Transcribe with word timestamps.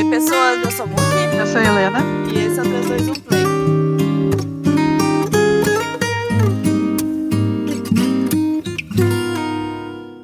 Oi, 0.00 0.08
pessoas, 0.08 0.64
eu 0.64 0.70
sou 0.70 0.86
Muki. 0.86 1.02
Eu 1.38 1.46
sou 1.46 1.60
a 1.60 1.62
Helena. 1.62 1.98
E 2.32 2.38
esse 2.38 2.58
é 2.58 2.62
o 2.62 2.64
321 2.64 3.14
Play. 3.20 3.44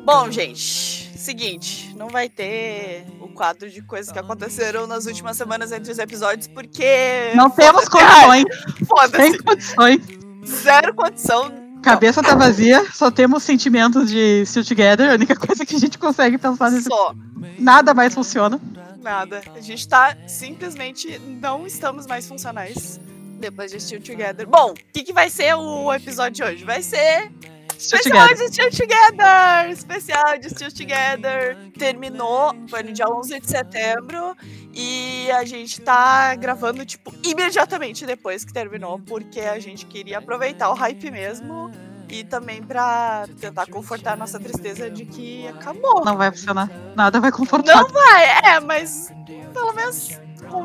Bom, 0.02 0.30
gente, 0.30 1.18
seguinte, 1.18 1.94
não 1.94 2.08
vai 2.08 2.26
ter 2.26 3.04
o 3.20 3.28
quadro 3.28 3.68
de 3.68 3.82
coisas 3.82 4.10
que 4.10 4.18
aconteceram 4.18 4.86
nas 4.86 5.04
últimas 5.04 5.36
semanas 5.36 5.70
entre 5.72 5.92
os 5.92 5.98
episódios, 5.98 6.46
porque. 6.46 7.32
Não 7.34 7.50
temos 7.50 7.86
condições. 7.86 8.44
Foda-se. 8.88 9.30
Sem 9.30 9.38
condições. 9.42 10.00
Zero 10.46 10.94
condição. 10.94 11.52
Cabeça 11.82 12.22
tá 12.22 12.34
vazia, 12.34 12.82
só 12.94 13.10
temos 13.10 13.42
sentimentos 13.42 14.10
de 14.10 14.42
Still 14.46 14.64
Together. 14.64 15.10
A 15.10 15.14
única 15.14 15.36
coisa 15.36 15.66
que 15.66 15.76
a 15.76 15.78
gente 15.78 15.98
consegue 15.98 16.38
pensar 16.38 16.70
nesse. 16.70 16.88
Só. 16.88 17.14
Nada 17.58 17.92
mais 17.92 18.14
funciona. 18.14 18.58
Nada. 19.06 19.40
A 19.54 19.60
gente 19.60 19.86
tá 19.86 20.16
simplesmente. 20.26 21.16
Não 21.20 21.64
estamos 21.64 22.08
mais 22.08 22.26
funcionais 22.26 23.00
depois 23.38 23.70
de 23.70 23.80
Still 23.80 24.02
Together. 24.02 24.48
Bom, 24.48 24.72
o 24.72 24.74
que, 24.74 25.04
que 25.04 25.12
vai 25.12 25.30
ser 25.30 25.54
o 25.54 25.94
episódio 25.94 26.32
de 26.32 26.42
hoje? 26.42 26.64
Vai 26.64 26.82
ser 26.82 27.30
Still 27.78 27.98
Especial 27.98 28.28
Together. 28.28 28.48
de 28.48 28.52
Still 28.52 28.70
Together! 28.70 29.70
Especial 29.70 30.38
de 30.38 30.50
Still 30.50 30.72
Together. 30.72 31.56
Terminou, 31.78 32.52
foi 32.68 32.82
no 32.82 32.92
dia 32.92 33.06
11 33.08 33.38
de 33.38 33.48
setembro. 33.48 34.36
E 34.74 35.30
a 35.30 35.44
gente 35.44 35.80
tá 35.82 36.34
gravando, 36.34 36.84
tipo, 36.84 37.14
imediatamente 37.24 38.04
depois 38.04 38.44
que 38.44 38.52
terminou, 38.52 38.98
porque 38.98 39.38
a 39.38 39.60
gente 39.60 39.86
queria 39.86 40.18
aproveitar 40.18 40.68
o 40.70 40.74
hype 40.74 41.12
mesmo. 41.12 41.70
E 42.08 42.24
também 42.24 42.62
pra 42.62 43.26
tentar 43.40 43.66
confortar 43.66 44.12
a 44.12 44.16
nossa 44.16 44.38
tristeza 44.38 44.88
de 44.88 45.04
que 45.04 45.48
acabou. 45.48 46.04
Não 46.04 46.16
vai 46.16 46.30
funcionar. 46.30 46.70
Nada 46.94 47.20
vai 47.20 47.32
confortar. 47.32 47.74
Não 47.74 47.88
vai, 47.88 48.24
é, 48.44 48.60
mas 48.60 49.12
pelo 49.52 49.72
menos 49.72 50.20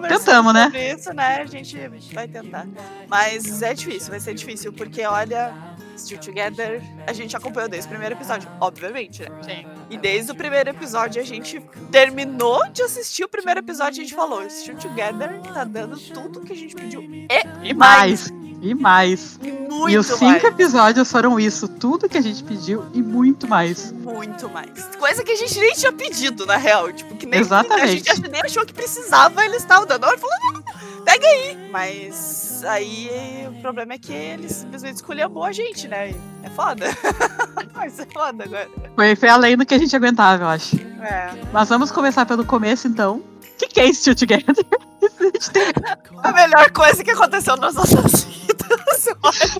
Tentamos, 0.07 0.53
né? 0.53 0.71
isso, 0.93 1.13
né? 1.13 1.41
A 1.41 1.45
gente 1.45 1.75
vai 2.13 2.27
tentar. 2.27 2.67
Mas 3.07 3.61
é 3.61 3.73
difícil, 3.73 4.09
vai 4.09 4.19
ser 4.19 4.33
difícil, 4.33 4.71
porque 4.71 5.03
olha, 5.05 5.53
Still 5.97 6.17
Together, 6.19 6.81
a 7.05 7.13
gente 7.13 7.35
acompanhou 7.35 7.69
desde 7.69 7.87
o 7.87 7.89
primeiro 7.89 8.15
episódio, 8.15 8.49
obviamente, 8.59 9.21
né? 9.23 9.29
Sim. 9.43 9.65
E 9.89 9.97
desde 9.97 10.31
o 10.31 10.35
primeiro 10.35 10.69
episódio 10.69 11.21
a 11.21 11.25
gente 11.25 11.59
terminou 11.91 12.67
de 12.69 12.81
assistir 12.83 13.23
o 13.23 13.29
primeiro 13.29 13.59
episódio 13.59 13.99
e 13.99 14.01
a 14.01 14.03
gente 14.07 14.15
falou: 14.15 14.49
Still 14.49 14.75
Together 14.77 15.39
tá 15.53 15.63
dando 15.63 15.97
tudo 15.99 16.41
que 16.41 16.53
a 16.53 16.55
gente 16.55 16.75
pediu. 16.75 17.01
E 17.01 17.27
E 17.63 17.73
mais. 17.73 18.31
E 18.63 18.75
mais. 18.75 19.39
muito 19.41 19.89
e 19.89 19.97
os 19.97 20.05
cinco 20.05 20.23
mais. 20.23 20.43
episódios 20.43 21.11
foram 21.11 21.39
isso. 21.39 21.67
Tudo 21.67 22.07
que 22.07 22.15
a 22.17 22.21
gente 22.21 22.43
pediu 22.43 22.85
e 22.93 23.01
muito 23.01 23.47
mais. 23.47 23.91
Muito 23.91 24.47
mais. 24.49 24.69
Coisa 24.99 25.23
que 25.23 25.31
a 25.31 25.35
gente 25.35 25.59
nem 25.59 25.73
tinha 25.73 25.91
pedido, 25.91 26.45
na 26.45 26.57
real. 26.57 26.91
Tipo, 26.93 27.15
que 27.15 27.25
nem 27.25 27.39
a 27.39 27.41
Exatamente. 27.41 27.89
gente 27.91 28.11
ach- 28.11 28.19
nem 28.31 28.39
achou 28.41 28.63
que 28.63 28.71
precisava, 28.73 29.43
eles 29.43 29.57
estavam 29.63 29.87
dando. 29.87 30.05
Ele 30.07 30.17
falou, 30.17 30.35
não, 30.53 30.63
pega 31.03 31.27
aí. 31.27 31.69
Mas 31.71 32.63
aí 32.65 33.47
o 33.49 33.61
problema 33.61 33.93
é 33.93 33.97
que 33.97 34.13
eles 34.13 34.51
simplesmente 34.53 34.95
escolheu 34.95 35.43
a 35.43 35.51
gente, 35.51 35.87
né? 35.87 36.13
É 36.43 36.49
foda. 36.49 36.85
Mas 37.73 37.99
é 37.99 38.05
foda 38.05 38.43
agora. 38.43 38.69
Foi, 38.95 39.15
foi 39.15 39.29
além 39.29 39.57
do 39.57 39.65
que 39.65 39.73
a 39.73 39.77
gente 39.77 39.95
aguentava, 39.95 40.43
eu 40.43 40.47
acho. 40.47 40.75
É. 41.01 41.31
Mas 41.51 41.69
vamos 41.69 41.91
começar 41.91 42.25
pelo 42.25 42.45
começo, 42.45 42.87
então. 42.87 43.17
O 43.17 43.57
que, 43.57 43.67
que 43.67 43.79
é 43.79 43.93
Still 43.93 44.15
Together? 44.15 44.55
A 46.23 46.31
melhor 46.31 46.71
coisa 46.71 47.03
que 47.03 47.11
aconteceu 47.11 47.55
nas 47.57 47.75
nossas 47.75 48.23
vidas. 48.23 49.07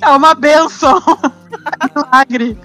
É 0.02 0.10
uma 0.10 0.34
benção. 0.34 1.02
Milagre. 1.96 2.58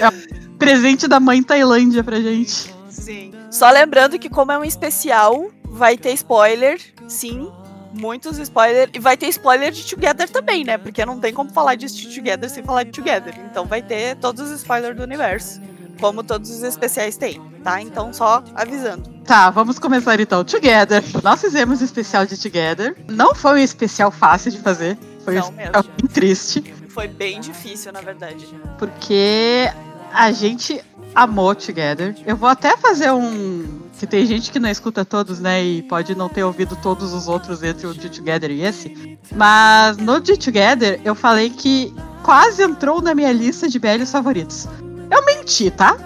É 0.00 0.08
um 0.08 0.56
presente 0.58 1.08
da 1.08 1.18
mãe 1.18 1.42
Tailândia 1.42 2.02
pra 2.04 2.20
gente. 2.20 2.72
Sim. 2.88 3.32
Só 3.50 3.70
lembrando 3.70 4.18
que, 4.18 4.28
como 4.28 4.52
é 4.52 4.58
um 4.58 4.64
especial, 4.64 5.50
vai 5.64 5.96
ter 5.96 6.12
spoiler, 6.12 6.80
sim. 7.08 7.50
Muitos 7.92 8.38
spoilers. 8.38 8.90
E 8.94 8.98
vai 8.98 9.16
ter 9.16 9.26
spoiler 9.28 9.70
de 9.72 9.84
Together 9.84 10.28
também, 10.28 10.64
né? 10.64 10.78
Porque 10.78 11.04
não 11.04 11.18
tem 11.20 11.32
como 11.32 11.50
falar 11.50 11.74
de 11.74 11.86
Together 12.14 12.48
sem 12.48 12.62
falar 12.62 12.84
de 12.84 12.90
Together. 12.90 13.34
Então 13.50 13.66
vai 13.66 13.82
ter 13.82 14.16
todos 14.16 14.50
os 14.50 14.58
spoilers 14.60 14.96
do 14.96 15.02
universo. 15.02 15.60
Como 16.00 16.24
todos 16.24 16.50
os 16.50 16.62
especiais 16.62 17.16
têm, 17.16 17.40
tá? 17.62 17.80
Então 17.80 18.12
só 18.12 18.42
avisando. 18.54 19.08
Tá, 19.24 19.50
vamos 19.50 19.78
começar 19.78 20.18
então. 20.18 20.42
Together. 20.42 21.02
Nós 21.22 21.40
fizemos 21.40 21.80
o 21.80 21.84
especial 21.84 22.26
de 22.26 22.36
Together. 22.40 22.96
Não 23.08 23.34
foi 23.34 23.52
um 23.60 23.64
especial 23.64 24.10
fácil 24.10 24.50
de 24.50 24.58
fazer. 24.58 24.98
Foi 25.24 25.34
um 25.34 25.40
Não 25.40 25.50
especial 25.50 25.72
mesmo. 25.84 25.92
bem 26.00 26.06
triste. 26.10 26.74
Foi 26.88 27.06
bem 27.06 27.40
difícil, 27.40 27.92
na 27.92 28.00
verdade. 28.00 28.46
Porque 28.78 29.70
a 30.12 30.32
gente 30.32 30.82
amou 31.14 31.54
Together. 31.54 32.16
Eu 32.26 32.36
vou 32.36 32.48
até 32.48 32.76
fazer 32.76 33.10
um. 33.10 33.80
Que 33.98 34.06
tem 34.06 34.26
gente 34.26 34.50
que 34.50 34.58
não 34.58 34.68
escuta 34.68 35.04
todos, 35.04 35.38
né? 35.38 35.62
E 35.62 35.82
pode 35.82 36.14
não 36.16 36.28
ter 36.28 36.42
ouvido 36.42 36.76
todos 36.82 37.12
os 37.12 37.28
outros 37.28 37.62
entre 37.62 37.86
o 37.86 37.94
de 37.94 38.10
Together 38.10 38.50
e 38.50 38.62
esse. 38.62 39.18
Mas 39.34 39.96
no 39.96 40.20
de 40.20 40.36
Together 40.36 41.00
eu 41.04 41.14
falei 41.14 41.50
que 41.50 41.94
quase 42.22 42.62
entrou 42.62 43.00
na 43.00 43.14
minha 43.14 43.32
lista 43.32 43.68
de 43.68 43.78
BLs 43.78 44.10
favoritos. 44.10 44.66
Eu 45.10 45.24
menti, 45.24 45.70
tá? 45.70 45.96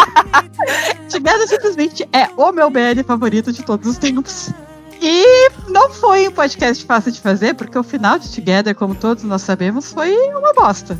Together 1.10 1.46
simplesmente 1.48 2.08
é 2.12 2.30
o 2.36 2.50
meu 2.52 2.70
BL 2.70 3.02
favorito 3.06 3.52
de 3.52 3.62
todos 3.62 3.86
os 3.88 3.98
tempos. 3.98 4.50
E 5.00 5.50
não 5.68 5.90
foi 5.90 6.28
um 6.28 6.32
podcast 6.32 6.82
fácil 6.84 7.12
de 7.12 7.20
fazer, 7.20 7.54
porque 7.54 7.78
o 7.78 7.82
final 7.82 8.18
de 8.18 8.30
Together, 8.30 8.74
como 8.74 8.94
todos 8.94 9.22
nós 9.24 9.42
sabemos, 9.42 9.92
foi 9.92 10.16
uma 10.34 10.54
bosta. 10.54 10.96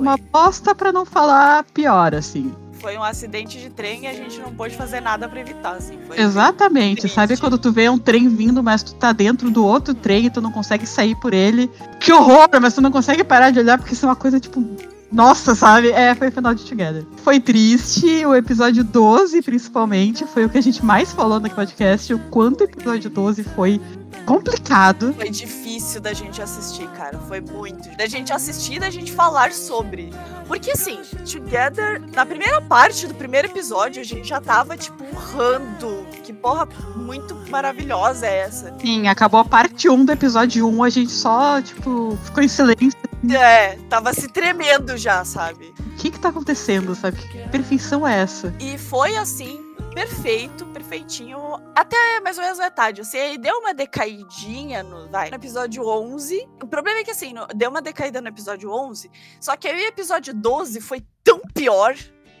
Foi. 0.00 0.06
Uma 0.06 0.16
bosta 0.16 0.74
pra 0.74 0.90
não 0.90 1.04
falar 1.04 1.64
pior, 1.74 2.14
assim. 2.14 2.52
Foi 2.80 2.96
um 2.96 3.04
acidente 3.04 3.58
de 3.58 3.68
trem 3.68 4.04
e 4.04 4.06
a 4.06 4.14
gente 4.14 4.40
não 4.40 4.54
pôde 4.54 4.74
fazer 4.74 5.00
nada 5.00 5.28
pra 5.28 5.40
evitar, 5.40 5.74
assim. 5.74 5.98
Foi 6.06 6.18
Exatamente. 6.18 7.06
Sabe 7.10 7.36
quando 7.36 7.58
tu 7.58 7.70
vê 7.70 7.90
um 7.90 7.98
trem 7.98 8.26
vindo, 8.28 8.62
mas 8.62 8.82
tu 8.82 8.94
tá 8.94 9.12
dentro 9.12 9.50
do 9.50 9.64
outro 9.64 9.92
trem 9.92 10.26
e 10.26 10.30
tu 10.30 10.40
não 10.40 10.50
consegue 10.50 10.86
sair 10.86 11.14
por 11.16 11.34
ele? 11.34 11.70
Que 12.00 12.10
horror! 12.10 12.48
Mas 12.60 12.74
tu 12.74 12.80
não 12.80 12.90
consegue 12.90 13.22
parar 13.22 13.50
de 13.50 13.58
olhar 13.58 13.76
porque 13.76 13.92
isso 13.92 14.06
é 14.06 14.08
uma 14.08 14.16
coisa 14.16 14.40
tipo. 14.40 14.64
Nossa, 15.12 15.54
sabe? 15.56 15.90
É, 15.90 16.14
foi 16.14 16.28
o 16.28 16.32
final 16.32 16.54
de 16.54 16.64
Together. 16.64 17.04
Foi 17.24 17.40
triste, 17.40 18.24
o 18.24 18.34
episódio 18.34 18.84
12, 18.84 19.42
principalmente, 19.42 20.24
foi 20.24 20.44
o 20.44 20.48
que 20.48 20.56
a 20.56 20.62
gente 20.62 20.84
mais 20.84 21.12
falou 21.12 21.40
no 21.40 21.50
podcast, 21.50 22.14
o 22.14 22.18
quanto 22.30 22.60
o 22.60 22.64
episódio 22.64 23.10
12 23.10 23.42
foi 23.42 23.80
complicado. 24.20 25.14
Foi 25.14 25.30
difícil 25.30 26.00
da 26.00 26.12
gente 26.12 26.40
assistir, 26.40 26.88
cara. 26.90 27.18
Foi 27.28 27.40
muito. 27.40 27.88
Da 27.96 28.06
gente 28.06 28.32
assistir 28.32 28.74
e 28.74 28.78
da 28.78 28.90
gente 28.90 29.12
falar 29.12 29.52
sobre. 29.52 30.10
Porque 30.46 30.72
assim, 30.72 31.00
Together, 31.30 32.02
na 32.12 32.26
primeira 32.26 32.60
parte 32.60 33.06
do 33.06 33.14
primeiro 33.14 33.48
episódio, 33.48 34.00
a 34.00 34.04
gente 34.04 34.28
já 34.28 34.40
tava, 34.40 34.76
tipo, 34.76 35.02
urrando. 35.12 36.06
Que 36.22 36.32
porra 36.32 36.68
muito 36.96 37.34
maravilhosa 37.50 38.26
é 38.26 38.38
essa? 38.40 38.74
Sim, 38.80 39.08
acabou 39.08 39.40
a 39.40 39.44
parte 39.44 39.88
1 39.88 40.04
do 40.04 40.12
episódio 40.12 40.66
1, 40.66 40.82
a 40.82 40.90
gente 40.90 41.12
só, 41.12 41.60
tipo, 41.62 42.18
ficou 42.24 42.42
em 42.42 42.48
silêncio. 42.48 42.98
É, 43.30 43.76
tava 43.88 44.14
se 44.14 44.28
tremendo 44.28 44.96
já, 44.96 45.24
sabe? 45.24 45.74
O 45.78 45.96
que 45.96 46.10
que 46.10 46.18
tá 46.18 46.30
acontecendo, 46.30 46.94
sabe? 46.94 47.18
Que 47.18 47.48
perfeição 47.50 48.06
é 48.06 48.20
essa? 48.20 48.54
E 48.58 48.78
foi 48.78 49.16
assim, 49.16 49.60
perfeito, 49.94 50.66
perfeitinho, 50.66 51.38
até 51.74 52.20
mais 52.20 52.38
ou 52.38 52.44
menos 52.44 52.58
metade. 52.58 53.02
Aí 53.14 53.36
deu 53.38 53.58
uma 53.58 53.74
decaidinha 53.74 54.82
no, 54.82 55.08
vai, 55.08 55.30
no 55.30 55.36
episódio 55.36 55.86
11. 55.86 56.48
O 56.62 56.66
problema 56.66 57.00
é 57.00 57.04
que 57.04 57.10
assim, 57.10 57.32
no- 57.32 57.46
deu 57.48 57.70
uma 57.70 57.82
decaída 57.82 58.20
no 58.20 58.28
episódio 58.28 58.70
11, 58.70 59.10
só 59.40 59.56
que 59.56 59.68
aí 59.68 59.84
o 59.84 59.88
episódio 59.88 60.32
12 60.34 60.80
foi 60.80 61.02
tão 61.24 61.40
pior, 61.54 61.96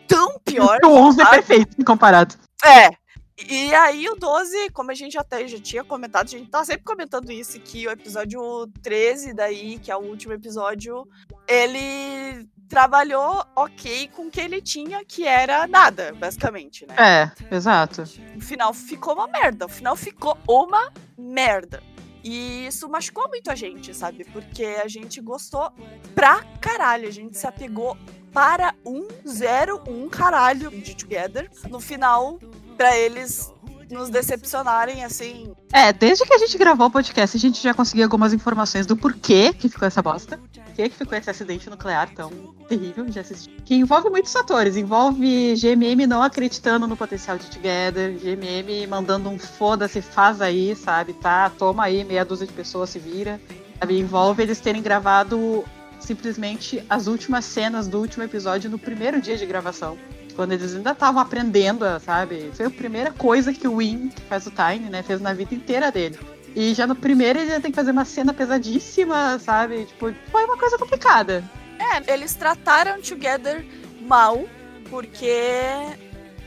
tão 0.06 0.38
pior. 0.44 0.78
o 0.84 0.88
11 0.88 1.20
é 1.20 1.24
sabe? 1.24 1.36
perfeito 1.36 1.84
comparado. 1.84 2.34
É. 2.64 2.90
E 3.48 3.74
aí 3.74 4.06
o 4.06 4.16
12, 4.16 4.68
como 4.70 4.90
a 4.90 4.94
gente 4.94 5.16
até 5.16 5.48
já 5.48 5.58
tinha 5.58 5.82
comentado, 5.82 6.26
a 6.26 6.30
gente 6.30 6.50
tá 6.50 6.62
sempre 6.62 6.84
comentando 6.84 7.32
isso, 7.32 7.58
que 7.58 7.86
o 7.86 7.90
episódio 7.90 8.68
13 8.82 9.32
daí, 9.32 9.78
que 9.78 9.90
é 9.90 9.96
o 9.96 10.00
último 10.00 10.34
episódio, 10.34 11.08
ele 11.48 12.46
trabalhou 12.70 13.44
ok 13.56 14.08
com 14.14 14.28
o 14.28 14.30
que 14.30 14.40
ele 14.40 14.62
tinha, 14.62 15.04
que 15.04 15.26
era 15.26 15.66
nada, 15.66 16.14
basicamente, 16.14 16.86
né? 16.86 16.94
É, 16.96 17.54
exato. 17.54 18.04
O 18.36 18.40
final 18.40 18.72
ficou 18.72 19.14
uma 19.14 19.26
merda. 19.26 19.66
O 19.66 19.68
final 19.68 19.96
ficou 19.96 20.38
uma 20.48 20.92
merda. 21.18 21.82
E 22.22 22.66
isso 22.66 22.88
machucou 22.88 23.28
muito 23.28 23.50
a 23.50 23.56
gente, 23.56 23.92
sabe? 23.92 24.24
Porque 24.24 24.64
a 24.64 24.86
gente 24.86 25.20
gostou 25.20 25.72
pra 26.14 26.44
caralho. 26.60 27.08
A 27.08 27.10
gente 27.10 27.36
se 27.36 27.46
apegou 27.46 27.96
para 28.32 28.72
um 28.86 29.08
zero 29.26 29.82
um 29.88 30.08
caralho 30.08 30.70
de 30.70 30.94
Together. 30.94 31.50
No 31.68 31.80
final, 31.80 32.38
pra 32.76 32.96
eles 32.96 33.52
nos 33.90 34.08
decepcionarem, 34.08 35.04
assim. 35.04 35.52
É, 35.72 35.92
desde 35.92 36.24
que 36.24 36.34
a 36.34 36.38
gente 36.38 36.56
gravou 36.56 36.86
o 36.86 36.90
podcast, 36.90 37.36
a 37.36 37.40
gente 37.40 37.62
já 37.62 37.74
conseguiu 37.74 38.04
algumas 38.04 38.32
informações 38.32 38.86
do 38.86 38.96
porquê 38.96 39.52
que 39.52 39.68
ficou 39.68 39.86
essa 39.86 40.02
bosta. 40.02 40.38
Por 40.38 40.50
que 40.88 40.88
ficou 40.90 41.18
esse 41.18 41.28
acidente 41.28 41.68
nuclear 41.68 42.08
tão 42.14 42.30
terrível 42.68 43.04
de 43.04 43.18
assistir. 43.18 43.50
Que 43.64 43.74
envolve 43.74 44.08
muitos 44.08 44.32
fatores. 44.32 44.76
Envolve 44.76 45.54
GMM 45.54 46.06
não 46.06 46.22
acreditando 46.22 46.86
no 46.86 46.96
potencial 46.96 47.36
de 47.36 47.46
Together, 47.46 48.16
GMM 48.16 48.86
mandando 48.88 49.28
um 49.28 49.38
foda-se, 49.38 50.00
faz 50.00 50.40
aí, 50.40 50.74
sabe? 50.74 51.12
Tá, 51.14 51.50
toma 51.50 51.84
aí, 51.84 52.04
meia 52.04 52.24
dúzia 52.24 52.46
de 52.46 52.52
pessoas 52.52 52.90
se 52.90 52.98
vira. 52.98 53.40
Sabe? 53.78 53.98
Envolve 53.98 54.42
eles 54.42 54.60
terem 54.60 54.82
gravado 54.82 55.64
simplesmente 55.98 56.82
as 56.88 57.06
últimas 57.06 57.44
cenas 57.44 57.86
do 57.86 57.98
último 57.98 58.24
episódio 58.24 58.70
no 58.70 58.78
primeiro 58.78 59.20
dia 59.20 59.36
de 59.36 59.44
gravação. 59.44 59.98
Quando 60.32 60.52
eles 60.52 60.74
ainda 60.74 60.92
estavam 60.92 61.20
aprendendo, 61.20 61.84
sabe? 62.00 62.50
Foi 62.54 62.66
a 62.66 62.70
primeira 62.70 63.12
coisa 63.12 63.52
que 63.52 63.66
o 63.66 63.76
Win, 63.76 64.08
que 64.08 64.22
faz 64.22 64.46
o 64.46 64.50
Tiny, 64.50 64.90
né, 64.90 65.02
fez 65.02 65.20
na 65.20 65.32
vida 65.32 65.54
inteira 65.54 65.90
dele. 65.90 66.18
E 66.54 66.74
já 66.74 66.86
no 66.86 66.96
primeiro 66.96 67.38
ele 67.38 67.60
tem 67.60 67.70
que 67.70 67.76
fazer 67.76 67.92
uma 67.92 68.04
cena 68.04 68.34
pesadíssima, 68.34 69.38
sabe? 69.38 69.84
Tipo, 69.86 70.12
foi 70.30 70.44
uma 70.44 70.56
coisa 70.56 70.76
complicada. 70.76 71.44
É, 71.78 72.12
eles 72.12 72.34
trataram 72.34 73.00
Together 73.00 73.64
mal, 74.02 74.44
porque 74.90 75.36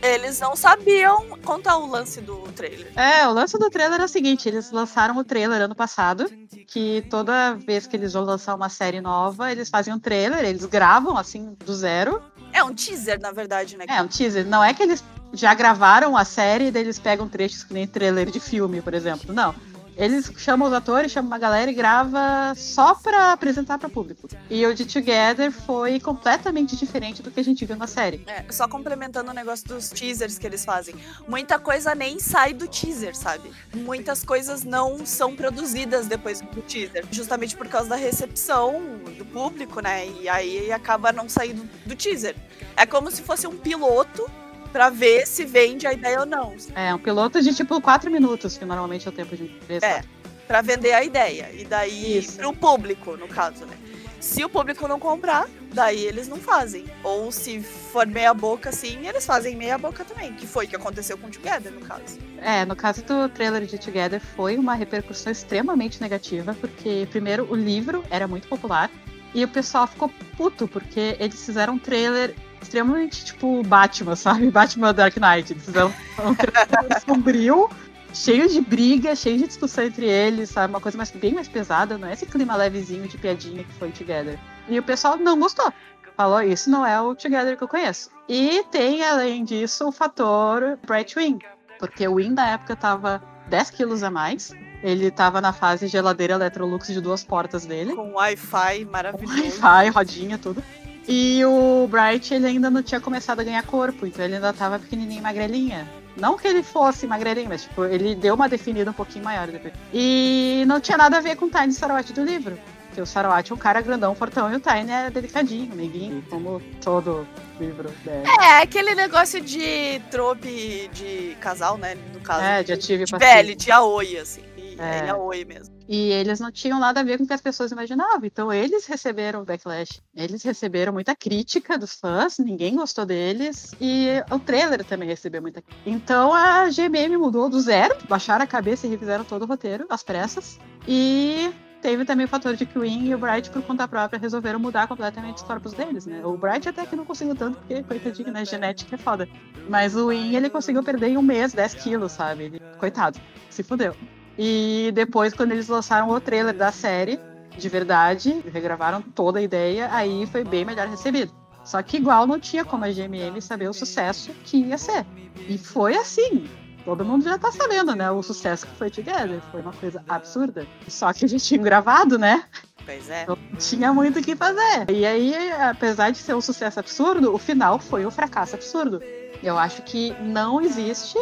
eles 0.04 0.38
não 0.40 0.56
sabiam 0.56 1.40
contar 1.46 1.78
o 1.78 1.88
lance 1.88 2.20
do 2.20 2.40
trailer. 2.52 2.92
É, 3.00 3.26
o 3.26 3.32
lance 3.32 3.58
do 3.58 3.70
trailer 3.70 4.02
é 4.02 4.04
o 4.04 4.08
seguinte: 4.08 4.48
eles 4.50 4.70
lançaram 4.70 5.18
o 5.18 5.24
trailer 5.24 5.62
ano 5.62 5.74
passado, 5.74 6.30
que 6.68 7.06
toda 7.10 7.54
vez 7.54 7.88
que 7.88 7.96
eles 7.96 8.12
vão 8.12 8.24
lançar 8.24 8.54
uma 8.54 8.68
série 8.68 9.00
nova, 9.00 9.52
eles 9.52 9.70
fazem 9.70 9.94
um 9.94 10.00
trailer, 10.00 10.44
eles 10.44 10.66
gravam 10.66 11.18
assim 11.18 11.56
do 11.66 11.74
zero. 11.74 12.22
É 12.54 12.64
um 12.64 12.74
teaser, 12.74 13.20
na 13.20 13.32
verdade, 13.32 13.76
né? 13.76 13.86
É 13.88 14.02
um 14.02 14.08
teaser. 14.08 14.46
Não 14.46 14.64
é 14.64 14.74
que 14.74 14.84
eles 14.84 15.04
já 15.34 15.54
gravaram 15.54 16.16
a 16.16 16.24
série 16.24 16.68
e 16.68 16.72
daí 16.72 16.84
eles 16.84 17.00
pegam 17.00 17.28
trechos 17.28 17.64
que 17.64 17.74
nem 17.74 17.88
trailer 17.88 18.30
de 18.30 18.40
filme, 18.40 18.82
por 18.82 18.94
exemplo. 18.94 19.34
Não. 19.34 19.54
Eles 19.96 20.32
chamam 20.38 20.68
os 20.68 20.74
atores, 20.74 21.12
chamam 21.12 21.30
uma 21.30 21.38
galera 21.38 21.70
e 21.70 21.74
grava 21.74 22.54
só 22.56 22.96
pra 22.96 23.32
apresentar 23.32 23.78
para 23.78 23.90
público. 23.90 24.28
E 24.50 24.66
o 24.66 24.74
de 24.74 24.86
Together 24.86 25.52
foi 25.52 26.00
completamente 26.00 26.76
diferente 26.76 27.22
do 27.22 27.32
que 27.32 27.40
a 27.40 27.44
gente 27.44 27.66
viu 27.66 27.76
na 27.76 27.88
série. 27.88 28.24
É, 28.28 28.44
só 28.52 28.68
complementando 28.68 29.32
o 29.32 29.34
negócio 29.34 29.68
dos 29.68 29.90
teasers 29.90 30.38
que 30.38 30.48
eles 30.48 30.66
fazem. 30.66 30.96
Muita 31.28 31.60
coisa 31.60 31.94
nem 31.94 32.20
sai 32.20 32.54
do 32.54 32.68
teaser, 32.68 33.16
sabe? 33.16 33.52
Muitas 33.74 34.24
coisas 34.24 34.64
não 34.64 35.06
são 35.06 35.36
produzidas 35.36 36.08
depois 36.08 36.42
do 36.42 36.62
teaser, 36.62 37.06
justamente 37.12 37.56
por 37.56 37.68
causa 37.68 37.90
da 37.90 37.96
recepção 37.96 38.82
do 39.18 39.26
público, 39.26 39.80
né? 39.80 40.08
E 40.22 40.28
aí 40.28 40.72
acaba 40.72 41.12
não 41.12 41.30
saindo 41.30 41.68
do 41.86 41.96
teaser. 41.96 42.36
É 42.76 42.86
como 42.86 43.12
se 43.12 43.22
fosse 43.22 43.48
um 43.48 43.56
piloto 43.56 44.30
pra 44.74 44.90
ver 44.90 45.28
se 45.28 45.46
vende 45.46 45.86
a 45.86 45.94
ideia 45.94 46.22
ou 46.22 46.26
não. 46.26 46.56
É, 46.76 46.94
um 46.94 46.98
piloto 46.98 47.40
de 47.42 47.54
tipo 47.54 47.80
4 47.80 48.10
minutos, 48.10 48.58
que 48.58 48.66
normalmente 48.66 49.08
é 49.08 49.10
o 49.10 49.14
tempo 49.14 49.38
de 49.38 49.44
empresa. 49.44 49.86
É, 49.86 50.04
pra 50.48 50.62
vender 50.62 50.94
a 50.94 51.04
ideia. 51.04 51.52
E 51.54 51.64
daí, 51.64 52.18
Isso. 52.18 52.38
pro 52.38 52.52
público, 52.52 53.16
no 53.16 53.28
caso, 53.28 53.66
né? 53.66 53.78
Se 54.20 54.44
o 54.44 54.50
público 54.50 54.88
não 54.88 55.00
comprar, 55.00 55.48
daí 55.74 56.04
eles 56.06 56.28
não 56.28 56.38
fazem. 56.38 56.86
Ou 57.04 57.32
se 57.32 57.62
for 57.62 58.08
meia 58.08 58.34
boca, 58.34 58.72
sim, 58.72 59.06
eles 59.06 59.26
fazem 59.26 59.56
meia 59.56 59.78
boca 59.78 60.04
também. 60.04 60.34
Que 60.34 60.48
foi 60.48 60.66
o 60.66 60.70
que 60.70 60.76
aconteceu 60.76 61.18
com 61.18 61.28
o 61.28 61.30
Together, 61.30 61.72
no 61.72 61.82
caso. 61.82 62.18
É, 62.42 62.66
no 62.66 62.76
caso 62.76 63.04
do 63.04 63.30
trailer 63.30 63.66
de 63.66 63.78
Together, 63.78 64.20
foi 64.20 64.58
uma 64.58 64.74
repercussão 64.74 65.32
extremamente 65.32 66.02
negativa, 66.02 66.56
porque, 66.60 67.08
primeiro, 67.12 67.48
o 67.52 67.56
livro 67.56 68.04
era 68.10 68.28
muito 68.28 68.48
popular. 68.48 68.90
E 69.36 69.44
o 69.44 69.48
pessoal 69.48 69.88
ficou 69.88 70.10
puto, 70.38 70.68
porque 70.68 71.18
eles 71.20 71.46
fizeram 71.46 71.74
um 71.74 71.80
trailer 71.80 72.34
extremamente, 72.64 73.26
tipo, 73.26 73.62
Batman, 73.64 74.16
sabe? 74.16 74.50
Batman 74.52 74.94
Dark 74.94 75.16
Knight. 75.18 75.54
Eles 75.54 75.66
fizeram 75.66 75.94
um 76.20 77.00
sombrio, 77.06 77.70
cheio 78.14 78.48
de 78.50 78.62
briga, 78.62 79.16
cheio 79.16 79.38
de 79.38 79.48
discussão 79.48 79.84
entre 79.84 80.06
eles, 80.06 80.50
sabe? 80.50 80.74
Uma 80.74 80.82
coisa 80.82 80.98
mais, 80.98 81.12
bem 81.12 81.34
mais 81.34 81.48
pesada, 81.48 81.98
não 81.98 82.08
é 82.08 82.14
esse 82.14 82.26
clima 82.26 82.56
levezinho 82.56 83.08
de 83.08 83.18
piadinha 83.18 83.64
que 83.64 83.74
foi 83.74 83.92
Together. 83.92 84.40
E 84.68 84.80
o 84.80 84.84
pessoal 84.84 85.18
não 85.18 85.40
gostou. 85.40 85.72
Falou, 86.16 86.42
isso 86.42 86.70
não 86.70 86.86
é 86.86 87.00
o 87.02 87.16
Together 87.16 87.58
que 87.58 87.64
eu 87.64 87.68
conheço. 87.68 88.12
E 88.30 88.64
tem, 88.72 89.04
além 89.04 89.44
disso, 89.44 89.88
o 89.88 89.92
fator 89.92 90.78
Bright 90.86 91.18
Wing. 91.18 91.40
Porque 91.80 92.08
o 92.08 92.14
Wing 92.14 92.34
na 92.34 92.50
época 92.50 92.76
tava 92.76 93.22
10 93.50 93.72
quilos 93.72 94.04
a 94.04 94.12
mais. 94.12 94.52
Ele 94.84 95.10
tava 95.10 95.42
na 95.42 95.54
fase 95.54 95.88
geladeira 95.88 96.34
Electrolux 96.34 96.88
de 96.88 97.02
duas 97.02 97.24
portas 97.24 97.66
dele. 97.66 97.96
Com 97.96 98.14
Wi-Fi 98.14 98.86
maravilhoso. 98.86 99.62
Wi-Fi, 99.62 99.90
rodinha, 99.90 100.38
tudo. 100.38 100.64
E 101.08 101.44
o 101.46 101.88
Bright, 101.88 102.34
ele 102.34 102.48
ainda 102.48 102.70
não 102.70 102.82
tinha 102.82 103.00
começado 103.00 103.40
a 103.40 103.44
ganhar 103.44 103.64
corpo, 103.64 104.06
então 104.06 104.24
ele 104.24 104.36
ainda 104.36 104.54
tava 104.54 104.80
pequenininho, 104.80 105.22
magrelinha. 105.22 105.88
Não 106.16 106.38
que 106.38 106.48
ele 106.48 106.62
fosse 106.62 107.08
magrelinho, 107.08 107.50
mas 107.50 107.64
tipo, 107.64 107.84
ele 107.86 108.16
deu 108.16 108.36
uma 108.36 108.48
definida 108.48 108.92
um 108.92 108.94
pouquinho 108.94 109.26
maior 109.26 109.48
depois. 109.48 109.74
E 109.94 110.64
não 110.68 110.80
tinha 110.80 110.98
nada 110.98 111.18
a 111.18 111.22
ver 111.22 111.36
com 111.36 111.46
o 111.46 111.50
Tiny 111.50 111.74
Sarawat 111.74 112.14
do 112.14 112.24
livro. 112.24 112.58
Porque 112.88 113.02
o 113.02 113.06
Sarawat 113.08 113.52
é 113.52 113.56
um 113.56 113.58
cara 113.58 113.82
grandão, 113.82 114.14
fortão, 114.14 114.54
e 114.54 114.56
o 114.56 114.60
Tiny 114.60 114.92
é 114.92 115.10
delicadinho, 115.10 115.76
neguinho, 115.76 116.24
como 116.30 116.62
todo 116.84 117.28
livro 117.60 117.90
dele. 118.06 118.28
É, 118.40 118.62
aquele 118.62 118.94
negócio 118.94 119.42
de 119.42 120.00
trope 120.12 120.90
de 120.94 121.36
casal, 121.42 121.76
né? 121.76 121.98
No 122.14 122.20
caso. 122.20 122.44
É, 122.44 122.62
de 122.62 122.72
ativo 122.72 123.02
e 123.02 123.06
de 123.06 123.18
Belly, 123.18 123.56
de 123.56 123.72
Aoi, 123.72 124.18
assim. 124.18 124.44
E 124.78 124.82
é. 124.82 125.10
Aoi 125.10 125.46
mesmo. 125.46 125.76
E 125.88 126.12
eles 126.12 126.40
não 126.40 126.52
tinham 126.52 126.80
nada 126.80 127.02
a 127.02 127.04
ver 127.04 127.18
com 127.18 127.24
o 127.24 127.28
que 127.28 127.34
as 127.34 127.42
pessoas 127.42 127.72
imaginavam. 127.72 128.22
Então 128.24 128.52
eles 128.52 128.86
receberam 128.86 129.44
backlash. 129.44 130.02
Eles 130.16 130.44
receberam 130.44 130.94
muita 130.94 131.16
crítica 131.16 131.78
dos 131.78 131.94
fãs, 131.94 132.38
ninguém 132.40 132.76
gostou 132.76 133.06
deles. 133.06 133.74
E 133.80 134.08
o 134.32 134.40
trailer 134.40 134.84
também 134.84 135.08
recebeu 135.08 135.42
muita 135.42 135.62
crítica. 135.62 135.90
Então 135.90 136.34
a 136.34 136.70
GMM 136.70 137.18
mudou 137.18 137.50
do 137.50 137.60
zero, 137.60 137.96
baixaram 138.08 138.44
a 138.44 138.48
cabeça 138.48 138.88
e 138.88 138.90
refizeram 138.90 139.24
todo 139.24 139.44
o 139.44 139.46
roteiro, 139.46 139.86
às 139.90 140.04
pressas. 140.04 140.60
E 140.88 141.54
teve 141.82 142.06
também 142.06 142.26
o 142.26 142.30
fator 142.30 142.56
de 142.56 142.66
que 142.66 142.78
o 142.80 142.82
Wing 142.82 143.10
e 143.10 143.14
o 143.14 143.18
Bright, 143.18 143.50
por 143.50 143.62
conta 143.62 143.86
própria, 143.88 144.18
resolveram 144.18 144.58
mudar 144.58 144.88
completamente 144.88 145.38
os 145.38 145.44
corpos 145.44 145.74
deles, 145.74 146.06
né? 146.06 146.26
O 146.26 146.38
Bright 146.38 146.70
até 146.70 146.86
que 146.86 146.96
não 146.96 147.04
conseguiu 147.04 147.36
tanto, 147.36 147.58
porque, 147.58 147.84
coitadinho, 147.84 148.32
né? 148.32 148.46
Genética 148.46 148.96
é 148.96 148.98
foda. 148.98 149.28
Mas 149.70 149.94
o 149.96 150.08
Wing, 150.08 150.36
ele 150.36 150.50
conseguiu 150.50 150.82
perder 150.82 151.10
em 151.10 151.18
um 151.18 151.22
mês 151.22 151.52
10 151.54 151.74
quilos, 151.76 152.14
sabe? 152.14 152.44
Ele, 152.46 152.62
coitado, 152.80 153.20
se 153.50 153.64
fudeu. 153.64 153.96
E 154.38 154.92
depois, 154.94 155.34
quando 155.34 155.52
eles 155.52 155.68
lançaram 155.68 156.10
o 156.10 156.20
trailer 156.20 156.56
da 156.56 156.72
série, 156.72 157.20
de 157.58 157.70
verdade, 157.70 158.44
regravaram 158.52 159.02
toda 159.02 159.40
a 159.40 159.42
ideia, 159.42 159.90
aí 159.92 160.26
foi 160.28 160.44
bem 160.44 160.66
melhor 160.66 160.88
recebido. 160.88 161.34
Só 161.64 161.82
que 161.82 161.98
igual 161.98 162.28
não 162.28 162.40
tinha 162.40 162.66
como 162.66 162.84
a 162.84 162.90
GMM 162.90 163.40
saber 163.42 163.70
o 163.70 163.74
sucesso 163.74 164.32
que 164.44 164.58
ia 164.58 164.78
ser. 164.78 165.06
E 165.48 165.58
foi 165.58 165.96
assim. 165.96 166.50
Todo 166.84 167.06
mundo 167.06 167.24
já 167.24 167.38
tá 167.38 167.50
sabendo, 167.52 167.96
né? 167.96 168.12
O 168.12 168.22
sucesso 168.22 168.68
que 168.68 168.76
foi 168.76 168.90
Together. 168.90 169.40
Foi 169.52 169.62
uma 169.62 169.72
coisa 169.72 170.04
absurda. 170.10 170.68
Só 170.90 171.14
que 171.14 171.24
a 171.24 171.28
gente 171.28 171.46
tinha 171.46 171.62
gravado, 171.62 172.18
né? 172.20 172.44
Pois 172.86 173.10
é. 173.10 173.24
Então, 173.24 173.38
tinha 173.58 173.94
muito 173.94 174.20
o 174.20 174.22
que 174.22 174.36
fazer. 174.36 174.90
E 174.90 175.06
aí, 175.06 175.52
apesar 175.54 176.10
de 176.10 176.18
ser 176.18 176.36
um 176.36 176.42
sucesso 176.42 176.82
absurdo, 176.82 177.34
o 177.34 177.38
final 177.38 177.80
foi 177.80 178.06
um 178.06 178.12
fracasso 178.12 178.56
absurdo. 178.56 179.02
Eu 179.42 179.58
acho 179.58 179.82
que 179.84 180.14
não 180.22 180.60
existe 180.60 181.18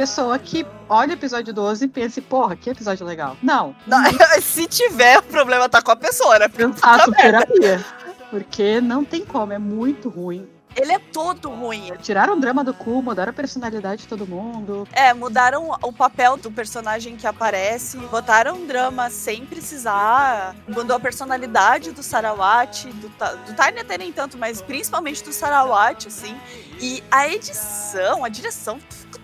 pessoa 0.00 0.38
que 0.38 0.66
olha 0.88 1.10
o 1.10 1.12
episódio 1.12 1.52
12 1.52 1.84
e 1.84 1.88
pense, 1.88 2.22
porra, 2.22 2.56
que 2.56 2.70
episódio 2.70 3.04
legal. 3.04 3.36
Não. 3.42 3.76
não 3.86 4.02
se 4.40 4.66
tiver, 4.66 5.18
o 5.18 5.22
problema 5.24 5.68
tá 5.68 5.82
com 5.82 5.90
a 5.90 5.96
pessoa, 5.96 6.38
né? 6.38 6.46
Eu 6.56 6.72
faço 6.72 7.12
terapia. 7.12 7.84
Porque 8.30 8.80
não 8.80 9.04
tem 9.04 9.26
como, 9.26 9.52
é 9.52 9.58
muito 9.58 10.08
ruim. 10.08 10.48
Ele 10.74 10.92
é 10.92 10.98
todo 10.98 11.50
ruim. 11.50 11.92
Tiraram 12.00 12.34
o 12.34 12.40
drama 12.40 12.64
do 12.64 12.72
cu, 12.72 13.02
mudaram 13.02 13.30
a 13.30 13.32
personalidade 13.34 14.02
de 14.02 14.08
todo 14.08 14.26
mundo. 14.26 14.88
É, 14.92 15.12
mudaram 15.12 15.76
o 15.82 15.92
papel 15.92 16.36
do 16.38 16.50
personagem 16.50 17.16
que 17.16 17.26
aparece, 17.26 17.98
botaram 17.98 18.66
drama 18.66 19.10
sem 19.10 19.44
precisar, 19.44 20.54
mudou 20.68 20.96
a 20.96 21.00
personalidade 21.00 21.90
do 21.90 22.02
Sarawat, 22.02 22.86
do, 22.86 23.08
do 23.08 23.54
Tiny 23.54 23.80
até 23.80 23.98
nem 23.98 24.12
tanto, 24.12 24.38
mas 24.38 24.62
principalmente 24.62 25.22
do 25.24 25.32
Sarawat, 25.32 26.06
assim. 26.06 26.34
E 26.80 27.02
a 27.10 27.28
edição, 27.28 28.24
a 28.24 28.28
direção, 28.28 28.80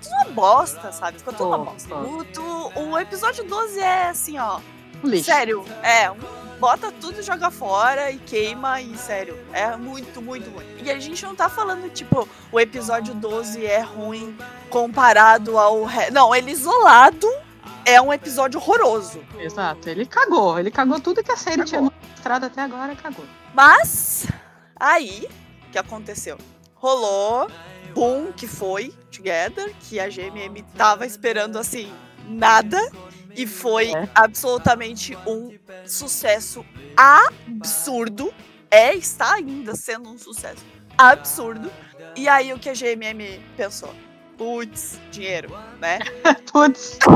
tudo 0.06 0.14
uma 0.14 0.25
bosta, 0.32 0.92
sabe? 0.92 1.18
Ficou 1.18 1.32
tudo 1.32 1.50
oh, 1.50 1.56
uma 1.56 1.58
bosta. 1.58 1.94
Oh. 1.94 2.80
O, 2.80 2.90
o 2.90 2.98
episódio 2.98 3.44
12 3.44 3.80
é 3.80 4.08
assim, 4.08 4.38
ó. 4.38 4.60
Lixo. 5.04 5.25
Sério, 5.25 5.64
é, 5.82 6.10
bota 6.58 6.90
tudo, 6.90 7.22
joga 7.22 7.50
fora 7.50 8.10
e 8.10 8.18
queima, 8.18 8.80
e 8.80 8.96
sério, 8.96 9.38
é 9.52 9.76
muito, 9.76 10.22
muito 10.22 10.50
ruim. 10.50 10.66
E 10.82 10.90
a 10.90 10.98
gente 10.98 11.22
não 11.25 11.34
tá 11.34 11.48
falando, 11.48 11.90
tipo, 11.90 12.28
o 12.50 12.58
episódio 12.58 13.14
12 13.14 13.64
é 13.64 13.80
ruim 13.80 14.36
comparado 14.70 15.58
ao. 15.58 15.84
Re... 15.84 16.10
Não, 16.10 16.34
ele 16.34 16.50
isolado 16.50 17.28
é 17.84 18.00
um 18.00 18.12
episódio 18.12 18.58
horroroso. 18.58 19.20
Exato, 19.38 19.88
ele 19.88 20.06
cagou, 20.06 20.58
ele 20.58 20.70
cagou 20.70 20.98
tudo 21.00 21.22
que 21.22 21.32
a 21.32 21.36
série 21.36 21.58
cagou. 21.58 21.66
tinha 21.66 21.82
mostrado 21.82 22.46
até 22.46 22.62
agora, 22.62 22.96
cagou. 22.96 23.25
Mas, 23.54 24.26
aí, 24.78 25.28
o 25.68 25.70
que 25.70 25.78
aconteceu? 25.78 26.38
Rolou, 26.75 27.50
boom, 27.94 28.32
que 28.32 28.46
foi 28.46 28.92
Together, 29.16 29.73
que 29.80 29.99
a 29.99 30.08
GMM 30.08 30.62
tava 30.76 31.06
esperando 31.06 31.58
assim, 31.58 31.92
nada. 32.28 32.78
E 33.35 33.46
foi 33.46 33.92
é. 33.92 34.08
absolutamente 34.14 35.16
um 35.26 35.54
sucesso 35.85 36.64
absurdo. 36.96 38.32
É, 38.70 38.94
está 38.94 39.35
ainda 39.35 39.75
sendo 39.75 40.08
um 40.08 40.16
sucesso 40.16 40.64
absurdo. 40.96 41.70
E 42.16 42.28
aí 42.28 42.52
o 42.52 42.58
que 42.58 42.70
a 42.70 42.73
GMM 42.73 43.38
pensou? 43.56 43.94
Putz, 44.38 44.99
dinheiro, 45.11 45.50
né? 45.78 45.99
Putz. 46.50 46.99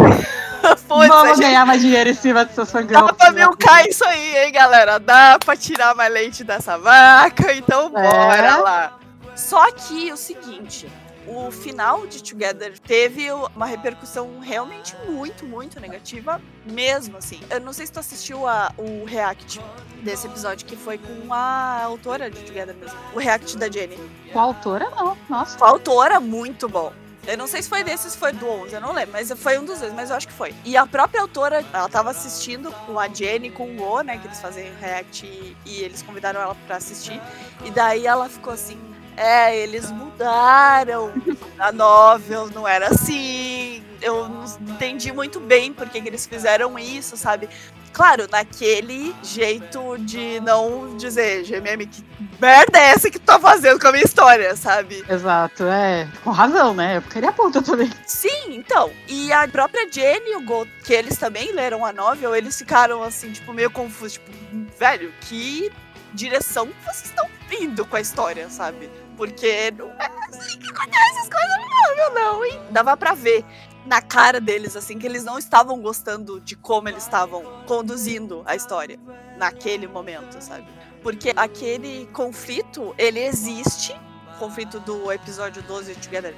Putz. 0.88 1.08
Vamos 1.08 1.38
ganhar 1.38 1.64
mais 1.66 1.80
dinheiro 1.80 2.10
em 2.10 2.14
cima 2.14 2.46
seus 2.48 2.70
fangirls. 2.70 3.06
Dá 3.06 3.12
pra 3.14 3.30
milcar 3.32 3.86
isso 3.86 4.04
aí, 4.04 4.36
hein, 4.38 4.52
galera? 4.52 4.98
Dá 4.98 5.38
pra 5.38 5.56
tirar 5.56 5.94
mais 5.94 6.12
leite 6.12 6.44
dessa 6.44 6.76
vaca, 6.76 7.54
então 7.54 7.86
é. 7.86 8.10
bora 8.10 8.56
lá. 8.58 8.98
Só 9.34 9.70
que 9.72 10.12
o 10.12 10.16
seguinte, 10.16 10.86
o 11.26 11.50
final 11.50 12.06
de 12.06 12.22
Together 12.22 12.78
teve 12.78 13.30
uma 13.30 13.66
repercussão 13.66 14.40
realmente 14.40 14.96
muito, 15.08 15.44
muito 15.44 15.78
negativa, 15.80 16.40
mesmo 16.64 17.18
assim. 17.18 17.40
Eu 17.50 17.60
não 17.60 17.72
sei 17.72 17.86
se 17.86 17.92
tu 17.92 18.00
assistiu 18.00 18.46
a, 18.46 18.72
o 18.76 19.04
react 19.04 19.60
desse 20.02 20.26
episódio, 20.26 20.66
que 20.66 20.76
foi 20.76 20.98
com 20.98 21.32
a 21.32 21.82
autora 21.84 22.30
de 22.30 22.40
Together 22.42 22.74
mesmo. 22.74 22.98
O 23.14 23.18
react 23.18 23.56
da 23.56 23.70
Jenny. 23.70 23.98
Com 24.32 24.38
a 24.38 24.42
autora, 24.42 24.90
não. 24.90 25.16
Nossa. 25.28 25.58
Com 25.58 25.64
a 25.64 25.68
autora, 25.68 26.20
muito 26.20 26.68
bom. 26.68 26.92
Eu 27.26 27.36
não 27.36 27.46
sei 27.46 27.62
se 27.62 27.68
foi 27.68 27.84
desses, 27.84 28.16
foi 28.16 28.32
do 28.32 28.48
11, 28.48 28.74
eu 28.74 28.80
não 28.80 28.92
lembro, 28.92 29.12
mas 29.12 29.30
foi 29.32 29.58
um 29.58 29.64
dos 29.64 29.78
dois, 29.78 29.92
mas 29.92 30.08
eu 30.08 30.16
acho 30.16 30.26
que 30.26 30.32
foi. 30.32 30.54
E 30.64 30.74
a 30.74 30.86
própria 30.86 31.20
autora, 31.20 31.64
ela 31.72 31.88
tava 31.88 32.10
assistindo 32.10 32.72
com 32.86 32.98
a 32.98 33.08
Jenny, 33.08 33.50
com 33.50 33.70
o 33.70 33.76
Go, 33.76 34.00
né, 34.00 34.16
que 34.16 34.26
eles 34.26 34.40
fazem 34.40 34.72
react 34.80 35.26
e, 35.26 35.56
e 35.66 35.82
eles 35.82 36.02
convidaram 36.02 36.40
ela 36.40 36.54
para 36.66 36.76
assistir. 36.76 37.20
E 37.62 37.70
daí 37.70 38.06
ela 38.06 38.28
ficou 38.28 38.54
assim, 38.54 38.80
é, 39.16 39.56
eles 39.56 39.90
mudaram. 39.90 41.12
A 41.58 41.70
novel 41.72 42.48
não 42.50 42.66
era 42.66 42.88
assim. 42.88 43.82
Eu 44.00 44.28
não 44.28 44.44
entendi 44.74 45.12
muito 45.12 45.38
bem 45.38 45.72
por 45.72 45.88
que 45.88 45.98
eles 45.98 46.26
fizeram 46.26 46.78
isso, 46.78 47.16
sabe? 47.16 47.48
Claro, 47.92 48.26
naquele 48.30 49.14
jeito 49.22 49.98
de 49.98 50.40
não 50.40 50.96
dizer, 50.96 51.42
GMM, 51.42 51.86
que 51.86 52.04
merda 52.40 52.78
é 52.78 52.92
essa 52.92 53.10
que 53.10 53.18
tu 53.18 53.24
tá 53.24 53.38
fazendo 53.38 53.80
com 53.80 53.88
a 53.88 53.92
minha 53.92 54.04
história, 54.04 54.54
sabe? 54.56 55.04
Exato, 55.08 55.64
é. 55.64 56.08
Com 56.22 56.30
razão, 56.30 56.72
né? 56.72 56.98
Eu 56.98 57.02
queria 57.02 57.32
ponta 57.32 57.60
também. 57.60 57.90
Sim, 58.06 58.54
então. 58.54 58.90
E 59.08 59.32
a 59.32 59.46
própria 59.48 59.90
Jenny 59.90 60.30
e 60.30 60.36
o 60.36 60.42
Go, 60.42 60.66
que 60.84 60.94
eles 60.94 61.18
também 61.18 61.52
leram 61.52 61.84
a 61.84 61.92
novel, 61.92 62.34
eles 62.34 62.56
ficaram 62.56 63.02
assim, 63.02 63.32
tipo, 63.32 63.52
meio 63.52 63.70
confusos. 63.70 64.14
Tipo, 64.14 64.30
velho, 64.78 65.12
que 65.22 65.70
direção 66.14 66.68
vocês 66.84 67.06
estão 67.06 67.28
indo 67.50 67.84
com 67.84 67.96
a 67.96 68.00
história, 68.00 68.48
sabe? 68.48 68.88
Porque 69.20 69.70
não 69.72 69.90
é 70.00 70.10
assim 70.30 70.58
que 70.58 70.70
acontece 70.70 71.18
as 71.18 71.28
coisas 71.28 71.56
no 71.58 71.88
novel, 71.88 72.14
não, 72.14 72.42
hein? 72.42 72.58
Dava 72.70 72.96
pra 72.96 73.12
ver 73.12 73.44
na 73.84 74.00
cara 74.00 74.40
deles, 74.40 74.74
assim, 74.74 74.98
que 74.98 75.06
eles 75.06 75.22
não 75.22 75.38
estavam 75.38 75.78
gostando 75.78 76.40
de 76.40 76.56
como 76.56 76.88
eles 76.88 77.02
estavam 77.02 77.44
conduzindo 77.66 78.42
a 78.46 78.56
história 78.56 78.98
naquele 79.36 79.86
momento, 79.86 80.40
sabe? 80.40 80.66
Porque 81.02 81.34
aquele 81.36 82.06
conflito, 82.14 82.94
ele 82.96 83.20
existe, 83.20 83.94
o 84.36 84.38
conflito 84.38 84.80
do 84.80 85.12
episódio 85.12 85.62
12 85.64 85.96
Together 85.96 86.34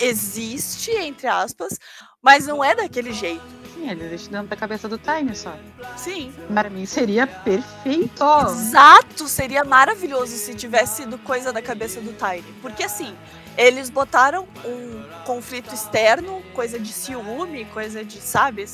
existe, 0.00 0.90
entre 0.90 1.28
aspas, 1.28 1.78
mas 2.20 2.48
não 2.48 2.64
é 2.64 2.74
daquele 2.74 3.12
jeito. 3.12 3.63
Sim, 3.84 3.90
ele 3.90 4.04
existe 4.04 4.30
dentro 4.30 4.48
da 4.48 4.56
cabeça 4.56 4.88
do 4.88 4.96
Time 4.96 5.36
só. 5.36 5.54
Sim. 5.96 6.32
Para 6.52 6.70
mim 6.70 6.86
seria 6.86 7.26
perfeito. 7.26 8.24
Exato, 8.48 9.28
seria 9.28 9.62
maravilhoso 9.62 10.34
se 10.36 10.54
tivesse 10.54 11.02
sido 11.02 11.18
coisa 11.18 11.52
da 11.52 11.60
cabeça 11.60 12.00
do 12.00 12.14
Tiny. 12.14 12.54
Porque 12.62 12.82
assim, 12.82 13.14
eles 13.56 13.90
botaram 13.90 14.46
um 14.64 15.04
conflito 15.24 15.74
externo, 15.74 16.42
coisa 16.52 16.78
de 16.78 16.92
ciúme, 16.92 17.64
coisa 17.66 18.04
de, 18.04 18.20
sabe? 18.20 18.66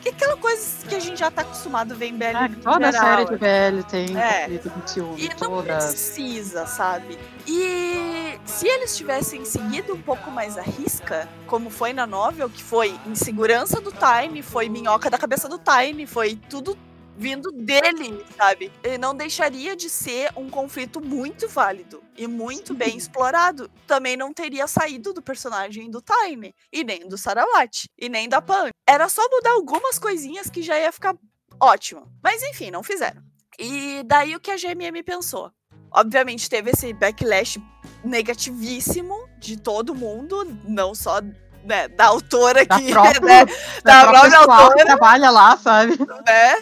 Que 0.00 0.10
aquela 0.10 0.36
coisa 0.36 0.86
que 0.86 0.94
a 0.94 1.00
gente 1.00 1.18
já 1.18 1.30
tá 1.30 1.42
acostumado 1.42 1.92
a 1.92 1.96
ver 1.96 2.06
em 2.06 2.16
BL. 2.16 2.24
Ah, 2.34 2.48
toda 2.62 2.92
geral, 2.92 3.16
série 3.16 3.24
de 3.24 3.36
BL 3.36 3.82
tem 3.90 4.16
É. 4.18 4.40
conflito 4.42 4.70
de 4.70 4.90
ciúme. 4.90 5.24
E 5.24 5.28
não 5.40 5.62
precisa, 5.62 6.66
sabe? 6.66 7.18
E 7.46 8.38
se 8.44 8.66
eles 8.68 8.96
tivessem 8.96 9.44
seguido 9.44 9.94
um 9.94 10.00
pouco 10.00 10.30
mais 10.30 10.56
a 10.56 10.62
risca, 10.62 11.28
como 11.46 11.68
foi 11.68 11.92
na 11.92 12.06
novel, 12.06 12.48
que 12.48 12.62
foi 12.62 12.98
insegurança 13.06 13.80
do 13.80 13.92
Time, 13.92 14.40
foi 14.42 14.68
minhoca 14.68 15.10
da 15.10 15.18
cabeça 15.18 15.48
do 15.48 15.58
Time, 15.58 16.06
foi 16.06 16.36
tudo 16.48 16.78
vindo 17.18 17.50
dele, 17.50 18.24
sabe? 18.36 18.72
Ele 18.82 18.96
não 18.96 19.14
deixaria 19.14 19.74
de 19.74 19.90
ser 19.90 20.30
um 20.36 20.48
conflito 20.48 21.00
muito 21.00 21.48
válido 21.48 22.02
e 22.16 22.28
muito 22.28 22.72
bem 22.72 22.96
explorado. 22.96 23.68
Também 23.86 24.16
não 24.16 24.32
teria 24.32 24.66
saído 24.68 25.12
do 25.12 25.20
personagem 25.20 25.90
do 25.90 26.00
Time, 26.00 26.54
e 26.72 26.84
nem 26.84 27.08
do 27.08 27.18
Sarawat, 27.18 27.88
e 27.98 28.08
nem 28.08 28.28
da 28.28 28.40
Pan. 28.40 28.70
Era 28.88 29.08
só 29.08 29.22
mudar 29.28 29.50
algumas 29.50 29.98
coisinhas 29.98 30.48
que 30.48 30.62
já 30.62 30.78
ia 30.78 30.92
ficar 30.92 31.14
ótimo. 31.60 32.08
Mas 32.22 32.42
enfim, 32.42 32.70
não 32.70 32.82
fizeram. 32.82 33.20
E 33.58 34.02
daí 34.06 34.36
o 34.36 34.40
que 34.40 34.52
a 34.52 34.56
GMM 34.56 35.02
pensou? 35.04 35.50
Obviamente 35.90 36.48
teve 36.48 36.70
esse 36.70 36.92
backlash 36.92 37.58
negativíssimo 38.04 39.28
de 39.38 39.56
todo 39.56 39.94
mundo, 39.94 40.44
não 40.64 40.94
só 40.94 41.20
né, 41.64 41.88
da 41.88 42.06
autora 42.06 42.64
Da 42.64 42.78
que 42.78 42.90
própria, 42.92 43.20
né, 43.20 43.44
da 43.82 44.04
da 44.04 44.08
própria 44.08 44.30
própria 44.30 44.54
autora. 44.54 44.76
que 44.76 44.84
trabalha 44.84 45.30
lá, 45.30 45.56
sabe? 45.56 45.98
né? 45.98 46.54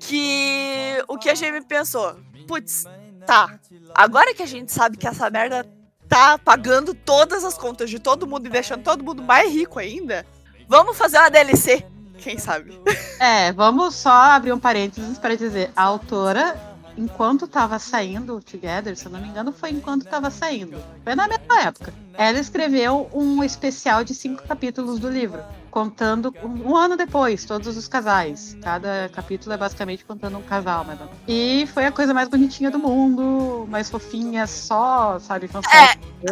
Que 0.00 1.04
o 1.06 1.16
que 1.16 1.28
a 1.28 1.34
GM 1.34 1.62
pensou, 1.68 2.16
putz, 2.48 2.84
tá. 3.26 3.60
Agora 3.94 4.34
que 4.34 4.42
a 4.42 4.46
gente 4.46 4.72
sabe 4.72 4.96
que 4.96 5.06
essa 5.06 5.30
merda 5.30 5.64
tá 6.08 6.36
pagando 6.36 6.92
todas 6.92 7.44
as 7.44 7.56
contas 7.56 7.88
de 7.88 8.00
todo 8.00 8.26
mundo 8.26 8.46
e 8.46 8.50
deixando 8.50 8.82
todo 8.82 9.04
mundo 9.04 9.22
mais 9.22 9.52
rico 9.52 9.78
ainda, 9.78 10.26
vamos 10.68 10.98
fazer 10.98 11.18
uma 11.18 11.30
DLC. 11.30 11.86
Quem 12.18 12.38
sabe? 12.38 12.78
É, 13.20 13.52
vamos 13.52 13.96
só 13.96 14.10
abrir 14.10 14.50
um 14.50 14.58
parênteses 14.58 15.18
para 15.18 15.36
dizer, 15.36 15.70
a 15.76 15.82
autora, 15.82 16.58
enquanto 16.96 17.46
tava 17.46 17.78
saindo 17.78 18.36
o 18.36 18.40
Together, 18.40 18.96
se 18.96 19.04
eu 19.04 19.12
não 19.12 19.20
me 19.20 19.28
engano, 19.28 19.52
foi 19.52 19.70
enquanto 19.70 20.06
tava 20.06 20.30
saindo. 20.30 20.82
Foi 21.04 21.14
na 21.14 21.28
mesma 21.28 21.60
época. 21.60 21.92
Ela 22.14 22.38
escreveu 22.38 23.10
um 23.12 23.44
especial 23.44 24.02
de 24.02 24.14
cinco 24.14 24.42
capítulos 24.42 24.98
do 24.98 25.10
livro, 25.10 25.42
contando 25.70 26.34
um, 26.42 26.70
um 26.70 26.76
ano 26.76 26.96
depois, 26.96 27.44
todos 27.44 27.76
os 27.76 27.86
casais. 27.86 28.56
Cada 28.60 29.08
capítulo 29.12 29.54
é 29.54 29.56
basicamente 29.56 30.04
contando 30.04 30.36
um 30.38 30.42
casal, 30.42 30.84
mas 30.84 30.98
E 31.28 31.66
foi 31.72 31.86
a 31.86 31.92
coisa 31.92 32.12
mais 32.12 32.28
bonitinha 32.28 32.70
do 32.70 32.78
mundo, 32.78 33.66
mais 33.68 33.88
fofinha, 33.88 34.46
só, 34.46 35.18
sabe? 35.18 35.48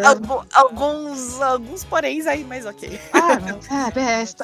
Algu- 0.04 0.44
alguns, 0.52 1.40
alguns 1.40 1.84
poréns 1.84 2.26
aí, 2.26 2.44
mas 2.44 2.66
ok. 2.66 3.00
Ah, 3.12 3.38
não, 3.40 3.58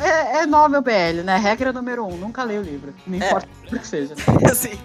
é, 0.02 0.08
é, 0.08 0.36
é 0.42 0.46
novel 0.46 0.80
BL, 0.80 1.22
né? 1.24 1.36
Regra 1.36 1.72
número 1.72 2.06
um, 2.06 2.16
nunca 2.16 2.42
leia 2.44 2.60
o 2.60 2.62
livro. 2.62 2.94
Não 3.06 3.18
É. 3.20 3.26
importa 3.26 3.48
o 3.70 3.78
que 3.78 3.86
seja. 3.86 4.14
Assim. 4.50 4.78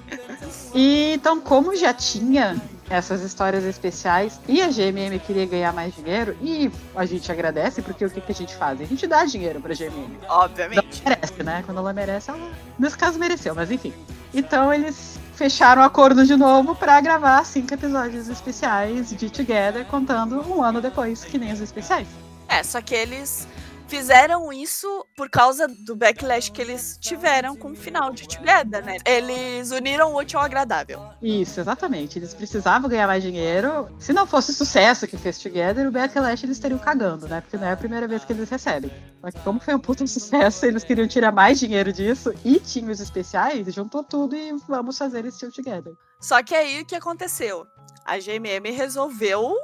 E 0.74 1.14
então, 1.14 1.40
como 1.40 1.76
já 1.76 1.94
tinha 1.94 2.60
essas 2.90 3.22
histórias 3.22 3.64
especiais 3.64 4.40
e 4.48 4.62
a 4.62 4.68
GMM 4.68 5.20
queria 5.20 5.46
ganhar 5.46 5.72
mais 5.72 5.96
dinheiro, 5.96 6.36
e 6.42 6.72
a 6.96 7.06
gente 7.06 7.32
agradece, 7.32 7.82
porque 7.82 8.04
o 8.04 8.10
que, 8.10 8.20
que 8.20 8.32
a 8.32 8.36
gente 8.36 8.56
faz? 8.56 8.82
A 8.82 8.86
gente 8.86 9.06
dá 9.06 9.24
dinheiro 9.26 9.62
pra 9.62 9.74
GMM. 9.74 10.18
Obviamente. 10.28 11.04
Merece, 11.06 11.44
né? 11.44 11.64
Quando 11.66 11.78
ela 11.78 11.94
merece, 11.94 12.32
ela. 12.32 12.52
Nesse 12.78 12.98
caso, 12.98 13.20
mereceu, 13.20 13.54
mas 13.54 13.72
enfim. 13.72 13.94
Então, 14.34 14.74
eles 14.74 15.20
fecharam 15.34 15.82
o 15.82 15.86
acordo 15.86 16.26
de 16.26 16.36
novo 16.36 16.76
pra 16.76 17.00
gravar 17.00 17.46
cinco 17.46 17.74
episódios 17.74 18.28
especiais 18.28 19.10
de 19.12 19.30
Together, 19.30 19.86
contando 19.86 20.42
um 20.52 20.62
ano 20.62 20.82
depois, 20.82 21.24
que 21.24 21.38
nem 21.38 21.54
os 21.54 21.62
especiais. 21.62 22.08
É, 22.48 22.64
só 22.64 22.82
que 22.82 22.96
eles 22.96 23.48
fizeram 23.90 24.54
isso 24.54 25.06
por 25.18 25.30
causa 25.30 25.68
do 25.68 25.96
backlash 25.96 26.52
que 26.52 26.62
eles 26.62 26.98
tiveram 27.02 27.56
com 27.56 27.72
o 27.72 27.76
final 27.76 28.12
de 28.12 28.28
Together, 28.28 28.86
né? 28.86 28.98
Eles 29.04 29.72
uniram 29.72 30.14
o 30.14 30.18
útil 30.18 30.40
ao 30.40 30.46
agradável. 30.46 31.02
Isso, 31.22 31.60
exatamente. 31.60 32.20
Eles 32.20 32.34
precisavam 32.34 32.88
ganhar 32.88 33.08
mais 33.08 33.24
dinheiro. 33.24 33.90
Se 33.98 34.14
não 34.14 34.28
fosse 34.28 34.52
o 34.52 34.54
sucesso 34.54 35.08
que 35.08 35.18
fez 35.18 35.40
Together, 35.40 35.88
o 35.88 35.92
Backlash 35.92 36.44
eles 36.44 36.58
estariam 36.58 36.80
cagando, 36.80 37.28
né? 37.28 37.42
Porque 37.42 37.58
não 37.58 37.68
é 37.68 37.72
a 37.72 37.78
primeira 37.78 38.08
vez 38.08 38.24
que 38.24 38.32
eles 38.32 38.50
recebem. 38.50 38.92
Que 39.34 39.40
como 39.42 39.60
foi 39.60 39.74
um 39.74 39.80
puta 39.80 40.06
sucesso, 40.08 40.66
eles 40.66 40.84
queriam 40.84 41.08
tirar 41.08 41.32
mais 41.32 41.60
dinheiro 41.60 41.92
disso 41.92 42.34
e 42.46 42.60
tinha 42.60 42.92
os 42.92 43.00
especiais, 43.00 43.74
juntou 43.74 44.04
tudo 44.04 44.36
e 44.36 44.54
vamos 44.68 44.98
fazer 44.98 45.26
esse 45.26 45.50
Together. 45.50 45.94
Só 46.22 46.44
que 46.44 46.54
aí 46.54 46.82
o 46.82 46.86
que 46.86 46.96
aconteceu? 46.96 47.66
A 48.06 48.20
GMM 48.20 48.72
resolveu 48.72 49.56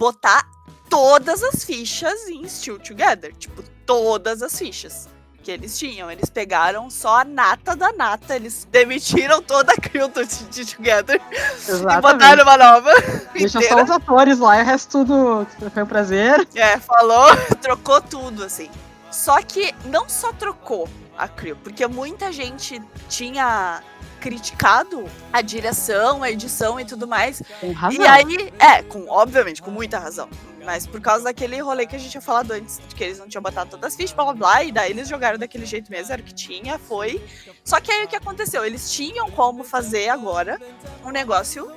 botar 0.00 0.48
todas 0.88 1.42
as 1.42 1.62
fichas 1.62 2.26
em 2.26 2.48
Still 2.48 2.78
Together. 2.78 3.34
Tipo, 3.34 3.62
todas 3.84 4.42
as 4.42 4.58
fichas 4.58 5.06
que 5.42 5.50
eles 5.50 5.78
tinham. 5.78 6.10
Eles 6.10 6.30
pegaram 6.30 6.88
só 6.88 7.20
a 7.20 7.24
nata 7.24 7.76
da 7.76 7.92
nata. 7.92 8.34
Eles 8.34 8.66
demitiram 8.70 9.42
toda 9.42 9.74
a 9.74 9.76
crew 9.76 10.08
do 10.08 10.24
Still 10.24 10.66
Together 10.66 11.20
e 11.30 11.70
Exatamente. 11.70 12.00
botaram 12.00 12.42
uma 12.42 12.56
nova. 12.56 12.90
Deixa 13.34 13.58
inteira. 13.58 13.76
só 13.76 13.84
os 13.84 13.90
atores 13.90 14.38
lá 14.38 14.58
e 14.58 14.62
o 14.62 14.64
resto 14.64 15.04
tudo 15.04 15.46
foi 15.70 15.82
um 15.82 15.86
prazer. 15.86 16.48
É, 16.54 16.78
falou, 16.78 17.36
trocou 17.60 18.00
tudo, 18.00 18.44
assim. 18.44 18.70
Só 19.10 19.42
que 19.42 19.74
não 19.84 20.08
só 20.08 20.32
trocou 20.32 20.88
a 21.18 21.28
crew, 21.28 21.56
porque 21.56 21.86
muita 21.86 22.32
gente 22.32 22.80
tinha 23.06 23.82
criticado 24.20 25.04
a 25.32 25.40
direção, 25.40 26.22
a 26.22 26.30
edição 26.30 26.78
e 26.78 26.84
tudo 26.84 27.08
mais. 27.08 27.42
Com 27.60 27.72
razão. 27.72 28.00
E 28.00 28.06
aí, 28.06 28.52
é, 28.58 28.82
com, 28.82 29.08
obviamente, 29.08 29.62
com 29.62 29.70
muita 29.70 29.98
razão. 29.98 30.28
Mas 30.64 30.86
por 30.86 31.00
causa 31.00 31.24
daquele 31.24 31.60
rolê 31.60 31.86
que 31.86 31.96
a 31.96 31.98
gente 31.98 32.10
tinha 32.10 32.20
falado 32.20 32.52
antes, 32.52 32.80
de 32.88 32.94
que 32.94 33.02
eles 33.02 33.18
não 33.18 33.28
tinham 33.28 33.42
botado 33.42 33.70
todas 33.70 33.92
as 33.92 33.96
fichas, 33.96 34.12
blá 34.12 34.24
blá 34.24 34.34
blá, 34.34 34.64
e 34.64 34.72
daí 34.72 34.90
eles 34.90 35.08
jogaram 35.08 35.38
daquele 35.38 35.66
jeito 35.66 35.90
mesmo, 35.90 36.12
era 36.12 36.20
o 36.20 36.24
que 36.24 36.34
tinha, 36.34 36.78
foi. 36.78 37.22
Só 37.64 37.80
que 37.80 37.90
aí 37.90 38.04
o 38.04 38.08
que 38.08 38.16
aconteceu? 38.16 38.64
Eles 38.64 38.92
tinham 38.92 39.30
como 39.30 39.64
fazer 39.64 40.08
agora 40.08 40.60
um 41.04 41.10
negócio 41.10 41.70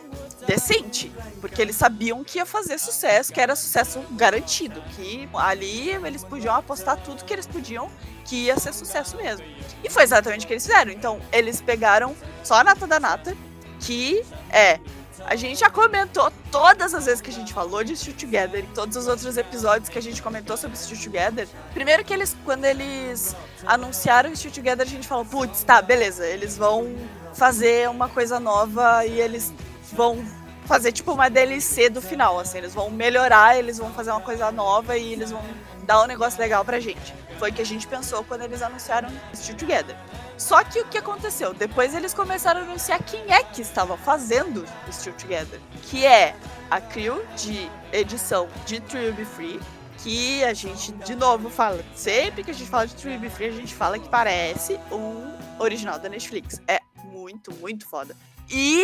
decente. 0.46 1.12
Porque 1.42 1.62
eles 1.62 1.76
sabiam 1.76 2.24
que 2.24 2.38
ia 2.38 2.46
fazer 2.46 2.78
sucesso, 2.78 3.32
que 3.34 3.40
era 3.40 3.56
sucesso 3.56 4.02
garantido. 4.12 4.82
Que 4.96 5.28
ali 5.34 5.90
eles 5.90 6.24
podiam 6.24 6.56
apostar 6.56 6.98
tudo 6.98 7.24
que 7.24 7.34
eles 7.34 7.48
podiam, 7.48 7.90
que 8.26 8.46
ia 8.46 8.58
ser 8.60 8.74
sucesso 8.74 9.18
mesmo. 9.18 9.46
E 9.84 9.90
foi 9.90 10.04
exatamente 10.04 10.46
o 10.46 10.48
que 10.48 10.54
eles 10.54 10.66
fizeram. 10.66 10.92
Então, 10.92 11.20
eles 11.32 11.62
pegaram 11.62 12.16
só 12.44 12.56
a 12.56 12.64
nata 12.64 12.88
da 12.88 13.00
nata, 13.00 13.36
que 13.80 14.24
é 14.50 14.80
A 15.22 15.36
gente 15.36 15.60
já 15.60 15.70
comentou 15.70 16.32
todas 16.52 16.94
as 16.94 17.06
vezes 17.06 17.22
que 17.22 17.30
a 17.30 17.34
gente 17.34 17.54
falou 17.54 17.84
de 17.84 17.96
Still 17.96 18.14
Together, 18.14 18.64
em 18.64 18.68
todos 18.74 18.96
os 18.98 19.08
outros 19.08 19.38
episódios 19.38 19.90
que 19.90 19.98
a 19.98 20.02
gente 20.02 20.22
comentou 20.22 20.58
sobre 20.58 20.78
Still 20.78 20.98
Together. 20.98 21.48
Primeiro 21.74 22.04
que 22.04 22.14
eles, 22.14 22.36
quando 22.44 22.66
eles 22.66 23.36
anunciaram 23.66 24.36
Still 24.36 24.52
Together, 24.52 24.86
a 24.86 24.90
gente 24.90 25.08
falou, 25.08 25.26
putz, 25.26 25.64
tá, 25.64 25.82
beleza, 25.82 26.26
eles 26.26 26.58
vão 26.58 26.96
fazer 27.34 27.90
uma 27.90 28.10
coisa 28.10 28.40
nova 28.40 29.06
e 29.06 29.20
eles 29.20 29.54
vão 29.92 30.24
fazer 30.66 30.92
tipo 30.92 31.12
uma 31.12 31.30
DLC 31.30 31.90
do 31.90 32.02
final, 32.02 32.40
assim, 32.40 32.58
eles 32.58 32.74
vão 32.74 32.90
melhorar, 32.90 33.58
eles 33.58 33.78
vão 33.78 33.92
fazer 33.92 34.12
uma 34.12 34.22
coisa 34.22 34.52
nova 34.52 34.98
e 34.98 35.14
eles 35.14 35.32
vão 35.32 35.44
dar 35.84 36.02
um 36.04 36.08
negócio 36.08 36.40
legal 36.40 36.64
pra 36.64 36.80
gente. 36.80 37.14
Foi 37.38 37.52
o 37.52 37.54
que 37.54 37.62
a 37.62 37.66
gente 37.66 37.86
pensou 37.88 38.24
quando 38.24 38.44
eles 38.44 38.62
anunciaram 38.62 39.10
Still 39.36 39.58
Together. 39.58 39.96
Só 40.44 40.62
que 40.62 40.82
o 40.82 40.86
que 40.86 40.98
aconteceu? 40.98 41.54
Depois 41.54 41.96
eles 41.96 42.14
começaram 42.14 42.60
a 42.60 42.64
anunciar 42.66 43.02
quem 43.02 43.32
é 43.32 43.42
que 43.44 43.62
estava 43.62 43.96
fazendo 43.96 44.66
Still 44.92 45.14
Together. 45.14 45.58
Que 45.84 46.06
é 46.06 46.36
a 46.70 46.82
crew 46.82 47.24
de 47.38 47.72
edição 47.94 48.50
de 48.66 48.82
True 48.82 49.14
Be 49.14 49.24
Free. 49.24 49.58
Que 50.00 50.44
a 50.44 50.54
gente, 50.54 50.92
de 50.92 51.16
novo, 51.16 51.50
fala. 51.50 51.82
Sempre 51.96 52.44
que 52.44 52.52
a 52.52 52.54
gente 52.54 52.70
fala 52.70 52.86
de 52.86 52.94
True 52.96 53.18
Be 53.18 53.30
Free, 53.30 53.48
a 53.48 53.52
gente 53.52 53.74
fala 53.74 53.98
que 53.98 54.10
parece 54.10 54.78
um 54.92 55.32
original 55.60 55.98
da 55.98 56.10
Netflix. 56.10 56.60
É 56.68 56.82
muito, 57.06 57.54
muito 57.54 57.88
foda. 57.88 58.14
E 58.52 58.84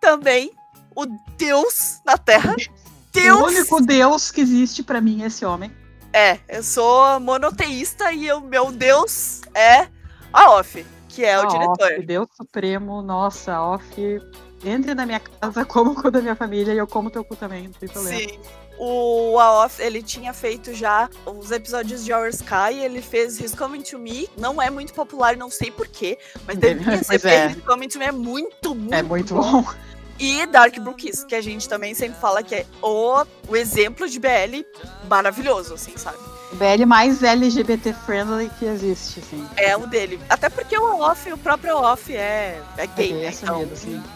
também 0.00 0.52
o 0.96 1.04
Deus 1.36 2.00
na 2.06 2.16
Terra. 2.16 2.56
Deus! 3.12 3.40
O 3.42 3.44
único 3.44 3.82
Deus 3.82 4.30
que 4.30 4.40
existe 4.40 4.82
para 4.82 5.02
mim 5.02 5.22
é 5.22 5.26
esse 5.26 5.44
homem. 5.44 5.70
É, 6.14 6.38
eu 6.48 6.62
sou 6.62 7.20
monoteísta 7.20 8.10
e 8.10 8.32
o 8.32 8.40
meu 8.40 8.72
Deus 8.72 9.42
é 9.54 9.86
a 10.32 10.50
Off, 10.50 10.84
que 11.14 11.24
é 11.24 11.34
a 11.34 11.42
o 11.42 11.46
diretor. 11.46 11.92
Off, 11.92 12.06
Deus 12.06 12.28
Supremo, 12.36 13.02
nossa, 13.02 13.60
Off, 13.60 14.20
entre 14.64 14.94
na 14.94 15.06
minha 15.06 15.20
casa, 15.20 15.64
como 15.66 15.92
o 15.92 15.94
cu 15.94 16.10
da 16.10 16.20
minha 16.20 16.34
família 16.34 16.72
e 16.72 16.78
eu 16.78 16.86
como 16.86 17.10
teu 17.10 17.24
cu 17.24 17.36
também, 17.36 17.64
não 17.64 17.72
tem 17.72 17.88
problema. 17.88 18.18
Sim. 18.18 18.38
O 18.76 19.38
Aof, 19.38 19.78
ele 19.78 20.02
tinha 20.02 20.32
feito 20.32 20.74
já 20.74 21.08
os 21.24 21.52
episódios 21.52 22.04
de 22.04 22.12
Our 22.12 22.28
Sky, 22.30 22.74
ele 22.82 23.00
fez 23.00 23.38
His 23.38 23.54
Coming 23.54 23.82
to 23.82 24.00
Me, 24.00 24.28
não 24.36 24.60
é 24.60 24.68
muito 24.68 24.92
popular, 24.92 25.36
não 25.36 25.48
sei 25.48 25.70
porquê, 25.70 26.18
mas 26.44 26.58
deveria 26.58 27.02
ser 27.04 27.24
é. 27.24 27.50
His 27.52 27.62
Coming 27.62 27.88
to 27.88 27.98
Me 28.00 28.06
é 28.06 28.12
muito, 28.12 28.74
muito 28.74 28.94
É 28.94 29.02
muito 29.02 29.34
bom. 29.34 29.62
bom. 29.62 29.74
E 30.18 30.44
Dark 30.46 30.76
Blue 30.78 30.94
Kiss, 30.94 31.24
que 31.26 31.34
a 31.34 31.40
gente 31.40 31.68
também 31.68 31.94
sempre 31.94 32.18
fala 32.20 32.42
que 32.42 32.54
é 32.54 32.66
o, 32.82 33.24
o 33.48 33.56
exemplo 33.56 34.08
de 34.08 34.18
BL 34.18 34.64
maravilhoso, 35.08 35.74
assim, 35.74 35.96
sabe? 35.96 36.18
O 36.54 36.56
BL 36.56 36.86
mais 36.86 37.20
LGBT 37.20 37.92
friendly 38.06 38.48
que 38.60 38.64
existe, 38.64 39.18
assim. 39.18 39.44
É 39.56 39.76
o 39.76 39.88
dele. 39.88 40.20
Até 40.28 40.48
porque 40.48 40.78
o 40.78 41.00
off, 41.00 41.32
o 41.32 41.36
próprio 41.36 41.76
off 41.76 42.14
é, 42.14 42.62
é 42.76 42.86
gay, 42.86 43.10
é, 43.10 43.30
né? 43.30 43.34
Então, 43.42 43.68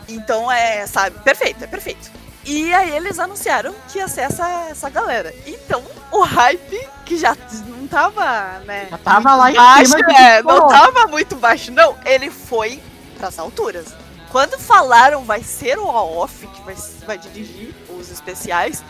então 0.09 0.53
é, 0.53 0.87
sabe, 0.87 1.19
perfeito, 1.19 1.65
é 1.65 1.67
perfeito. 1.67 2.09
E 2.45 2.73
aí 2.73 2.95
eles 2.95 3.19
anunciaram 3.19 3.75
que 3.89 3.99
ia 3.99 4.07
ser 4.07 4.21
essa, 4.21 4.49
essa 4.71 4.89
galera. 4.89 5.35
Então, 5.47 5.83
o 6.13 6.23
hype, 6.23 6.89
que 7.05 7.19
já 7.19 7.37
não 7.67 7.89
tava, 7.89 8.61
né? 8.65 8.87
Já 8.89 8.99
tava 8.99 9.35
lá 9.35 9.51
baixo, 9.51 9.97
em 9.97 9.99
cima. 9.99 10.13
É, 10.13 10.41
não 10.41 10.69
tava 10.69 11.09
muito 11.09 11.35
baixo, 11.35 11.73
não. 11.73 11.97
Ele 12.05 12.31
foi 12.31 12.81
pras 13.19 13.37
alturas. 13.37 13.97
Quando 14.31 14.57
falaram 14.61 15.25
vai 15.25 15.43
ser 15.43 15.77
o 15.77 15.91
Aoff 15.91 16.47
que 16.47 16.63
vai, 16.63 16.77
vai 17.05 17.19
dirigir 17.19 17.75
os 17.89 18.11
especiais, 18.13 18.85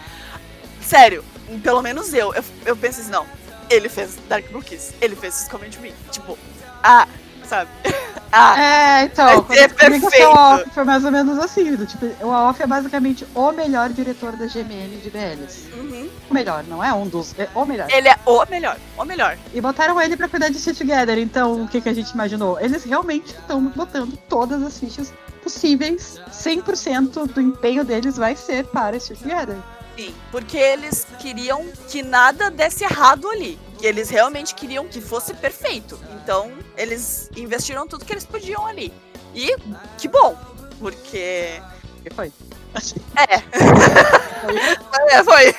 sério, 0.82 1.24
pelo 1.62 1.82
menos 1.82 2.12
eu, 2.12 2.34
eu, 2.34 2.44
eu 2.66 2.76
pensei 2.76 3.02
assim, 3.02 3.12
não, 3.12 3.26
ele 3.70 3.88
fez 3.88 4.18
Dark 4.28 4.50
Books, 4.50 4.94
ele 5.00 5.16
fez 5.16 5.42
os 5.42 5.48
Comment 5.48 5.70
Me. 5.80 5.94
Tipo, 6.10 6.38
ah, 6.82 7.06
sabe? 7.44 7.70
ah, 8.30 8.60
é, 8.60 9.04
então, 9.04 9.46
ser 9.46 9.72
perfeito. 9.74 10.28
O 10.28 10.38
Aoff 10.38 10.70
foi 10.70 10.84
mais 10.84 11.04
ou 11.04 11.10
menos 11.10 11.38
assim, 11.38 11.76
tipo, 11.86 12.06
o 12.24 12.30
Aoff 12.30 12.62
é 12.62 12.66
basicamente 12.66 13.26
o 13.34 13.50
melhor 13.52 13.90
diretor 13.90 14.32
da 14.32 14.46
GMN 14.46 15.00
de 15.02 15.10
BLs. 15.10 15.72
Uhum. 15.72 16.08
O 16.30 16.34
melhor, 16.34 16.64
não 16.64 16.84
é 16.84 16.92
um 16.92 17.06
dos, 17.06 17.34
é 17.38 17.48
o 17.54 17.64
melhor. 17.64 17.88
Ele 17.90 18.08
é 18.08 18.16
o 18.26 18.44
melhor, 18.46 18.76
o 18.96 19.04
melhor. 19.04 19.38
E 19.52 19.60
botaram 19.60 20.00
ele 20.00 20.16
pra 20.16 20.28
cuidar 20.28 20.50
de 20.50 20.58
Shit 20.58 20.78
Together, 20.78 21.18
então 21.18 21.62
o 21.62 21.68
que, 21.68 21.80
que 21.80 21.88
a 21.88 21.94
gente 21.94 22.10
imaginou? 22.10 22.60
Eles 22.60 22.84
realmente 22.84 23.30
estão 23.30 23.64
botando 23.64 24.16
todas 24.28 24.62
as 24.62 24.78
fichas 24.78 25.12
possíveis, 25.42 26.20
100% 26.30 27.32
do 27.32 27.40
empenho 27.40 27.84
deles 27.84 28.16
vai 28.16 28.36
ser 28.36 28.66
para 28.66 28.98
Stick 29.00 29.18
Together. 29.18 29.56
Sim, 29.98 30.14
porque 30.30 30.56
eles 30.56 31.04
queriam 31.18 31.66
que 31.88 32.04
nada 32.04 32.52
desse 32.52 32.84
errado 32.84 33.28
ali. 33.28 33.58
Eles 33.82 34.08
realmente 34.08 34.54
queriam 34.54 34.86
que 34.86 35.00
fosse 35.00 35.34
perfeito. 35.34 35.98
Então, 36.12 36.52
eles 36.76 37.28
investiram 37.36 37.84
tudo 37.84 38.04
que 38.04 38.12
eles 38.12 38.24
podiam 38.24 38.64
ali. 38.64 38.92
E 39.34 39.56
que 39.98 40.06
bom, 40.06 40.38
porque. 40.78 41.60
Que 42.04 42.14
foi? 42.14 42.32
É. 43.16 43.42
é, 45.18 45.24
foi. 45.24 45.52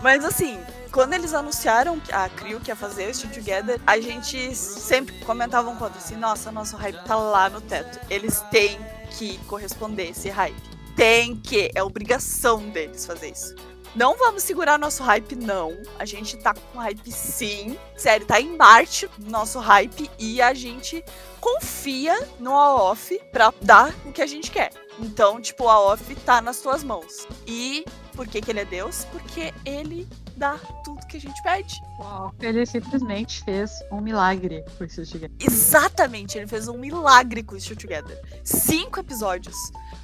Mas 0.00 0.24
assim, 0.24 0.58
quando 0.90 1.12
eles 1.12 1.34
anunciaram 1.34 2.00
a 2.12 2.30
Crio 2.30 2.60
que 2.60 2.70
ia 2.70 2.76
fazer 2.76 3.10
o 3.10 3.14
Still 3.14 3.30
Together, 3.30 3.78
a 3.86 4.00
gente 4.00 4.56
sempre 4.56 5.18
comentava 5.18 5.68
um 5.68 5.76
contra 5.76 5.98
assim, 5.98 6.16
nossa, 6.16 6.50
nosso 6.50 6.78
hype 6.78 7.04
tá 7.04 7.14
lá 7.14 7.50
no 7.50 7.60
teto. 7.60 8.00
Eles 8.08 8.40
têm 8.50 8.80
que 9.18 9.36
corresponder 9.44 10.08
esse 10.08 10.30
hype. 10.30 10.69
Tem 10.96 11.36
que, 11.36 11.70
é 11.74 11.82
obrigação 11.82 12.68
deles 12.70 13.06
fazer 13.06 13.30
isso. 13.30 13.54
Não 13.94 14.16
vamos 14.16 14.44
segurar 14.44 14.78
nosso 14.78 15.02
hype, 15.02 15.34
não. 15.34 15.76
A 15.98 16.04
gente 16.04 16.36
tá 16.36 16.54
com 16.54 16.78
hype 16.78 17.10
sim. 17.10 17.76
Sério, 17.96 18.24
tá 18.24 18.40
em 18.40 18.56
Marte 18.56 19.10
nosso 19.18 19.58
hype 19.58 20.08
e 20.18 20.40
a 20.40 20.54
gente 20.54 21.04
confia 21.40 22.16
no 22.38 22.54
AOF 22.54 23.18
pra 23.32 23.52
dar 23.60 23.92
o 24.04 24.12
que 24.12 24.22
a 24.22 24.26
gente 24.26 24.50
quer. 24.50 24.70
Então, 24.98 25.40
tipo, 25.40 25.64
o 25.64 25.68
AOF 25.68 26.14
tá 26.16 26.40
nas 26.40 26.56
suas 26.56 26.84
mãos. 26.84 27.26
E 27.46 27.84
por 28.14 28.28
que, 28.28 28.40
que 28.40 28.50
ele 28.50 28.60
é 28.60 28.64
Deus? 28.64 29.06
Porque 29.06 29.52
ele 29.64 30.06
dá 30.36 30.56
tudo 30.84 31.06
que 31.06 31.16
a 31.16 31.20
gente 31.20 31.42
pede. 31.42 31.82
Uau, 31.98 32.32
ele 32.40 32.64
simplesmente 32.64 33.42
fez 33.44 33.70
um 33.90 34.00
milagre 34.00 34.64
com 34.78 34.88
Still 34.88 35.06
Together. 35.06 35.36
Exatamente, 35.40 36.38
ele 36.38 36.46
fez 36.46 36.68
um 36.68 36.78
milagre 36.78 37.42
com 37.42 37.58
Still 37.58 37.76
Together. 37.76 38.20
Cinco 38.44 39.00
episódios. 39.00 39.56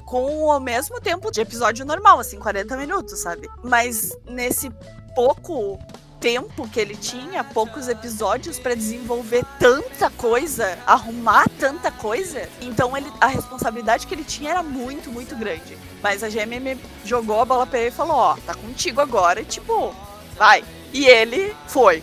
Com 0.07 0.45
o 0.45 0.61
mesmo 0.61 1.01
tempo 1.01 1.31
de 1.31 1.41
episódio 1.41 1.85
normal, 1.85 2.21
assim, 2.21 2.39
40 2.39 2.77
minutos, 2.77 3.19
sabe? 3.19 3.49
Mas 3.63 4.17
nesse 4.25 4.71
pouco 5.15 5.79
tempo 6.21 6.69
que 6.69 6.81
ele 6.81 6.97
tinha, 6.97 7.45
poucos 7.45 7.89
episódios 7.89 8.59
para 8.59 8.75
desenvolver 8.75 9.45
tanta 9.59 10.09
coisa, 10.11 10.79
arrumar 10.87 11.47
tanta 11.59 11.91
coisa. 11.91 12.49
Então 12.61 12.97
ele, 12.97 13.11
a 13.21 13.27
responsabilidade 13.27 14.07
que 14.07 14.15
ele 14.15 14.25
tinha 14.25 14.51
era 14.51 14.63
muito, 14.63 15.11
muito 15.11 15.35
grande. 15.37 15.77
Mas 16.01 16.23
a 16.23 16.29
GMM 16.29 16.79
jogou 17.05 17.41
a 17.41 17.45
bola 17.45 17.67
pra 17.67 17.81
ele 17.81 17.89
e 17.89 17.93
falou: 17.93 18.17
Ó, 18.17 18.37
tá 18.47 18.55
contigo 18.55 19.01
agora. 19.01 19.41
E 19.41 19.45
tipo, 19.45 19.95
vai. 20.37 20.65
E 20.93 21.05
ele 21.07 21.55
foi. 21.67 22.03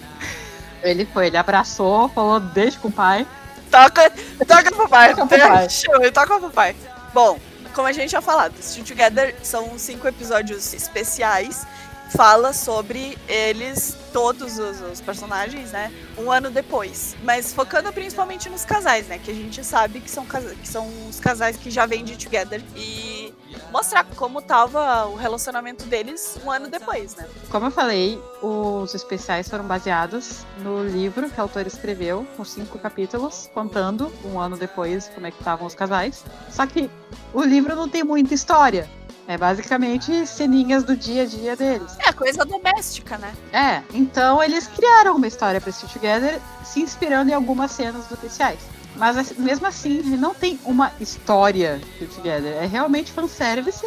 Ele 0.81 1.05
foi, 1.05 1.27
ele 1.27 1.37
abraçou, 1.37 2.09
falou, 2.09 2.39
deixa 2.39 2.77
com 2.79 2.89
o 2.89 2.91
pai. 2.91 3.25
Toca, 3.71 4.11
toca 4.45 4.71
pro 4.75 4.89
pai. 4.89 5.15
Toca 5.15 5.25
pro 5.25 5.39
pai. 5.39 5.69
Show, 5.69 6.11
toca 6.11 6.39
pro 6.39 6.49
pai. 6.49 6.75
Bom, 7.13 7.39
como 7.73 7.87
a 7.87 7.91
gente 7.91 8.11
já 8.11 8.21
falado, 8.21 8.53
Still 8.61 8.85
Together 8.85 9.35
são 9.43 9.77
cinco 9.77 10.07
episódios 10.07 10.73
especiais 10.73 11.65
fala 12.11 12.53
sobre 12.53 13.17
eles, 13.27 13.97
todos 14.11 14.59
os, 14.59 14.81
os, 14.81 15.01
personagens, 15.01 15.71
né? 15.71 15.91
Um 16.17 16.31
ano 16.31 16.49
depois. 16.49 17.15
Mas 17.23 17.53
focando 17.53 17.91
principalmente 17.91 18.49
nos 18.49 18.65
casais, 18.65 19.07
né? 19.07 19.17
Que 19.17 19.31
a 19.31 19.33
gente 19.33 19.63
sabe 19.63 19.99
que 19.99 20.09
são, 20.09 20.25
que 20.25 20.67
são 20.67 20.87
os 21.09 21.19
casais 21.19 21.57
que 21.57 21.71
já 21.71 21.85
vêm 21.85 22.03
de 22.03 22.15
Together. 22.17 22.61
E 22.75 23.33
mostrar 23.71 24.03
como 24.15 24.41
tava 24.41 25.05
o 25.07 25.15
relacionamento 25.15 25.85
deles 25.85 26.37
um 26.45 26.51
ano 26.51 26.67
depois, 26.69 27.15
né? 27.15 27.27
Como 27.49 27.65
eu 27.65 27.71
falei, 27.71 28.21
os 28.41 28.93
especiais 28.93 29.49
foram 29.49 29.65
baseados 29.65 30.45
no 30.59 30.83
livro 30.83 31.29
que 31.29 31.39
a 31.39 31.43
autora 31.43 31.67
escreveu, 31.67 32.27
com 32.37 32.45
cinco 32.45 32.77
capítulos, 32.77 33.49
contando 33.53 34.13
um 34.23 34.39
ano 34.39 34.57
depois 34.57 35.09
como 35.09 35.25
é 35.25 35.31
que 35.31 35.39
estavam 35.39 35.65
os 35.65 35.73
casais. 35.73 36.23
Só 36.49 36.65
que 36.67 36.89
o 37.33 37.41
livro 37.41 37.75
não 37.75 37.89
tem 37.89 38.03
muita 38.03 38.33
história. 38.33 38.87
É 39.27 39.37
basicamente 39.37 40.27
ceninhas 40.27 40.83
do 40.83 40.97
dia 40.97 41.23
a 41.23 41.25
dia 41.25 41.55
deles. 41.55 41.95
É, 41.99 42.11
coisa 42.11 42.43
doméstica, 42.43 43.17
né? 43.17 43.33
É, 43.53 43.81
então 43.93 44.43
eles 44.43 44.67
criaram 44.67 45.15
uma 45.15 45.27
história 45.27 45.61
para 45.61 45.71
Stitch 45.71 45.93
Together 45.93 46.39
se 46.63 46.81
inspirando 46.81 47.31
em 47.31 47.33
algumas 47.33 47.71
cenas 47.71 48.11
oficiais. 48.11 48.59
Mas 48.95 49.31
mesmo 49.37 49.65
assim, 49.65 49.99
ele 49.99 50.17
não 50.17 50.33
tem 50.33 50.59
uma 50.65 50.91
história 50.99 51.79
Stitch 51.95 52.15
Together. 52.15 52.53
É 52.61 52.65
realmente 52.65 53.11
fanservice. 53.11 53.85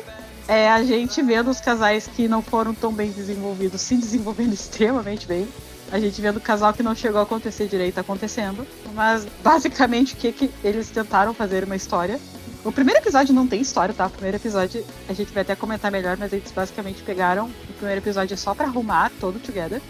É 0.48 0.70
a 0.70 0.82
gente 0.82 1.20
vendo 1.22 1.50
os 1.50 1.60
casais 1.60 2.06
que 2.06 2.28
não 2.28 2.40
foram 2.40 2.72
tão 2.72 2.92
bem 2.92 3.10
desenvolvidos 3.10 3.80
se 3.80 3.96
desenvolvendo 3.96 4.54
extremamente 4.54 5.26
bem. 5.26 5.46
A 5.92 6.00
gente 6.00 6.20
vendo 6.20 6.38
o 6.38 6.40
casal 6.40 6.72
que 6.72 6.82
não 6.82 6.94
chegou 6.94 7.20
a 7.20 7.24
acontecer 7.24 7.68
direito 7.68 7.98
acontecendo. 7.98 8.66
Mas 8.94 9.26
basicamente 9.44 10.14
o 10.14 10.16
que, 10.16 10.32
que 10.32 10.50
eles 10.64 10.88
tentaram 10.88 11.34
fazer 11.34 11.62
uma 11.64 11.76
história 11.76 12.18
o 12.66 12.72
primeiro 12.72 13.00
episódio 13.00 13.32
não 13.32 13.46
tem 13.46 13.60
história, 13.60 13.94
tá? 13.94 14.06
O 14.06 14.10
primeiro 14.10 14.36
episódio 14.36 14.84
a 15.08 15.12
gente 15.12 15.32
vai 15.32 15.42
até 15.42 15.54
comentar 15.54 15.90
melhor, 15.90 16.16
mas 16.16 16.32
eles 16.32 16.50
basicamente 16.50 17.02
pegaram 17.02 17.46
o 17.46 17.72
primeiro 17.74 18.00
episódio 18.00 18.36
só 18.36 18.54
pra 18.54 18.66
arrumar 18.66 19.10
todo 19.20 19.38
together. 19.38 19.80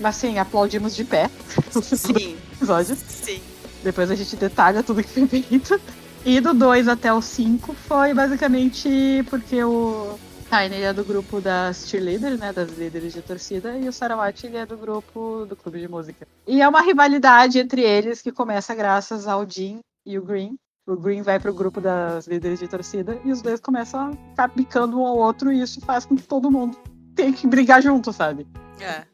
Mas 0.00 0.16
sim, 0.16 0.38
aplaudimos 0.38 0.96
de 0.96 1.04
pé. 1.04 1.30
Sim. 1.70 2.36
episódio. 2.54 2.96
Sim. 2.96 3.40
Depois 3.84 4.10
a 4.10 4.14
gente 4.14 4.34
detalha 4.36 4.82
tudo 4.82 5.02
que 5.02 5.08
foi 5.08 5.26
feito. 5.28 5.80
E 6.24 6.40
do 6.40 6.54
2 6.54 6.88
até 6.88 7.12
o 7.12 7.20
5 7.20 7.74
foi 7.74 8.14
basicamente 8.14 9.24
porque 9.28 9.62
o 9.62 10.18
Tiny 10.48 10.82
é 10.82 10.92
do 10.92 11.04
grupo 11.04 11.40
das 11.40 11.88
cheerleaders, 11.88 12.38
né, 12.38 12.52
das 12.52 12.70
líderes 12.76 13.12
de 13.12 13.22
torcida, 13.22 13.76
e 13.76 13.88
o 13.88 13.92
Sarawat 13.92 14.46
é 14.46 14.66
do 14.66 14.76
grupo 14.76 15.46
do 15.48 15.56
clube 15.56 15.80
de 15.80 15.88
música. 15.88 16.26
E 16.46 16.60
é 16.60 16.68
uma 16.68 16.80
rivalidade 16.80 17.58
entre 17.58 17.82
eles 17.82 18.22
que 18.22 18.30
começa 18.30 18.74
graças 18.74 19.26
ao 19.26 19.48
Jim 19.48 19.80
e 20.06 20.18
o 20.18 20.22
Green. 20.22 20.56
O 20.84 20.96
Green 20.96 21.22
vai 21.22 21.38
pro 21.38 21.54
grupo 21.54 21.80
das 21.80 22.26
líderes 22.26 22.58
de 22.58 22.66
torcida 22.66 23.16
e 23.24 23.30
os 23.30 23.40
dois 23.40 23.60
começam 23.60 24.00
a 24.00 24.10
ficar 24.30 24.48
picando 24.48 25.00
um 25.00 25.06
ao 25.06 25.16
outro 25.16 25.52
e 25.52 25.62
isso 25.62 25.80
faz 25.80 26.04
com 26.04 26.16
que 26.16 26.24
todo 26.24 26.50
mundo 26.50 26.76
tenha 27.14 27.32
que 27.32 27.46
brigar 27.46 27.80
junto, 27.80 28.12
sabe? 28.12 28.48
É. 28.80 29.04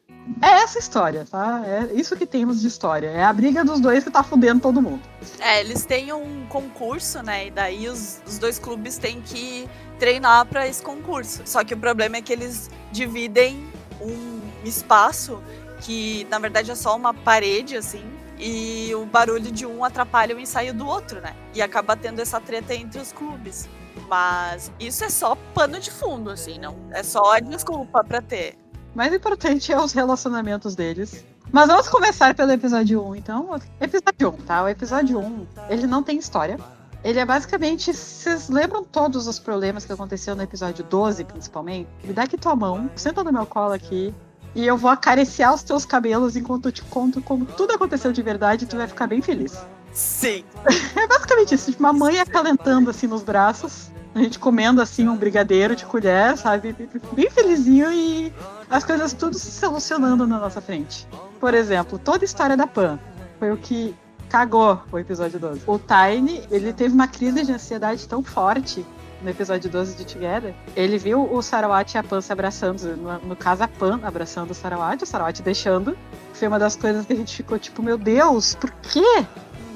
É 0.41 0.63
essa 0.63 0.79
história, 0.79 1.27
tá? 1.29 1.61
É 1.63 1.93
isso 1.93 2.15
que 2.15 2.25
temos 2.25 2.59
de 2.61 2.67
história. 2.67 3.07
É 3.07 3.23
a 3.23 3.31
briga 3.31 3.63
dos 3.63 3.79
dois 3.79 4.03
que 4.03 4.09
tá 4.09 4.23
fudendo 4.23 4.61
todo 4.61 4.81
mundo. 4.81 5.01
É, 5.39 5.59
eles 5.59 5.85
têm 5.85 6.11
um 6.11 6.47
concurso, 6.47 7.21
né? 7.21 7.47
E 7.47 7.51
daí 7.51 7.87
os, 7.87 8.19
os 8.25 8.39
dois 8.39 8.57
clubes 8.57 8.97
têm 8.97 9.21
que 9.21 9.69
treinar 9.99 10.47
para 10.47 10.67
esse 10.67 10.81
concurso. 10.81 11.43
Só 11.45 11.63
que 11.63 11.75
o 11.75 11.77
problema 11.77 12.17
é 12.17 12.21
que 12.21 12.33
eles 12.33 12.69
dividem 12.91 13.63
um 14.01 14.39
espaço 14.63 15.39
que 15.81 16.25
na 16.31 16.39
verdade 16.39 16.71
é 16.71 16.75
só 16.75 16.95
uma 16.95 17.13
parede 17.13 17.77
assim, 17.77 18.03
e 18.39 18.95
o 18.95 19.05
barulho 19.05 19.51
de 19.51 19.65
um 19.65 19.83
atrapalha 19.83 20.35
o 20.35 20.39
ensaio 20.39 20.73
do 20.73 20.87
outro, 20.87 21.19
né? 21.19 21.35
E 21.53 21.61
acaba 21.61 21.95
tendo 21.95 22.19
essa 22.21 22.39
treta 22.39 22.73
entre 22.73 22.99
os 22.99 23.11
clubes. 23.11 23.67
Mas 24.07 24.71
isso 24.79 25.03
é 25.03 25.09
só 25.09 25.35
pano 25.53 25.79
de 25.79 25.91
fundo, 25.91 26.29
assim, 26.29 26.57
não. 26.57 26.75
É 26.91 27.03
só 27.03 27.37
desculpa 27.39 28.03
para 28.03 28.21
ter. 28.21 28.57
Mais 28.95 29.13
importante 29.13 29.71
é 29.71 29.79
os 29.79 29.91
relacionamentos 29.91 30.75
deles. 30.75 31.25
Mas 31.51 31.67
vamos 31.67 31.89
começar 31.89 32.33
pelo 32.33 32.51
episódio 32.51 33.03
1, 33.03 33.15
então. 33.15 33.59
Episódio 33.81 34.29
1, 34.29 34.31
tá? 34.45 34.63
O 34.63 34.67
episódio 34.69 35.19
1, 35.19 35.47
ele 35.69 35.87
não 35.87 36.01
tem 36.01 36.17
história. 36.17 36.57
Ele 37.03 37.19
é 37.19 37.25
basicamente. 37.25 37.93
Vocês 37.93 38.49
lembram 38.49 38.83
todos 38.83 39.27
os 39.27 39.39
problemas 39.39 39.85
que 39.85 39.91
aconteceu 39.91 40.35
no 40.35 40.43
episódio 40.43 40.83
12, 40.83 41.23
principalmente? 41.25 41.89
Me 42.03 42.13
dá 42.13 42.23
aqui 42.23 42.37
tua 42.37 42.55
mão, 42.55 42.89
senta 42.95 43.23
no 43.23 43.31
meu 43.31 43.45
colo 43.45 43.73
aqui. 43.73 44.13
E 44.55 44.65
eu 44.65 44.77
vou 44.77 44.89
acariciar 44.89 45.53
os 45.53 45.63
teus 45.63 45.85
cabelos 45.85 46.35
enquanto 46.35 46.67
eu 46.67 46.71
te 46.71 46.81
conto 46.83 47.21
como 47.21 47.45
tudo 47.45 47.73
aconteceu 47.73 48.11
de 48.11 48.21
verdade 48.21 48.65
e 48.65 48.67
tu 48.67 48.77
vai 48.77 48.87
ficar 48.87 49.07
bem 49.07 49.21
feliz. 49.21 49.59
Sim. 49.93 50.43
É 50.95 51.07
basicamente 51.07 51.55
isso. 51.55 51.71
Tipo, 51.71 51.83
uma 51.83 51.93
mãe 51.93 52.19
acalentando 52.19 52.89
assim 52.89 53.07
nos 53.07 53.23
braços. 53.23 53.91
A 54.13 54.19
gente 54.19 54.39
comendo 54.39 54.81
assim 54.81 55.07
um 55.07 55.15
brigadeiro 55.15 55.75
de 55.75 55.85
colher, 55.85 56.35
sabe? 56.37 56.75
Bem 57.13 57.29
felizinho 57.29 57.91
e 57.91 58.33
as 58.69 58.83
coisas 58.83 59.13
tudo 59.13 59.37
se 59.37 59.51
solucionando 59.51 60.25
na 60.25 60.39
nossa 60.39 60.59
frente. 60.59 61.07
Por 61.39 61.53
exemplo, 61.53 61.99
toda 61.99 62.23
a 62.23 62.25
história 62.25 62.57
da 62.57 62.65
Pan 62.65 62.99
foi 63.37 63.51
o 63.51 63.57
que 63.57 63.95
cagou 64.27 64.81
o 64.91 64.97
episódio 64.97 65.39
12. 65.39 65.61
O 65.65 65.79
Tiny, 65.79 66.43
ele 66.51 66.73
teve 66.73 66.93
uma 66.93 67.07
crise 67.07 67.45
de 67.45 67.51
ansiedade 67.51 68.07
tão 68.07 68.23
forte 68.23 68.85
no 69.21 69.29
episódio 69.29 69.69
12 69.69 69.95
de 69.95 70.05
Together. 70.05 70.53
Ele 70.75 70.97
viu 70.97 71.31
o 71.31 71.41
Sarawat 71.41 71.93
e 71.93 71.97
a 71.97 72.03
Pan 72.03 72.21
se 72.21 72.31
abraçando, 72.31 72.79
no, 72.97 73.19
no 73.19 73.35
caso 73.35 73.63
a 73.63 73.67
Pan 73.67 73.99
abraçando 74.03 74.51
o 74.51 74.53
Sarawat, 74.53 75.03
o 75.03 75.07
Sarawat 75.07 75.41
deixando. 75.41 75.97
Foi 76.33 76.47
uma 76.47 76.59
das 76.59 76.75
coisas 76.75 77.05
que 77.05 77.13
a 77.13 77.15
gente 77.15 77.35
ficou 77.35 77.59
tipo, 77.59 77.81
meu 77.83 77.97
Deus, 77.97 78.55
por 78.55 78.71
quê? 78.71 79.25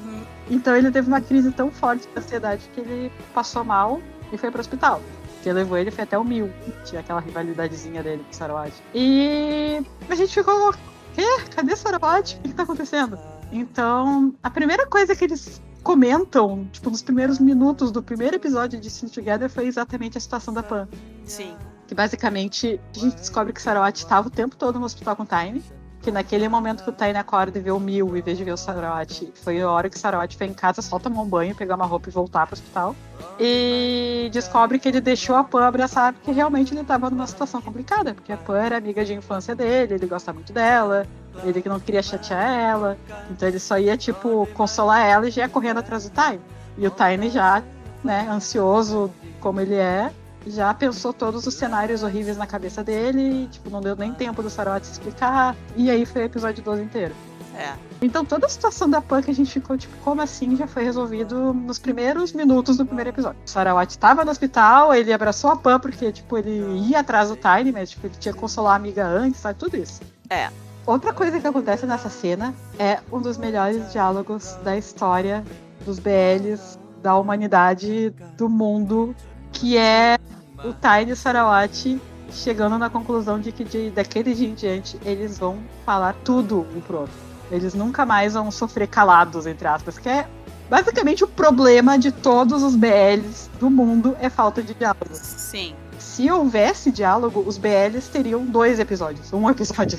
Uhum. 0.04 0.22
Então 0.50 0.74
ele 0.74 0.90
teve 0.90 1.08
uma 1.08 1.20
crise 1.20 1.50
tão 1.52 1.70
forte 1.70 2.08
de 2.08 2.18
ansiedade 2.18 2.68
que 2.74 2.80
ele 2.80 3.12
passou 3.34 3.64
mal 3.64 4.00
e 4.32 4.38
foi 4.38 4.50
pro 4.50 4.60
hospital. 4.60 5.00
Que 5.42 5.52
levou 5.52 5.76
ele 5.76 5.90
foi 5.90 6.04
até 6.04 6.16
o 6.16 6.24
mil. 6.24 6.50
Tinha 6.84 7.00
aquela 7.00 7.20
rivalidadezinha 7.20 8.02
dele 8.02 8.22
com 8.24 8.30
o 8.30 8.34
Sarawat. 8.34 8.72
E 8.94 9.82
a 10.08 10.14
gente 10.14 10.32
ficou. 10.32 10.74
Quê? 11.14 11.26
Cadê 11.54 11.74
o 11.74 11.76
Sarawat? 11.76 12.36
O 12.36 12.40
que, 12.40 12.48
que 12.48 12.54
tá 12.54 12.62
acontecendo? 12.62 13.18
Então, 13.52 14.34
a 14.42 14.50
primeira 14.50 14.86
coisa 14.86 15.14
que 15.14 15.24
eles 15.24 15.60
comentam, 15.84 16.66
tipo, 16.72 16.90
nos 16.90 17.02
primeiros 17.02 17.38
minutos 17.38 17.92
do 17.92 18.02
primeiro 18.02 18.36
episódio 18.36 18.80
de 18.80 18.88
Sin 18.88 19.06
Together 19.06 19.50
foi 19.50 19.66
exatamente 19.66 20.16
a 20.16 20.20
situação 20.20 20.52
da 20.52 20.62
Pan. 20.62 20.88
Sim. 21.24 21.54
Que 21.86 21.94
basicamente 21.94 22.80
a 22.96 22.98
gente 22.98 23.16
descobre 23.16 23.52
que 23.52 23.60
Sarawat 23.60 23.98
estava 23.98 24.28
o 24.28 24.30
tempo 24.30 24.56
todo 24.56 24.80
no 24.80 24.86
hospital 24.86 25.14
com 25.14 25.22
o 25.22 25.26
Time. 25.26 25.62
Que 26.00 26.10
naquele 26.10 26.48
momento 26.48 26.84
que 26.84 26.90
o 26.90 26.92
Tiny 26.92 27.16
acorda 27.16 27.58
e 27.58 27.62
vê 27.62 27.70
o 27.70 27.80
Mil, 27.80 28.14
em 28.14 28.20
vez 28.20 28.36
de 28.36 28.44
ver 28.44 28.52
o 28.52 28.58
Sarawat, 28.58 29.32
foi 29.42 29.62
a 29.62 29.70
hora 29.70 29.88
que 29.88 29.96
o 29.96 29.98
Sarawat 29.98 30.36
foi 30.36 30.46
em 30.46 30.52
casa, 30.52 30.82
só 30.82 30.98
tomar 30.98 31.22
um 31.22 31.28
banho, 31.28 31.54
pegar 31.54 31.76
uma 31.76 31.86
roupa 31.86 32.10
e 32.10 32.12
voltar 32.12 32.46
pro 32.46 32.54
hospital. 32.54 32.94
E 33.40 34.28
descobre 34.30 34.78
que 34.78 34.88
ele 34.88 35.00
deixou 35.00 35.34
a 35.34 35.44
Pan 35.44 35.66
abraçar 35.66 36.12
porque 36.12 36.30
realmente 36.30 36.74
ele 36.74 36.82
estava 36.82 37.08
numa 37.08 37.26
situação 37.26 37.60
complicada, 37.62 38.12
porque 38.12 38.32
a 38.32 38.36
Pan 38.36 38.58
era 38.58 38.76
amiga 38.76 39.02
de 39.02 39.14
infância 39.14 39.54
dele, 39.54 39.94
ele 39.94 40.06
gosta 40.06 40.30
muito 40.30 40.52
dela, 40.52 41.06
ele 41.42 41.60
que 41.60 41.68
não 41.68 41.80
queria 41.80 42.02
chatear 42.02 42.42
ela, 42.42 42.98
então 43.30 43.48
ele 43.48 43.58
só 43.58 43.78
ia, 43.78 43.96
tipo, 43.96 44.46
consolar 44.54 45.00
ela 45.00 45.28
e 45.28 45.30
já 45.30 45.42
ia 45.42 45.48
correndo 45.48 45.78
atrás 45.78 46.08
do 46.08 46.10
Tiny. 46.10 46.40
E 46.78 46.86
o 46.86 46.90
Tiny 46.90 47.30
já, 47.30 47.62
né, 48.02 48.28
ansioso 48.30 49.10
como 49.40 49.60
ele 49.60 49.74
é, 49.74 50.10
já 50.46 50.72
pensou 50.74 51.12
todos 51.12 51.46
os 51.46 51.54
cenários 51.54 52.02
horríveis 52.02 52.36
na 52.36 52.46
cabeça 52.46 52.84
dele, 52.84 53.44
e, 53.44 53.46
tipo, 53.48 53.70
não 53.70 53.80
deu 53.80 53.96
nem 53.96 54.12
tempo 54.12 54.42
do 54.42 54.50
Sarawat 54.50 54.86
se 54.86 54.92
explicar, 54.92 55.56
e 55.76 55.90
aí 55.90 56.04
foi 56.04 56.22
o 56.22 56.24
episódio 56.26 56.62
12 56.62 56.82
inteiro. 56.82 57.14
É. 57.56 57.72
Então 58.02 58.24
toda 58.24 58.46
a 58.46 58.48
situação 58.48 58.90
da 58.90 59.00
Pan 59.00 59.22
que 59.22 59.30
a 59.30 59.34
gente 59.34 59.50
ficou, 59.50 59.78
tipo, 59.78 59.96
como 59.98 60.20
assim 60.20 60.56
já 60.56 60.66
foi 60.66 60.82
resolvido 60.82 61.54
nos 61.54 61.78
primeiros 61.78 62.32
minutos 62.32 62.76
do 62.76 62.84
primeiro 62.84 63.10
episódio. 63.10 63.38
O 63.46 63.48
Sarawat 63.48 63.90
estava 63.90 64.24
no 64.24 64.30
hospital, 64.30 64.92
ele 64.92 65.12
abraçou 65.12 65.50
a 65.50 65.56
Pan 65.56 65.78
porque, 65.78 66.10
tipo, 66.10 66.36
ele 66.36 66.60
ia 66.88 67.00
atrás 67.00 67.28
do 67.28 67.36
Tiny, 67.36 67.70
mas 67.72 67.90
tipo, 67.90 68.06
ele 68.06 68.14
tinha 68.18 68.34
que 68.34 68.40
consolar 68.40 68.72
a 68.72 68.76
amiga 68.76 69.06
antes, 69.06 69.40
sabe? 69.40 69.58
Tudo 69.58 69.76
isso. 69.76 70.00
É. 70.28 70.50
Outra 70.86 71.14
coisa 71.14 71.40
que 71.40 71.46
acontece 71.46 71.86
nessa 71.86 72.10
cena 72.10 72.54
é 72.78 73.00
um 73.10 73.18
dos 73.18 73.38
melhores 73.38 73.90
diálogos 73.90 74.58
da 74.62 74.76
história 74.76 75.42
dos 75.84 75.98
BLs, 75.98 76.78
da 77.02 77.16
humanidade, 77.16 78.10
do 78.36 78.50
mundo, 78.50 79.16
que 79.50 79.78
é 79.78 80.18
o 80.58 80.74
Tiny 80.74 81.10
e 81.10 81.12
o 81.12 81.16
Sarawat 81.16 82.00
chegando 82.30 82.76
na 82.76 82.90
conclusão 82.90 83.40
de 83.40 83.50
que 83.50 83.64
de, 83.64 83.90
daquele 83.90 84.34
dia 84.34 84.48
em 84.48 84.54
diante 84.54 84.98
eles 85.04 85.38
vão 85.38 85.58
falar 85.86 86.14
tudo 86.22 86.66
um 86.76 86.80
pro 86.80 87.00
outro. 87.00 87.14
Eles 87.50 87.72
nunca 87.72 88.04
mais 88.04 88.34
vão 88.34 88.50
sofrer 88.50 88.88
calados, 88.88 89.46
entre 89.46 89.66
aspas, 89.66 89.98
que 89.98 90.08
é 90.08 90.26
basicamente 90.68 91.24
o 91.24 91.28
problema 91.28 91.98
de 91.98 92.12
todos 92.12 92.62
os 92.62 92.76
BLs 92.76 93.48
do 93.58 93.70
mundo 93.70 94.16
é 94.20 94.28
falta 94.28 94.62
de 94.62 94.74
diálogo. 94.74 95.08
Sim. 95.12 95.74
Se 96.14 96.30
houvesse 96.30 96.92
diálogo, 96.92 97.42
os 97.44 97.58
BLs 97.58 98.08
teriam 98.08 98.46
dois 98.46 98.78
episódios, 98.78 99.32
um 99.32 99.50
episódio. 99.50 99.98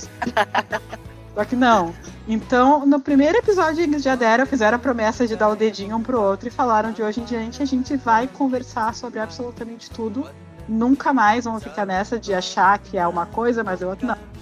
Só 1.35 1.43
que 1.43 1.57
não. 1.57 1.93
Então, 2.25 2.85
no 2.85 3.01
primeiro 3.01 3.37
episódio, 3.37 3.83
eles 3.83 4.01
já 4.01 4.15
deram, 4.15 4.45
fizeram 4.45 4.77
a 4.77 4.79
promessa 4.79 5.27
de 5.27 5.35
dar 5.35 5.49
o 5.49 5.57
dedinho 5.57 5.97
um 5.97 6.01
pro 6.01 6.21
outro 6.21 6.47
e 6.47 6.51
falaram 6.51 6.93
de 6.93 7.03
hoje 7.03 7.19
em 7.19 7.25
diante 7.25 7.61
a 7.61 7.65
gente 7.65 7.97
vai 7.97 8.29
conversar 8.29 8.95
sobre 8.95 9.19
absolutamente 9.19 9.89
tudo. 9.89 10.25
Nunca 10.69 11.11
mais 11.11 11.43
vamos 11.43 11.61
ficar 11.61 11.85
nessa 11.85 12.17
de 12.17 12.33
achar 12.33 12.79
que 12.79 12.97
é 12.97 13.05
uma 13.05 13.25
coisa, 13.25 13.61
mas 13.61 13.81
é 13.81 13.85
outra. 13.85 14.07
Não. 14.07 14.34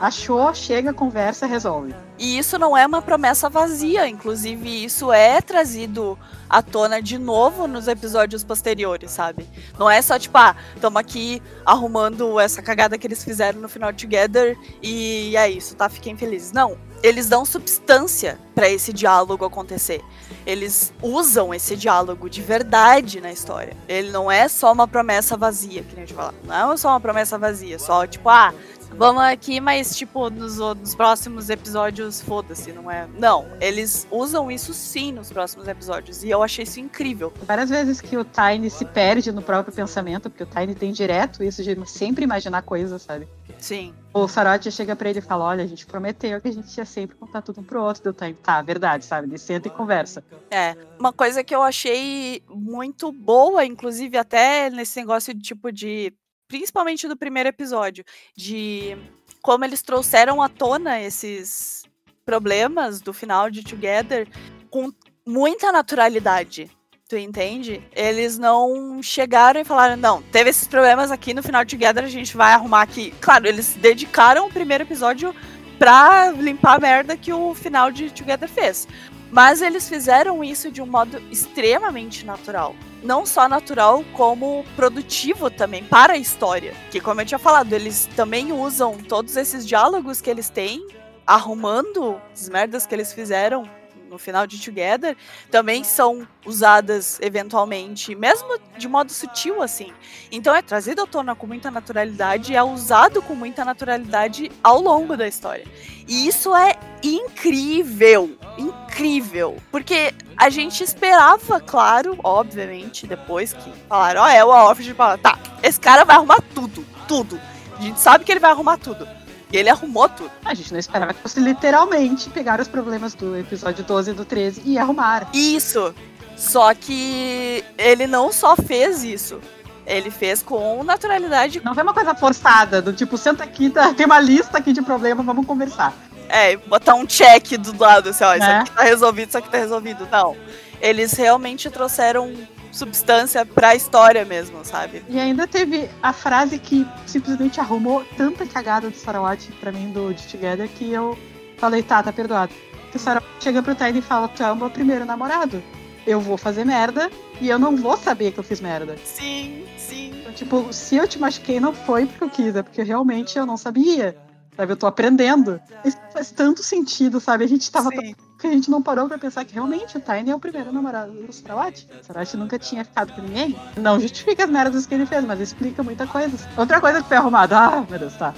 Achou, 0.00 0.54
chega, 0.54 0.92
conversa, 0.92 1.46
resolve. 1.46 1.94
E 2.18 2.38
isso 2.38 2.58
não 2.58 2.76
é 2.76 2.86
uma 2.86 3.00
promessa 3.00 3.48
vazia, 3.48 4.08
inclusive 4.08 4.84
isso 4.84 5.12
é 5.12 5.40
trazido 5.40 6.18
à 6.48 6.60
tona 6.62 7.00
de 7.00 7.18
novo 7.18 7.66
nos 7.66 7.86
episódios 7.86 8.42
posteriores, 8.42 9.10
sabe? 9.10 9.48
Não 9.78 9.88
é 9.88 10.02
só 10.02 10.18
tipo, 10.18 10.36
ah, 10.36 10.56
estamos 10.74 10.98
aqui 10.98 11.42
arrumando 11.64 12.40
essa 12.40 12.60
cagada 12.60 12.98
que 12.98 13.06
eles 13.06 13.22
fizeram 13.22 13.60
no 13.60 13.68
final 13.68 13.92
Together 13.92 14.56
e 14.82 15.36
é 15.36 15.48
isso, 15.48 15.76
tá? 15.76 15.88
Fiquem 15.88 16.16
felizes. 16.16 16.50
Não, 16.50 16.76
eles 17.02 17.28
dão 17.28 17.44
substância 17.44 18.38
para 18.54 18.68
esse 18.68 18.92
diálogo 18.92 19.44
acontecer. 19.44 20.02
Eles 20.44 20.92
usam 21.00 21.54
esse 21.54 21.76
diálogo 21.76 22.28
de 22.28 22.42
verdade 22.42 23.20
na 23.20 23.30
história. 23.30 23.76
Ele 23.86 24.10
não 24.10 24.30
é 24.30 24.48
só 24.48 24.72
uma 24.72 24.88
promessa 24.88 25.36
vazia, 25.36 25.82
que 25.82 25.94
nem 25.94 26.04
a 26.04 26.06
gente 26.06 26.16
fala. 26.16 26.34
Não 26.44 26.72
é 26.72 26.76
só 26.76 26.88
uma 26.88 27.00
promessa 27.00 27.38
vazia, 27.38 27.78
só 27.78 28.06
tipo, 28.06 28.28
ah, 28.28 28.52
vamos 28.96 29.22
aqui, 29.22 29.60
mas 29.60 29.96
tipo, 29.96 30.30
nos, 30.30 30.58
nos 30.58 30.94
próximos 30.94 31.50
episódios, 31.50 32.20
foda-se, 32.20 32.72
não 32.72 32.90
é? 32.90 33.08
Não, 33.18 33.46
eles 33.60 34.06
usam 34.10 34.50
isso 34.50 34.72
sim 34.72 35.12
nos 35.12 35.30
próximos 35.30 35.68
episódios. 35.68 36.22
E 36.22 36.30
eu 36.30 36.42
achei 36.42 36.64
isso 36.64 36.80
incrível. 36.80 37.32
Várias 37.42 37.70
vezes 37.70 38.00
que 38.00 38.16
o 38.16 38.24
Tiny 38.24 38.70
se 38.70 38.84
perde 38.84 39.32
no 39.32 39.42
próprio 39.42 39.74
pensamento, 39.74 40.30
porque 40.30 40.42
o 40.42 40.46
Tiny 40.46 40.74
tem 40.74 40.92
direto 40.92 41.42
isso 41.42 41.62
de 41.62 41.88
sempre 41.88 42.24
imaginar 42.24 42.62
coisas, 42.62 43.02
sabe? 43.02 43.28
Sim. 43.58 43.94
O 44.12 44.26
Sarote 44.26 44.70
chega 44.70 44.96
pra 44.96 45.10
ele 45.10 45.18
e 45.18 45.22
fala: 45.22 45.44
Olha, 45.44 45.64
a 45.64 45.66
gente 45.66 45.86
prometeu 45.86 46.40
que 46.40 46.48
a 46.48 46.52
gente 46.52 46.76
ia 46.76 46.84
sempre 46.84 47.16
contar 47.16 47.42
tudo 47.42 47.60
um 47.60 47.64
pro 47.64 47.82
outro. 47.82 48.02
Deu 48.02 48.12
Tiny, 48.12 48.34
tá, 48.34 48.62
verdade, 48.62 49.04
sabe? 49.04 49.28
Ele 49.28 49.38
senta 49.38 49.68
e 49.68 49.70
conversa. 49.70 50.24
É. 50.50 50.76
Uma 50.98 51.12
coisa 51.12 51.42
que 51.44 51.54
eu 51.54 51.62
achei 51.62 52.42
muito 52.48 53.12
boa, 53.12 53.64
inclusive, 53.64 54.16
até 54.16 54.70
nesse 54.70 54.98
negócio 54.98 55.34
de 55.34 55.40
tipo 55.40 55.72
de 55.72 56.12
principalmente 56.48 57.06
do 57.06 57.16
primeiro 57.16 57.50
episódio, 57.50 58.04
de 58.36 58.96
como 59.42 59.64
eles 59.64 59.82
trouxeram 59.82 60.42
à 60.42 60.48
tona 60.48 61.00
esses 61.00 61.84
problemas 62.24 63.00
do 63.00 63.12
final 63.12 63.50
de 63.50 63.62
Together 63.62 64.26
com 64.70 64.90
muita 65.26 65.70
naturalidade. 65.70 66.70
Tu 67.08 67.16
entende? 67.16 67.82
Eles 67.92 68.36
não 68.38 69.02
chegaram 69.02 69.60
e 69.60 69.64
falaram, 69.64 69.96
não, 69.96 70.20
teve 70.22 70.50
esses 70.50 70.68
problemas 70.68 71.10
aqui 71.10 71.32
no 71.32 71.42
final 71.42 71.64
de 71.64 71.74
Together, 71.74 72.04
a 72.04 72.08
gente 72.08 72.36
vai 72.36 72.52
arrumar 72.52 72.82
aqui. 72.82 73.14
Claro, 73.20 73.46
eles 73.46 73.74
dedicaram 73.76 74.46
o 74.46 74.52
primeiro 74.52 74.84
episódio 74.84 75.34
pra 75.78 76.30
limpar 76.32 76.76
a 76.76 76.80
merda 76.80 77.16
que 77.16 77.32
o 77.32 77.54
final 77.54 77.90
de 77.90 78.10
Together 78.10 78.48
fez. 78.48 78.86
Mas 79.30 79.60
eles 79.60 79.88
fizeram 79.88 80.42
isso 80.42 80.70
de 80.70 80.80
um 80.80 80.86
modo 80.86 81.22
extremamente 81.30 82.24
natural. 82.24 82.74
Não 83.02 83.26
só 83.26 83.48
natural, 83.48 84.04
como 84.14 84.64
produtivo 84.74 85.50
também 85.50 85.84
para 85.84 86.14
a 86.14 86.18
história. 86.18 86.74
Que, 86.90 87.00
como 87.00 87.20
eu 87.20 87.26
tinha 87.26 87.38
falado, 87.38 87.72
eles 87.72 88.08
também 88.16 88.52
usam 88.52 88.96
todos 88.98 89.36
esses 89.36 89.66
diálogos 89.66 90.20
que 90.20 90.30
eles 90.30 90.48
têm, 90.48 90.86
arrumando 91.26 92.20
as 92.32 92.48
merdas 92.48 92.86
que 92.86 92.94
eles 92.94 93.12
fizeram 93.12 93.68
no 94.08 94.18
final 94.18 94.46
de 94.46 94.58
Together 94.60 95.16
também 95.50 95.84
são 95.84 96.26
usadas 96.44 97.18
eventualmente, 97.20 98.14
mesmo 98.14 98.58
de 98.76 98.88
modo 98.88 99.12
sutil 99.12 99.62
assim. 99.62 99.92
Então 100.30 100.54
é 100.54 100.62
trazido 100.62 101.02
à 101.02 101.06
tona 101.06 101.34
com 101.34 101.46
muita 101.46 101.70
naturalidade 101.70 102.52
e 102.52 102.56
é 102.56 102.62
usado 102.62 103.20
com 103.22 103.34
muita 103.34 103.64
naturalidade 103.64 104.50
ao 104.62 104.80
longo 104.80 105.16
da 105.16 105.26
história. 105.26 105.66
E 106.06 106.26
isso 106.26 106.54
é 106.56 106.74
incrível, 107.02 108.36
incrível, 108.56 109.56
porque 109.70 110.14
a 110.36 110.48
gente 110.48 110.82
esperava, 110.82 111.60
claro, 111.60 112.18
obviamente, 112.24 113.06
depois 113.06 113.52
que 113.52 113.70
falaram, 113.88 114.22
ó, 114.22 114.24
oh, 114.24 114.28
é 114.28 114.44
o 114.44 114.52
Alfred, 114.52 114.94
tá, 115.22 115.38
esse 115.62 115.78
cara 115.78 116.04
vai 116.04 116.16
arrumar 116.16 116.40
tudo, 116.54 116.84
tudo. 117.06 117.38
A 117.78 117.82
gente 117.82 118.00
sabe 118.00 118.24
que 118.24 118.32
ele 118.32 118.40
vai 118.40 118.50
arrumar 118.50 118.78
tudo. 118.78 119.17
E 119.52 119.56
ele 119.56 119.70
arrumou 119.70 120.08
tudo. 120.08 120.30
A 120.44 120.54
gente 120.54 120.72
não 120.72 120.78
esperava 120.78 121.14
que 121.14 121.20
fosse 121.20 121.40
literalmente 121.40 122.28
pegar 122.30 122.60
os 122.60 122.68
problemas 122.68 123.14
do 123.14 123.36
episódio 123.36 123.84
12 123.84 124.10
e 124.10 124.14
do 124.14 124.24
13 124.24 124.62
e 124.64 124.78
arrumar. 124.78 125.28
Isso. 125.32 125.94
Só 126.36 126.74
que 126.74 127.64
ele 127.76 128.06
não 128.06 128.30
só 128.30 128.54
fez 128.54 129.02
isso. 129.02 129.40
Ele 129.86 130.10
fez 130.10 130.42
com 130.42 130.84
naturalidade. 130.84 131.62
Não 131.64 131.74
foi 131.74 131.82
uma 131.82 131.94
coisa 131.94 132.14
forçada, 132.14 132.82
do 132.82 132.92
tipo, 132.92 133.16
senta 133.16 133.42
aqui, 133.42 133.70
tá, 133.70 133.94
tem 133.94 134.04
uma 134.04 134.20
lista 134.20 134.58
aqui 134.58 134.72
de 134.72 134.82
problemas, 134.82 135.24
vamos 135.24 135.46
conversar. 135.46 135.94
É, 136.28 136.56
botar 136.56 136.94
um 136.94 137.06
check 137.06 137.56
do 137.56 137.76
lado, 137.76 138.10
assim, 138.10 138.22
ó, 138.22 138.34
isso 138.34 138.44
é. 138.44 138.58
aqui 138.58 138.70
tá 138.70 138.82
resolvido, 138.82 139.28
isso 139.28 139.38
aqui 139.38 139.48
tá 139.48 139.56
resolvido. 139.56 140.06
Não. 140.12 140.36
Eles 140.80 141.14
realmente 141.14 141.70
trouxeram 141.70 142.34
substância 142.72 143.44
pra 143.44 143.74
história 143.74 144.24
mesmo, 144.24 144.64
sabe? 144.64 145.02
E 145.08 145.18
ainda 145.18 145.46
teve 145.46 145.88
a 146.02 146.12
frase 146.12 146.58
que 146.58 146.86
simplesmente 147.06 147.60
arrumou 147.60 148.04
tanta 148.16 148.46
cagada 148.46 148.90
do 148.90 148.96
Sarawat 148.96 149.50
pra 149.60 149.72
mim 149.72 149.90
do 149.90 150.12
de 150.12 150.26
Together 150.26 150.68
que 150.68 150.92
eu 150.92 151.18
falei, 151.56 151.82
tá, 151.82 152.02
tá 152.02 152.12
perdoado. 152.12 152.52
Que 152.90 152.96
o 152.96 153.00
Sarawat 153.00 153.26
chega 153.40 153.62
pro 153.62 153.74
Tiny 153.74 153.98
e 153.98 154.02
fala, 154.02 154.28
tu 154.28 154.42
é 154.42 154.50
o 154.50 154.56
meu 154.56 154.70
primeiro 154.70 155.04
namorado. 155.04 155.62
Eu 156.06 156.20
vou 156.20 156.38
fazer 156.38 156.64
merda 156.64 157.10
e 157.40 157.48
eu 157.48 157.58
não 157.58 157.76
vou 157.76 157.96
saber 157.96 158.32
que 158.32 158.38
eu 158.38 158.44
fiz 158.44 158.60
merda. 158.60 158.96
Sim, 159.04 159.64
sim. 159.76 160.12
Então, 160.20 160.32
tipo, 160.32 160.72
se 160.72 160.96
eu 160.96 161.06
te 161.06 161.18
machuquei, 161.18 161.60
não 161.60 161.74
foi 161.74 162.06
porque 162.06 162.24
eu 162.24 162.30
quis, 162.30 162.56
é 162.56 162.62
porque 162.62 162.82
realmente 162.82 163.38
eu 163.38 163.44
não 163.44 163.56
sabia. 163.56 164.16
Sabe, 164.56 164.72
eu 164.72 164.76
tô 164.76 164.86
aprendendo. 164.86 165.60
Isso 165.84 165.98
faz 166.12 166.30
tanto 166.30 166.62
sentido, 166.62 167.20
sabe? 167.20 167.44
A 167.44 167.48
gente 167.48 167.70
tava 167.70 167.90
Sim 167.90 168.14
que 168.38 168.46
a 168.46 168.50
gente 168.50 168.70
não 168.70 168.80
parou 168.80 169.08
pra 169.08 169.18
pensar 169.18 169.44
que 169.44 169.52
realmente 169.52 169.96
o 169.96 170.00
Tiny 170.00 170.30
é 170.30 170.34
o 170.34 170.38
primeiro 170.38 170.72
namorado 170.72 171.12
do 171.12 171.32
Sarawat. 171.32 171.88
Sarawat 172.02 172.36
nunca 172.36 172.58
tinha 172.58 172.84
ficado 172.84 173.12
com 173.12 173.20
ninguém. 173.20 173.56
Não 173.76 173.98
justifica 173.98 174.44
as 174.44 174.50
merdas 174.50 174.86
que 174.86 174.94
ele 174.94 175.06
fez, 175.06 175.24
mas 175.24 175.40
explica 175.40 175.82
muita 175.82 176.06
coisa. 176.06 176.38
Outra 176.56 176.80
coisa 176.80 177.02
que 177.02 177.08
foi 177.08 177.16
arrumada. 177.16 177.58
Ah, 177.58 177.84
meu 177.88 177.98
Deus, 177.98 178.14
tá. 178.14 178.32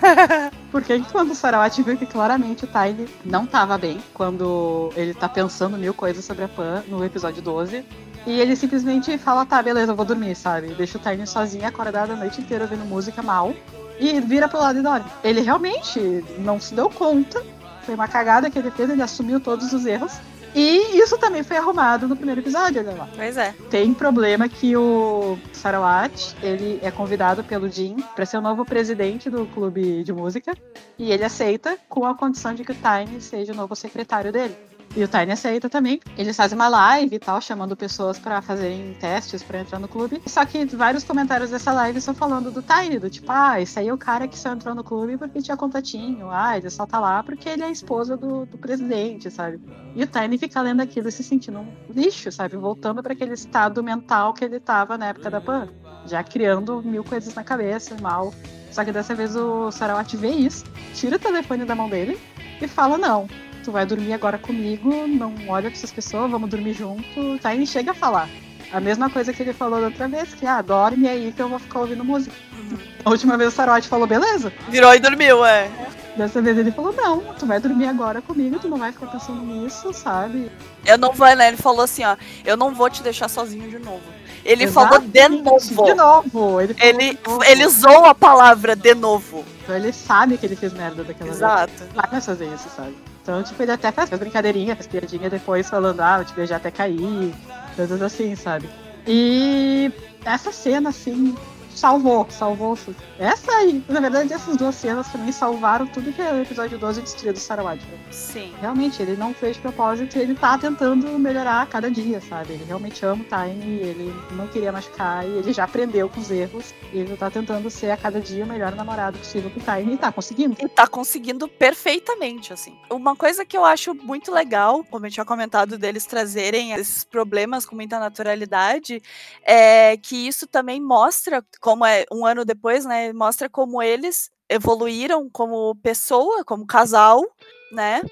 Porque 0.70 1.00
quando 1.10 1.30
o 1.30 1.34
Sarawat 1.34 1.82
viu 1.82 1.96
que 1.96 2.06
claramente 2.06 2.64
o 2.64 2.68
Tiny 2.68 3.08
não 3.24 3.46
tava 3.46 3.78
bem, 3.78 4.02
quando 4.12 4.92
ele 4.94 5.14
tá 5.14 5.28
pensando 5.28 5.78
mil 5.78 5.94
coisas 5.94 6.24
sobre 6.24 6.44
a 6.44 6.48
Pan 6.48 6.84
no 6.86 7.02
episódio 7.02 7.40
12, 7.40 7.84
e 8.26 8.38
ele 8.38 8.54
simplesmente 8.54 9.16
fala, 9.16 9.46
tá, 9.46 9.62
beleza, 9.62 9.92
eu 9.92 9.96
vou 9.96 10.04
dormir, 10.04 10.36
sabe? 10.36 10.74
Deixa 10.74 10.98
o 10.98 11.00
Tiny 11.00 11.26
sozinho, 11.26 11.66
acordado 11.66 12.12
a 12.12 12.16
noite 12.16 12.42
inteira 12.42 12.64
ouvindo 12.64 12.84
música 12.84 13.22
mal. 13.22 13.54
E 13.98 14.18
vira 14.20 14.48
pro 14.48 14.58
lado 14.58 14.78
e 14.78 14.82
dorme. 14.82 15.04
Ele 15.22 15.40
realmente 15.42 16.24
não 16.38 16.58
se 16.58 16.74
deu 16.74 16.88
conta 16.88 17.42
foi 17.90 17.96
uma 17.96 18.06
cagada 18.06 18.48
que 18.48 18.56
ele 18.56 18.70
fez, 18.70 18.88
ele 18.88 19.02
assumiu 19.02 19.40
todos 19.40 19.72
os 19.72 19.84
erros. 19.84 20.12
E 20.54 20.96
isso 20.96 21.18
também 21.18 21.42
foi 21.42 21.56
arrumado 21.56 22.06
no 22.06 22.14
primeiro 22.14 22.40
episódio, 22.40 22.80
olha 22.80 22.92
lá. 22.92 23.08
Pois 23.16 23.36
é. 23.36 23.52
Tem 23.68 23.92
problema 23.92 24.48
que 24.48 24.76
o 24.76 25.36
Sarawat, 25.52 26.36
ele 26.40 26.78
é 26.82 26.90
convidado 26.90 27.42
pelo 27.42 27.68
Jim 27.68 27.96
para 28.14 28.24
ser 28.24 28.36
o 28.36 28.40
novo 28.40 28.64
presidente 28.64 29.28
do 29.28 29.44
clube 29.46 30.04
de 30.04 30.12
música. 30.12 30.56
E 30.96 31.10
ele 31.10 31.24
aceita 31.24 31.76
com 31.88 32.06
a 32.06 32.14
condição 32.14 32.54
de 32.54 32.64
que 32.64 32.70
o 32.70 32.76
Tiny 32.76 33.20
seja 33.20 33.52
o 33.52 33.56
novo 33.56 33.74
secretário 33.74 34.32
dele. 34.32 34.56
E 34.96 35.04
o 35.04 35.08
Tiny 35.08 35.30
aceita 35.30 35.68
também. 35.68 36.00
Eles 36.18 36.36
fazem 36.36 36.58
uma 36.58 36.68
live 36.68 37.14
e 37.14 37.18
tal, 37.18 37.40
chamando 37.40 37.76
pessoas 37.76 38.18
para 38.18 38.42
fazerem 38.42 38.92
testes 38.94 39.40
para 39.40 39.60
entrar 39.60 39.78
no 39.78 39.86
clube. 39.86 40.20
Só 40.26 40.44
que 40.44 40.64
vários 40.64 41.04
comentários 41.04 41.50
dessa 41.50 41.72
live 41.72 41.98
estão 41.98 42.12
falando 42.12 42.50
do 42.50 42.60
Tiny, 42.60 42.98
do 42.98 43.08
tipo, 43.08 43.30
ah, 43.30 43.60
esse 43.60 43.78
aí 43.78 43.86
é 43.86 43.94
o 43.94 43.98
cara 43.98 44.26
que 44.26 44.36
só 44.36 44.52
entrou 44.52 44.74
no 44.74 44.82
clube 44.82 45.16
porque 45.16 45.40
tinha 45.40 45.56
contatinho. 45.56 46.28
Ah, 46.30 46.56
ele 46.56 46.68
só 46.70 46.86
tá 46.86 46.98
lá 46.98 47.22
porque 47.22 47.48
ele 47.48 47.62
é 47.62 47.70
esposa 47.70 48.16
do, 48.16 48.44
do 48.46 48.58
presidente, 48.58 49.30
sabe? 49.30 49.60
E 49.94 50.02
o 50.02 50.06
Tiny 50.08 50.38
fica 50.38 50.60
lendo 50.60 50.80
aquilo 50.80 51.08
e 51.08 51.12
se 51.12 51.22
sentindo 51.22 51.60
um 51.60 51.72
lixo, 51.88 52.32
sabe? 52.32 52.56
Voltando 52.56 53.00
para 53.00 53.12
aquele 53.12 53.34
estado 53.34 53.82
mental 53.84 54.34
que 54.34 54.44
ele 54.44 54.58
tava 54.58 54.98
na 54.98 55.06
época 55.06 55.30
da 55.30 55.40
PAN. 55.40 55.68
Já 56.04 56.24
criando 56.24 56.82
mil 56.82 57.04
coisas 57.04 57.32
na 57.34 57.44
cabeça, 57.44 57.96
mal. 58.00 58.34
Só 58.72 58.84
que 58.84 58.90
dessa 58.90 59.14
vez 59.14 59.36
o 59.36 59.70
Sarawat 59.70 60.16
vê 60.16 60.30
isso, 60.30 60.64
tira 60.94 61.16
o 61.16 61.18
telefone 61.18 61.64
da 61.64 61.76
mão 61.76 61.88
dele 61.88 62.18
e 62.60 62.68
fala: 62.68 62.96
não, 62.96 63.28
tu 63.60 63.72
vai 63.72 63.86
dormir 63.86 64.12
agora 64.12 64.38
comigo, 64.38 65.06
não 65.06 65.34
olha 65.48 65.70
pra 65.70 65.78
essas 65.78 65.92
pessoas, 65.92 66.30
vamos 66.30 66.50
dormir 66.50 66.74
junto. 66.74 67.38
Tá? 67.40 67.54
E 67.54 67.66
chega 67.66 67.92
a 67.92 67.94
falar. 67.94 68.28
A 68.72 68.80
mesma 68.80 69.10
coisa 69.10 69.32
que 69.32 69.42
ele 69.42 69.52
falou 69.52 69.80
da 69.80 69.86
outra 69.86 70.06
vez, 70.06 70.32
que 70.32 70.46
ah, 70.46 70.62
dorme 70.62 71.08
aí 71.08 71.32
que 71.32 71.42
eu 71.42 71.48
vou 71.48 71.58
ficar 71.58 71.80
ouvindo 71.80 72.04
música. 72.04 72.34
Uhum. 72.52 72.78
A 73.04 73.10
última 73.10 73.36
vez 73.36 73.52
o 73.52 73.56
Sarote 73.56 73.88
falou, 73.88 74.06
beleza. 74.06 74.52
Virou 74.68 74.94
e 74.94 75.00
dormiu, 75.00 75.44
é. 75.44 75.68
Dessa 76.16 76.40
vez 76.40 76.56
ele 76.56 76.70
falou, 76.70 76.92
não, 76.92 77.20
tu 77.34 77.46
vai 77.46 77.58
dormir 77.58 77.86
agora 77.86 78.22
comigo, 78.22 78.58
tu 78.58 78.68
não 78.68 78.78
vai 78.78 78.92
ficar 78.92 79.06
pensando 79.06 79.42
nisso, 79.42 79.92
sabe? 79.92 80.50
Eu 80.84 80.98
não 80.98 81.12
vou, 81.12 81.34
né? 81.34 81.48
Ele 81.48 81.56
falou 81.56 81.82
assim, 81.82 82.04
ó, 82.04 82.16
eu 82.44 82.56
não 82.56 82.74
vou 82.74 82.88
te 82.88 83.02
deixar 83.02 83.28
sozinho 83.28 83.68
de 83.68 83.78
novo. 83.78 84.02
Ele 84.44 84.66
falou 84.66 85.00
de 85.00 85.28
novo. 85.28 85.84
De 85.84 85.94
novo. 85.94 86.60
Ele, 86.60 86.76
ele, 86.80 87.14
de 87.14 87.28
novo. 87.28 87.44
ele 87.44 87.66
usou 87.66 88.04
a 88.04 88.14
palavra 88.14 88.74
de 88.74 88.94
novo. 88.94 89.44
Então 89.62 89.74
ele 89.74 89.92
sabe 89.92 90.38
que 90.38 90.46
ele 90.46 90.56
fez 90.56 90.72
merda 90.72 91.04
daquela 91.04 91.30
Exato. 91.30 91.72
vez. 91.72 91.90
Exato. 91.90 92.10
Vai 92.10 92.20
fazer 92.20 92.54
isso, 92.54 92.68
sabe? 92.74 92.96
Então, 93.22 93.42
tipo, 93.42 93.62
ele 93.62 93.72
até 93.72 93.92
faz 93.92 94.10
brincadeirinha, 94.10 94.74
faz 94.74 94.86
piadinha 94.86 95.28
depois 95.28 95.68
falando, 95.68 96.00
ah, 96.00 96.18
eu 96.20 96.24
te 96.24 96.34
beijar 96.34 96.56
até 96.56 96.70
cair, 96.70 97.34
coisas 97.76 98.00
assim, 98.00 98.34
sabe? 98.34 98.68
E 99.06 99.92
essa 100.24 100.52
cena, 100.52 100.88
assim, 100.88 101.34
salvou, 101.80 102.26
salvou. 102.28 102.78
Essa 103.18 103.52
aí, 103.52 103.82
na 103.88 104.00
verdade, 104.00 104.32
essas 104.32 104.56
duas 104.56 104.74
cenas 104.74 105.08
também 105.08 105.32
salvaram 105.32 105.86
tudo 105.86 106.12
que 106.12 106.20
é 106.20 106.32
o 106.32 106.42
episódio 106.42 106.78
12 106.78 107.00
destruído 107.00 107.36
do 107.36 107.40
Sarawat. 107.40 107.80
Sim. 108.10 108.52
Realmente, 108.60 109.00
ele 109.00 109.16
não 109.16 109.32
fez 109.32 109.56
propósito 109.56 110.18
ele 110.18 110.34
tá 110.34 110.58
tentando 110.58 111.18
melhorar 111.18 111.62
a 111.62 111.66
cada 111.66 111.90
dia, 111.90 112.20
sabe? 112.20 112.52
Ele 112.52 112.64
realmente 112.64 113.04
ama 113.04 113.22
o 113.22 113.24
Time, 113.24 113.78
ele 113.80 114.14
não 114.32 114.46
queria 114.46 114.70
machucar 114.70 115.26
e 115.26 115.38
ele 115.38 115.52
já 115.52 115.64
aprendeu 115.64 116.08
com 116.08 116.20
os 116.20 116.30
erros. 116.30 116.74
E 116.92 116.98
ele 116.98 117.16
tá 117.16 117.30
tentando 117.30 117.70
ser 117.70 117.90
a 117.90 117.96
cada 117.96 118.20
dia 118.20 118.44
o 118.44 118.46
melhor 118.46 118.74
namorado 118.74 119.18
possível 119.18 119.50
pro 119.50 119.60
Time 119.60 119.94
e 119.94 119.96
tá 119.96 120.12
conseguindo. 120.12 120.56
E 120.60 120.68
tá 120.68 120.86
conseguindo 120.86 121.48
perfeitamente, 121.48 122.52
assim. 122.52 122.76
Uma 122.90 123.16
coisa 123.16 123.44
que 123.44 123.56
eu 123.56 123.64
acho 123.64 123.94
muito 123.94 124.30
legal, 124.30 124.84
como 124.84 125.06
eu 125.06 125.10
tinha 125.10 125.24
comentado 125.24 125.78
deles 125.78 126.04
trazerem 126.04 126.72
esses 126.72 127.04
problemas 127.04 127.64
com 127.64 127.74
muita 127.74 127.98
naturalidade, 127.98 129.02
é 129.42 129.96
que 129.96 130.28
isso 130.28 130.46
também 130.46 130.80
mostra 130.80 131.42
como 131.70 131.86
é 131.86 132.04
um 132.10 132.26
ano 132.26 132.44
depois, 132.44 132.84
né? 132.84 133.12
Mostra 133.12 133.48
como 133.48 133.80
eles 133.80 134.28
evoluíram 134.48 135.30
como 135.30 135.76
pessoa, 135.76 136.44
como 136.44 136.66
casal, 136.66 137.22
né? 137.70 138.02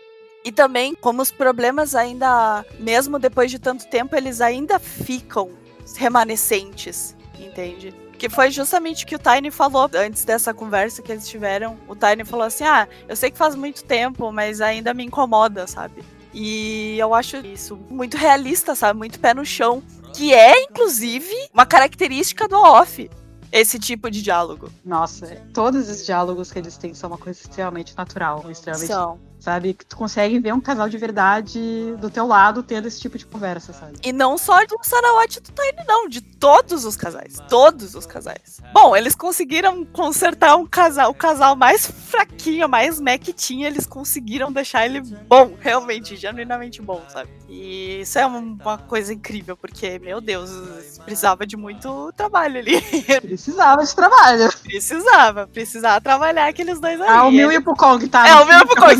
E 0.45 0.53
também 0.53 0.95
como 0.95 1.21
os 1.21 1.33
problemas 1.33 1.97
ainda, 1.97 2.65
mesmo 2.79 3.19
depois 3.19 3.51
de 3.51 3.59
tanto 3.59 3.89
tempo, 3.89 4.15
eles 4.15 4.41
ainda 4.41 4.79
ficam 4.79 5.51
remanescentes, 5.97 7.17
entende? 7.37 7.93
Que 8.17 8.29
foi 8.29 8.53
justamente 8.53 9.03
o 9.03 9.09
que 9.09 9.17
o 9.17 9.19
Tiny 9.19 9.51
falou 9.51 9.91
antes 9.93 10.25
dessa 10.25 10.55
conversa 10.55 11.03
que 11.03 11.11
eles 11.11 11.29
tiveram. 11.29 11.77
O 11.89 11.97
Tiny 11.97 12.25
falou 12.25 12.47
assim: 12.47 12.63
Ah, 12.63 12.87
eu 13.09 13.17
sei 13.17 13.33
que 13.33 13.39
faz 13.39 13.57
muito 13.57 13.83
tempo, 13.83 14.31
mas 14.31 14.61
ainda 14.61 14.95
me 14.95 15.05
incomoda, 15.05 15.67
sabe? 15.67 16.05
E 16.33 16.97
eu 16.97 17.13
acho 17.13 17.39
isso 17.39 17.77
muito 17.91 18.17
realista, 18.17 18.77
sabe? 18.77 18.97
Muito 19.01 19.19
pé 19.19 19.35
no 19.35 19.45
chão. 19.45 19.83
Que 20.15 20.33
é, 20.33 20.63
inclusive, 20.63 21.35
uma 21.53 21.67
característica 21.67 22.47
do 22.47 22.57
off 22.57 23.11
esse 23.53 23.79
tipo 23.79 24.11
de 24.11 24.23
diálogo. 24.23 24.71
Nossa, 24.85 25.27
todos 25.53 25.89
os 25.89 26.05
diálogos 26.05 26.53
que 26.53 26.59
eles 26.59 26.77
têm 26.77 26.95
são 26.95 27.11
uma 27.11 27.19
coisa 27.19 27.39
extremamente 27.41 27.97
natural, 27.97 28.51
extremamente 28.51 28.89
são 28.89 29.19
sabe? 29.49 29.73
Que 29.73 29.87
tu 29.87 29.97
consegue 29.97 30.39
ver 30.39 30.53
um 30.53 30.61
casal 30.61 30.91
de 30.91 30.99
verdade 30.99 31.59
do 31.99 32.11
teu 32.11 32.27
lado 32.27 32.63
tendo 32.63 32.87
esse 32.87 33.01
tipo 33.01 33.17
de 33.17 33.25
conversa, 33.25 33.73
sabe? 33.73 33.99
E 34.05 34.13
não 34.13 34.37
só 34.37 34.63
do 34.67 34.77
Sarawat 34.83 35.39
e 35.39 35.41
do 35.41 35.53
Tiny, 35.53 35.87
não, 35.87 36.07
de 36.07 36.21
todos 36.21 36.85
os 36.85 36.97
casais. 36.97 37.39
Todos 37.49 37.95
os 37.95 38.05
casais. 38.05 38.61
Bom, 38.75 38.95
eles 38.95 39.15
conseguiram 39.15 39.87
consertar 39.87 40.55
um 40.57 40.67
casal, 40.67 41.11
o 41.11 41.15
casal 41.15 41.57
mais 41.57 41.91
fraquinho, 41.91 42.69
mais 42.69 43.01
mequitinho, 43.01 43.67
eles 43.67 43.87
conseguiram 43.87 44.53
deixar 44.53 44.85
ele 44.85 45.01
bom, 45.01 45.57
realmente, 45.59 46.15
genuinamente 46.15 46.83
bom, 46.83 47.03
sabe? 47.09 47.31
E 47.49 48.03
isso 48.03 48.19
é 48.19 48.27
uma 48.27 48.77
coisa 48.77 49.15
incrível, 49.15 49.57
porque, 49.57 49.99
meu 49.99 50.21
Deus, 50.21 50.51
precisava 51.07 51.47
de 51.47 51.57
muito 51.57 52.13
trabalho 52.13 52.59
ali. 52.59 52.79
Precisava 53.23 53.83
de 53.83 53.95
trabalho. 53.95 54.53
Precisava, 54.63 55.47
precisava 55.47 56.01
trabalhar 56.01 56.49
aqueles 56.49 56.79
dois 56.79 57.01
ali. 57.01 57.11
Ah, 57.11 57.25
o 57.25 57.31
Mil 57.31 57.51
e 57.51 57.57
o 57.57 57.63
Pukong, 57.63 58.07
tá? 58.09 58.29
É, 58.29 58.35
o 58.35 58.45
Mil 58.45 58.59
e 58.59 58.63
o 58.63 58.67
Pukong, 58.67 58.97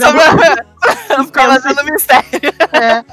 Ficava 1.27 1.61
fazendo 1.61 1.85
mistério. 1.85 2.53
É. 2.73 3.05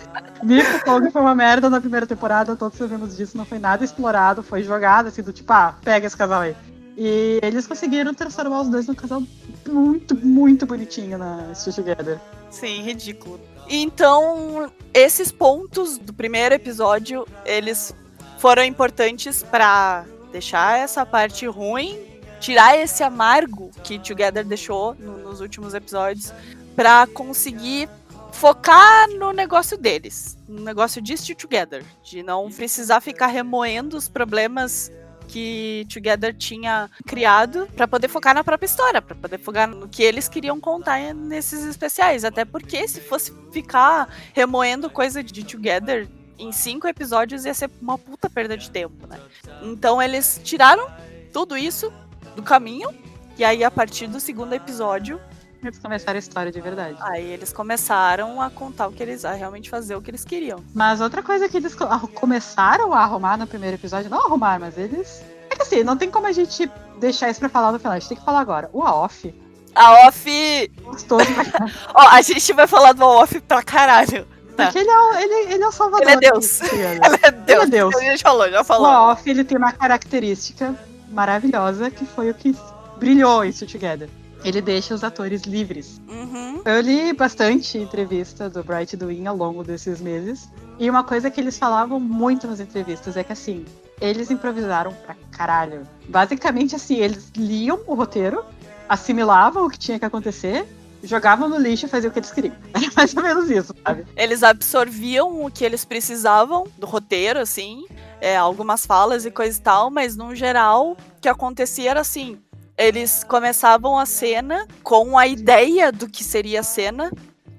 Nico 0.43 0.83
Kong 0.83 1.09
foi 1.11 1.21
uma 1.21 1.35
merda 1.35 1.69
na 1.69 1.79
primeira 1.79 2.05
temporada, 2.05 2.55
todos 2.55 2.77
sabemos 2.77 3.17
disso, 3.17 3.37
não 3.37 3.45
foi 3.45 3.57
nada 3.57 3.83
explorado, 3.83 4.43
foi 4.43 4.63
jogado 4.63 5.07
assim, 5.07 5.23
do 5.23 5.33
tipo, 5.33 5.51
ah, 5.51 5.75
pega 5.83 6.05
esse 6.05 6.15
casal 6.15 6.41
aí. 6.41 6.55
E 6.97 7.39
eles 7.41 7.67
conseguiram 7.67 8.13
transformar 8.13 8.61
os 8.61 8.69
dois 8.69 8.87
num 8.87 8.95
casal 8.95 9.23
muito, 9.67 10.15
muito 10.15 10.65
bonitinho 10.65 11.17
na 11.17 11.53
Still 11.53 11.73
Together. 11.73 12.19
Sim, 12.49 12.81
ridículo. 12.83 13.39
Então, 13.67 14.71
esses 14.93 15.31
pontos 15.31 15.97
do 15.97 16.13
primeiro 16.13 16.53
episódio, 16.55 17.27
eles 17.43 17.93
foram 18.37 18.63
importantes 18.63 19.43
para 19.43 20.05
deixar 20.31 20.77
essa 20.77 21.05
parte 21.05 21.47
ruim, 21.47 21.99
tirar 22.39 22.77
esse 22.77 23.03
amargo 23.03 23.71
que 23.83 23.97
Together 23.97 24.45
deixou 24.45 24.93
no, 24.95 25.17
nos 25.17 25.41
últimos 25.41 25.73
episódios, 25.73 26.31
para 26.75 27.07
conseguir 27.07 27.89
focar 28.33 29.07
no 29.11 29.31
negócio 29.31 29.77
deles, 29.77 30.37
no 30.47 30.61
negócio 30.61 31.01
de 31.01 31.17
Still 31.17 31.35
Together, 31.35 31.83
de 32.03 32.21
não 32.21 32.51
precisar 32.51 32.99
ficar 32.99 33.27
remoendo 33.27 33.95
os 33.95 34.09
problemas 34.09 34.91
que 35.27 35.87
Together 35.91 36.33
tinha 36.35 36.89
criado 37.05 37.67
para 37.75 37.87
poder 37.87 38.07
focar 38.07 38.35
na 38.35 38.43
própria 38.43 38.67
história, 38.67 39.01
para 39.01 39.15
poder 39.15 39.39
focar 39.39 39.67
no 39.67 39.87
que 39.87 40.03
eles 40.03 40.27
queriam 40.27 40.59
contar 40.59 41.13
nesses 41.13 41.63
especiais. 41.63 42.23
Até 42.23 42.45
porque 42.45 42.87
se 42.87 43.01
fosse 43.01 43.33
ficar 43.51 44.07
remoendo 44.33 44.89
coisa 44.89 45.23
de 45.23 45.43
Together 45.43 46.07
em 46.37 46.51
cinco 46.51 46.87
episódios 46.87 47.45
ia 47.45 47.53
ser 47.53 47.69
uma 47.81 47.97
puta 47.97 48.29
perda 48.29 48.57
de 48.57 48.69
tempo, 48.69 49.07
né? 49.07 49.19
Então 49.63 50.01
eles 50.01 50.39
tiraram 50.43 50.87
tudo 51.31 51.57
isso 51.57 51.91
do 52.35 52.43
caminho 52.43 52.89
e 53.37 53.43
aí 53.43 53.63
a 53.63 53.71
partir 53.71 54.07
do 54.07 54.19
segundo 54.19 54.53
episódio 54.53 55.19
eles 55.67 55.79
começaram 55.79 56.17
a 56.17 56.19
história 56.19 56.51
de 56.51 56.61
verdade. 56.61 56.97
Aí 57.01 57.25
eles 57.25 57.51
começaram 57.51 58.41
a 58.41 58.49
contar 58.49 58.87
o 58.87 58.91
que 58.91 59.01
eles. 59.01 59.25
a 59.25 59.33
realmente 59.33 59.69
fazer 59.69 59.95
o 59.95 60.01
que 60.01 60.11
eles 60.11 60.23
queriam. 60.23 60.63
Mas 60.73 61.01
outra 61.01 61.21
coisa 61.21 61.47
que 61.49 61.57
eles 61.57 61.75
começaram 62.13 62.93
a 62.93 62.99
arrumar 62.99 63.37
no 63.37 63.47
primeiro 63.47 63.75
episódio, 63.75 64.09
não 64.09 64.25
arrumar, 64.25 64.59
mas 64.59 64.77
eles. 64.77 65.23
É 65.49 65.55
que 65.55 65.61
assim, 65.61 65.83
não 65.83 65.97
tem 65.97 66.09
como 66.09 66.27
a 66.27 66.31
gente 66.31 66.69
deixar 66.99 67.29
isso 67.29 67.39
pra 67.39 67.49
falar 67.49 67.71
no 67.71 67.79
final, 67.79 67.93
a 67.93 67.99
gente 67.99 68.09
tem 68.09 68.17
que 68.17 68.25
falar 68.25 68.39
agora. 68.39 68.69
O 68.73 68.83
AOF. 68.83 69.33
A 69.73 70.07
off. 70.07 70.71
Gostoso 70.83 71.25
Ó, 71.93 72.07
a 72.07 72.21
gente 72.21 72.53
vai 72.53 72.65
falar 72.65 72.93
do 72.93 73.03
off 73.03 73.39
pra 73.41 73.61
caralho. 73.61 74.25
Tá. 74.55 74.65
Porque 74.65 74.79
ele 74.79 74.89
é, 74.89 75.23
ele, 75.23 75.53
ele 75.53 75.63
é 75.63 75.67
o 75.67 75.71
salvador. 75.71 76.07
Ele 76.07 76.25
é 76.25 76.31
Deus. 76.31 76.61
ele 76.61 76.81
é 76.81 77.31
Deus. 77.31 77.47
Ele 77.47 77.61
é 77.61 77.65
Deus. 77.65 77.95
A 77.95 77.99
gente 77.99 78.23
falou, 78.23 78.49
já 78.49 78.63
falou. 78.63 78.87
O 78.87 79.11
off, 79.11 79.29
ele 79.29 79.43
tem 79.43 79.57
uma 79.57 79.73
característica 79.73 80.73
maravilhosa 81.09 81.91
que 81.91 82.05
foi 82.05 82.29
o 82.29 82.33
que 82.33 82.55
brilhou 82.97 83.43
isso 83.43 83.65
Together 83.65 84.09
ele 84.45 84.61
deixa 84.61 84.93
os 84.93 85.03
atores 85.03 85.41
livres. 85.41 85.99
Uhum. 86.07 86.61
Eu 86.63 86.79
li 86.79 87.11
bastante 87.13 87.79
entrevista 87.79 88.47
do 88.47 88.63
Bright 88.63 88.93
e 88.93 88.97
do 88.97 89.07
Win 89.07 89.25
ao 89.25 89.35
longo 89.35 89.63
desses 89.63 89.99
meses. 89.99 90.47
E 90.77 90.87
uma 90.87 91.03
coisa 91.03 91.31
que 91.31 91.41
eles 91.41 91.57
falavam 91.57 91.99
muito 91.99 92.45
nas 92.45 92.59
entrevistas 92.59 93.17
é 93.17 93.23
que 93.23 93.33
assim, 93.33 93.65
eles 93.99 94.29
improvisaram 94.29 94.93
pra 94.93 95.15
caralho. 95.31 95.81
Basicamente 96.07 96.75
assim, 96.75 96.97
eles 96.97 97.31
liam 97.35 97.79
o 97.87 97.95
roteiro, 97.95 98.45
assimilavam 98.87 99.65
o 99.65 99.69
que 99.69 99.79
tinha 99.79 99.97
que 99.97 100.05
acontecer 100.05 100.67
jogavam 101.05 101.47
no 101.47 101.57
lixo 101.57 101.85
e 101.85 101.89
faziam 101.89 102.09
o 102.09 102.13
que 102.13 102.19
eles 102.19 102.31
queriam. 102.31 102.55
Era 102.73 102.91
mais 102.95 103.15
ou 103.15 103.23
menos 103.23 103.49
isso, 103.49 103.73
sabe? 103.85 104.05
Eles 104.15 104.43
absorviam 104.43 105.45
o 105.45 105.51
que 105.51 105.63
eles 105.63 105.85
precisavam 105.85 106.67
do 106.77 106.85
roteiro, 106.85 107.39
assim, 107.39 107.85
é, 108.19 108.35
algumas 108.35 108.85
falas 108.85 109.25
e 109.25 109.31
coisa 109.31 109.57
e 109.57 109.61
tal, 109.61 109.91
mas 109.91 110.15
no 110.15 110.35
geral, 110.35 110.91
o 110.91 111.21
que 111.21 111.29
acontecia 111.29 111.91
era 111.91 112.01
assim: 112.01 112.39
eles 112.77 113.23
começavam 113.23 113.97
a 113.97 114.05
cena 114.05 114.67
com 114.83 115.17
a 115.17 115.27
ideia 115.27 115.91
do 115.91 116.09
que 116.09 116.23
seria 116.23 116.59
a 116.59 116.63
cena, 116.63 117.11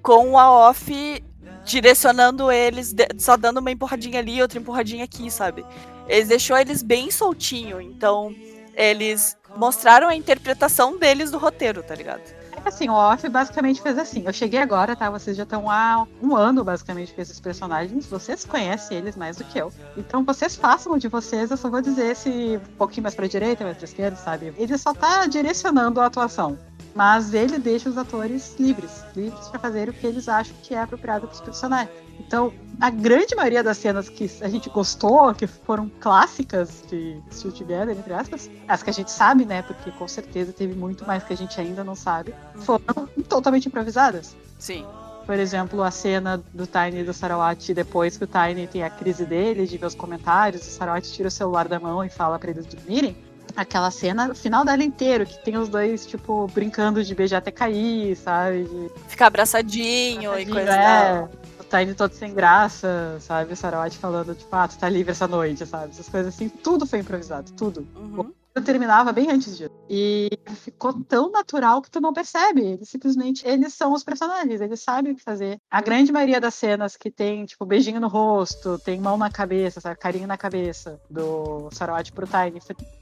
com 0.03 0.39
a 0.39 0.51
off 0.51 1.23
direcionando 1.65 2.51
eles, 2.51 2.95
só 3.19 3.37
dando 3.37 3.59
uma 3.59 3.71
empurradinha 3.71 4.21
ali, 4.21 4.41
outra 4.41 4.59
empurradinha 4.59 5.05
aqui, 5.05 5.31
sabe? 5.31 5.65
Eles 6.07 6.29
deixou 6.29 6.57
eles 6.57 6.83
bem 6.83 7.11
soltinho, 7.11 7.81
então 7.81 8.33
eles 8.75 9.37
mostraram 9.57 10.07
a 10.07 10.15
interpretação 10.15 10.99
deles 10.99 11.31
do 11.31 11.39
roteiro, 11.39 11.83
tá 11.83 11.95
ligado? 11.95 12.36
Assim, 12.69 12.89
o 12.89 12.95
Off 12.95 13.29
basicamente 13.29 13.81
fez 13.83 13.99
assim. 13.99 14.23
Eu 14.27 14.33
cheguei 14.33 14.61
agora, 14.61 14.97
tá? 14.97 15.11
Vocês 15.11 15.37
já 15.37 15.43
estão 15.43 15.71
há 15.71 16.07
um 16.23 16.37
ano, 16.37 16.65
basicamente, 16.65 17.13
com 17.13 17.21
esses 17.21 17.41
personagens. 17.41 18.07
Vocês 18.07 18.45
conhecem 18.45 18.99
eles 18.99 19.17
mais 19.17 19.37
do 19.37 19.45
que 19.45 19.59
eu. 19.59 19.73
Então 19.97 20.25
vocês 20.25 20.57
façam 20.57 20.97
de 20.99 21.09
vocês. 21.09 21.51
Eu 21.51 21.57
só 21.57 21.69
vou 21.71 21.81
dizer 21.81 22.17
se 22.17 22.57
um 22.57 22.77
pouquinho 22.77 23.03
mais 23.05 23.15
pra 23.15 23.27
direita, 23.27 23.65
mais 23.65 23.77
pra 23.77 23.85
esquerda, 23.85 24.17
sabe? 24.17 24.55
Ele 24.57 24.77
só 24.79 24.93
tá 24.93 25.27
direcionando 25.27 26.01
a 26.01 26.07
atuação. 26.07 26.59
Mas 26.97 27.35
ele 27.35 27.59
deixa 27.59 27.91
os 27.91 27.99
atores 27.99 28.57
livres, 28.59 29.05
livres 29.15 29.49
para 29.49 29.61
fazer 29.61 29.87
o 29.87 29.93
que 29.93 30.07
eles 30.07 30.31
acham 30.31 30.57
que 30.63 30.75
é 30.75 30.81
apropriado 30.81 31.27
para 31.27 31.35
os 31.35 31.41
personagens. 31.43 31.95
Então, 32.19 32.55
a 32.81 32.89
grande 32.89 33.37
maioria 33.37 33.63
das 33.63 33.77
cenas 33.77 34.09
que 34.09 34.31
a 34.41 34.49
gente 34.49 34.71
gostou, 34.71 35.35
que 35.35 35.47
foram 35.47 35.91
clássicas 36.01 36.83
de 36.91 37.21
Still 37.31 37.53
Together, 37.53 37.91
entre 37.91 38.15
aspas, 38.15 38.51
as 38.67 38.83
que 38.83 38.89
a 38.89 38.93
gente 38.95 39.11
sabe, 39.11 39.45
né? 39.45 39.61
Porque 39.61 39.91
com 39.91 40.09
certeza 40.09 40.55
teve 40.55 40.75
muito 40.75 41.07
mais 41.07 41.23
que 41.23 41.35
a 41.35 41.37
gente 41.37 41.61
ainda 41.61 41.85
não 41.85 41.95
sabe, 41.95 42.35
foram 42.55 43.07
totalmente 43.29 43.69
improvisadas. 43.69 44.35
Sim. 44.59 44.87
Por 45.27 45.39
exemplo, 45.39 45.83
a 45.83 45.91
cena 45.91 46.43
do 46.55 46.67
Tiny 46.67 47.01
e 47.01 47.05
do 47.05 47.13
Sarawat 47.13 47.75
depois 47.75 48.17
que 48.17 48.25
o 48.25 48.27
Tiny 48.27 48.69
tem 48.69 48.83
a 48.83 48.89
crise 48.89 49.27
dele, 49.27 49.67
de 49.67 49.77
ver 49.77 49.87
os 49.87 49.95
comentários, 49.95 50.63
o 50.63 50.71
Sarawat 50.71 51.13
tira 51.13 51.29
o 51.29 51.31
celular 51.31 51.69
da 51.69 51.79
mão 51.79 52.03
e 52.03 52.09
fala 52.09 52.39
para 52.39 52.51
eles 52.51 52.65
dormirem 52.65 53.15
aquela 53.55 53.91
cena, 53.91 54.31
o 54.31 54.35
final 54.35 54.65
dela 54.65 54.83
inteiro, 54.83 55.27
que 55.27 55.43
tem 55.45 55.57
os 55.57 55.69
dois, 55.69 56.07
tipo, 56.07 56.47
brincando 56.49 57.03
de 57.05 57.15
beijar 57.15 57.39
até 57.39 57.51
cair, 57.51 58.17
sabe? 58.17 58.65
De... 58.65 58.91
Ficar 59.09 59.27
abraçadinho, 59.27 60.31
abraçadinho 60.31 60.51
e 60.51 60.53
coisa 60.53 60.75
é. 60.75 61.29
O 61.61 61.65
Tá 61.65 61.83
indo 61.83 61.97
todo 61.97 62.13
sem 62.13 62.33
graça, 62.33 63.17
sabe? 63.21 63.53
O 63.53 63.57
Sarawat 63.57 63.99
falando, 63.99 64.35
tipo, 64.35 64.55
ah, 64.55 64.69
tu 64.69 64.79
tá 64.79 64.89
livre 64.89 65.11
essa 65.11 65.27
noite, 65.27 65.67
sabe? 65.67 65.91
Essas 65.91 66.09
coisas 66.09 66.33
assim, 66.33 66.49
tudo 66.49 66.87
foi 66.87 67.01
improvisado, 67.01 67.51
tudo. 67.53 67.87
Uhum 67.97 68.33
eu 68.57 68.65
terminava 68.65 69.13
bem 69.13 69.31
antes 69.31 69.57
disso. 69.59 69.71
E 69.89 70.31
ficou 70.65 70.95
tão 71.05 71.31
natural 71.31 71.83
que 71.83 71.91
tu 71.91 72.01
não 72.01 72.15
percebe. 72.15 72.63
Eles 72.63 72.89
simplesmente, 72.89 73.47
eles 73.47 73.75
são 73.75 73.93
os 73.93 74.03
personagens, 74.03 74.63
eles 74.63 74.81
sabem 74.81 75.13
o 75.13 75.15
que 75.15 75.23
fazer. 75.23 75.61
A 75.71 75.83
grande 75.83 76.11
maioria 76.11 76.41
das 76.41 76.55
cenas 76.55 76.97
que 76.97 77.11
tem, 77.11 77.45
tipo, 77.45 77.67
beijinho 77.67 78.01
no 78.01 78.09
rosto, 78.09 78.79
tem 78.79 78.99
mão 78.99 79.19
na 79.19 79.31
cabeça, 79.31 79.79
sabe? 79.79 79.97
carinho 79.99 80.27
na 80.27 80.39
cabeça 80.39 80.99
do 81.11 81.69
Sarawat 81.71 82.11
pro 82.13 82.27
Tiny, 82.27 82.61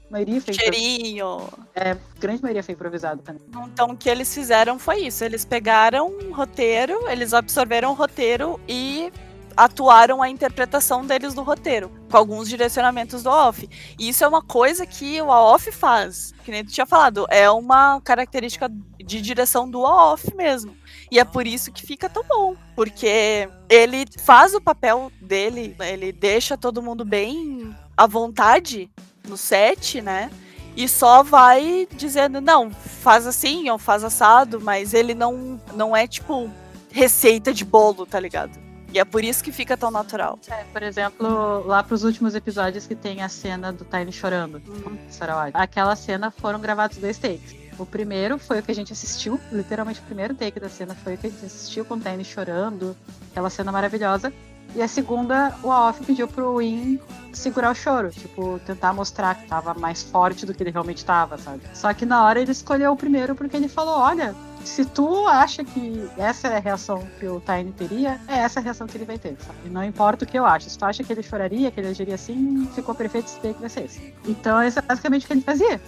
maioria 0.09 0.41
foi 0.41 0.53
Cheirinho. 0.53 1.47
É, 1.73 1.91
a 1.91 1.97
grande 2.19 2.41
maioria 2.41 2.63
foi 2.63 2.73
improvisado 2.73 3.21
também. 3.21 3.41
Então 3.71 3.91
o 3.91 3.97
que 3.97 4.09
eles 4.09 4.33
fizeram 4.33 4.77
foi 4.77 5.03
isso. 5.03 5.23
Eles 5.23 5.45
pegaram 5.45 6.09
um 6.09 6.33
roteiro, 6.33 7.07
eles 7.07 7.33
absorveram 7.33 7.91
o 7.91 7.93
roteiro 7.93 8.59
e 8.67 9.11
atuaram 9.55 10.21
a 10.21 10.29
interpretação 10.29 11.05
deles 11.05 11.33
do 11.33 11.43
roteiro, 11.43 11.91
com 12.09 12.17
alguns 12.17 12.49
direcionamentos 12.49 13.23
do 13.23 13.29
off. 13.29 13.67
E 13.97 14.09
isso 14.09 14.23
é 14.23 14.27
uma 14.27 14.41
coisa 14.41 14.85
que 14.85 15.21
o 15.21 15.27
off 15.27 15.71
faz, 15.71 16.33
que 16.43 16.51
nem 16.51 16.63
tu 16.63 16.71
tinha 16.71 16.85
falado, 16.85 17.25
é 17.29 17.49
uma 17.49 18.01
característica 18.01 18.69
de 18.97 19.21
direção 19.21 19.69
do 19.69 19.81
off 19.81 20.35
mesmo. 20.35 20.75
E 21.11 21.19
é 21.19 21.23
por 21.23 21.45
isso 21.45 21.71
que 21.71 21.85
fica 21.85 22.09
tão 22.09 22.23
bom, 22.23 22.55
porque 22.75 23.47
ele 23.69 24.05
faz 24.19 24.53
o 24.53 24.61
papel 24.61 25.11
dele, 25.21 25.75
ele 25.79 26.11
deixa 26.11 26.57
todo 26.57 26.81
mundo 26.81 27.05
bem 27.05 27.75
à 27.95 28.07
vontade 28.07 28.89
no 29.27 29.37
set, 29.37 30.01
né? 30.01 30.29
E 30.75 30.89
só 30.89 31.23
vai 31.23 31.87
dizendo, 31.93 32.41
não, 32.41 32.69
faz 32.69 33.25
assim 33.25 33.69
ou 33.69 33.77
faz 33.77 34.03
assado, 34.03 34.59
mas 34.59 34.93
ele 34.93 35.13
não, 35.13 35.59
não 35.73 35.95
é 35.95 36.05
tipo 36.05 36.51
receita 36.91 37.53
de 37.53 37.63
bolo, 37.63 38.05
tá 38.05 38.19
ligado? 38.19 38.64
E 38.95 38.97
é 38.97 39.03
por 39.03 39.25
isso 39.25 39.43
que 39.43 39.51
fica 39.51 39.75
tão 39.75 39.91
natural. 39.91 40.39
É, 40.49 40.63
por 40.71 40.81
exemplo, 40.81 41.67
lá 41.67 41.83
pros 41.83 42.05
últimos 42.05 42.33
episódios 42.33 42.87
que 42.87 42.95
tem 42.95 43.21
a 43.21 43.27
cena 43.27 43.73
do 43.73 43.83
Tiny 43.83 44.09
chorando, 44.09 44.61
uhum. 44.65 44.97
aquela 45.53 45.97
cena 45.97 46.31
foram 46.31 46.61
gravados 46.61 46.97
dois 46.97 47.17
takes. 47.17 47.53
O 47.77 47.85
primeiro 47.85 48.39
foi 48.39 48.59
o 48.59 48.63
que 48.63 48.71
a 48.71 48.73
gente 48.73 48.93
assistiu, 48.93 49.37
literalmente 49.51 49.99
o 49.99 50.03
primeiro 50.03 50.33
take 50.33 50.61
da 50.61 50.69
cena 50.69 50.95
foi 50.95 51.15
o 51.15 51.17
que 51.17 51.27
a 51.27 51.29
gente 51.29 51.45
assistiu 51.45 51.83
com 51.83 51.95
o 51.95 51.99
Tiny 51.99 52.23
chorando, 52.23 52.95
aquela 53.31 53.49
cena 53.49 53.69
maravilhosa. 53.69 54.31
E 54.73 54.81
a 54.81 54.87
segunda, 54.87 55.53
o 55.61 55.67
Off 55.67 56.01
pediu 56.05 56.25
pro 56.25 56.55
Win 56.55 56.97
segurar 57.33 57.71
o 57.71 57.75
choro, 57.75 58.11
tipo, 58.11 58.61
tentar 58.65 58.93
mostrar 58.93 59.35
que 59.35 59.45
tava 59.45 59.73
mais 59.73 60.03
forte 60.03 60.45
do 60.45 60.53
que 60.53 60.63
ele 60.63 60.71
realmente 60.71 61.03
tava, 61.03 61.37
sabe? 61.37 61.63
Só 61.73 61.93
que 61.93 62.05
na 62.05 62.23
hora 62.23 62.39
ele 62.39 62.53
escolheu 62.53 62.93
o 62.93 62.95
primeiro 62.95 63.35
porque 63.35 63.57
ele 63.57 63.67
falou: 63.67 63.99
olha, 63.99 64.33
se 64.65 64.85
tu 64.85 65.27
acha 65.27 65.63
que 65.63 66.09
essa 66.17 66.47
é 66.47 66.57
a 66.57 66.59
reação 66.59 67.05
que 67.19 67.27
o 67.27 67.41
Tiny 67.41 67.71
teria, 67.71 68.19
é 68.27 68.39
essa 68.39 68.59
a 68.59 68.63
reação 68.63 68.87
que 68.87 68.97
ele 68.97 69.05
vai 69.05 69.17
ter, 69.17 69.37
sabe? 69.39 69.69
Não 69.69 69.83
importa 69.83 70.25
o 70.25 70.27
que 70.27 70.37
eu 70.37 70.45
acho. 70.45 70.69
Se 70.69 70.77
tu 70.77 70.85
acha 70.85 71.03
que 71.03 71.13
ele 71.13 71.23
choraria, 71.23 71.71
que 71.71 71.79
ele 71.79 71.89
agiria 71.89 72.15
assim, 72.15 72.67
ficou 72.73 72.95
perfeito, 72.95 73.27
esse 73.27 73.39
que 73.39 73.53
vai 73.53 73.69
ser 73.69 73.85
esse. 73.85 74.13
Então, 74.25 74.63
isso 74.63 74.79
é 74.79 74.81
basicamente 74.81 75.25
o 75.25 75.27
que 75.27 75.33
ele 75.33 75.41
fazia. 75.41 75.81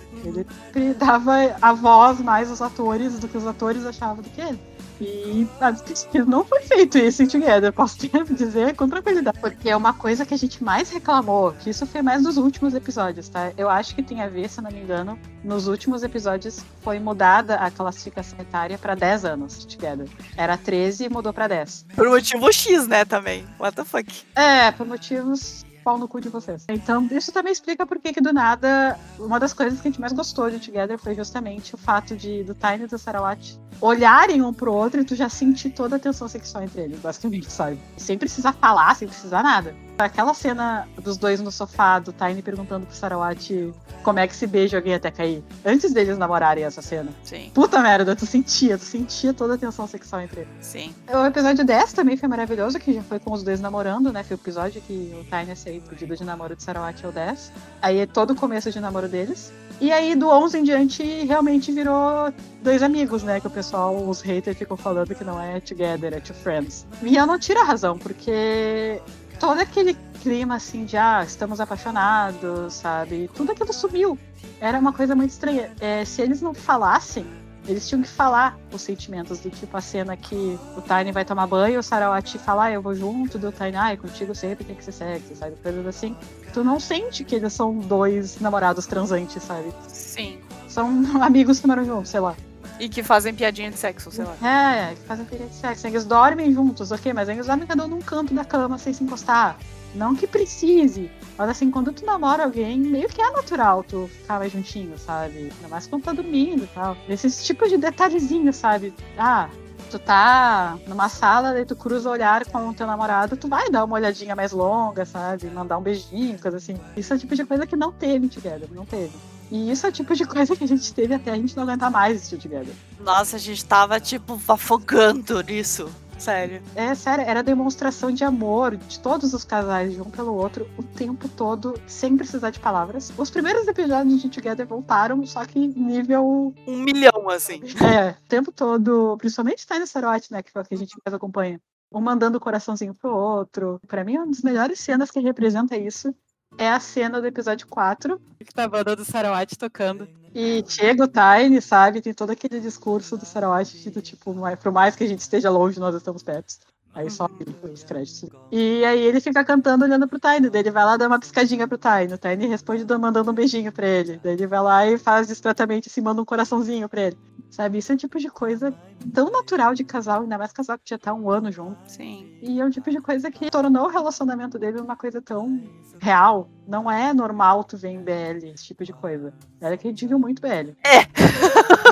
Ele 0.76 0.94
dava 0.94 1.34
a 1.62 1.74
voz 1.74 2.20
mais 2.20 2.50
aos 2.50 2.62
atores 2.62 3.20
do 3.20 3.28
que 3.28 3.38
os 3.38 3.48
atores 3.48 3.86
achavam 3.86 4.24
do 4.24 4.30
que 4.30 4.42
ele. 4.42 4.60
E 5.00 5.48
não 6.28 6.44
foi 6.44 6.62
feito 6.62 6.98
isso 6.98 7.24
em 7.24 7.28
Together, 7.28 7.72
posso 7.72 7.98
dizer 8.32 8.76
com 8.76 8.88
tranquilidade. 8.88 9.40
Porque 9.40 9.70
é 9.70 9.76
uma 9.76 9.94
coisa 9.94 10.26
que 10.26 10.34
a 10.34 10.38
gente 10.38 10.64
mais 10.64 10.90
reclamou, 10.90 11.54
que 11.54 11.70
isso 11.70 11.86
foi 11.86 12.02
mais 12.02 12.24
nos 12.24 12.38
últimos 12.38 12.74
episódios, 12.74 13.30
tá? 13.30 13.52
Eu 13.58 13.70
acho 13.70 13.96
que 13.96 14.04
tem 14.04 14.22
a 14.22 14.28
ver, 14.28 14.50
se 14.50 14.62
não 14.62 14.72
me 14.72 14.80
engano, 14.80 15.18
nos 15.44 15.68
últimos 15.68 16.04
episódios 16.04 16.64
foi 16.82 17.00
mudada 17.00 17.56
a 17.56 17.70
classificação 17.70 18.40
etária 18.40 18.78
para 18.78 18.96
10 18.96 19.26
anos 19.26 19.66
Together. 19.66 20.08
Era 20.36 20.58
13 20.58 21.06
e 21.06 21.10
mudou 21.10 21.34
para 21.34 21.48
10. 21.48 21.86
Por 21.96 22.10
motivo 22.10 22.52
X, 22.52 22.88
né, 22.88 23.06
também. 23.06 23.46
What 23.60 23.76
the 23.76 23.84
fuck? 23.84 24.26
É, 24.36 24.72
por 24.72 24.88
motivos 24.88 25.67
pau 25.88 25.98
no 25.98 26.06
cu 26.06 26.20
de 26.20 26.28
vocês. 26.28 26.66
Então, 26.68 27.08
isso 27.10 27.32
também 27.32 27.54
explica 27.54 27.86
por 27.86 27.98
que 27.98 28.20
do 28.20 28.34
nada, 28.34 29.00
uma 29.18 29.40
das 29.40 29.54
coisas 29.54 29.80
que 29.80 29.88
a 29.88 29.92
gente 29.92 30.02
mais 30.02 30.12
gostou 30.12 30.52
de 30.52 30.60
Together 30.60 30.98
foi 30.98 31.16
justamente 31.16 31.76
o 31.76 31.78
fato 31.78 32.14
de 32.14 32.44
do 32.44 32.54
Tiny 32.54 32.84
e 32.84 32.88
do 32.88 32.98
Sarawat 32.98 33.58
olharem 33.80 34.42
um 34.42 34.52
pro 34.52 34.74
outro 34.74 35.00
e 35.00 35.06
tu 35.06 35.16
já 35.16 35.30
sentir 35.30 35.70
toda 35.70 35.96
a 35.96 36.00
tensão 36.00 36.28
sexual 36.28 36.66
entre 36.66 36.82
eles, 36.82 37.00
basicamente, 37.00 37.50
sabe? 37.50 37.80
Sem 37.96 38.18
precisar 38.18 38.52
falar, 38.52 38.94
sem 38.98 39.08
precisar 39.08 39.42
nada. 39.42 39.74
Aquela 39.98 40.34
cena 40.34 40.88
dos 41.02 41.18
dois 41.18 41.42
no 41.42 41.52
sofá, 41.52 41.98
do 41.98 42.14
Tiny 42.14 42.42
perguntando 42.42 42.86
pro 42.86 42.96
Sarawat 42.96 43.74
como 44.04 44.20
é 44.20 44.28
que 44.28 44.36
se 44.36 44.46
beija 44.46 44.78
alguém 44.78 44.94
até 44.94 45.10
cair. 45.10 45.44
Antes 45.66 45.92
deles 45.92 46.18
namorarem 46.18 46.64
essa 46.64 46.82
cena. 46.82 47.12
Sim. 47.24 47.52
Puta 47.54 47.80
merda, 47.80 48.16
tu 48.16 48.26
sentia, 48.26 48.78
tu 48.78 48.84
sentia 48.84 49.34
toda 49.34 49.56
a 49.56 49.58
tensão 49.58 49.88
sexual 49.88 50.22
entre 50.22 50.42
eles. 50.42 50.54
Sim. 50.62 50.94
O 51.12 51.26
episódio 51.26 51.66
10 51.66 51.94
também 51.94 52.16
foi 52.16 52.30
maravilhoso, 52.30 52.80
que 52.80 52.94
já 52.94 53.02
foi 53.02 53.20
com 53.20 53.34
os 53.34 53.42
dois 53.42 53.60
namorando, 53.60 54.14
né? 54.14 54.24
Foi 54.24 54.38
o 54.38 54.40
episódio 54.40 54.82
que 54.82 55.16
o 55.20 55.24
Tiny 55.24 55.80
o 55.80 55.82
pedido 55.82 56.16
de 56.16 56.24
namoro 56.24 56.56
de 56.56 56.62
Sarawat 56.62 57.04
é 57.04 57.10
o 57.10 57.12
10. 57.12 57.52
Aí 57.82 57.98
é 58.00 58.06
todo 58.06 58.32
o 58.32 58.36
começo 58.36 58.72
de 58.72 58.80
namoro 58.80 59.08
deles. 59.08 59.52
E 59.80 59.92
aí, 59.92 60.16
do 60.16 60.28
11 60.28 60.58
em 60.58 60.64
diante, 60.64 61.04
realmente 61.26 61.72
virou 61.72 62.34
dois 62.64 62.82
amigos, 62.82 63.22
né? 63.22 63.40
Que 63.40 63.48
o 63.48 63.50
pessoal, 63.50 63.96
os 64.08 64.22
haters 64.22 64.58
ficam 64.58 64.76
falando 64.76 65.14
que 65.14 65.24
não 65.24 65.40
é 65.40 65.60
together, 65.60 66.14
é 66.14 66.20
two 66.20 66.36
friends. 66.36 66.86
E 67.04 67.16
eu 67.16 67.28
não 67.28 67.38
tiro 67.38 67.60
a 67.60 67.64
razão, 67.64 67.98
porque 67.98 69.00
todo 69.40 69.60
aquele 69.60 69.96
clima 70.22 70.56
assim 70.56 70.86
de 70.86 70.98
ah, 70.98 71.24
estamos 71.24 71.60
apaixonados, 71.60 72.74
sabe? 72.74 73.30
Tudo 73.34 73.52
aquilo 73.52 73.72
sumiu. 73.74 74.18
Era 74.60 74.80
uma 74.80 74.92
coisa 74.92 75.16
muito 75.16 75.32
estranha. 75.32 75.72
É, 75.80 76.04
se 76.04 76.22
eles 76.22 76.42
não 76.42 76.54
falassem, 76.54 77.26
eles 77.68 77.88
tinham 77.88 78.02
que 78.02 78.08
falar 78.08 78.58
os 78.72 78.82
sentimentos, 78.82 79.40
do 79.40 79.50
tipo 79.50 79.76
a 79.76 79.82
cena 79.82 80.16
que 80.16 80.58
o 80.76 80.82
Tiny 80.82 81.12
vai 81.12 81.26
tomar 81.26 81.48
banho, 81.48 81.80
o 81.80 81.84
Sarawati 81.84 82.38
fala, 82.38 82.66
ah, 82.66 82.72
eu 82.72 82.82
vou 82.82 82.96
junto, 82.96 83.38
do 83.38 83.52
Tiny, 83.52 83.76
ah, 83.76 83.98
contigo 83.98 84.34
sempre 84.34 84.64
tem 84.64 84.76
que 84.76 84.84
ser 84.84 84.94
sexy, 84.94 85.36
sabe? 85.36 85.56
Coisas 85.62 85.86
assim. 85.86 86.16
Tu 86.54 86.64
não 86.64 86.80
sente 86.80 87.24
que 87.24 87.36
eles 87.36 87.54
são 87.54 87.78
dois 87.78 88.40
namorados 88.40 88.88
transantes, 88.88 89.44
sabe? 89.44 89.74
Sim. 89.88 90.40
São 90.68 90.90
amigos 91.22 91.60
que 91.60 91.68
moram 91.68 91.84
juntos, 91.84 92.10
sei 92.10 92.22
lá. 92.22 92.36
E 92.80 92.90
que 92.90 93.04
fazem 93.04 93.34
piadinha 93.34 93.72
de 93.72 93.78
sexo, 93.78 94.12
sei 94.12 94.26
lá. 94.26 94.36
É, 94.42 94.94
que 94.96 95.02
fazem 95.02 95.26
piadinha 95.26 95.50
de 95.50 95.56
sexo. 95.56 95.88
Eles 95.88 96.06
dormem 96.06 96.54
juntos, 96.54 96.92
ok, 96.92 97.14
mas 97.14 97.30
eles 97.30 97.48
dormem 97.48 97.68
cada 97.68 97.86
um 97.86 97.88
num 97.88 98.02
canto 98.02 98.34
da 98.34 98.46
cama 98.46 98.78
sem 98.78 98.94
se 98.94 99.04
encostar. 99.04 99.58
Não 99.96 100.16
que 100.16 100.28
precise. 100.28 101.10
Mas 101.38 101.50
assim, 101.50 101.72
quando 101.72 101.92
tu 101.92 102.06
namora 102.06 102.44
alguém, 102.44 102.80
meio 102.80 103.08
que 103.08 103.22
é 103.22 103.32
natural 103.32 103.84
tu 103.84 104.08
ficar 104.08 104.40
mais 104.40 104.52
juntinho, 104.52 104.98
sabe? 104.98 105.52
Ainda 105.56 105.68
mais 105.70 105.88
quando 105.88 106.04
tá 106.04 106.14
dormindo 106.14 106.64
e 106.64 106.68
tal. 106.68 106.98
Esses 107.08 107.44
tipos 107.44 107.70
de 107.70 107.78
detalhezinhos, 107.78 108.56
sabe? 108.56 108.94
Ah, 109.18 109.50
tu 109.90 109.98
tá 109.98 110.78
numa 110.88 111.10
sala, 111.10 111.54
daí 111.54 111.66
tu 111.66 111.76
cruza 111.76 112.10
o 112.10 112.12
olhar 112.12 112.46
com 112.46 112.70
o 112.70 112.74
teu 112.74 112.86
namorado, 112.86 113.38
tu 113.38 113.48
vai 113.48 113.70
dar 113.70 113.86
uma 113.86 113.96
olhadinha 113.96 114.36
mais 114.36 114.52
longa, 114.52 115.06
sabe? 115.06 115.48
Mandar 115.48 115.78
um 115.78 115.82
beijinho, 115.82 116.40
coisa 116.40 116.58
assim. 116.58 116.78
Isso 116.96 117.14
é 117.14 117.16
o 117.16 117.20
tipo 117.20 117.36
de 117.36 117.46
coisa 117.46 117.66
que 117.66 117.76
não 117.76 117.92
teve 117.92 118.28
Together, 118.28 118.68
não 118.72 118.86
teve. 118.86 119.14
E 119.52 119.72
isso 119.72 119.86
é 119.86 119.90
o 119.90 119.92
tipo 119.92 120.14
de 120.16 120.26
coisa 120.26 120.56
que 120.56 120.64
a 120.64 120.68
gente 120.68 120.94
teve 120.94 121.14
até 121.14 121.32
a 121.32 121.36
gente 121.36 121.56
não 121.56 121.64
aguentar 121.64 121.90
mais 121.90 122.18
esse 122.18 122.38
Together. 122.38 122.74
Nossa, 123.00 123.38
a 123.38 123.40
gente 123.40 123.64
tava, 123.64 124.00
tipo, 124.00 124.40
afogando 124.48 125.42
nisso. 125.42 125.90
Sério. 126.18 126.62
É, 126.76 126.96
sério, 126.96 127.24
era 127.26 127.44
demonstração 127.44 128.12
de 128.12 128.24
amor 128.24 128.76
de 128.76 129.00
todos 129.00 129.34
os 129.34 129.44
casais 129.44 129.94
de 129.94 130.02
um 130.02 130.10
pelo 130.10 130.34
outro 130.34 130.68
o 130.78 130.84
tempo 130.84 131.30
todo, 131.30 131.80
sem 131.86 132.18
precisar 132.18 132.50
de 132.50 132.60
palavras. 132.60 133.14
Os 133.16 133.30
primeiros 133.30 133.68
episódios 133.68 134.22
de 134.22 134.30
Together 134.30 134.66
voltaram, 134.66 135.26
só 135.26 135.46
que 135.46 135.60
nível. 135.60 136.54
Um 136.68 136.78
milhão, 136.78 137.30
assim. 137.30 137.62
É, 137.84 138.12
o 138.12 138.28
tempo 138.28 138.52
todo, 138.52 139.16
principalmente 139.18 139.68
Tiny 139.68 139.86
Sarote, 139.86 140.32
né, 140.32 140.42
que 140.42 140.52
foi 140.52 140.62
o 140.62 140.66
que 140.66 140.74
a 140.74 140.78
gente 140.78 140.96
mais 141.06 141.14
acompanha. 141.14 141.62
Um 141.92 142.02
mandando 142.02 142.38
o 142.38 142.42
coraçãozinho 142.42 142.94
pro 142.94 143.16
outro. 143.16 143.80
Para 143.88 144.04
mim, 144.04 144.18
uma 144.18 144.28
das 144.28 144.42
melhores 144.42 144.80
cenas 144.80 145.12
que 145.12 145.20
representa 145.20 145.78
isso 145.78 146.14
é 146.58 146.70
a 146.70 146.80
cena 146.80 147.20
do 147.20 147.28
episódio 147.28 147.68
4. 147.68 148.20
Que 148.40 148.54
tá 148.54 148.64
a 148.64 148.68
banda 148.68 148.96
do 148.96 149.04
Sarawat 149.04 149.58
tocando. 149.58 150.08
E 150.34 150.64
chega 150.68 151.04
o 151.04 151.08
Tiny, 151.08 151.62
sabe? 151.62 152.02
Tem 152.02 152.14
todo 152.14 152.32
aquele 152.32 152.60
discurso 152.60 153.18
do 153.18 153.26
Sarawat 153.26 153.90
do 153.90 154.02
tipo, 154.02 154.34
por 154.62 154.72
mais 154.72 154.96
que 154.96 155.04
a 155.04 155.08
gente 155.08 155.20
esteja 155.20 155.50
longe, 155.50 155.80
nós 155.80 155.96
estamos 155.96 156.24
perto. 156.24 156.56
Aí 156.98 157.12
só 157.12 157.26
uhum. 157.26 157.72
os 157.72 157.84
créditos. 157.84 158.28
E 158.52 158.84
aí 158.84 159.00
ele 159.00 159.20
fica 159.20 159.44
cantando 159.46 159.86
olhando 159.86 160.08
pro 160.08 160.20
Tiny. 160.20 160.50
Daí 160.50 160.62
ele 160.62 160.72
vai 160.72 160.84
lá 160.84 160.98
dar 160.98 161.06
uma 161.06 161.20
piscadinha 161.20 161.68
pro 161.68 161.78
Tiny. 161.78 162.12
O 162.12 162.18
Tiny 162.18 162.48
responde 162.48 162.84
mandando 162.98 163.30
um 163.30 163.36
beijinho 163.36 163.72
pra 163.72 163.88
ele. 163.88 164.20
Daí 164.24 164.34
ele 164.34 164.48
vai 164.48 164.60
lá 164.60 164.88
e 164.88 164.98
faz 164.98 165.28
discretamente 165.28 165.90
assim, 165.90 166.02
manda 166.02 166.20
um 166.20 166.26
coraçãozinho 166.26 166.90
pra 166.90 167.02
ele. 167.04 167.18
Sabe? 167.52 167.78
Isso 167.78 167.92
é 167.92 167.96
o 167.96 167.98
tipo 168.00 168.18
de 168.18 168.30
coisa 168.30 168.74
tão 169.14 169.30
natural 169.30 169.76
de 169.76 169.84
casal, 169.84 170.24
ainda 170.24 170.40
mais 170.40 170.52
casal 170.52 170.78
que 170.78 170.90
já 170.90 170.98
tá 170.98 171.14
um 171.14 171.30
ano 171.30 171.52
junto. 171.52 171.78
Sim. 171.86 172.36
E 172.42 172.60
é 172.60 172.66
o 172.66 172.72
tipo 172.72 172.90
de 172.90 173.00
coisa 173.00 173.30
que 173.30 173.52
tornou 173.52 173.86
o 173.86 173.90
relacionamento 173.90 174.58
dele 174.58 174.82
uma 174.82 174.96
coisa 174.96 175.22
tão 175.22 175.62
real. 176.00 176.50
Não 176.68 176.92
é 176.92 177.14
normal 177.14 177.64
tu 177.64 177.78
ver 177.78 177.90
em 177.90 178.02
BL 178.02 178.44
esse 178.54 178.66
tipo 178.66 178.84
de 178.84 178.92
coisa. 178.92 179.32
Era 179.62 179.78
que 179.78 179.88
a 179.88 179.92
gente 179.92 180.08
viu 180.08 180.18
muito 180.18 180.42
BL. 180.42 180.72
É. 180.84 181.06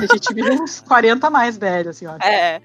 A 0.01 0.13
gente 0.13 0.33
viu 0.33 0.63
uns 0.63 0.81
40 0.81 1.29
mais 1.29 1.57
BL, 1.57 1.89
assim, 1.89 2.07
ó. 2.07 2.17
É. 2.17 2.59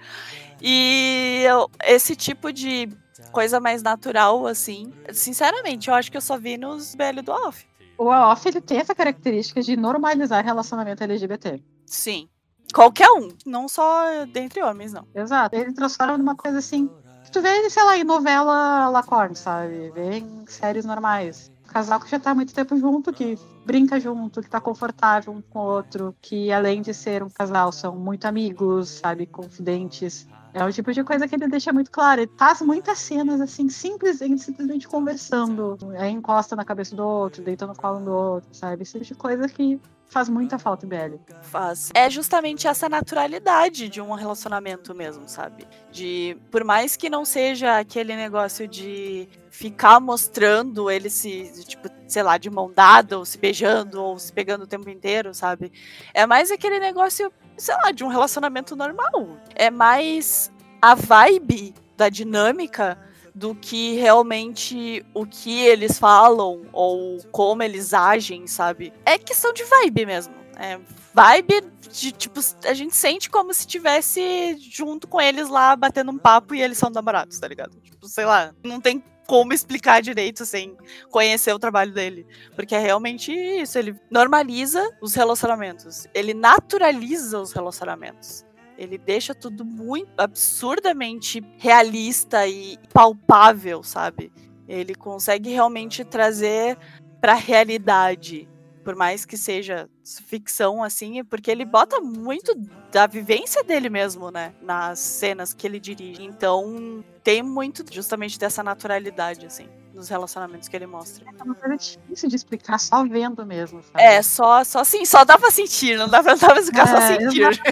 E 0.61 1.43
eu, 1.47 1.71
esse 1.85 2.15
tipo 2.15 2.53
de 2.53 2.89
coisa 3.33 3.61
mais 3.61 3.83
natural, 3.83 4.47
assim, 4.47 4.93
sinceramente, 5.13 5.89
eu 5.89 5.95
acho 5.95 6.11
que 6.11 6.17
eu 6.17 6.21
só 6.21 6.39
vi 6.39 6.57
nos 6.57 6.95
BL 6.95 7.23
do 7.23 7.33
Off. 7.33 7.67
O 7.97 8.07
Off, 8.07 8.49
ele 8.49 8.61
tem 8.61 8.79
essa 8.79 8.95
característica 8.95 9.61
de 9.61 9.77
normalizar 9.77 10.45
relacionamento 10.45 11.05
LGBT. 11.05 11.63
Sim. 11.87 12.29
Qualquer 12.73 13.11
um, 13.11 13.29
não 13.45 13.69
só 13.69 14.25
dentre 14.27 14.63
homens, 14.63 14.93
não. 14.93 15.07
Exato. 15.15 15.55
Ele 15.57 15.73
transforma 15.73 16.17
numa 16.17 16.37
coisa 16.37 16.59
assim. 16.59 16.89
Que 17.25 17.31
tu 17.31 17.43
vê, 17.43 17.69
sei 17.69 17.83
lá, 17.83 17.99
em 17.99 18.05
novela 18.05 18.89
Lacorne, 18.89 19.37
sabe? 19.37 19.91
Vê 19.91 20.19
em 20.19 20.47
séries 20.47 20.85
normais. 20.85 21.53
Casal 21.71 22.01
que 22.01 22.11
já 22.11 22.19
tá 22.19 22.33
há 22.33 22.35
muito 22.35 22.53
tempo 22.53 22.77
junto, 22.77 23.13
que 23.13 23.39
brinca 23.65 23.99
junto, 23.99 24.43
que 24.43 24.51
tá 24.51 24.61
confortável 24.61 25.33
um 25.33 25.41
com 25.41 25.61
o 25.61 25.63
outro, 25.63 26.15
que 26.21 26.53
além 26.53 26.83
de 26.83 26.93
ser 26.93 27.23
um 27.23 27.31
casal, 27.31 27.73
são 27.73 27.97
muito 27.97 28.27
amigos, 28.27 28.89
sabe? 28.89 29.27
Confidentes. 29.27 30.27
É 30.53 30.65
o 30.65 30.73
tipo 30.73 30.93
de 30.93 31.05
coisa 31.05 31.29
que 31.29 31.35
ele 31.35 31.47
deixa 31.47 31.73
muito 31.73 31.91
claro. 31.91 32.23
Ele 32.23 32.31
faz 32.37 32.61
muitas 32.61 32.99
cenas 32.99 33.41
assim, 33.41 33.69
simples, 33.69 34.19
simplesmente 34.19 34.89
conversando. 34.89 35.79
Aí 35.97 36.11
encosta 36.11 36.57
na 36.57 36.65
cabeça 36.65 36.97
do 36.97 37.07
outro, 37.07 37.43
deita 37.43 37.67
no 37.67 37.77
colo 37.77 38.01
do 38.01 38.11
outro, 38.11 38.49
sabe? 38.53 38.83
Esse 38.83 38.93
tipo 38.95 39.05
de 39.05 39.15
coisa 39.15 39.49
que 39.49 39.81
faz 40.11 40.29
muita 40.29 40.59
falta 40.59 40.85
em 40.85 40.89
BL. 40.89 41.17
Faz. 41.43 41.91
É 41.95 42.11
justamente 42.11 42.67
essa 42.67 42.89
naturalidade 42.89 43.89
de 43.89 44.01
um 44.01 44.13
relacionamento 44.13 44.95
mesmo, 44.95 45.29
sabe? 45.29 45.67
De 45.91 46.37
por 46.51 46.65
mais 46.65 46.97
que 46.97 47.09
não 47.09 47.25
seja 47.25 47.79
aquele 47.79 48.17
negócio 48.17 48.67
de 48.67 49.29
ficar 49.51 50.01
mostrando 50.01 50.91
ele 50.91 51.09
se, 51.09 51.65
tipo, 51.65 51.89
sei 52.09 52.23
lá, 52.23 52.37
de 52.37 52.51
mão 52.51 52.73
dada, 52.75 53.19
ou 53.19 53.25
se 53.25 53.39
beijando, 53.39 54.03
ou 54.03 54.19
se 54.19 54.33
pegando 54.33 54.63
o 54.63 54.67
tempo 54.67 54.91
inteiro, 54.91 55.33
sabe? 55.33 55.73
É 56.13 56.27
mais 56.27 56.51
aquele 56.51 56.81
negócio, 56.81 57.33
sei 57.57 57.77
lá, 57.77 57.93
de 57.93 58.03
um 58.03 58.09
relacionamento 58.09 58.75
normal. 58.75 59.39
É 59.55 59.71
mais 59.71 60.53
a 60.83 60.95
vibe 60.95 61.73
da 61.97 62.09
dinâmica 62.09 62.99
do 63.35 63.55
que 63.55 63.95
realmente 63.95 65.05
o 65.15 65.27
que 65.27 65.61
eles 65.61 65.99
falam 65.99 66.63
ou 66.73 67.19
como 67.31 67.63
eles 67.63 67.95
agem, 67.95 68.47
sabe? 68.47 68.93
É 69.05 69.19
questão 69.19 69.53
de 69.53 69.65
vibe 69.65 70.07
mesmo. 70.07 70.35
É 70.57 70.79
vibe 71.13 71.63
de 71.91 72.13
tipo, 72.13 72.41
a 72.65 72.75
gente 72.75 72.95
sente 72.95 73.29
como 73.29 73.53
se 73.53 73.67
tivesse 73.67 74.57
junto 74.59 75.09
com 75.09 75.21
eles 75.21 75.49
lá 75.49 75.75
batendo 75.75 76.11
um 76.11 76.19
papo 76.19 76.55
e 76.55 76.63
eles 76.63 76.79
são 76.79 76.91
namorados, 76.91 77.39
tá 77.39 77.49
ligado? 77.49 77.77
Tipo, 77.81 78.07
sei 78.07 78.25
lá, 78.25 78.55
não 78.65 78.81
tem 78.81 79.03
como 79.27 79.53
explicar 79.53 80.03
direito 80.03 80.45
sem 80.45 80.77
conhecer 81.09 81.53
o 81.55 81.59
trabalho 81.59 81.93
dele. 81.93 82.27
Porque 82.57 82.75
é 82.75 82.79
realmente 82.79 83.33
isso, 83.33 83.79
ele 83.79 83.95
normaliza 84.11 84.85
os 85.01 85.15
relacionamentos, 85.15 86.09
ele 86.13 86.35
naturaliza 86.35 87.39
os 87.39 87.53
relacionamentos. 87.53 88.45
Ele 88.81 88.97
deixa 88.97 89.35
tudo 89.35 89.63
muito 89.63 90.11
absurdamente 90.17 91.45
realista 91.59 92.47
e 92.47 92.79
palpável, 92.95 93.83
sabe? 93.83 94.33
Ele 94.67 94.95
consegue 94.95 95.51
realmente 95.51 96.03
trazer 96.03 96.79
para 97.21 97.33
a 97.33 97.37
realidade, 97.37 98.49
por 98.83 98.97
mais 98.97 99.27
que 99.27 99.37
seja 99.37 99.87
ficção 100.25 100.83
assim, 100.83 101.23
porque 101.23 101.51
ele 101.51 101.67
bota 101.67 102.01
muito 102.01 102.55
da 102.91 103.07
vivência 103.07 103.63
dele 103.63 103.91
mesmo, 103.91 104.31
né, 104.31 104.55
nas 104.63 104.99
cenas 104.99 105.53
que 105.53 105.67
ele 105.67 105.79
dirige. 105.79 106.25
Então, 106.25 107.05
tem 107.23 107.43
muito 107.43 107.85
justamente 107.93 108.39
dessa 108.39 108.63
naturalidade 108.63 109.45
assim. 109.45 109.69
Nos 109.95 110.09
relacionamentos 110.09 110.69
que 110.69 110.77
ele 110.77 110.87
mostra. 110.87 111.25
É 111.39 111.43
uma 111.43 111.55
coisa 111.55 111.77
difícil 111.77 112.29
de 112.29 112.37
explicar 112.37 112.79
só 112.79 113.05
vendo 113.05 113.45
mesmo, 113.45 113.83
sabe? 113.83 114.03
É, 114.03 114.23
só, 114.23 114.63
só 114.65 114.81
assim, 114.81 115.05
só 115.05 115.25
dá 115.25 115.39
pra 115.39 115.51
sentir, 115.51 115.99
não 115.99 116.09
dá 116.09 116.23
pra, 116.23 116.35
dá 116.35 116.49
pra 116.49 116.59
explicar, 116.59 116.89
só 116.89 116.97
É, 116.97 117.19
sentir. 117.19 117.63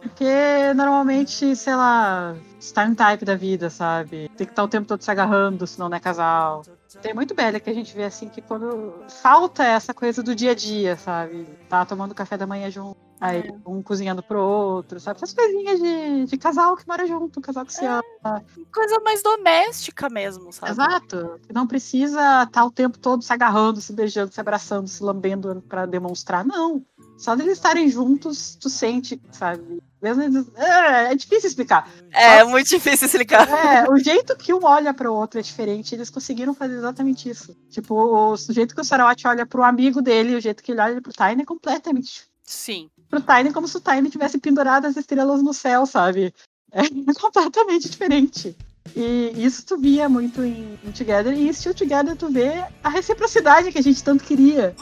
Porque 0.00 0.72
normalmente, 0.74 1.54
sei 1.56 1.74
lá, 1.74 2.36
time 2.60 2.94
type 2.94 3.24
da 3.24 3.34
vida, 3.34 3.70
sabe? 3.70 4.30
Tem 4.36 4.46
que 4.46 4.52
estar 4.52 4.62
o 4.62 4.68
tempo 4.68 4.86
todo 4.86 5.02
se 5.02 5.10
agarrando, 5.10 5.66
senão 5.66 5.88
não 5.88 5.96
é 5.96 6.00
casal. 6.00 6.62
Tem 7.02 7.14
muito 7.14 7.34
bela 7.34 7.60
que 7.60 7.70
a 7.70 7.74
gente 7.74 7.94
vê 7.94 8.04
assim 8.04 8.28
que 8.28 8.40
quando 8.40 8.94
falta 9.22 9.64
essa 9.64 9.92
coisa 9.92 10.22
do 10.22 10.34
dia 10.34 10.52
a 10.52 10.54
dia, 10.54 10.96
sabe? 10.96 11.46
Tá 11.68 11.84
tomando 11.84 12.14
café 12.14 12.36
da 12.36 12.46
manhã 12.46 12.70
junto, 12.70 12.96
aí 13.20 13.40
É. 13.48 13.54
um 13.66 13.82
cozinhando 13.82 14.22
pro 14.22 14.40
outro, 14.40 14.98
sabe? 15.00 15.16
Essas 15.18 15.34
coisinhas 15.34 15.80
de, 15.80 16.26
de 16.26 16.36
casal 16.36 16.76
que 16.76 16.86
mora 16.86 17.06
junto, 17.06 17.40
casal 17.40 17.64
que 17.64 17.72
se 17.72 17.84
É. 17.84 17.88
ama. 17.88 18.44
Coisa 18.72 19.00
mais 19.00 19.22
doméstica 19.22 20.08
mesmo, 20.08 20.52
sabe? 20.52 20.72
Exato. 20.72 21.40
Não 21.52 21.66
precisa 21.66 22.44
estar 22.44 22.64
o 22.64 22.70
tempo 22.70 22.98
todo 22.98 23.22
se 23.22 23.32
agarrando, 23.32 23.80
se 23.80 23.92
beijando, 23.92 24.32
se 24.32 24.40
abraçando, 24.40 24.88
se 24.88 25.02
lambendo 25.02 25.62
pra 25.68 25.86
demonstrar. 25.86 26.44
Não. 26.44 26.84
Só 27.16 27.34
deles 27.34 27.54
estarem 27.54 27.88
juntos, 27.88 28.54
tu 28.54 28.70
sente, 28.70 29.20
sabe? 29.32 29.82
Mesmo 30.00 30.22
eles... 30.22 30.46
é, 30.54 31.12
é 31.12 31.14
difícil 31.16 31.48
explicar. 31.48 31.90
É 32.12 32.44
muito 32.44 32.68
difícil 32.68 33.06
explicar. 33.06 33.48
É, 33.48 33.90
o 33.90 33.96
jeito 33.98 34.36
que 34.36 34.54
um 34.54 34.60
olha 34.64 34.94
pro 34.94 35.12
outro 35.12 35.40
é 35.40 35.42
diferente. 35.42 35.92
Eles 35.96 36.10
conseguiram 36.10 36.54
fazer 36.54 36.76
exatamente 36.76 37.28
isso. 37.28 37.56
Tipo, 37.68 37.94
o, 37.96 38.32
o 38.34 38.36
jeito 38.52 38.72
que 38.76 38.80
o 38.80 38.84
Sarawat 38.84 39.26
olha 39.26 39.44
pro 39.44 39.64
amigo 39.64 40.00
dele, 40.00 40.36
o 40.36 40.40
jeito 40.40 40.62
que 40.62 40.70
ele 40.70 40.80
olha 40.80 41.02
pro 41.02 41.12
Tiny 41.12 41.42
é 41.42 41.44
completamente. 41.44 42.28
Sim. 42.44 42.88
Pro 43.08 43.20
Tiny, 43.20 43.52
como 43.52 43.66
se 43.66 43.76
o 43.76 43.80
Tiny 43.80 44.10
tivesse 44.10 44.38
pendurado 44.38 44.86
as 44.86 44.96
estrelas 44.96 45.42
no 45.42 45.54
céu, 45.54 45.86
sabe? 45.86 46.34
É 46.70 47.14
completamente 47.14 47.88
diferente. 47.88 48.54
E 48.94 49.32
isso 49.36 49.64
tu 49.64 49.78
via 49.78 50.08
muito 50.08 50.42
em, 50.42 50.78
em 50.84 50.92
Together, 50.92 51.32
e 51.32 51.48
em 51.48 51.52
Still 51.52 51.74
Together 51.74 52.16
tu 52.16 52.30
vê 52.30 52.64
a 52.82 52.88
reciprocidade 52.88 53.72
que 53.72 53.78
a 53.78 53.82
gente 53.82 54.02
tanto 54.04 54.24
queria. 54.24 54.74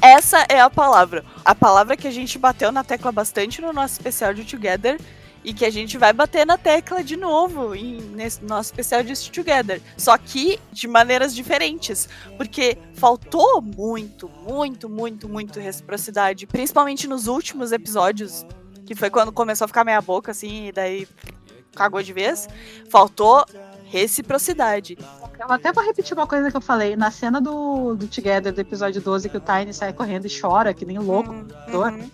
Essa 0.00 0.44
é 0.48 0.60
a 0.60 0.68
palavra. 0.68 1.24
A 1.44 1.54
palavra 1.54 1.96
que 1.96 2.06
a 2.06 2.10
gente 2.10 2.38
bateu 2.38 2.70
na 2.72 2.84
tecla 2.84 3.12
bastante 3.12 3.60
no 3.60 3.72
nosso 3.72 3.94
especial 3.94 4.34
de 4.34 4.44
Together 4.44 5.00
e 5.44 5.52
que 5.52 5.64
a 5.64 5.70
gente 5.70 5.98
vai 5.98 6.12
bater 6.12 6.46
na 6.46 6.56
tecla 6.56 7.02
de 7.02 7.16
novo 7.16 7.74
em, 7.74 8.00
nesse 8.00 8.44
nosso 8.44 8.70
especial 8.70 9.02
de 9.02 9.30
Together. 9.30 9.80
Só 9.96 10.16
que 10.16 10.58
de 10.72 10.86
maneiras 10.86 11.34
diferentes. 11.34 12.08
Porque 12.36 12.78
faltou 12.94 13.60
muito, 13.60 14.28
muito, 14.28 14.88
muito, 14.88 15.28
muito 15.28 15.58
reciprocidade. 15.58 16.46
Principalmente 16.46 17.06
nos 17.06 17.26
últimos 17.26 17.72
episódios. 17.72 18.46
Que 18.84 18.94
foi 18.94 19.10
quando 19.10 19.30
começou 19.32 19.64
a 19.64 19.68
ficar 19.68 19.84
meia 19.84 20.00
boca, 20.00 20.32
assim, 20.32 20.66
e 20.66 20.72
daí 20.72 21.08
cagou 21.74 22.02
de 22.02 22.12
vez. 22.12 22.48
Faltou 22.90 23.44
reciprocidade. 23.92 24.96
Eu 25.38 25.52
até 25.52 25.70
vou 25.70 25.84
repetir 25.84 26.16
uma 26.16 26.26
coisa 26.26 26.50
que 26.50 26.56
eu 26.56 26.62
falei. 26.62 26.96
Na 26.96 27.10
cena 27.10 27.42
do, 27.42 27.94
do 27.94 28.06
Together, 28.06 28.50
do 28.50 28.60
episódio 28.60 29.02
12, 29.02 29.28
que 29.28 29.36
o 29.36 29.40
Tiny 29.40 29.74
sai 29.74 29.92
correndo 29.92 30.26
e 30.26 30.40
chora, 30.40 30.72
que 30.72 30.86
nem 30.86 30.98
louco. 30.98 31.30
Uhum, 31.30 31.46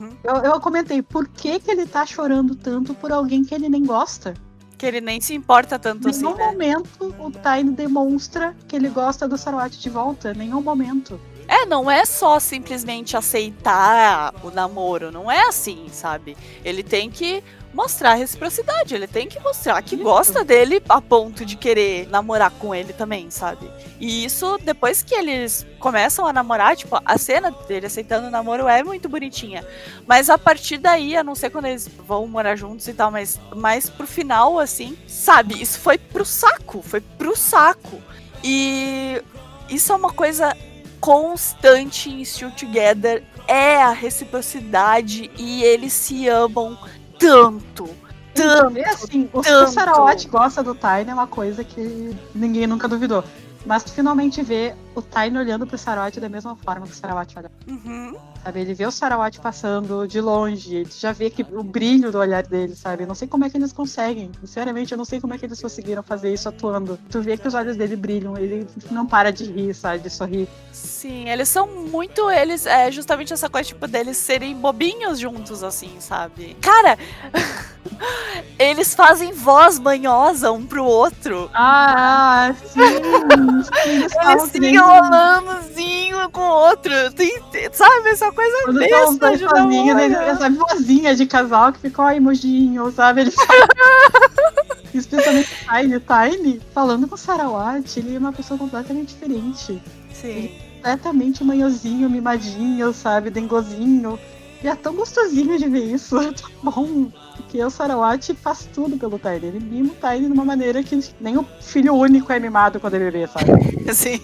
uhum. 0.00 0.16
Eu, 0.24 0.34
eu 0.36 0.60
comentei, 0.60 1.00
por 1.00 1.28
que, 1.28 1.60
que 1.60 1.70
ele 1.70 1.86
tá 1.86 2.04
chorando 2.04 2.56
tanto 2.56 2.92
por 2.94 3.12
alguém 3.12 3.44
que 3.44 3.54
ele 3.54 3.68
nem 3.68 3.84
gosta? 3.84 4.34
Que 4.76 4.86
ele 4.86 5.00
nem 5.00 5.20
se 5.20 5.34
importa 5.34 5.78
tanto 5.78 6.08
Em 6.08 6.10
assim, 6.10 6.22
nenhum 6.22 6.36
né? 6.36 6.46
momento 6.46 7.14
o 7.18 7.30
Tiny 7.30 7.70
demonstra 7.70 8.56
que 8.66 8.74
ele 8.74 8.88
gosta 8.88 9.28
do 9.28 9.38
Sarawat 9.38 9.78
de 9.78 9.88
volta. 9.88 10.34
Nenhum 10.34 10.60
momento. 10.60 11.20
É, 11.46 11.64
não 11.64 11.90
é 11.90 12.04
só 12.04 12.38
simplesmente 12.38 13.16
aceitar 13.16 14.34
o 14.44 14.50
namoro, 14.50 15.10
não 15.10 15.30
é 15.30 15.48
assim, 15.48 15.86
sabe? 15.90 16.36
Ele 16.62 16.82
tem 16.82 17.08
que 17.10 17.42
mostrar 17.72 18.14
reciprocidade, 18.14 18.94
ele 18.94 19.06
tem 19.06 19.28
que 19.28 19.38
mostrar 19.40 19.80
que 19.82 19.94
Isso. 19.94 20.04
gosta 20.04 20.44
dele 20.44 20.82
a 20.88 21.00
ponto 21.00 21.44
de 21.44 21.56
querer 21.56 22.08
namorar 22.08 22.50
com 22.50 22.74
ele 22.74 22.92
também, 22.92 23.30
sabe? 23.30 23.70
E 24.00 24.24
isso, 24.24 24.58
depois 24.62 25.02
que 25.02 25.14
eles 25.14 25.66
começam 25.78 26.26
a 26.26 26.32
namorar, 26.32 26.76
tipo, 26.76 26.98
a 27.04 27.18
cena 27.18 27.50
dele 27.50 27.86
aceitando 27.86 28.28
o 28.28 28.30
namoro 28.30 28.68
é 28.68 28.82
muito 28.82 29.08
bonitinha. 29.08 29.64
Mas 30.06 30.30
a 30.30 30.38
partir 30.38 30.78
daí, 30.78 31.16
a 31.16 31.24
não 31.24 31.34
sei 31.34 31.50
quando 31.50 31.66
eles 31.66 31.88
vão 32.06 32.26
morar 32.26 32.56
juntos 32.56 32.86
e 32.88 32.94
tal, 32.94 33.10
mas 33.10 33.40
mais 33.54 33.90
pro 33.90 34.06
final, 34.06 34.58
assim, 34.58 34.96
sabe? 35.06 35.60
Isso 35.60 35.78
foi 35.80 35.98
pro 35.98 36.24
saco, 36.24 36.82
foi 36.82 37.00
pro 37.00 37.36
saco. 37.36 38.00
E 38.42 39.22
isso 39.68 39.92
é 39.92 39.96
uma 39.96 40.12
coisa 40.12 40.56
constante 41.00 42.10
em 42.10 42.24
Still 42.24 42.50
Together 42.50 43.22
é 43.46 43.76
a 43.76 43.90
reciprocidade 43.92 45.30
e 45.38 45.62
eles 45.62 45.92
se 45.94 46.28
amam 46.28 46.78
tanto. 47.18 47.88
Tanto. 48.34 48.78
E 48.78 48.84
assim, 48.84 49.28
o 49.32 49.42
que 49.42 49.50
o 49.50 49.66
Sarawat 49.66 50.28
gosta 50.28 50.62
do 50.62 50.74
Tiny 50.74 51.10
é 51.10 51.14
uma 51.14 51.26
coisa 51.26 51.64
que 51.64 52.16
ninguém 52.34 52.66
nunca 52.66 52.86
duvidou. 52.86 53.24
Mas 53.66 53.82
tu 53.82 53.92
finalmente 53.92 54.42
vê 54.42 54.74
o 54.98 55.02
Tiny 55.02 55.38
olhando 55.38 55.66
pro 55.66 55.78
Sarawat 55.78 56.18
da 56.20 56.28
mesma 56.28 56.56
forma 56.56 56.86
que 56.86 56.92
o 56.92 56.96
Sarawat 56.96 57.34
olha. 57.36 57.50
Uhum. 57.66 58.16
Sabe? 58.42 58.60
Ele 58.60 58.74
vê 58.74 58.86
o 58.86 58.90
Sarawat 58.90 59.40
passando 59.40 60.06
de 60.06 60.20
longe, 60.20 60.76
ele 60.76 60.90
já 60.90 61.12
vê 61.12 61.28
que 61.28 61.42
o 61.42 61.62
brilho 61.62 62.10
do 62.10 62.18
olhar 62.18 62.42
dele, 62.42 62.74
sabe? 62.74 63.02
Eu 63.02 63.06
não 63.08 63.14
sei 63.14 63.28
como 63.28 63.44
é 63.44 63.50
que 63.50 63.56
eles 63.56 63.72
conseguem. 63.72 64.30
Sinceramente, 64.40 64.92
eu 64.92 64.98
não 64.98 65.04
sei 65.04 65.20
como 65.20 65.34
é 65.34 65.38
que 65.38 65.44
eles 65.44 65.60
conseguiram 65.60 66.02
fazer 66.02 66.32
isso 66.32 66.48
atuando. 66.48 66.98
Tu 67.10 67.20
vê 67.20 67.36
que 67.36 67.46
os 67.46 67.54
olhos 67.54 67.76
dele 67.76 67.96
brilham, 67.96 68.36
ele 68.36 68.66
não 68.90 69.06
para 69.06 69.30
de 69.30 69.44
rir, 69.44 69.74
sabe? 69.74 69.98
De 70.00 70.10
sorrir. 70.10 70.48
Sim, 70.72 71.28
eles 71.28 71.48
são 71.48 71.66
muito. 71.66 72.30
Eles. 72.30 72.66
É 72.66 72.90
justamente 72.90 73.32
essa 73.32 73.48
coisa, 73.48 73.68
tipo, 73.68 73.86
deles 73.86 74.16
serem 74.16 74.56
bobinhos 74.56 75.18
juntos, 75.18 75.62
assim, 75.62 75.96
sabe? 75.98 76.56
Cara, 76.60 76.98
eles 78.58 78.94
fazem 78.94 79.32
voz 79.32 79.78
manhosa 79.78 80.52
um 80.52 80.64
pro 80.64 80.84
outro. 80.84 81.50
Ah, 81.52 82.54
sim! 82.64 82.80
sim 82.80 83.90
eles 83.90 84.12
Eles 84.12 84.50
nem- 84.92 85.02
ficam 85.04 85.10
rolandozinho 85.10 86.30
com 86.30 86.40
o 86.40 86.50
outro. 86.68 86.92
Tem- 87.14 87.40
sabe? 87.72 88.08
Essa 88.10 88.32
coisa 88.32 88.64
Quando 88.64 88.78
besta 88.80 89.30
de 89.36 89.38
sozinhos, 89.48 89.86
namoro. 89.96 90.00
eles, 90.00 90.38
sabe, 90.38 90.56
vozinha 90.56 91.14
de 91.14 91.26
casal 91.26 91.72
que 91.72 91.78
ficou 91.80 92.04
ai, 92.04 92.20
mojinho, 92.20 92.90
sabe? 92.92 93.22
Eles 93.22 93.34
Especialmente 94.94 95.48
o 95.52 95.76
Tiny, 95.76 96.00
Tiny, 96.00 96.60
falando 96.74 97.06
com 97.06 97.14
o 97.14 97.18
Sarawat, 97.18 97.98
ele 97.98 98.16
é 98.16 98.18
uma 98.18 98.32
pessoa 98.32 98.58
completamente 98.58 99.08
diferente. 99.14 99.80
Sim. 100.12 100.50
Completamente 100.76 101.44
manhozinho, 101.44 102.08
mimadinho, 102.08 102.92
sabe? 102.94 103.30
Dengozinho. 103.30 104.18
E 104.62 104.68
é 104.68 104.74
tão 104.74 104.94
gostosinho 104.94 105.58
de 105.58 105.68
ver 105.68 105.94
isso, 105.94 106.18
é 106.20 106.32
tão 106.32 106.50
bom. 106.62 107.10
Porque 107.36 107.62
o 107.62 107.70
Sarawat 107.70 108.34
faz 108.34 108.68
tudo 108.74 108.98
pelo 108.98 109.18
Tiny. 109.18 109.46
Ele 109.46 109.60
mima 109.60 109.92
o 109.92 109.96
Tiny 109.96 110.26
de 110.26 110.32
uma 110.32 110.44
maneira 110.44 110.82
que 110.82 111.00
nem 111.20 111.38
o 111.38 111.46
filho 111.60 111.94
único 111.94 112.32
é 112.32 112.38
mimado 112.38 112.80
quando 112.80 112.94
ele 112.94 113.10
vê, 113.10 113.26
sabe? 113.26 113.52
Sim. 113.94 114.20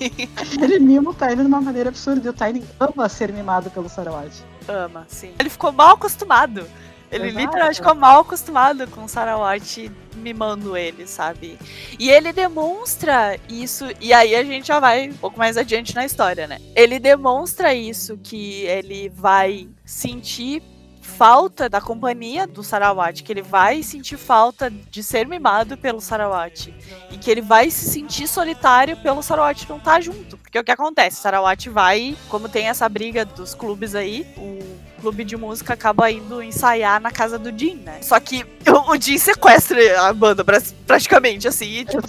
Ele 0.61 0.78
mima 0.78 1.11
o 1.11 1.14
Tiny 1.14 1.37
de 1.37 1.43
uma 1.43 1.61
maneira 1.61 1.89
absurda. 1.89 2.26
E 2.26 2.30
o 2.30 2.32
Tiny 2.32 2.62
ama 2.80 3.09
ser 3.09 3.32
mimado 3.32 3.70
pelo 3.70 3.89
Sarawat. 3.89 4.45
Ama, 4.68 5.05
sim. 5.09 5.32
Ele 5.39 5.51
ficou 5.51 5.72
mal 5.72 5.95
acostumado. 5.95 6.66
Ele 7.14 7.28
Exato. 7.28 7.44
literalmente 7.44 7.76
ficou 7.76 7.94
mal 7.94 8.20
acostumado 8.22 8.88
com 8.88 9.04
o 9.04 9.08
Sarawat 9.08 9.88
mimando 10.16 10.76
ele, 10.76 11.06
sabe? 11.06 11.56
E 11.96 12.10
ele 12.10 12.32
demonstra 12.32 13.38
isso, 13.48 13.86
e 14.00 14.12
aí 14.12 14.34
a 14.34 14.42
gente 14.42 14.66
já 14.66 14.80
vai 14.80 15.10
um 15.10 15.14
pouco 15.14 15.38
mais 15.38 15.56
adiante 15.56 15.94
na 15.94 16.04
história, 16.04 16.48
né? 16.48 16.58
Ele 16.74 16.98
demonstra 16.98 17.72
isso, 17.72 18.18
que 18.18 18.62
ele 18.64 19.08
vai 19.10 19.68
sentir 19.84 20.60
falta 21.05 21.68
da 21.68 21.80
companhia 21.80 22.46
do 22.46 22.62
Sarawat, 22.62 23.22
que 23.22 23.32
ele 23.32 23.42
vai 23.42 23.82
sentir 23.82 24.16
falta 24.16 24.70
de 24.90 25.02
ser 25.02 25.28
mimado 25.28 25.76
pelo 25.76 26.00
Sarawat. 26.00 26.74
E 27.11 27.16
que 27.18 27.30
ele 27.30 27.40
vai 27.42 27.70
se 27.70 27.84
sentir 27.90 28.26
solitário 28.26 28.96
pelo 28.96 29.22
Sarawat 29.22 29.68
não 29.68 29.76
estar 29.76 30.00
junto. 30.00 30.36
Porque 30.38 30.59
o 30.59 30.64
que 30.64 30.72
acontece? 30.72 31.18
O 31.18 31.22
Sarawat 31.22 31.68
vai, 31.68 32.16
como 32.28 32.48
tem 32.48 32.68
essa 32.68 32.88
briga 32.88 33.24
dos 33.24 33.55
clubes 33.55 33.94
aí, 33.94 34.26
o 34.36 34.78
clube 35.00 35.24
de 35.24 35.36
música 35.36 35.74
acaba 35.74 36.11
indo 36.11 36.42
ensaiar 36.42 37.00
na 37.00 37.11
casa 37.11 37.38
do 37.38 37.57
Jim, 37.57 37.76
né? 37.76 37.98
Só 38.02 38.18
que 38.18 38.44
o, 38.88 38.96
Jim 39.00 39.18
sequestra 39.18 40.09
a 40.09 40.12
banda, 40.12 40.44
pra- 40.44 40.62
praticamente, 40.86 41.46
assim, 41.46 41.66
e, 41.66 41.84
tipo, 41.84 42.00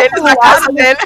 eles 0.00 0.22
na 0.22 0.36
casa 0.36 0.72
dele 0.72 0.98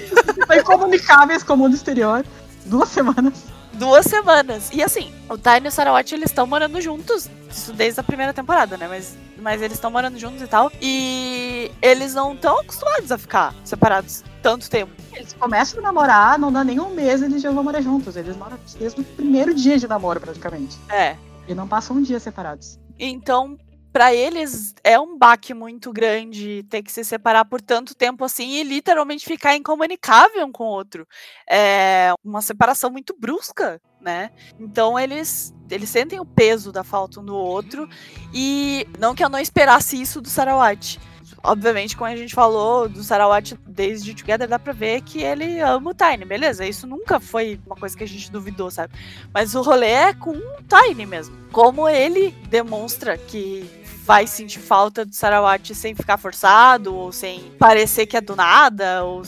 Incomunicáveis 0.58 1.42
com 1.42 1.54
o 1.54 1.56
mundo 1.56 1.74
exterior. 1.74 2.24
Duas 2.64 2.88
semanas. 2.88 3.51
Duas 3.74 4.06
semanas. 4.06 4.70
E 4.72 4.82
assim, 4.82 5.12
o 5.28 5.36
Tiny 5.36 5.66
e 5.66 5.68
o 5.68 5.70
Sarawat, 5.70 6.14
eles 6.14 6.30
estão 6.30 6.46
morando 6.46 6.80
juntos, 6.80 7.28
isso 7.50 7.72
desde 7.72 8.00
a 8.00 8.02
primeira 8.02 8.32
temporada, 8.32 8.76
né? 8.76 8.86
Mas, 8.88 9.16
mas 9.38 9.60
eles 9.60 9.74
estão 9.76 9.90
morando 9.90 10.18
juntos 10.18 10.42
e 10.42 10.46
tal. 10.46 10.70
E 10.80 11.70
eles 11.80 12.14
não 12.14 12.34
estão 12.34 12.58
acostumados 12.60 13.10
a 13.10 13.18
ficar 13.18 13.54
separados 13.64 14.24
tanto 14.42 14.68
tempo. 14.68 14.92
Eles 15.12 15.32
começam 15.32 15.80
a 15.80 15.82
namorar, 15.82 16.38
não 16.38 16.52
dá 16.52 16.64
nem 16.64 16.80
um 16.80 16.90
mês, 16.90 17.22
eles 17.22 17.42
já 17.42 17.50
vão 17.50 17.64
morar 17.64 17.80
juntos. 17.80 18.16
Eles 18.16 18.36
moram 18.36 18.58
desde 18.78 19.00
o 19.00 19.04
primeiro 19.04 19.54
dia 19.54 19.78
de 19.78 19.86
namoro, 19.86 20.20
praticamente. 20.20 20.78
É. 20.88 21.16
E 21.46 21.54
não 21.54 21.66
passam 21.68 21.96
um 21.96 22.02
dia 22.02 22.20
separados. 22.20 22.78
Então, 22.98 23.58
pra 23.92 24.14
eles 24.14 24.74
é 24.82 24.98
um 24.98 25.18
baque 25.18 25.52
muito 25.52 25.92
grande 25.92 26.64
ter 26.68 26.82
que 26.82 26.90
se 26.90 27.04
separar 27.04 27.44
por 27.44 27.60
tanto 27.60 27.94
tempo 27.94 28.24
assim 28.24 28.48
e 28.52 28.62
literalmente 28.62 29.26
ficar 29.26 29.54
incomunicável 29.54 30.46
um 30.46 30.52
com 30.52 30.64
o 30.64 30.68
outro. 30.68 31.06
É 31.48 32.12
uma 32.24 32.40
separação 32.40 32.90
muito 32.90 33.14
brusca, 33.18 33.80
né? 34.00 34.30
Então 34.58 34.98
eles 34.98 35.54
eles 35.70 35.88
sentem 35.88 36.20
o 36.20 36.26
peso 36.26 36.72
da 36.72 36.84
falta 36.84 37.20
um 37.20 37.24
do 37.24 37.36
outro 37.36 37.88
e 38.32 38.86
não 38.98 39.14
que 39.14 39.24
eu 39.24 39.28
não 39.28 39.38
esperasse 39.38 40.00
isso 40.00 40.20
do 40.20 40.28
Sarawat. 40.28 40.98
Obviamente, 41.42 41.96
como 41.96 42.10
a 42.10 42.16
gente 42.16 42.34
falou 42.34 42.88
do 42.88 43.02
Sarawat 43.02 43.58
desde 43.66 44.14
Together, 44.14 44.48
dá 44.48 44.58
pra 44.58 44.72
ver 44.72 45.02
que 45.02 45.22
ele 45.22 45.60
ama 45.60 45.90
o 45.90 45.94
Tiny, 45.94 46.24
beleza? 46.24 46.64
Isso 46.64 46.86
nunca 46.86 47.18
foi 47.18 47.60
uma 47.66 47.76
coisa 47.76 47.96
que 47.96 48.04
a 48.04 48.08
gente 48.08 48.30
duvidou, 48.30 48.70
sabe? 48.70 48.94
Mas 49.32 49.54
o 49.54 49.62
rolê 49.62 49.90
é 49.90 50.14
com 50.14 50.30
o 50.30 50.56
Tiny 50.68 51.06
mesmo. 51.06 51.36
Como 51.50 51.88
ele 51.88 52.30
demonstra 52.48 53.16
que 53.16 53.68
vai 54.04 54.26
sentir 54.26 54.58
falta 54.58 55.04
do 55.04 55.14
Sarawat 55.14 55.74
sem 55.74 55.94
ficar 55.94 56.18
forçado, 56.18 56.94
ou 56.94 57.12
sem 57.12 57.52
parecer 57.58 58.06
que 58.06 58.16
é 58.16 58.20
do 58.20 58.34
nada, 58.34 59.04
ou 59.04 59.22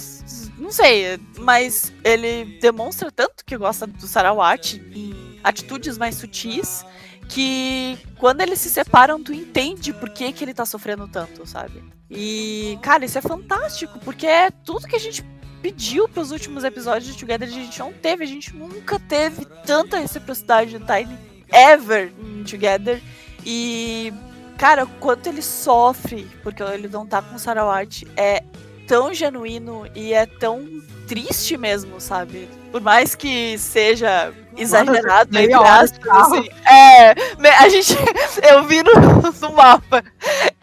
não 0.59 0.71
sei, 0.71 1.19
mas 1.39 1.93
ele 2.03 2.59
demonstra 2.61 3.11
tanto 3.11 3.45
que 3.45 3.57
gosta 3.57 3.87
do 3.87 4.07
Sarawat 4.07 4.77
em 4.95 5.39
atitudes 5.43 5.99
mais 5.99 6.17
sutis 6.17 6.85
que 7.29 7.99
quando 8.19 8.41
eles 8.41 8.59
se 8.59 8.71
separam, 8.71 9.23
tu 9.23 9.33
entende 9.33 9.93
por 9.93 10.11
que, 10.11 10.33
que 10.33 10.45
ele 10.45 10.55
tá 10.55 10.67
sofrendo 10.67 11.09
tanto, 11.09 11.47
sabe? 11.47 11.83
E, 12.15 12.79
cara, 12.81 13.05
isso 13.05 13.19
é 13.19 13.21
fantástico, 13.21 13.99
porque 13.99 14.27
é 14.27 14.51
tudo 14.51 14.87
que 14.87 14.95
a 14.95 15.01
gente 15.01 15.25
pediu 15.61 16.09
pros 16.09 16.31
últimos 16.31 16.63
episódios 16.63 17.13
de 17.13 17.19
Together, 17.19 17.49
a 17.49 17.51
gente 17.51 17.79
não 17.79 17.93
teve, 17.93 18.23
a 18.23 18.27
gente 18.27 18.55
nunca 18.55 19.01
teve 19.01 19.45
tanta 19.67 19.99
reciprocidade 19.99 20.79
no 20.79 20.87
Tiny 20.87 21.19
ever 21.51 22.13
em 22.21 22.45
Together. 22.45 23.03
E, 23.45 24.13
cara, 24.57 24.85
o 24.85 24.89
quanto 25.01 25.29
ele 25.29 25.43
sofre, 25.43 26.29
porque 26.43 26.63
ele 26.63 26.89
não 26.89 27.07
tá 27.07 27.21
com 27.21 27.35
o 27.35 27.39
Sarawat, 27.39 28.07
é 28.17 28.45
tão 28.87 29.13
genuíno 29.13 29.87
e 29.95 30.13
é 30.13 30.27
tão 30.27 30.65
triste 31.07 31.57
mesmo, 31.57 32.01
sabe? 32.01 32.49
Por 32.71 32.81
mais 32.81 33.15
que 33.15 33.57
seja 33.59 34.33
exagerado, 34.57 35.33
Mano, 35.33 35.45
entre 35.45 35.55
aspas, 35.55 36.09
assim. 36.09 36.49
É, 36.67 37.15
a 37.59 37.69
gente. 37.69 37.95
Eu 38.43 38.65
vi 38.65 38.83
no, 38.83 38.93
no 38.93 39.53
mapa. 39.55 40.03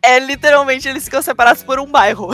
É 0.01 0.19
literalmente 0.19 0.87
eles 0.87 1.05
ficam 1.05 1.21
separados 1.21 1.63
por 1.63 1.79
um 1.79 1.85
bairro. 1.85 2.29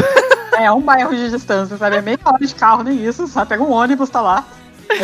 É 0.58 0.72
um 0.72 0.82
bairro 0.82 1.16
de 1.16 1.30
distância, 1.30 1.78
sabe? 1.78 1.98
É 1.98 2.02
meia 2.02 2.20
hora 2.24 2.46
de 2.46 2.56
carro, 2.56 2.84
nem 2.84 3.06
isso. 3.06 3.28
Só 3.28 3.46
pega 3.46 3.64
um 3.64 3.72
ônibus, 3.72 4.10
tá 4.10 4.22
lá. 4.22 4.46
Tá 4.88 4.96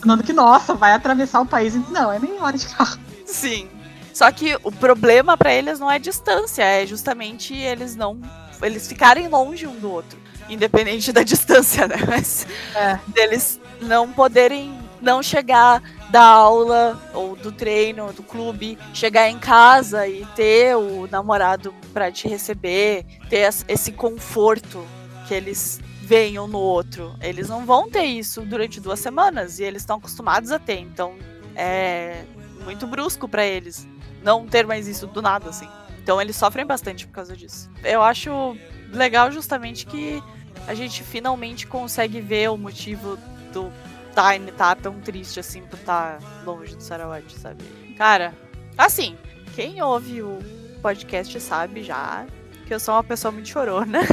Falando 0.00 0.22
que, 0.24 0.32
nossa, 0.32 0.74
vai 0.74 0.92
atravessar 0.92 1.40
o 1.40 1.46
país. 1.46 1.74
Não, 1.90 2.10
é 2.10 2.18
meia 2.18 2.42
hora 2.42 2.56
de 2.56 2.66
carro. 2.66 2.98
Sim. 3.26 3.68
Só 4.12 4.30
que 4.30 4.58
o 4.62 4.70
problema 4.70 5.36
pra 5.36 5.52
eles 5.52 5.78
não 5.78 5.90
é 5.90 5.98
distância, 5.98 6.62
é 6.62 6.86
justamente 6.86 7.54
eles 7.54 7.96
não. 7.96 8.20
Eles 8.60 8.86
ficarem 8.86 9.28
longe 9.28 9.66
um 9.66 9.74
do 9.74 9.90
outro. 9.90 10.18
Independente 10.48 11.12
da 11.12 11.22
distância, 11.22 11.86
né? 11.88 11.96
Mas 12.06 12.46
É. 12.74 12.98
deles 13.08 13.60
não 13.80 14.12
poderem 14.12 14.78
não 15.00 15.22
chegar 15.22 15.82
da 16.10 16.22
aula 16.22 17.00
ou 17.14 17.34
do 17.34 17.50
treino, 17.50 18.12
do 18.12 18.22
clube, 18.22 18.78
chegar 18.94 19.28
em 19.28 19.38
casa 19.38 20.06
e 20.06 20.24
ter 20.36 20.76
o 20.76 21.08
namorado 21.10 21.74
pra 21.92 22.12
te 22.12 22.28
receber, 22.28 23.04
ter 23.28 23.38
es- 23.48 23.64
esse 23.66 23.90
conforto 23.92 24.86
que 25.26 25.34
eles 25.34 25.80
veem 26.02 26.38
um 26.38 26.46
no 26.46 26.58
outro. 26.58 27.14
Eles 27.20 27.48
não 27.48 27.64
vão 27.66 27.88
ter 27.90 28.04
isso 28.04 28.42
durante 28.42 28.78
duas 28.80 29.00
semanas 29.00 29.58
e 29.58 29.64
eles 29.64 29.82
estão 29.82 29.96
acostumados 29.96 30.52
a 30.52 30.58
ter, 30.58 30.78
então 30.78 31.14
é 31.56 32.22
muito 32.64 32.86
brusco 32.86 33.26
pra 33.28 33.44
eles 33.44 33.88
não 34.22 34.46
ter 34.46 34.66
mais 34.66 34.86
isso 34.86 35.06
do 35.06 35.20
nada 35.22 35.48
assim. 35.50 35.68
Então 36.02 36.20
eles 36.20 36.36
sofrem 36.36 36.64
bastante 36.66 37.06
por 37.06 37.14
causa 37.14 37.36
disso. 37.36 37.70
Eu 37.82 38.02
acho 38.02 38.56
legal 38.92 39.30
justamente 39.32 39.86
que 39.86 40.22
a 40.66 40.74
gente 40.74 41.02
finalmente 41.02 41.66
consegue 41.66 42.20
ver 42.20 42.50
o 42.50 42.56
motivo 42.56 43.16
do 43.52 43.72
Tiny 44.14 44.52
tá 44.52 44.74
tão 44.74 45.00
triste 45.00 45.40
assim 45.40 45.62
por 45.62 45.78
estar 45.78 46.18
longe 46.44 46.76
do 46.76 46.82
Sarawat, 46.82 47.32
sabe? 47.38 47.64
Cara, 47.96 48.34
assim, 48.76 49.16
quem 49.54 49.82
ouve 49.82 50.22
o 50.22 50.38
podcast 50.82 51.40
sabe 51.40 51.82
já 51.82 52.26
que 52.66 52.74
eu 52.74 52.80
sou 52.80 52.94
uma 52.94 53.04
pessoa 53.04 53.32
muito 53.32 53.48
chorona. 53.48 54.00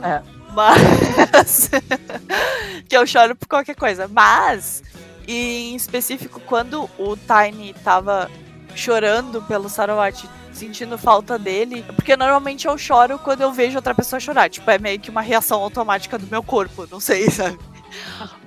É. 0.00 0.22
Mas. 0.54 1.70
que 2.88 2.96
eu 2.96 3.06
choro 3.06 3.34
por 3.34 3.48
qualquer 3.48 3.74
coisa. 3.74 4.08
Mas, 4.08 4.82
em 5.26 5.74
específico, 5.74 6.40
quando 6.40 6.88
o 6.98 7.16
Tiny 7.16 7.74
tava 7.84 8.30
chorando 8.74 9.42
pelo 9.42 9.68
Sarawat, 9.68 10.28
sentindo 10.58 10.98
falta 10.98 11.38
dele. 11.38 11.84
Porque 11.94 12.16
normalmente 12.16 12.66
eu 12.66 12.76
choro 12.76 13.18
quando 13.18 13.42
eu 13.42 13.52
vejo 13.52 13.76
outra 13.76 13.94
pessoa 13.94 14.20
chorar. 14.20 14.50
Tipo, 14.50 14.70
é 14.70 14.78
meio 14.78 15.00
que 15.00 15.10
uma 15.10 15.22
reação 15.22 15.62
automática 15.62 16.18
do 16.18 16.26
meu 16.26 16.42
corpo. 16.42 16.86
Não 16.90 17.00
sei, 17.00 17.28
sabe? 17.30 17.58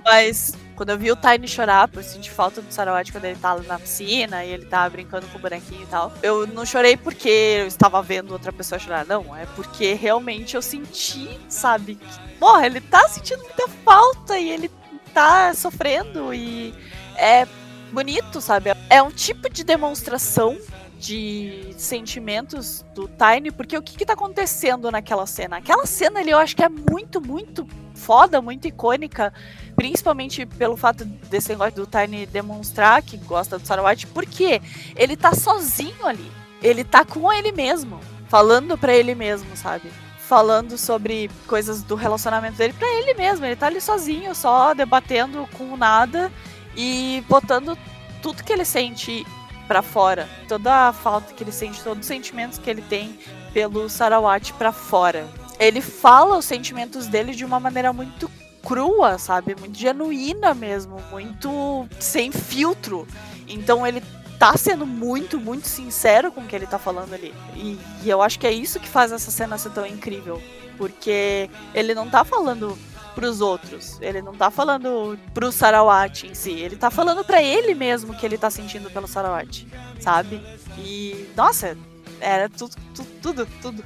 Mas 0.03 0.53
quando 0.75 0.89
eu 0.89 0.97
vi 0.97 1.11
o 1.11 1.15
Tiny 1.15 1.47
chorar 1.47 1.87
por 1.87 2.03
sentir 2.03 2.31
falta 2.31 2.61
do 2.61 2.71
Sarawat 2.71 3.11
quando 3.11 3.25
ele 3.25 3.37
tá 3.39 3.53
lá 3.53 3.63
na 3.63 3.79
piscina 3.79 4.43
e 4.43 4.49
ele 4.49 4.65
tá 4.65 4.89
brincando 4.89 5.27
com 5.27 5.37
o 5.37 5.41
bonequinho 5.41 5.83
e 5.83 5.85
tal, 5.85 6.11
eu 6.23 6.47
não 6.47 6.65
chorei 6.65 6.97
porque 6.97 7.29
eu 7.29 7.67
estava 7.67 8.01
vendo 8.01 8.31
outra 8.31 8.51
pessoa 8.51 8.79
chorar, 8.79 9.05
não. 9.05 9.35
É 9.35 9.45
porque 9.55 9.93
realmente 9.93 10.55
eu 10.55 10.61
senti, 10.61 11.39
sabe? 11.47 11.95
Que, 11.95 12.37
porra, 12.39 12.65
ele 12.65 12.81
tá 12.81 13.07
sentindo 13.07 13.43
muita 13.43 13.67
falta 13.85 14.37
e 14.37 14.49
ele 14.49 14.71
tá 15.13 15.53
sofrendo 15.53 16.33
e 16.33 16.73
é 17.15 17.47
bonito, 17.91 18.41
sabe? 18.41 18.71
É 18.89 19.01
um 19.01 19.11
tipo 19.11 19.49
de 19.49 19.63
demonstração 19.63 20.57
de 21.01 21.73
sentimentos 21.77 22.85
do 22.93 23.07
Tiny, 23.07 23.49
porque 23.49 23.75
o 23.75 23.81
que 23.81 23.97
que 23.97 24.05
tá 24.05 24.13
acontecendo 24.13 24.91
naquela 24.91 25.25
cena? 25.25 25.57
Aquela 25.57 25.87
cena 25.87 26.19
ali 26.19 26.29
eu 26.29 26.37
acho 26.37 26.55
que 26.55 26.63
é 26.63 26.69
muito, 26.69 27.19
muito 27.19 27.67
foda, 27.95 28.39
muito 28.39 28.67
icônica, 28.67 29.33
principalmente 29.75 30.45
pelo 30.45 30.77
fato 30.77 31.03
desse 31.03 31.49
negócio 31.49 31.73
do 31.73 31.87
Tiny 31.87 32.27
demonstrar 32.27 33.01
que 33.01 33.17
gosta 33.17 33.57
do 33.57 33.65
Sarawat, 33.65 34.05
porque 34.07 34.61
ele 34.95 35.17
tá 35.17 35.33
sozinho 35.33 36.05
ali. 36.05 36.31
Ele 36.61 36.83
tá 36.83 37.03
com 37.03 37.33
ele 37.33 37.51
mesmo, 37.51 37.99
falando 38.27 38.77
pra 38.77 38.93
ele 38.93 39.15
mesmo, 39.15 39.57
sabe? 39.57 39.91
Falando 40.19 40.77
sobre 40.77 41.31
coisas 41.47 41.81
do 41.81 41.95
relacionamento 41.95 42.57
dele 42.57 42.73
pra 42.73 42.87
ele 42.87 43.15
mesmo. 43.15 43.43
Ele 43.43 43.55
tá 43.55 43.65
ali 43.65 43.81
sozinho, 43.81 44.35
só 44.35 44.75
debatendo 44.75 45.49
com 45.57 45.75
nada 45.75 46.31
e 46.77 47.23
botando 47.27 47.75
tudo 48.21 48.43
que 48.43 48.53
ele 48.53 48.63
sente 48.63 49.25
pra 49.71 49.81
fora, 49.81 50.27
toda 50.49 50.89
a 50.89 50.91
falta 50.91 51.33
que 51.33 51.41
ele 51.41 51.51
sente, 51.53 51.81
todos 51.81 52.01
os 52.01 52.05
sentimentos 52.05 52.57
que 52.57 52.69
ele 52.69 52.81
tem 52.81 53.17
pelo 53.53 53.87
Sarawat 53.87 54.51
pra 54.55 54.73
fora. 54.73 55.25
Ele 55.57 55.79
fala 55.79 56.37
os 56.37 56.43
sentimentos 56.43 57.07
dele 57.07 57.33
de 57.33 57.45
uma 57.45 57.57
maneira 57.57 57.93
muito 57.93 58.29
crua, 58.61 59.17
sabe? 59.17 59.55
Muito 59.57 59.79
genuína 59.79 60.53
mesmo, 60.53 60.97
muito 61.09 61.87
sem 62.01 62.33
filtro. 62.33 63.07
Então 63.47 63.87
ele 63.87 64.03
tá 64.37 64.57
sendo 64.57 64.85
muito, 64.85 65.39
muito 65.39 65.69
sincero 65.69 66.33
com 66.33 66.41
o 66.41 66.45
que 66.45 66.55
ele 66.57 66.67
tá 66.67 66.77
falando 66.77 67.13
ali. 67.13 67.33
E, 67.55 67.79
e 68.03 68.09
eu 68.09 68.21
acho 68.21 68.37
que 68.39 68.47
é 68.47 68.51
isso 68.51 68.77
que 68.77 68.89
faz 68.89 69.13
essa 69.13 69.31
cena 69.31 69.57
ser 69.57 69.71
tão 69.71 69.87
incrível. 69.87 70.41
Porque 70.77 71.49
ele 71.73 71.95
não 71.95 72.09
tá 72.09 72.25
falando 72.25 72.77
pros 73.13 73.41
outros. 73.41 73.99
Ele 74.01 74.21
não 74.21 74.33
tá 74.33 74.49
falando 74.49 75.17
pro 75.33 75.51
Sarawat 75.51 76.27
em 76.27 76.33
si. 76.33 76.51
Ele 76.51 76.75
tá 76.75 76.89
falando 76.89 77.23
pra 77.23 77.41
ele 77.41 77.73
mesmo 77.73 78.15
que 78.15 78.25
ele 78.25 78.37
tá 78.37 78.49
sentindo 78.49 78.89
pelo 78.91 79.07
Sarawat, 79.07 79.67
sabe? 79.99 80.41
E, 80.77 81.27
nossa, 81.35 81.77
era 82.19 82.49
tudo, 82.49 82.75
tudo, 82.95 83.09
tudo, 83.21 83.47
tudo. 83.61 83.85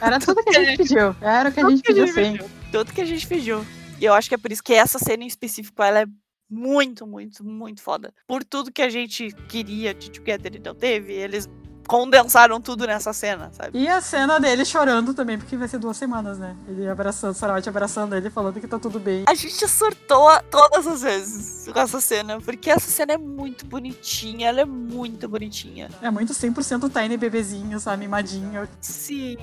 Era 0.00 0.18
tudo 0.18 0.42
que 0.42 0.56
a 0.56 0.64
gente 0.64 0.78
pediu. 0.78 1.16
Era 1.20 1.48
o 1.48 1.52
que 1.52 1.60
a 1.60 1.68
gente 1.68 1.82
pediu, 1.82 2.08
sim. 2.08 2.38
Tudo 2.72 2.92
que 2.92 3.00
a 3.00 3.06
gente 3.06 3.26
pediu. 3.26 3.64
E 4.00 4.04
eu 4.04 4.12
acho 4.12 4.28
que 4.28 4.34
é 4.34 4.38
por 4.38 4.52
isso 4.52 4.62
que 4.62 4.74
essa 4.74 4.98
cena 4.98 5.24
em 5.24 5.26
específico, 5.26 5.82
ela 5.82 6.02
é 6.02 6.06
muito, 6.50 7.06
muito, 7.06 7.44
muito 7.44 7.82
foda. 7.82 8.12
Por 8.26 8.44
tudo 8.44 8.72
que 8.72 8.82
a 8.82 8.88
gente 8.88 9.32
queria 9.48 9.94
de 9.94 10.10
Together 10.10 10.54
e 10.54 10.58
não 10.58 10.74
teve, 10.74 11.12
eles 11.12 11.48
condensaram 11.86 12.60
tudo 12.60 12.86
nessa 12.86 13.12
cena, 13.12 13.50
sabe? 13.52 13.78
E 13.78 13.88
a 13.88 14.00
cena 14.00 14.38
dele 14.38 14.64
chorando 14.64 15.14
também, 15.14 15.38
porque 15.38 15.56
vai 15.56 15.68
ser 15.68 15.78
duas 15.78 15.96
semanas, 15.96 16.38
né? 16.38 16.56
Ele 16.68 16.88
abraçando, 16.88 17.34
Sarawat 17.34 17.68
abraçando 17.68 18.14
ele, 18.14 18.28
falando 18.30 18.60
que 18.60 18.66
tá 18.66 18.78
tudo 18.78 18.98
bem. 18.98 19.24
A 19.26 19.34
gente 19.34 19.66
surtou 19.68 20.28
todas 20.50 20.86
as 20.86 21.02
vezes 21.02 21.68
com 21.72 21.78
essa 21.78 22.00
cena, 22.00 22.40
porque 22.40 22.70
essa 22.70 22.90
cena 22.90 23.12
é 23.14 23.18
muito 23.18 23.64
bonitinha, 23.66 24.48
ela 24.48 24.60
é 24.60 24.64
muito 24.64 25.28
bonitinha. 25.28 25.88
É 26.02 26.10
muito 26.10 26.32
100% 26.32 26.90
Tiny 26.90 27.16
bebezinho, 27.16 27.78
sabe? 27.80 27.98
Mimadinho. 27.98 28.68
Sim. 28.80 29.36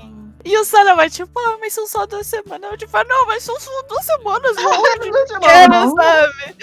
E 0.43 0.57
o 0.57 0.65
Sarah 0.65 0.95
vai 0.95 1.09
tipo, 1.09 1.39
ah, 1.39 1.57
mas 1.59 1.73
são 1.73 1.87
só 1.87 2.05
duas 2.05 2.27
semanas. 2.27 2.71
Eu 2.71 2.77
tipo, 2.77 2.95
ah, 2.97 3.03
não, 3.03 3.25
mas 3.27 3.43
são 3.43 3.59
só 3.59 3.81
duas 3.83 4.05
semanas 4.05 4.55
longe. 4.57 5.43
Era, 5.43 5.87
sabe? 5.89 6.57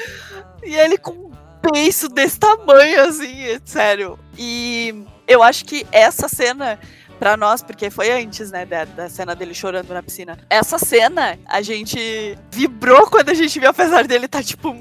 E 0.63 0.75
ele 0.75 0.99
com 0.99 1.13
um 1.13 1.33
beiço 1.73 2.09
desse 2.09 2.39
tamanho, 2.39 3.03
assim, 3.03 3.43
é 3.43 3.61
sério. 3.65 4.19
E 4.37 5.07
eu 5.31 5.45
acho 5.45 5.65
que 5.65 5.87
essa 5.93 6.29
cena, 6.29 6.77
pra 7.19 7.37
nós, 7.37 7.63
porque 7.63 7.89
foi 7.89 8.11
antes, 8.11 8.51
né, 8.51 8.67
da, 8.67 8.85
da 8.85 9.09
cena 9.09 9.33
dele 9.37 9.55
chorando 9.55 9.95
na 9.95 10.03
piscina. 10.03 10.37
Essa 10.51 10.77
cena, 10.77 11.39
a 11.47 11.63
gente 11.63 12.37
vibrou 12.51 13.07
quando 13.09 13.31
a 13.31 13.35
gente 13.35 13.61
viu, 13.61 13.71
apesar 13.71 14.07
dele 14.09 14.27
tá 14.27 14.43
tipo. 14.43 14.75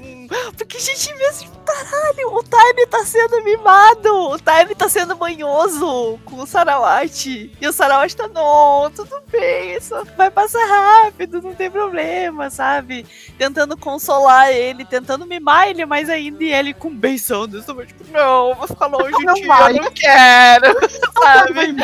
Porque 0.56 0.76
a 0.76 0.80
gente 0.80 1.12
mesmo 1.14 1.50
tá 1.66 1.70
caralho, 1.70 2.34
o 2.34 2.42
Time 2.42 2.86
tá 2.86 3.04
sendo 3.04 3.42
mimado, 3.42 4.14
o 4.30 4.38
Time 4.38 4.74
tá 4.74 4.88
sendo 4.88 5.16
manhoso 5.16 6.18
com 6.24 6.36
o 6.36 6.46
Sarawati. 6.46 7.52
E 7.60 7.66
o 7.66 7.72
Sarawati 7.72 8.16
tá, 8.16 8.28
não, 8.28 8.90
tudo 8.90 9.20
bem, 9.30 9.76
isso 9.76 9.94
vai 10.16 10.30
passar 10.30 10.64
rápido, 10.64 11.42
não 11.42 11.54
tem 11.54 11.70
problema, 11.70 12.50
sabe? 12.50 13.06
Tentando 13.38 13.76
consolar 13.76 14.50
ele, 14.50 14.84
tentando 14.84 15.26
mimar 15.26 15.68
ele 15.68 15.84
mais 15.84 16.08
ainda, 16.08 16.42
e 16.42 16.52
ele 16.52 16.74
com 16.74 16.94
beição, 16.94 17.48
tipo, 17.48 18.04
não, 18.12 18.54
vou 18.54 18.66
ficar 18.66 18.86
longe 18.86 19.16
de 19.16 19.34
ti, 19.34 19.42
eu 19.42 19.82
não 19.82 19.90
quero, 19.92 20.66
sabe? 21.22 21.74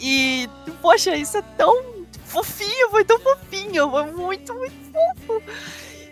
E, 0.00 0.48
poxa, 0.80 1.16
isso 1.16 1.38
é 1.38 1.42
tão 1.56 1.94
fofinho, 2.24 2.90
foi 2.90 3.04
tão 3.04 3.18
fofinho, 3.20 3.90
foi 3.90 4.10
muito, 4.10 4.54
muito 4.54 4.74
fofo. 4.92 5.42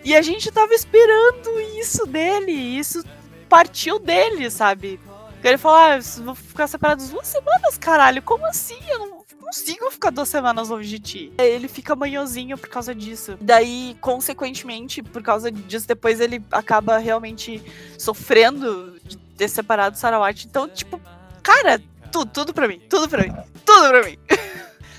E 0.04 0.16
a 0.16 0.22
gente 0.22 0.50
tava 0.50 0.74
esperando 0.74 1.60
isso 1.78 2.06
dele, 2.06 2.52
isso 2.52 3.04
partiu 3.48 3.98
dele, 3.98 4.50
sabe? 4.50 4.98
Ele 5.44 5.58
falou, 5.58 5.78
ah, 5.78 5.98
vou 6.22 6.34
ficar 6.34 6.66
separados 6.66 7.10
duas 7.10 7.26
semanas, 7.26 7.76
caralho, 7.76 8.22
como 8.22 8.46
assim? 8.46 8.78
Eu 8.88 8.98
não 8.98 9.22
consigo 9.52 9.90
ficar 9.90 10.10
duas 10.10 10.28
semanas 10.28 10.68
longe 10.70 10.88
de 10.88 10.98
ti. 10.98 11.32
Ele 11.36 11.68
fica 11.68 11.94
manhozinho 11.94 12.56
por 12.56 12.68
causa 12.68 12.94
disso. 12.94 13.36
Daí, 13.40 13.96
consequentemente, 14.00 15.02
por 15.02 15.22
causa 15.22 15.50
disso, 15.50 15.86
depois 15.86 16.20
ele 16.20 16.42
acaba 16.50 16.96
realmente 16.98 17.62
sofrendo 17.98 18.98
de 19.04 19.18
ter 19.18 19.48
separado 19.48 19.98
Sarawat. 19.98 20.46
Então, 20.46 20.68
tipo, 20.68 21.00
cara, 21.42 21.82
tudo, 22.10 22.30
tudo 22.30 22.54
pra 22.54 22.66
mim, 22.68 22.80
tudo 22.88 23.08
pra 23.08 23.22
mim, 23.24 23.34
tudo 23.64 23.88
pra 23.88 24.04
mim. 24.04 24.18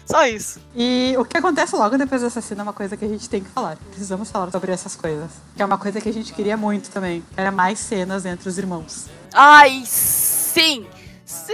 Só 0.06 0.26
isso. 0.26 0.60
E 0.76 1.16
o 1.18 1.26
que 1.26 1.38
acontece 1.38 1.76
logo 1.76 1.98
depois 1.98 2.22
do 2.22 2.28
assassino 2.28 2.62
é 2.62 2.64
uma 2.64 2.74
coisa 2.74 2.98
que 2.98 3.06
a 3.06 3.08
gente 3.08 3.30
tem 3.30 3.42
que 3.42 3.50
falar. 3.50 3.78
Precisamos 3.90 4.30
falar 4.30 4.52
sobre 4.52 4.72
essas 4.72 4.96
coisas. 4.96 5.32
Que 5.56 5.62
é 5.62 5.66
uma 5.66 5.78
coisa 5.78 6.02
que 6.02 6.10
a 6.10 6.14
gente 6.14 6.34
queria 6.34 6.58
muito 6.58 6.90
também. 6.90 7.24
Era 7.36 7.52
mais 7.52 7.80
cenas 7.80 8.26
entre 8.26 8.48
os 8.48 8.58
irmãos. 8.58 9.08
Ai, 9.34 9.84
sim! 9.86 10.86
Sim! 11.26 11.54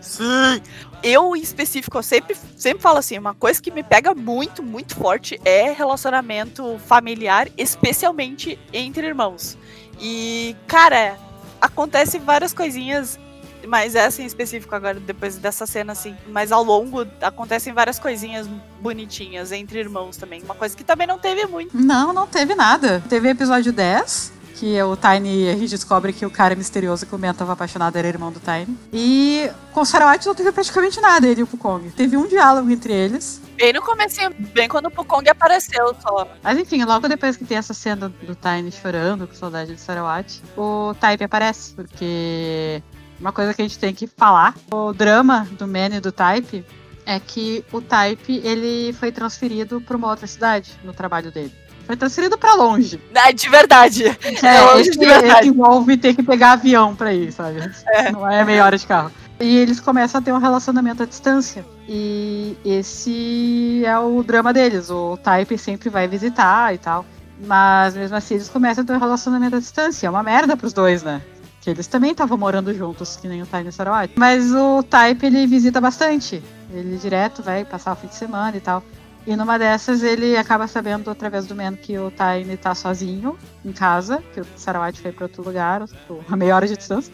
Sim! 0.00 0.62
Eu, 1.02 1.34
em 1.34 1.40
específico, 1.40 1.96
eu 1.96 2.02
sempre, 2.02 2.36
sempre 2.56 2.82
falo 2.82 2.98
assim: 2.98 3.18
uma 3.18 3.34
coisa 3.34 3.60
que 3.60 3.70
me 3.70 3.82
pega 3.82 4.14
muito, 4.14 4.62
muito 4.62 4.94
forte 4.94 5.40
é 5.44 5.72
relacionamento 5.72 6.78
familiar, 6.86 7.48
especialmente 7.56 8.58
entre 8.72 9.06
irmãos. 9.06 9.56
E, 9.98 10.54
cara, 10.66 11.18
acontece 11.60 12.18
várias 12.18 12.52
coisinhas 12.52 13.18
mas 13.66 13.94
essa 13.94 14.22
em 14.22 14.26
específico 14.26 14.74
agora, 14.74 14.98
depois 14.98 15.36
dessa 15.36 15.66
cena, 15.66 15.92
assim, 15.92 16.16
mas 16.28 16.52
ao 16.52 16.62
longo 16.62 17.06
acontecem 17.20 17.72
várias 17.72 17.98
coisinhas 17.98 18.48
bonitinhas 18.80 19.52
entre 19.52 19.78
irmãos 19.78 20.16
também. 20.16 20.42
Uma 20.42 20.54
coisa 20.54 20.76
que 20.76 20.84
também 20.84 21.06
não 21.06 21.18
teve 21.18 21.46
muito. 21.46 21.76
Não, 21.76 22.12
não 22.12 22.26
teve 22.26 22.54
nada. 22.54 23.02
Teve 23.08 23.28
episódio 23.28 23.72
10, 23.72 24.32
que 24.60 24.76
é 24.76 24.84
o 24.84 24.94
Tiny, 24.94 25.66
descobre 25.66 26.12
que 26.12 26.26
o 26.26 26.30
cara 26.30 26.54
misterioso 26.54 27.06
que 27.06 27.14
o 27.14 27.18
Ben 27.18 27.30
estava 27.30 27.54
apaixonado 27.54 27.96
era 27.96 28.06
irmão 28.06 28.30
do 28.30 28.40
Tiny. 28.40 28.76
E 28.92 29.50
com 29.72 29.80
o 29.80 29.84
Sarawat 29.86 30.26
não 30.26 30.34
teve 30.34 30.52
praticamente 30.52 31.00
nada, 31.00 31.26
ele 31.26 31.40
e 31.40 31.42
o 31.44 31.46
Pukong. 31.46 31.90
Teve 31.92 32.16
um 32.16 32.26
diálogo 32.26 32.70
entre 32.70 32.92
eles. 32.92 33.40
Bem 33.56 33.72
no 33.72 33.80
começo, 33.80 34.20
bem 34.52 34.68
quando 34.68 34.86
o 34.86 34.90
Pukong 34.90 35.28
apareceu 35.30 35.94
só. 36.00 36.28
Mas 36.42 36.58
enfim, 36.58 36.84
logo 36.84 37.08
depois 37.08 37.38
que 37.38 37.44
tem 37.44 37.56
essa 37.56 37.72
cena 37.72 38.08
do 38.08 38.34
Tiny 38.34 38.70
chorando 38.70 39.26
com 39.26 39.34
saudade 39.34 39.72
do 39.72 39.80
Sarawat, 39.80 40.42
o 40.56 40.94
Type 41.00 41.24
aparece, 41.24 41.72
porque 41.72 42.82
uma 43.20 43.32
coisa 43.32 43.52
que 43.52 43.60
a 43.60 43.64
gente 43.64 43.78
tem 43.78 43.94
que 43.94 44.06
falar, 44.06 44.54
o 44.72 44.92
drama 44.92 45.46
do 45.52 45.66
Man 45.66 45.96
e 45.96 46.00
do 46.00 46.10
Type 46.10 46.64
é 47.04 47.20
que 47.20 47.64
o 47.70 47.80
Type 47.80 48.40
ele 48.44 48.92
foi 48.94 49.12
transferido 49.12 49.80
para 49.80 49.96
uma 49.96 50.08
outra 50.08 50.26
cidade 50.26 50.72
no 50.82 50.92
trabalho 50.92 51.30
dele. 51.30 51.52
Foi 51.86 51.96
transferido 51.96 52.38
para 52.38 52.54
longe. 52.54 53.00
É, 53.14 53.32
de 53.32 53.48
verdade. 53.48 54.06
É, 54.06 54.46
é 54.46 54.60
longe 54.60 54.90
de 54.90 54.98
verdade. 54.98 55.48
envolve 55.48 55.96
ter 55.96 56.14
que 56.14 56.22
pegar 56.22 56.52
avião 56.52 56.94
para 56.94 57.12
ir, 57.12 57.32
sabe? 57.32 57.60
É. 57.88 58.12
Não 58.12 58.28
é 58.30 58.44
meia 58.44 58.64
hora 58.64 58.78
de 58.78 58.86
carro. 58.86 59.10
E 59.40 59.56
eles 59.56 59.80
começam 59.80 60.20
a 60.20 60.22
ter 60.22 60.32
um 60.32 60.38
relacionamento 60.38 61.02
à 61.02 61.06
distância. 61.06 61.64
E 61.88 62.56
esse 62.64 63.82
é 63.84 63.98
o 63.98 64.22
drama 64.22 64.52
deles. 64.52 64.90
O 64.90 65.16
Type 65.16 65.58
sempre 65.58 65.88
vai 65.88 66.06
visitar 66.06 66.72
e 66.74 66.78
tal. 66.78 67.04
Mas 67.44 67.96
mesmo 67.96 68.16
assim 68.16 68.34
eles 68.34 68.48
começam 68.48 68.84
a 68.84 68.86
ter 68.86 68.92
um 68.92 68.98
relacionamento 68.98 69.56
à 69.56 69.58
distância. 69.58 70.06
É 70.06 70.10
uma 70.10 70.22
merda 70.22 70.56
pros 70.56 70.72
dois, 70.72 71.02
né? 71.02 71.20
Que 71.60 71.70
eles 71.70 71.86
também 71.86 72.12
estavam 72.12 72.38
morando 72.38 72.72
juntos, 72.74 73.16
que 73.16 73.28
nem 73.28 73.42
o 73.42 73.46
Tyne 73.46 73.66
e 73.66 73.68
o 73.68 73.72
Sarawat. 73.72 74.12
Mas 74.16 74.52
o 74.52 74.82
Type, 74.82 75.26
ele 75.26 75.46
visita 75.46 75.80
bastante. 75.80 76.42
Ele 76.72 76.96
direto 76.96 77.42
vai 77.42 77.64
passar 77.64 77.92
o 77.92 77.96
fim 77.96 78.06
de 78.06 78.14
semana 78.14 78.56
e 78.56 78.60
tal. 78.60 78.82
E 79.26 79.36
numa 79.36 79.58
dessas 79.58 80.02
ele 80.02 80.36
acaba 80.36 80.66
sabendo 80.66 81.10
através 81.10 81.46
do 81.46 81.54
Man 81.54 81.76
que 81.76 81.98
o 81.98 82.10
Tyne 82.10 82.56
tá 82.56 82.74
sozinho 82.74 83.36
em 83.64 83.72
casa, 83.72 84.22
que 84.32 84.40
o 84.40 84.46
Sarawat 84.56 84.98
foi 84.98 85.12
para 85.12 85.26
outro 85.26 85.42
lugar, 85.42 85.84
a 86.28 86.36
meia 86.36 86.56
hora 86.56 86.66
de 86.66 86.76
distância. 86.76 87.12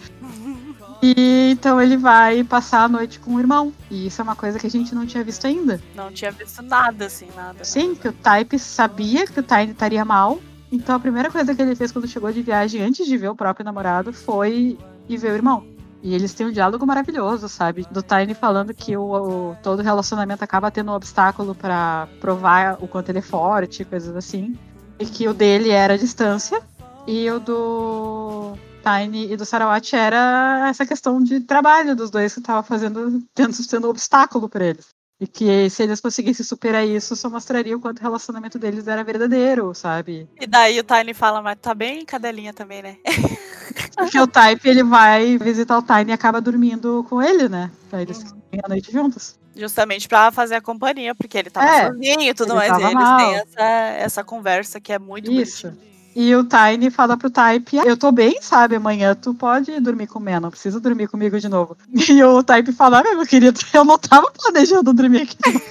E 1.03 1.51
então 1.51 1.81
ele 1.81 1.97
vai 1.97 2.43
passar 2.45 2.85
a 2.85 2.89
noite 2.89 3.19
com 3.19 3.35
o 3.35 3.41
irmão. 3.41 3.73
E 3.91 4.07
isso 4.07 4.21
é 4.21 4.25
uma 4.25 4.37
coisa 4.37 4.59
que 4.59 4.67
a 4.67 4.71
gente 4.71 4.95
não 4.95 5.07
tinha 5.07 5.23
visto 5.23 5.47
ainda. 5.47 5.81
Não 5.95 6.13
tinha 6.13 6.31
visto 6.31 6.63
nada, 6.63 7.07
assim, 7.07 7.29
nada. 7.35 7.65
Sim, 7.65 7.95
que 7.95 8.09
o 8.09 8.13
Type 8.13 8.59
sabia 8.59 9.27
que 9.27 9.41
o 9.41 9.43
Tyne 9.43 9.73
estaria 9.73 10.05
mal, 10.05 10.41
então 10.77 10.95
a 10.95 11.01
primeira 11.01 11.31
coisa 11.31 11.55
que 11.55 11.63
ele 11.63 11.75
fez 11.75 11.91
quando 11.91 12.09
chegou 12.09 12.31
de 12.31 12.43
viagem, 12.43 12.83
antes 12.83 13.07
de 13.07 13.17
ver 13.17 13.29
o 13.29 13.37
próprio 13.37 13.65
namorado, 13.65 14.13
foi 14.13 14.79
ir 15.09 15.17
ver 15.17 15.33
o 15.33 15.35
irmão. 15.35 15.67
E 16.03 16.15
eles 16.15 16.35
têm 16.35 16.47
um 16.47 16.53
diálogo 16.53 16.87
maravilhoso, 16.87 17.49
sabe? 17.49 17.87
Do 17.91 18.03
Tiny 18.03 18.35
falando 18.35 18.73
que 18.73 18.97
o, 18.97 19.03
o 19.03 19.57
todo 19.63 19.83
relacionamento 19.83 20.45
acaba 20.45 20.71
tendo 20.71 20.93
um 20.93 20.95
obstáculo 20.95 21.55
para 21.55 22.09
provar 22.21 22.79
o 22.81 22.87
quanto 22.87 23.09
ele 23.09 23.19
é 23.19 23.23
forte, 23.23 23.85
coisas 23.85 24.15
assim. 24.15 24.57
E 24.99 25.07
que 25.07 25.27
o 25.27 25.35
dele 25.35 25.71
era 25.71 25.95
a 25.95 25.97
distância. 25.97 26.63
E 27.07 27.29
o 27.31 27.41
do 27.41 28.53
Tiny 28.85 29.33
e 29.33 29.37
do 29.37 29.45
Sarawat 29.45 29.97
era 29.97 30.69
essa 30.69 30.87
questão 30.87 31.21
de 31.21 31.41
trabalho 31.41 31.97
dos 31.97 32.11
dois 32.11 32.35
que 32.35 32.41
tava 32.41 32.63
fazendo, 32.63 33.23
tendo, 33.35 33.53
sendo 33.53 33.89
um 33.89 33.91
obstáculo 33.91 34.49
para 34.49 34.65
eles. 34.65 34.96
E 35.19 35.27
que 35.27 35.71
se 35.71 35.83
eles 35.83 36.01
conseguissem 36.01 36.45
superar 36.45 36.87
isso, 36.87 37.17
só 37.17 37.31
mostraria 37.31 37.75
o 37.75 37.81
quanto 37.81 38.01
o 38.01 38.03
relacionamento 38.03 38.59
deles 38.59 38.87
era 38.87 39.03
verdadeiro, 39.03 39.75
sabe? 39.75 40.29
E 40.39 40.47
daí 40.47 40.79
o 40.79 40.85
Tiny 40.85 41.15
fala, 41.15 41.41
mas 41.41 41.59
tá 41.59 41.75
bem 41.75 42.05
cadelinha 42.05 42.53
também, 42.53 42.83
né? 42.83 42.99
Porque 43.97 44.21
o 44.21 44.27
Type, 44.27 44.69
ele 44.69 44.83
vai 44.83 45.39
visitar 45.39 45.79
o 45.79 45.83
Tiny 45.83 46.11
e 46.11 46.13
acaba 46.13 46.39
dormindo 46.39 47.05
com 47.09 47.23
ele, 47.23 47.49
né? 47.49 47.71
Pra 47.89 48.03
eles 48.03 48.23
uhum. 48.31 48.61
a 48.63 48.69
noite 48.69 48.93
juntos. 48.93 49.39
Justamente 49.55 50.07
pra 50.07 50.31
fazer 50.31 50.57
a 50.57 50.61
companhia, 50.61 51.15
porque 51.15 51.39
ele 51.39 51.49
tava 51.49 51.67
é, 51.67 51.87
sozinho 51.87 52.21
e 52.21 52.35
tudo 52.35 52.55
mais. 52.55 52.71
E 52.79 52.83
eles 52.83 52.93
mal. 52.93 53.19
têm 53.19 53.35
essa, 53.37 53.63
essa 53.63 54.25
conversa 54.25 54.79
que 54.79 54.93
é 54.93 54.99
muito 54.99 55.33
Isso. 55.33 55.69
Bonitinho. 55.69 55.96
E 56.19 56.35
o 56.35 56.45
Tiny 56.45 56.91
fala 56.91 57.15
pro 57.15 57.29
Type, 57.29 57.77
eu 57.77 57.95
tô 57.95 58.11
bem, 58.11 58.39
sabe? 58.41 58.77
Amanhã 58.77 59.15
tu 59.15 59.35
pode 59.35 59.79
dormir 59.81 60.07
com 60.07 60.19
o 60.19 60.41
não 60.41 60.51
precisa 60.51 60.81
dormir 60.81 61.09
comigo 61.09 61.39
de 61.39 61.47
novo. 61.47 61.77
E 61.93 62.25
o 62.25 62.43
Type 62.43 62.73
fala, 62.73 63.01
ah, 63.01 63.15
meu 63.15 63.27
querido, 63.27 63.61
eu 63.75 63.85
não 63.85 63.99
tava 63.99 64.31
planejando 64.31 64.95
dormir 64.95 65.25
aqui. 65.25 65.37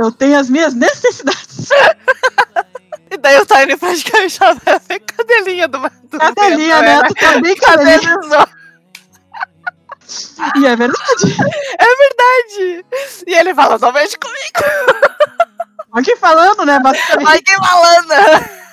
eu 0.00 0.10
tenho 0.10 0.36
as 0.36 0.50
minhas 0.50 0.74
necessidades. 0.74 1.68
E 3.08 3.16
daí 3.16 3.38
o 3.38 3.46
Tiny 3.46 3.76
praticamente 3.76 4.36
já 4.36 4.52
vai 4.52 4.80
ver 4.80 4.98
cadelinha 4.98 5.68
do, 5.68 5.78
do 5.78 6.18
Cadelinha, 6.18 6.82
né? 6.82 7.02
né? 7.02 7.06
Tu 7.06 7.14
tá 7.14 7.40
bem 7.40 7.54
cadelinha. 7.54 8.48
E 10.56 10.66
é 10.66 10.74
verdade. 10.74 11.36
É 11.78 11.96
verdade. 11.96 12.84
E 13.28 13.34
ele 13.34 13.54
fala, 13.54 13.78
só 13.78 13.92
mexe 13.92 14.18
comigo. 14.18 14.58
Aqui 15.94 16.16
falando, 16.16 16.66
né? 16.66 16.80
Basicamente. 16.80 17.28
Aqui 17.28 17.54
falando. 17.56 18.64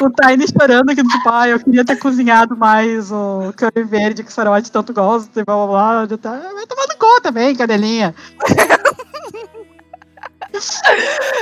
O 0.00 0.10
Tiny 0.10 0.44
chorando 0.48 0.90
aqui 0.90 1.02
tipo, 1.02 1.22
pai, 1.22 1.52
eu 1.52 1.60
queria 1.60 1.84
ter 1.84 1.96
cozinhado 1.96 2.56
mais 2.56 3.12
o 3.12 3.52
curry 3.56 3.84
verde 3.84 4.24
que 4.24 4.28
o 4.28 4.32
Sarote 4.32 4.70
tanto 4.70 4.92
gosta, 4.92 5.40
e 5.40 5.44
blá 5.44 5.54
blá 5.54 6.04
blá. 6.04 6.18
Tá, 6.18 6.30
vai 6.30 6.66
tomar 6.66 6.86
no 6.88 6.98
conta 6.98 7.22
também, 7.22 7.54
cadelinha. 7.54 8.14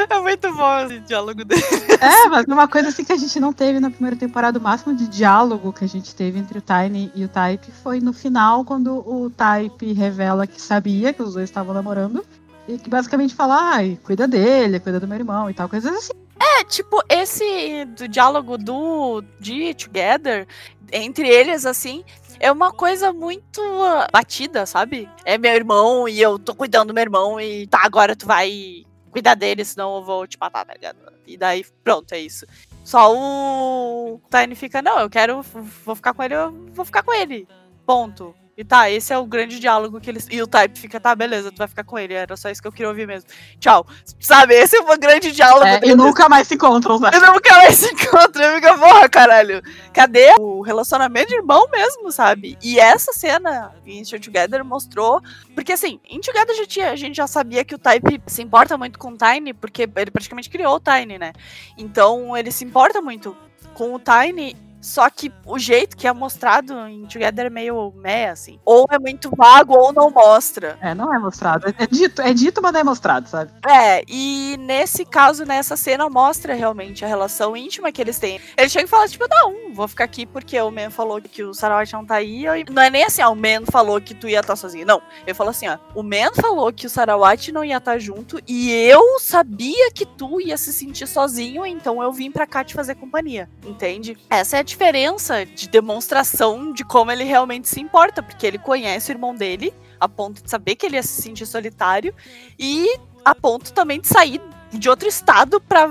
É 0.08 0.18
muito 0.20 0.54
bom 0.54 0.78
esse 0.80 1.00
diálogo 1.00 1.44
dele. 1.44 1.62
É, 2.00 2.28
mas 2.28 2.44
uma 2.46 2.66
coisa 2.66 2.88
assim 2.88 3.04
que 3.04 3.12
a 3.12 3.16
gente 3.16 3.38
não 3.38 3.52
teve 3.52 3.78
na 3.80 3.90
primeira 3.90 4.16
temporada, 4.16 4.58
o 4.58 4.62
máximo 4.62 4.94
de 4.94 5.06
diálogo 5.06 5.72
que 5.72 5.84
a 5.84 5.88
gente 5.88 6.14
teve 6.14 6.38
entre 6.38 6.58
o 6.58 6.62
Tiny 6.62 7.12
e 7.14 7.24
o 7.24 7.28
Type 7.28 7.70
foi 7.82 8.00
no 8.00 8.12
final, 8.12 8.64
quando 8.64 8.96
o 9.06 9.30
Type 9.30 9.92
revela 9.92 10.46
que 10.46 10.60
sabia 10.60 11.12
que 11.12 11.22
os 11.22 11.34
dois 11.34 11.48
estavam 11.48 11.74
namorando. 11.74 12.24
E 12.68 12.76
basicamente 12.88 13.34
fala, 13.34 13.74
ai, 13.74 13.98
cuida 14.04 14.28
dele, 14.28 14.80
cuida 14.80 15.00
do 15.00 15.08
meu 15.08 15.18
irmão 15.18 15.50
e 15.50 15.54
tal, 15.54 15.68
coisas 15.68 15.92
assim. 15.94 16.12
É, 16.40 16.64
tipo, 16.64 17.02
esse 17.08 17.84
do 17.86 18.08
diálogo 18.08 18.58
do 18.58 19.22
de 19.38 19.74
Together, 19.74 20.46
entre 20.92 21.28
eles, 21.28 21.64
assim, 21.64 22.04
é 22.38 22.50
uma 22.50 22.72
coisa 22.72 23.12
muito 23.12 23.60
uh, 23.60 24.06
batida, 24.12 24.66
sabe? 24.66 25.08
É 25.24 25.38
meu 25.38 25.52
irmão 25.52 26.08
e 26.08 26.20
eu 26.20 26.38
tô 26.38 26.54
cuidando 26.54 26.88
do 26.88 26.94
meu 26.94 27.02
irmão 27.02 27.40
e 27.40 27.66
tá, 27.66 27.80
agora 27.84 28.16
tu 28.16 28.26
vai 28.26 28.84
cuidar 29.10 29.34
dele, 29.34 29.64
senão 29.64 29.96
eu 29.96 30.04
vou 30.04 30.26
te 30.26 30.36
matar, 30.40 30.64
tá 30.64 30.72
ligado? 30.72 30.98
E 31.26 31.36
daí, 31.36 31.64
pronto, 31.84 32.12
é 32.12 32.18
isso. 32.18 32.44
Só 32.84 33.14
o 33.14 34.20
Tiny 34.30 34.54
fica, 34.56 34.82
não, 34.82 34.98
eu 34.98 35.08
quero, 35.08 35.42
vou 35.84 35.94
ficar 35.94 36.12
com 36.14 36.22
ele, 36.22 36.34
eu 36.34 36.52
vou 36.72 36.84
ficar 36.84 37.02
com 37.02 37.12
ele. 37.12 37.46
Ponto. 37.86 38.34
E 38.56 38.62
tá, 38.62 38.90
esse 38.90 39.12
é 39.12 39.18
o 39.18 39.24
grande 39.24 39.58
diálogo 39.58 39.98
que 39.98 40.10
eles. 40.10 40.26
E 40.30 40.42
o 40.42 40.46
Type 40.46 40.78
fica, 40.78 41.00
tá, 41.00 41.14
beleza, 41.14 41.50
tu 41.50 41.56
vai 41.56 41.68
ficar 41.68 41.84
com 41.84 41.98
ele. 41.98 42.12
Era 42.12 42.36
só 42.36 42.50
isso 42.50 42.60
que 42.60 42.68
eu 42.68 42.72
queria 42.72 42.88
ouvir 42.88 43.06
mesmo. 43.06 43.28
Tchau. 43.58 43.86
Sabe, 44.20 44.54
esse 44.54 44.76
é 44.76 44.80
o 44.80 44.98
grande 44.98 45.32
diálogo. 45.32 45.64
É, 45.64 45.80
e 45.82 45.94
nunca 45.94 46.28
mais 46.28 46.48
se 46.48 46.54
encontram, 46.54 47.00
né? 47.00 47.10
E 47.14 47.18
nunca 47.18 47.56
mais 47.56 47.76
se 47.76 47.90
encontram. 47.90 48.44
Eu 48.44 48.60
fico, 48.60 48.78
porra, 48.78 49.08
caralho. 49.08 49.62
Cadê 49.92 50.34
o 50.38 50.60
relacionamento 50.60 51.28
de 51.28 51.36
irmão 51.36 51.66
mesmo, 51.70 52.12
sabe? 52.12 52.58
E 52.62 52.78
essa 52.78 53.12
cena 53.14 53.74
em 53.86 54.02
Together 54.02 54.62
mostrou. 54.62 55.22
Porque 55.54 55.72
assim, 55.72 55.98
em 56.08 56.20
Together 56.20 56.54
já 56.54 56.66
tinha, 56.66 56.90
a 56.90 56.96
gente 56.96 57.16
já 57.16 57.26
sabia 57.26 57.64
que 57.64 57.74
o 57.74 57.78
Type 57.78 58.20
se 58.26 58.42
importa 58.42 58.76
muito 58.76 58.98
com 58.98 59.12
o 59.12 59.16
Tiny, 59.16 59.54
porque 59.54 59.88
ele 59.96 60.10
praticamente 60.10 60.50
criou 60.50 60.76
o 60.76 60.80
Tiny, 60.80 61.18
né? 61.18 61.32
Então 61.78 62.36
ele 62.36 62.52
se 62.52 62.64
importa 62.64 63.00
muito 63.00 63.34
com 63.72 63.94
o 63.94 63.98
Tiny 63.98 64.54
só 64.82 65.08
que 65.08 65.32
o 65.46 65.58
jeito 65.58 65.96
que 65.96 66.08
é 66.08 66.12
mostrado 66.12 66.74
em 66.88 67.06
Together 67.06 67.46
é 67.46 67.50
meio 67.50 67.92
meh, 67.94 68.30
assim. 68.30 68.58
Ou 68.64 68.84
é 68.90 68.98
muito 68.98 69.30
vago 69.34 69.74
ou 69.74 69.92
não 69.92 70.10
mostra. 70.10 70.76
É, 70.80 70.92
não 70.92 71.14
é 71.14 71.18
mostrado. 71.20 71.72
É 71.78 71.86
dito, 71.86 72.20
é 72.20 72.34
dito 72.34 72.60
mas 72.60 72.72
não 72.72 72.80
é 72.80 72.84
mostrado, 72.84 73.28
sabe? 73.28 73.52
É, 73.64 74.02
e 74.08 74.56
nesse 74.58 75.04
caso, 75.04 75.44
nessa 75.44 75.76
cena, 75.76 76.08
mostra 76.10 76.52
realmente 76.54 77.04
a 77.04 77.08
relação 77.08 77.56
íntima 77.56 77.92
que 77.92 78.02
eles 78.02 78.18
têm. 78.18 78.40
Ele 78.56 78.68
chega 78.68 78.84
e 78.84 78.88
fala, 78.88 79.08
tipo, 79.08 79.24
não, 79.28 79.72
vou 79.72 79.86
ficar 79.86 80.04
aqui 80.04 80.26
porque 80.26 80.60
o 80.60 80.70
Man 80.70 80.90
falou 80.90 81.22
que 81.22 81.44
o 81.44 81.54
Sarawat 81.54 81.92
não 81.92 82.04
tá 82.04 82.16
aí. 82.16 82.44
Não 82.68 82.82
é 82.82 82.90
nem 82.90 83.04
assim, 83.04 83.22
ó, 83.22 83.30
o 83.30 83.36
Man 83.36 83.64
falou 83.70 84.00
que 84.00 84.14
tu 84.14 84.28
ia 84.28 84.40
estar 84.40 84.54
tá 84.54 84.56
sozinho. 84.56 84.84
Não. 84.84 85.00
Ele 85.24 85.34
falou 85.34 85.52
assim, 85.52 85.68
ó, 85.68 85.78
o 85.94 86.02
Man 86.02 86.32
falou 86.34 86.72
que 86.72 86.86
o 86.86 86.90
Sarawat 86.90 87.52
não 87.52 87.64
ia 87.64 87.76
estar 87.76 87.92
tá 87.92 87.98
junto 87.98 88.40
e 88.48 88.72
eu 88.72 89.20
sabia 89.20 89.92
que 89.92 90.04
tu 90.04 90.40
ia 90.40 90.56
se 90.56 90.72
sentir 90.72 91.06
sozinho, 91.06 91.64
então 91.64 92.02
eu 92.02 92.12
vim 92.12 92.32
pra 92.32 92.46
cá 92.46 92.64
te 92.64 92.74
fazer 92.74 92.96
companhia. 92.96 93.48
Entende? 93.64 94.18
Essa 94.28 94.56
é 94.56 94.60
a 94.60 94.64
diferença 94.72 95.44
de 95.44 95.68
demonstração 95.68 96.72
de 96.72 96.82
como 96.84 97.10
ele 97.10 97.24
realmente 97.24 97.68
se 97.68 97.80
importa, 97.80 98.22
porque 98.22 98.46
ele 98.46 98.58
conhece 98.58 99.10
o 99.10 99.14
irmão 99.14 99.34
dele, 99.34 99.72
a 100.00 100.08
ponto 100.08 100.42
de 100.42 100.50
saber 100.50 100.76
que 100.76 100.86
ele 100.86 100.96
ia 100.96 101.02
se 101.02 101.20
sentir 101.20 101.46
solitário, 101.46 102.14
e 102.58 102.98
a 103.24 103.34
ponto 103.34 103.72
também 103.72 104.00
de 104.00 104.08
sair 104.08 104.40
de 104.72 104.88
outro 104.88 105.06
estado 105.06 105.60
pra 105.60 105.88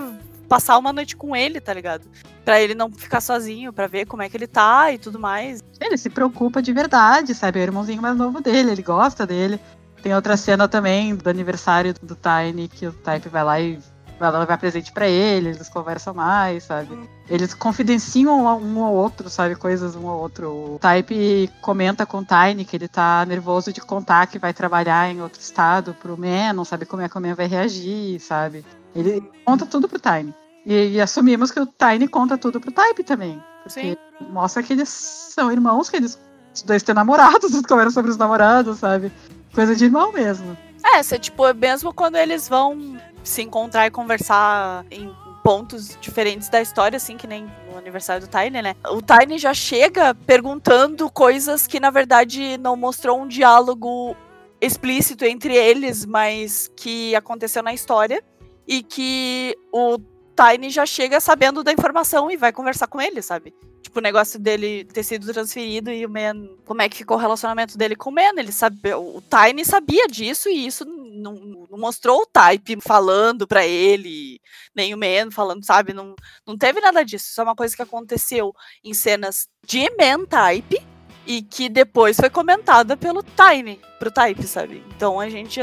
passar 0.50 0.78
uma 0.78 0.92
noite 0.92 1.16
com 1.16 1.36
ele, 1.36 1.62
tá 1.62 1.74
ligado? 1.74 2.06
Pra 2.44 2.60
ele 2.60 2.74
não 2.74 2.92
ficar 2.92 3.22
sozinho, 3.22 3.72
pra 3.72 3.86
ver 3.86 4.06
como 4.06 4.24
é 4.24 4.30
que 4.30 4.36
ele 4.36 4.48
tá 4.48 4.92
e 4.92 4.98
tudo 4.98 5.20
mais. 5.20 5.64
Ele 5.80 5.98
se 5.98 6.10
preocupa 6.10 6.62
de 6.62 6.74
verdade, 6.74 7.36
sabe? 7.36 7.60
É 7.60 7.62
o 7.62 7.66
irmãozinho 7.66 8.02
mais 8.02 8.18
novo 8.18 8.42
dele, 8.42 8.72
ele 8.72 8.82
gosta 8.82 9.28
dele. 9.28 9.60
Tem 10.02 10.16
outra 10.16 10.36
cena 10.36 10.68
também 10.68 11.16
do 11.16 11.30
aniversário 11.30 11.94
do 12.02 12.18
Tiny, 12.18 12.68
que 12.68 12.88
o 12.88 12.92
Type 12.92 13.30
vai 13.30 13.44
lá 13.44 13.62
e 13.62 13.80
ela 14.26 14.40
levar 14.40 14.58
presente 14.58 14.92
para 14.92 15.08
ele, 15.08 15.50
eles 15.50 15.70
conversam 15.70 16.14
mais, 16.14 16.64
sabe? 16.64 16.98
Eles 17.30 17.54
confidenciam 17.54 18.44
um 18.44 18.84
ao 18.84 18.94
outro, 18.94 19.30
sabe? 19.30 19.56
Coisas 19.56 19.96
um 19.96 20.08
ao 20.08 20.20
outro. 20.20 20.76
O 20.76 20.80
Type 20.80 21.50
comenta 21.62 22.06
com 22.06 22.20
o 22.20 22.26
Tiny 22.26 22.66
que 22.66 22.76
ele 22.76 22.88
tá 22.88 23.26
nervoso 23.26 23.72
de 23.72 23.82
contar 23.82 24.28
que 24.28 24.40
vai 24.40 24.54
trabalhar 24.54 25.10
em 25.10 25.22
outro 25.22 25.42
estado 25.42 25.96
pro 26.02 26.18
Man, 26.18 26.54
não 26.54 26.66
sabe 26.66 26.86
como 26.86 27.02
é 27.02 27.10
que 27.10 27.18
o 27.18 27.22
Man 27.22 27.36
vai 27.36 27.48
reagir, 27.48 28.20
sabe? 28.20 28.66
Ele 28.96 29.24
conta 29.46 29.66
tudo 29.66 29.88
pro 29.88 30.00
Tiny. 30.00 30.34
E, 30.66 30.94
e 30.94 31.02
assumimos 31.02 31.52
que 31.52 31.60
o 31.60 31.66
Tiny 31.66 32.08
conta 32.08 32.38
tudo 32.38 32.60
pro 32.60 32.72
Type 32.72 33.04
também. 33.04 33.42
Porque 33.64 33.82
Sim. 33.82 33.98
mostra 34.32 34.64
que 34.64 34.74
eles 34.74 34.90
são 34.90 35.52
irmãos, 35.52 35.90
que 35.90 35.98
eles 35.98 36.20
os 36.54 36.62
dois 36.64 36.84
têm 36.84 36.94
namorados, 36.94 37.52
eles 37.54 37.66
conversam 37.66 37.94
sobre 37.94 38.12
os 38.12 38.18
namorados, 38.18 38.80
sabe? 38.80 39.12
Coisa 39.54 39.76
de 39.76 39.86
irmão 39.86 40.12
mesmo. 40.12 40.58
É, 40.84 41.02
você, 41.02 41.20
tipo, 41.20 41.54
mesmo 41.54 41.94
quando 41.94 42.16
eles 42.16 42.48
vão 42.48 42.98
se 43.24 43.42
encontrar 43.42 43.88
e 43.88 43.92
conversar 43.92 44.86
em 44.90 45.14
pontos 45.44 45.98
diferentes 46.00 46.50
da 46.50 46.62
história, 46.62 46.98
assim, 46.98 47.18
que 47.18 47.28
nem 47.28 47.50
no 47.70 47.78
aniversário 47.78 48.28
do 48.28 48.30
Tiny, 48.30 48.62
né? 48.62 48.76
O 48.90 49.02
Tiny 49.02 49.38
já 49.38 49.54
chega 49.54 50.14
perguntando 50.14 51.10
coisas 51.10 51.66
que, 51.68 51.80
na 51.80 51.90
verdade, 51.90 52.58
não 52.58 52.76
mostrou 52.76 53.20
um 53.20 53.28
diálogo 53.28 54.16
explícito 54.60 55.26
entre 55.26 55.56
eles, 55.56 56.06
mas 56.06 56.72
que 56.76 57.16
aconteceu 57.16 57.64
na 57.64 57.74
história. 57.74 58.24
E 58.68 58.84
que 58.84 59.58
o 59.74 59.98
Tiny 60.36 60.70
já 60.70 60.86
chega 60.86 61.20
sabendo 61.20 61.64
da 61.64 61.74
informação 61.74 62.30
e 62.30 62.38
vai 62.38 62.54
conversar 62.54 62.88
com 62.88 63.02
ele, 63.02 63.22
sabe? 63.22 63.54
Tipo, 63.82 64.00
o 64.00 64.02
negócio 64.02 64.40
dele 64.40 64.86
ter 64.86 65.04
sido 65.04 65.32
transferido 65.32 65.92
e 65.92 66.06
o 66.06 66.10
Man. 66.10 66.50
Como 66.66 66.82
é 66.82 66.88
que 66.88 66.98
ficou 66.98 67.18
o 67.18 67.20
relacionamento 67.20 67.78
dele 67.78 67.96
com 67.96 68.10
o 68.10 68.14
Man? 68.14 68.38
Ele 68.38 68.52
sabe, 68.52 68.94
o 68.94 69.22
Tiny 69.22 69.66
sabia 69.66 70.08
disso 70.08 70.50
e 70.50 70.68
isso 70.68 70.86
não, 70.86 71.34
não 71.70 71.80
mostrou 71.80 72.22
o 72.22 72.26
Type 72.26 72.80
falando 72.80 73.48
para 73.48 73.66
ele, 73.66 74.40
nem 74.76 74.94
o 74.94 74.98
Man 74.98 75.32
falando, 75.32 75.66
sabe? 75.66 75.94
Não, 75.94 76.16
não 76.46 76.58
teve 76.58 76.80
nada 76.80 77.04
disso. 77.04 77.30
Isso 77.30 77.42
é 77.42 77.44
uma 77.44 77.56
coisa 77.56 77.76
que 77.76 77.82
aconteceu 77.82 78.54
em 78.84 78.94
cenas 78.94 79.48
de 79.66 79.90
Man 79.98 80.26
Type 80.26 80.82
e 81.26 81.42
que 81.42 81.68
depois 81.68 82.18
foi 82.18 82.30
comentada 82.30 82.96
pelo 82.96 83.24
Tiny, 83.24 83.80
pro 84.00 84.12
Type, 84.12 84.44
sabe? 84.44 84.84
Então 84.96 85.20
a 85.20 85.30
gente. 85.30 85.60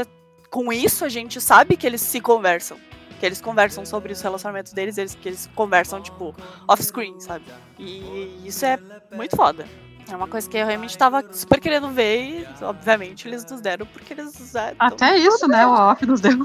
Com 0.49 0.73
isso, 0.73 1.05
a 1.05 1.09
gente 1.09 1.39
sabe 1.39 1.77
que 1.77 1.85
eles 1.85 2.01
se 2.01 2.19
conversam 2.19 2.75
que 3.19 3.25
eles 3.25 3.41
conversam 3.41 3.85
sobre 3.85 4.13
os 4.13 4.21
relacionamentos 4.21 4.73
deles, 4.73 4.97
eles, 4.97 5.15
que 5.15 5.29
eles 5.29 5.49
conversam, 5.55 6.01
tipo, 6.01 6.35
off-screen, 6.67 7.19
sabe? 7.19 7.45
E 7.77 8.41
isso 8.45 8.65
é 8.65 8.79
muito 9.11 9.35
foda. 9.35 9.65
É 10.09 10.15
uma 10.15 10.27
coisa 10.27 10.49
que 10.49 10.57
eu 10.57 10.65
realmente 10.65 10.97
tava 10.97 11.23
super 11.31 11.59
querendo 11.59 11.89
ver 11.89 12.47
e, 12.59 12.63
obviamente, 12.63 13.27
eles 13.27 13.45
nos 13.45 13.61
deram 13.61 13.85
porque 13.85 14.13
eles. 14.13 14.55
É, 14.55 14.73
até 14.79 15.15
isso, 15.17 15.47
né? 15.47 15.67
O 15.67 15.71
off 15.71 16.03
nos 16.05 16.19
deu. 16.19 16.39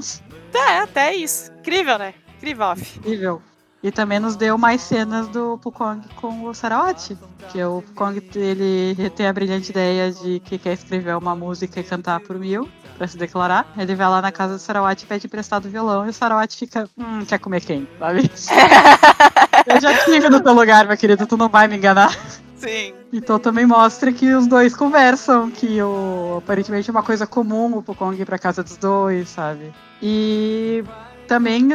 É, 0.53 0.79
até 0.79 1.15
isso. 1.15 1.51
Incrível, 1.59 1.97
né? 1.97 2.13
Incrível 2.37 2.65
off. 2.67 2.99
Incrível. 2.99 3.41
E 3.85 3.91
também 3.91 4.19
nos 4.19 4.35
deu 4.35 4.57
mais 4.57 4.81
cenas 4.81 5.27
do 5.27 5.59
Pukong 5.59 6.01
com 6.15 6.45
o 6.45 6.55
Sarawati. 6.55 7.15
Que 7.49 7.63
o 7.63 7.83
Pukong, 7.83 8.19
ele 8.33 9.11
tem 9.11 9.27
a 9.27 9.31
brilhante 9.31 9.69
ideia 9.69 10.11
de 10.11 10.39
que 10.39 10.57
quer 10.57 10.73
escrever 10.73 11.15
uma 11.15 11.35
música 11.35 11.79
e 11.79 11.83
cantar 11.83 12.19
por 12.21 12.39
mil 12.39 12.67
pra 12.97 13.07
se 13.07 13.15
declarar. 13.15 13.71
Ele 13.77 13.93
vai 13.93 14.09
lá 14.09 14.23
na 14.23 14.31
casa 14.31 14.55
do 14.55 14.59
Sarawat 14.59 15.03
e 15.03 15.05
pede 15.05 15.27
emprestado 15.27 15.65
o 15.65 15.69
violão 15.69 16.03
e 16.07 16.09
o 16.09 16.13
Sarawat 16.13 16.57
fica, 16.57 16.89
hum, 16.97 17.23
quer 17.25 17.37
comer 17.37 17.61
quem? 17.61 17.87
Sabe? 17.99 18.21
Eu 19.69 19.79
já 19.79 20.03
tive 20.03 20.29
no 20.29 20.41
teu 20.41 20.53
lugar, 20.53 20.87
meu 20.87 20.97
querido, 20.97 21.27
tu 21.27 21.37
não 21.37 21.47
vai 21.47 21.67
me 21.67 21.77
enganar. 21.77 22.17
Sim. 22.55 22.91
Então 23.13 23.37
também 23.37 23.67
mostra 23.67 24.11
que 24.11 24.33
os 24.33 24.47
dois 24.47 24.75
conversam, 24.75 25.51
que 25.51 25.79
o, 25.79 26.37
aparentemente 26.39 26.89
é 26.89 26.91
uma 26.91 27.03
coisa 27.03 27.27
comum 27.27 27.77
o 27.77 27.83
Pokong 27.83 28.19
ir 28.19 28.25
pra 28.25 28.39
casa 28.39 28.63
dos 28.63 28.77
dois, 28.77 29.29
sabe? 29.29 29.71
E 30.01 30.83
também 31.27 31.67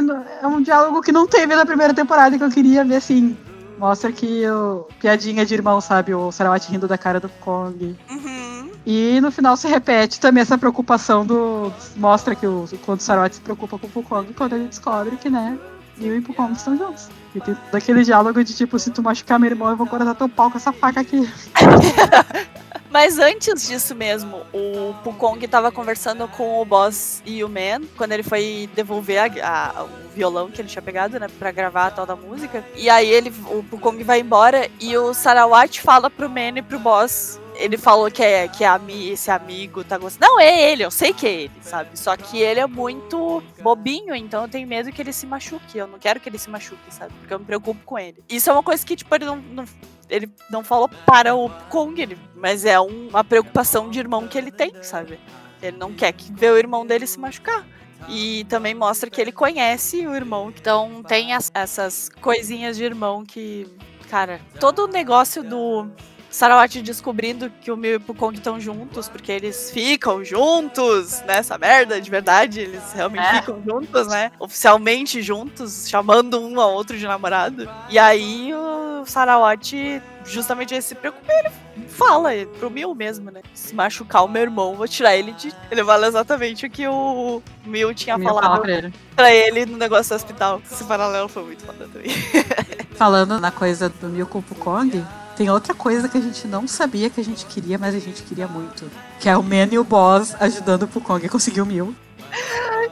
é 0.42 0.46
um 0.46 0.62
diálogo 0.62 1.00
que 1.00 1.12
não 1.12 1.26
teve 1.26 1.54
na 1.54 1.66
primeira 1.66 1.92
temporada 1.92 2.36
que 2.36 2.44
eu 2.44 2.50
queria 2.50 2.84
ver 2.84 2.96
assim. 2.96 3.36
Mostra 3.78 4.12
que 4.12 4.46
o 4.48 4.86
piadinha 5.00 5.44
de 5.46 5.54
irmão, 5.54 5.80
sabe? 5.80 6.14
O 6.14 6.30
Sarawat 6.30 6.70
rindo 6.70 6.86
da 6.86 6.98
cara 6.98 7.18
do 7.18 7.28
Kong. 7.28 7.96
Uhum. 8.10 8.70
E 8.84 9.20
no 9.20 9.30
final 9.30 9.56
se 9.56 9.68
repete 9.68 10.20
também 10.20 10.42
essa 10.42 10.58
preocupação 10.58 11.24
do. 11.24 11.72
Mostra 11.96 12.34
que 12.34 12.46
o, 12.46 12.68
quando 12.84 13.00
o 13.00 13.02
Sarawat 13.02 13.34
se 13.34 13.40
preocupa 13.40 13.78
com 13.78 13.86
o 13.86 13.90
Pukong 13.90 14.32
quando 14.34 14.54
ele 14.54 14.66
descobre 14.66 15.16
que, 15.16 15.30
né, 15.30 15.58
Mil 15.96 16.16
e 16.16 16.20
Pukong 16.20 16.52
estão 16.52 16.76
juntos. 16.76 17.08
E 17.34 17.40
tem 17.40 17.56
daquele 17.70 18.02
diálogo 18.02 18.42
de 18.42 18.54
tipo, 18.54 18.78
se 18.78 18.90
tu 18.90 19.02
machucar 19.02 19.38
meu 19.38 19.50
irmão, 19.50 19.70
eu 19.70 19.76
vou 19.76 19.86
cortar 19.86 20.14
teu 20.14 20.28
pau 20.28 20.50
com 20.50 20.58
essa 20.58 20.72
faca 20.72 21.00
aqui. 21.00 21.28
Mas 22.90 23.18
antes 23.18 23.68
disso 23.68 23.94
mesmo, 23.94 24.42
o 24.52 24.92
Pukong 25.04 25.46
tava 25.46 25.70
conversando 25.70 26.26
com 26.26 26.60
o 26.60 26.64
boss 26.64 27.22
e 27.24 27.44
o 27.44 27.48
Man, 27.48 27.86
quando 27.96 28.12
ele 28.12 28.24
foi 28.24 28.68
devolver 28.74 29.18
a, 29.18 29.72
a, 29.76 29.84
o 29.84 29.88
violão 30.14 30.50
que 30.50 30.60
ele 30.60 30.68
tinha 30.68 30.82
pegado, 30.82 31.18
né, 31.18 31.28
pra 31.38 31.52
gravar 31.52 31.86
a 31.86 31.90
tal 31.92 32.04
da 32.04 32.16
música. 32.16 32.64
E 32.74 32.90
aí 32.90 33.08
ele, 33.08 33.32
o 33.46 33.62
Pukong 33.62 34.02
vai 34.02 34.20
embora 34.20 34.68
e 34.80 34.96
o 34.96 35.14
Sarawat 35.14 35.80
fala 35.80 36.10
pro 36.10 36.28
Man 36.28 36.58
e 36.58 36.62
pro 36.62 36.80
boss 36.80 37.40
ele 37.60 37.76
falou 37.76 38.10
que, 38.10 38.22
é, 38.22 38.48
que 38.48 38.64
é, 38.64 38.80
esse 39.12 39.30
amigo 39.30 39.84
tá 39.84 39.98
gostando. 39.98 40.26
Não, 40.26 40.40
é 40.40 40.72
ele, 40.72 40.82
eu 40.82 40.90
sei 40.90 41.12
que 41.12 41.26
é 41.26 41.32
ele, 41.42 41.52
sabe? 41.60 41.90
Só 41.98 42.16
que 42.16 42.38
ele 42.38 42.58
é 42.58 42.66
muito 42.66 43.42
bobinho, 43.60 44.14
então 44.14 44.42
eu 44.42 44.48
tenho 44.48 44.66
medo 44.66 44.90
que 44.90 45.02
ele 45.02 45.12
se 45.12 45.26
machuque. 45.26 45.76
Eu 45.76 45.86
não 45.86 45.98
quero 45.98 46.18
que 46.18 46.28
ele 46.28 46.38
se 46.38 46.48
machuque, 46.48 46.92
sabe? 46.92 47.12
Porque 47.20 47.34
eu 47.34 47.38
me 47.38 47.44
preocupo 47.44 47.80
com 47.84 47.98
ele. 47.98 48.16
Isso 48.28 48.48
é 48.48 48.52
uma 48.52 48.62
coisa 48.62 48.84
que, 48.84 48.96
tipo, 48.96 49.14
ele 49.14 49.26
não, 49.26 49.36
não 49.36 49.64
ele 50.10 50.30
não 50.50 50.62
falou 50.64 50.88
para 51.06 51.34
o 51.34 51.48
Kong, 51.68 52.00
ele, 52.00 52.18
mas 52.34 52.64
é 52.64 52.78
um, 52.80 53.08
uma 53.08 53.24
preocupação 53.24 53.88
de 53.88 53.98
irmão 53.98 54.26
que 54.26 54.36
ele 54.36 54.50
tem, 54.50 54.72
sabe? 54.82 55.18
Ele 55.62 55.76
não 55.76 55.92
quer 55.92 56.12
que 56.12 56.32
ver 56.32 56.52
o 56.52 56.58
irmão 56.58 56.84
dele 56.84 57.06
se 57.06 57.18
machucar. 57.18 57.64
E 58.08 58.44
também 58.48 58.74
mostra 58.74 59.10
que 59.10 59.20
ele 59.20 59.30
conhece 59.30 60.06
o 60.06 60.14
irmão. 60.14 60.52
Então 60.54 61.02
tem 61.02 61.32
as, 61.32 61.50
essas 61.54 62.08
coisinhas 62.20 62.76
de 62.76 62.84
irmão 62.84 63.24
que. 63.24 63.66
Cara, 64.08 64.40
todo 64.58 64.84
o 64.84 64.88
negócio 64.88 65.44
do 65.44 65.88
Sarawat 66.30 66.80
descobrindo 66.80 67.50
que 67.60 67.70
o 67.70 67.76
Mil 67.76 67.92
e 67.92 67.96
o 67.96 68.00
Pukong 68.00 68.36
estão 68.36 68.60
juntos, 68.60 69.08
porque 69.08 69.32
eles 69.32 69.70
ficam 69.70 70.24
juntos 70.24 71.20
nessa 71.26 71.58
merda, 71.58 72.00
de 72.00 72.10
verdade, 72.10 72.60
eles 72.60 72.92
realmente 72.94 73.26
é. 73.26 73.40
ficam 73.40 73.60
juntos, 73.66 74.06
né? 74.06 74.30
Oficialmente 74.38 75.20
juntos, 75.22 75.88
chamando 75.88 76.40
um 76.40 76.60
ao 76.60 76.72
outro 76.72 76.96
de 76.96 77.06
namorado. 77.06 77.68
E 77.88 77.98
aí 77.98 78.52
o 78.54 79.04
Sarawat 79.04 80.00
justamente 80.24 80.74
esse 80.74 80.88
se 80.88 80.94
preocupa, 80.94 81.32
ele 81.32 81.50
fala 81.88 82.30
pro 82.58 82.70
Mil 82.70 82.94
mesmo, 82.94 83.30
né? 83.30 83.42
Se 83.54 83.74
machucar 83.74 84.24
o 84.24 84.28
meu 84.28 84.42
irmão, 84.42 84.74
vou 84.74 84.86
tirar 84.86 85.16
ele 85.16 85.32
de. 85.32 85.52
Ele 85.70 85.84
fala 85.84 86.06
exatamente 86.06 86.66
o 86.66 86.70
que 86.70 86.86
o 86.86 87.42
Mil 87.64 87.92
tinha 87.94 88.16
Mil 88.16 88.28
falado 88.28 88.62
pra 88.62 88.72
ele. 88.72 88.94
pra 89.16 89.34
ele 89.34 89.66
no 89.66 89.76
negócio 89.76 90.10
do 90.10 90.16
hospital. 90.16 90.62
Esse 90.70 90.84
paralelo 90.84 91.28
foi 91.28 91.44
muito 91.44 91.64
foda 91.64 91.88
também. 91.92 92.10
Falando 92.94 93.40
na 93.40 93.50
coisa 93.50 93.88
do 93.88 94.08
Mil 94.08 94.26
com 94.26 94.38
o 94.38 94.42
Pukong, 94.42 95.04
Tem 95.40 95.48
outra 95.48 95.72
coisa 95.72 96.06
que 96.06 96.18
a 96.18 96.20
gente 96.20 96.46
não 96.46 96.68
sabia 96.68 97.08
que 97.08 97.18
a 97.18 97.24
gente 97.24 97.46
queria, 97.46 97.78
mas 97.78 97.94
a 97.94 97.98
gente 97.98 98.22
queria 98.24 98.46
muito. 98.46 98.84
Que 99.18 99.26
é 99.26 99.34
o 99.38 99.42
Man 99.42 99.68
e 99.72 99.78
o 99.78 99.84
Boss 99.84 100.36
ajudando 100.38 100.82
o 100.82 100.86
Pukong 100.86 101.24
a 101.24 101.30
conseguir 101.30 101.62
o 101.62 101.64
Mil. 101.64 101.96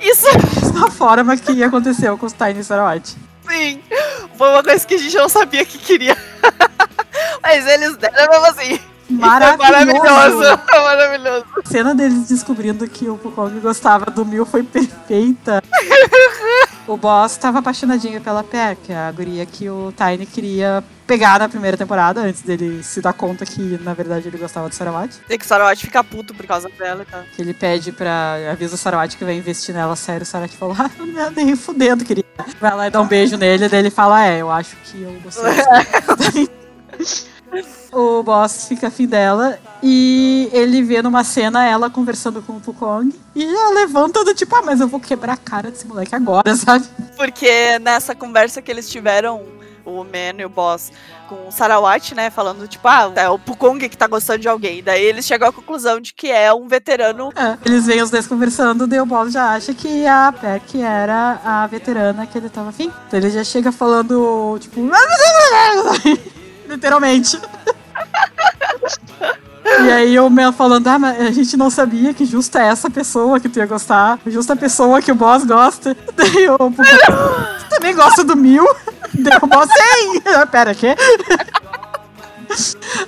Isso, 0.00 0.24
Da 0.72 0.90
forma 0.90 1.36
que 1.36 1.62
aconteceu 1.62 2.16
com 2.16 2.24
os 2.24 2.32
Tiny 2.32 2.64
Sarawat. 2.64 3.14
sim, 3.46 3.82
foi 4.34 4.48
uma 4.48 4.62
coisa 4.62 4.86
que 4.86 4.94
a 4.94 4.98
gente 4.98 5.14
não 5.14 5.28
sabia 5.28 5.62
que 5.62 5.76
queria. 5.76 6.16
Mas 7.44 7.66
eles 7.66 7.98
deram 7.98 8.26
mesmo 8.30 8.46
assim. 8.46 8.80
Maravilhoso. 9.10 9.98
Maravilhoso. 9.98 10.60
Maravilhoso. 10.72 11.44
A 11.66 11.68
cena 11.68 11.94
deles 11.94 12.28
descobrindo 12.28 12.88
que 12.88 13.10
o 13.10 13.18
Pukong 13.18 13.60
gostava 13.60 14.10
do 14.10 14.24
Mil 14.24 14.46
foi 14.46 14.62
perfeita. 14.62 15.62
o 16.88 16.96
Boss 16.96 17.32
estava 17.32 17.58
apaixonadinho 17.58 18.22
pela 18.22 18.42
Pear, 18.42 18.74
que 18.74 18.90
é 18.90 18.96
a 18.96 19.12
guria 19.12 19.44
que 19.44 19.68
o 19.68 19.92
Tiny 19.92 20.24
queria 20.24 20.82
pegar 21.08 21.38
na 21.38 21.48
primeira 21.48 21.74
temporada, 21.74 22.20
antes 22.20 22.42
dele 22.42 22.82
se 22.82 23.00
dar 23.00 23.14
conta 23.14 23.46
que, 23.46 23.80
na 23.82 23.94
verdade, 23.94 24.28
ele 24.28 24.36
gostava 24.36 24.68
do 24.68 24.74
Sarawat. 24.74 25.16
Tem 25.26 25.38
que 25.38 25.44
o 25.44 25.48
Sarawat 25.48 25.80
ficar 25.80 26.04
puto 26.04 26.34
por 26.34 26.46
causa 26.46 26.68
dela 26.68 27.02
e 27.02 27.10
tal. 27.10 27.22
Que 27.34 27.40
ele 27.40 27.54
pede 27.54 27.90
pra. 27.90 28.36
avisa 28.52 28.74
o 28.74 28.78
Sarawat 28.78 29.16
que 29.16 29.24
vai 29.24 29.34
investir 29.34 29.74
nela 29.74 29.96
sério. 29.96 30.22
O 30.22 30.26
Sarawat 30.26 30.54
fala, 30.54 30.76
ah, 30.78 30.90
não, 30.98 31.30
nem 31.30 31.56
fudendo, 31.56 32.04
querida. 32.04 32.28
Vai 32.60 32.76
lá 32.76 32.86
e 32.86 32.90
dá 32.90 33.00
um 33.00 33.06
beijo 33.06 33.38
nele, 33.38 33.68
daí 33.68 33.80
ele 33.80 33.90
fala, 33.90 34.26
é, 34.26 34.42
eu 34.42 34.50
acho 34.50 34.76
que 34.84 35.02
eu 35.02 35.18
gostei. 35.24 36.48
o 37.92 38.22
boss 38.22 38.66
fica 38.66 38.88
afim 38.88 39.06
dela 39.06 39.58
e 39.82 40.48
ele 40.52 40.82
vê 40.82 41.00
numa 41.02 41.24
cena 41.24 41.66
ela 41.66 41.88
conversando 41.88 42.42
com 42.42 42.54
o 42.54 42.60
Pukong 42.60 43.14
e 43.34 43.44
ela 43.44 43.74
levanta 43.74 44.24
do 44.24 44.34
tipo, 44.34 44.54
ah, 44.56 44.62
mas 44.62 44.80
eu 44.80 44.88
vou 44.88 45.00
quebrar 45.00 45.34
a 45.34 45.36
cara 45.36 45.70
desse 45.70 45.86
moleque 45.86 46.14
agora, 46.14 46.54
sabe? 46.54 46.86
Porque 47.16 47.78
nessa 47.78 48.14
conversa 48.14 48.60
que 48.60 48.70
eles 48.70 48.88
tiveram, 48.88 49.42
o 49.88 50.04
Man 50.04 50.38
e 50.38 50.44
o 50.44 50.48
boss, 50.48 50.92
com 51.28 51.48
o 51.48 51.52
Sarawat, 51.52 52.14
né, 52.14 52.30
falando, 52.30 52.68
tipo, 52.68 52.86
ah, 52.86 53.10
é 53.16 53.28
o 53.28 53.38
Pukong 53.38 53.88
que 53.88 53.96
tá 53.96 54.06
gostando 54.06 54.40
de 54.40 54.48
alguém. 54.48 54.82
Daí 54.82 55.04
eles 55.04 55.26
chegam 55.26 55.48
à 55.48 55.52
conclusão 55.52 56.00
de 56.00 56.12
que 56.12 56.30
é 56.30 56.52
um 56.52 56.68
veterano. 56.68 57.30
É, 57.34 57.56
eles 57.64 57.86
veem 57.86 58.02
os 58.02 58.10
dois 58.10 58.26
conversando, 58.26 58.86
daí 58.86 59.00
o 59.00 59.06
boss 59.06 59.32
já 59.32 59.54
acha 59.54 59.74
que 59.74 60.06
a 60.06 60.32
Peck 60.32 60.80
era 60.80 61.40
a 61.44 61.66
veterana 61.66 62.26
que 62.26 62.38
ele 62.38 62.48
tava 62.48 62.70
afim. 62.70 62.92
Então 63.06 63.18
ele 63.18 63.30
já 63.30 63.44
chega 63.44 63.72
falando, 63.72 64.58
tipo, 64.60 64.80
literalmente. 66.68 67.38
E 69.64 69.90
aí 69.90 70.18
o 70.18 70.30
Mel 70.30 70.52
falando, 70.52 70.86
ah, 70.88 70.98
mas 70.98 71.20
a 71.20 71.30
gente 71.30 71.56
não 71.56 71.70
sabia 71.70 72.14
que 72.14 72.24
justa 72.24 72.60
é 72.60 72.66
essa 72.66 72.90
pessoa 72.90 73.38
que 73.38 73.48
tu 73.48 73.58
ia 73.58 73.66
gostar, 73.66 74.18
justa 74.26 74.52
a 74.54 74.56
pessoa 74.56 75.02
que 75.02 75.12
o 75.12 75.14
boss 75.14 75.44
gosta. 75.44 75.96
Daí 76.16 76.48
o 76.48 76.58
Pukong, 76.58 76.86
tu 77.60 77.68
também 77.68 77.94
gosta 77.94 78.24
do 78.24 78.36
Mil? 78.36 78.66
Daí 79.14 79.38
o 79.42 79.46
boss, 79.46 79.68
sim! 79.68 80.20
Pera, 80.50 80.74
quê? 80.74 80.94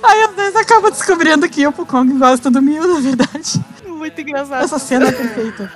Aí 0.03 0.29
eles 0.37 0.55
acabam 0.55 0.91
descobrindo 0.91 1.49
que 1.49 1.65
o 1.65 1.71
Pukong 1.71 2.17
gosta 2.17 2.49
do 2.49 2.61
Mil, 2.61 2.87
na 2.87 2.99
verdade. 2.99 3.59
Muito 4.01 4.19
engraçado. 4.19 4.63
Essa 4.63 4.79
cena 4.79 5.09
é 5.09 5.11
perfeita. 5.11 5.71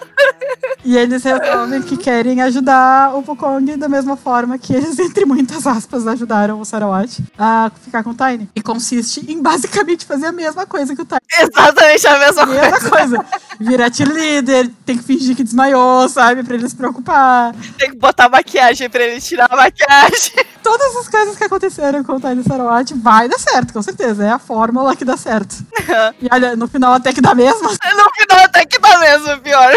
E 0.84 0.98
eles 0.98 1.24
resolvem 1.24 1.80
que 1.84 1.96
querem 1.96 2.42
ajudar 2.42 3.16
o 3.16 3.22
Pukong 3.22 3.78
da 3.78 3.88
mesma 3.88 4.18
forma 4.18 4.58
que 4.58 4.74
eles, 4.74 4.98
entre 4.98 5.26
muitas 5.26 5.68
aspas, 5.68 6.08
ajudaram 6.08 6.60
o 6.60 6.66
Sarawat 6.66 7.24
a 7.38 7.72
ficar 7.84 8.04
com 8.04 8.10
o 8.10 8.16
Tiny. 8.16 8.50
E 8.56 8.64
consiste 8.64 9.32
em 9.32 9.40
basicamente 9.44 10.08
fazer 10.08 10.26
a 10.26 10.32
mesma 10.32 10.66
coisa 10.66 10.96
que 10.96 11.04
o 11.04 11.06
Tiny. 11.06 11.20
Exatamente 11.40 12.08
a 12.08 12.18
mesma 12.18 12.48
coisa. 12.48 12.62
Mesma 12.72 12.90
coisa. 12.90 13.26
Virar 13.60 13.92
líder, 14.00 14.72
tem 14.84 14.98
que 14.98 15.04
fingir 15.04 15.36
que 15.36 15.44
desmaiou, 15.44 16.10
sabe? 16.10 16.44
Pra 16.44 16.56
ele 16.56 16.68
se 16.68 16.76
preocupar. 16.76 17.54
Tem 17.78 17.92
que 17.92 17.98
botar 17.98 18.28
maquiagem 18.28 18.90
pra 18.90 19.04
ele 19.04 19.22
tirar 19.22 19.48
a 19.52 19.56
maquiagem. 19.56 20.34
Todas 20.66 20.96
as 20.96 21.08
coisas 21.08 21.38
que 21.38 21.44
aconteceram 21.44 22.04
com 22.04 22.14
o 22.14 22.20
Tiny 22.20 22.44
Sarawat 22.44 22.92
vai 22.96 23.30
dar 23.30 23.38
certo, 23.38 23.72
com 23.72 23.84
certeza. 23.84 24.26
É 24.26 24.32
a 24.32 24.40
fórmula 24.40 24.96
que 24.96 25.06
dá 25.06 25.16
certo. 25.16 25.56
E 26.20 26.28
olha, 26.32 26.56
no 26.56 26.68
final 26.68 26.94
até 26.94 27.14
que 27.14 27.22
dá 27.22 27.36
mesmo. 27.36 27.62
No 27.62 27.70
final 27.70 28.44
até 28.44 28.66
que 28.66 28.80
dá 28.80 28.98
mesmo, 28.98 29.40
pior. 29.42 29.72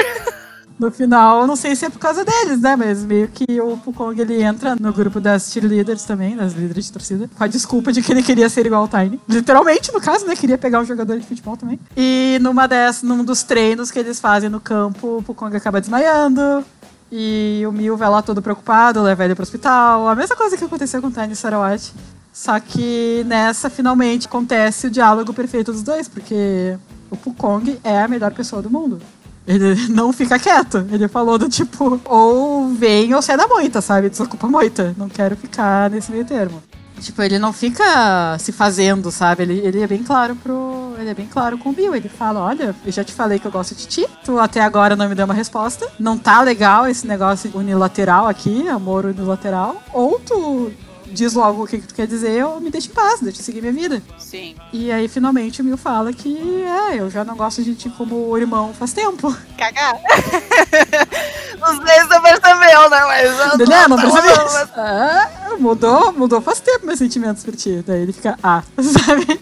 No 0.79 0.91
final, 0.91 1.47
não 1.47 1.57
sei 1.57 1.77
se 1.77 1.85
é 1.85 1.91
por 1.91 1.99
causa 1.99 2.25
deles, 2.25 2.61
né? 2.61 2.75
Mas 2.77 3.05
meio 3.05 3.29
que 3.29 3.61
o 3.61 3.77
Pukong 3.77 4.19
ele 4.19 4.43
entra 4.43 4.77
no 4.77 4.93
grupo 4.93 5.21
das 5.21 5.53
cheerleaders 5.53 6.05
também, 6.05 6.37
das 6.37 6.53
líderes 6.55 6.87
de 6.87 6.93
torcida, 6.93 7.29
com 7.37 7.45
a 7.45 7.47
desculpa 7.49 7.93
de 7.93 8.01
que 8.01 8.13
ele 8.13 8.23
queria 8.23 8.49
ser 8.49 8.65
igual 8.65 8.83
ao 8.83 8.89
Tiny. 8.89 9.21
Literalmente, 9.29 9.93
no 9.93 10.01
caso, 10.01 10.25
né? 10.27 10.37
Queria 10.37 10.57
pegar 10.57 10.81
um 10.81 10.85
jogador 10.85 11.19
de 11.19 11.27
futebol 11.27 11.57
também. 11.57 11.79
E 11.97 12.39
numa 12.41 12.67
dessas, 12.67 13.03
num 13.03 13.25
dos 13.25 13.43
treinos 13.43 13.91
que 13.91 13.99
eles 13.99 14.21
fazem 14.21 14.49
no 14.49 14.61
campo, 14.61 15.19
o 15.19 15.23
Pukong 15.23 15.55
acaba 15.55 15.81
desmaiando. 15.81 16.65
E 17.11 17.63
o 17.67 17.73
Mil 17.73 17.97
vai 17.97 18.09
lá 18.09 18.21
todo 18.21 18.43
preocupado, 18.43 19.03
leva 19.03 19.25
ele 19.25 19.35
pro 19.35 19.43
hospital. 19.43 20.09
A 20.09 20.15
mesma 20.15 20.37
coisa 20.37 20.57
que 20.57 20.65
aconteceu 20.65 21.01
com 21.01 21.09
o 21.09 21.11
Tiny 21.11 21.35
Sarawat. 21.35 21.93
Só 22.33 22.61
que 22.61 23.25
nessa, 23.27 23.69
finalmente, 23.69 24.27
acontece 24.27 24.87
o 24.87 24.91
diálogo 24.91 25.33
perfeito 25.33 25.73
dos 25.73 25.83
dois, 25.83 26.09
porque 26.09 26.79
o 27.11 27.17
Pukong 27.17 27.81
é 27.83 28.03
a 28.03 28.09
melhor 28.09 28.33
pessoa 28.33 28.63
do 28.63 28.71
mundo. 28.71 29.01
Ele 29.47 29.75
não 29.89 30.13
fica 30.13 30.39
quieto. 30.39 30.87
Ele 30.93 31.09
falou 31.09 31.39
do 31.39 31.49
tipo, 31.49 32.01
ou 32.05 32.69
vem 32.69 33.15
ou 33.15 33.23
sai 33.23 33.37
da 33.37 33.49
moita, 33.49 33.81
sabe? 33.81 34.11
Desocupa 34.11 34.47
a 34.47 34.51
moita. 34.51 34.95
Não 34.97 35.09
quero 35.09 35.37
ficar 35.37 35.91
nesse 35.91 36.13
meio 36.13 36.25
termo. 36.25 36.63
Tipo, 36.99 37.23
ele 37.23 37.39
não 37.39 37.53
fica 37.53 38.37
se 38.39 38.53
fazendo, 38.53 39.11
sabe? 39.11 39.43
Ele, 39.43 39.59
ele 39.59 39.83
é 39.83 39.87
bem 39.87 40.03
claro 40.03 40.37
pro. 40.37 40.95
Ele 40.99 41.11
é 41.11 41.15
bem 41.15 41.27
claro 41.27 41.57
com 41.59 41.71
o 41.71 41.73
Bill. 41.73 41.95
Ele 41.95 42.09
fala: 42.09 42.41
Olha, 42.41 42.75
eu 42.85 42.93
já 42.93 43.05
te 43.05 43.13
falei 43.13 43.39
que 43.39 43.47
eu 43.47 43.51
gosto 43.51 43.75
de 43.75 43.87
ti. 43.87 44.07
Tu 44.25 44.39
até 44.39 44.61
agora 44.61 44.97
não 44.97 45.09
me 45.09 45.15
deu 45.15 45.25
uma 45.25 45.35
resposta. 45.35 45.89
Não 45.99 46.19
tá 46.19 46.43
legal 46.43 46.87
esse 46.87 47.07
negócio 47.07 47.51
unilateral 47.55 48.27
aqui, 48.27 48.69
amor 48.69 49.05
unilateral. 49.07 49.83
Ou 49.93 50.19
tu 50.21 50.73
diz 51.11 51.35
logo 51.35 51.65
o 51.65 51.67
que, 51.67 51.79
que 51.79 51.87
tu 51.87 51.95
quer 51.95 52.07
dizer 52.07 52.45
ou 52.45 52.61
me 52.61 52.71
deixa 52.71 52.89
em 52.89 52.93
paz, 52.93 53.21
deixa 53.21 53.41
eu 53.41 53.45
seguir 53.45 53.61
minha 53.61 53.73
vida. 53.73 54.03
Sim. 54.19 54.55
E 54.73 54.93
aí, 54.93 55.09
finalmente, 55.09 55.61
o 55.61 55.65
Mil 55.65 55.77
fala 55.77 56.13
que 56.13 56.63
é, 56.63 57.01
eu 57.01 57.11
já 57.11 57.25
não 57.25 57.37
gosto 57.37 57.63
de 57.63 57.75
ti 57.75 57.89
como 57.91 58.37
irmão 58.37 58.73
faz 58.75 58.93
tempo. 58.93 59.35
Cagar. 59.57 59.95
Não 61.61 61.87
sei 61.87 61.95
se 62.01 62.07
você 62.09 62.21
percebeu, 62.21 62.91
né? 62.91 63.01
Mas 63.07 63.39
não 63.39 63.51
tô- 63.51 63.67
percebi. 63.97 64.29
mas- 64.53 64.71
Ah, 64.77 65.29
mudou, 65.59 66.13
mudou 66.13 66.41
faz 66.41 66.61
tempo 66.61 66.87
meus 66.87 66.99
sentimentos 66.99 67.45
por 67.45 67.55
ti. 67.57 67.83
Daí 67.87 68.03
ele 68.03 68.13
fica, 68.13 68.39
ah, 68.43 68.63
sabe? 68.81 69.41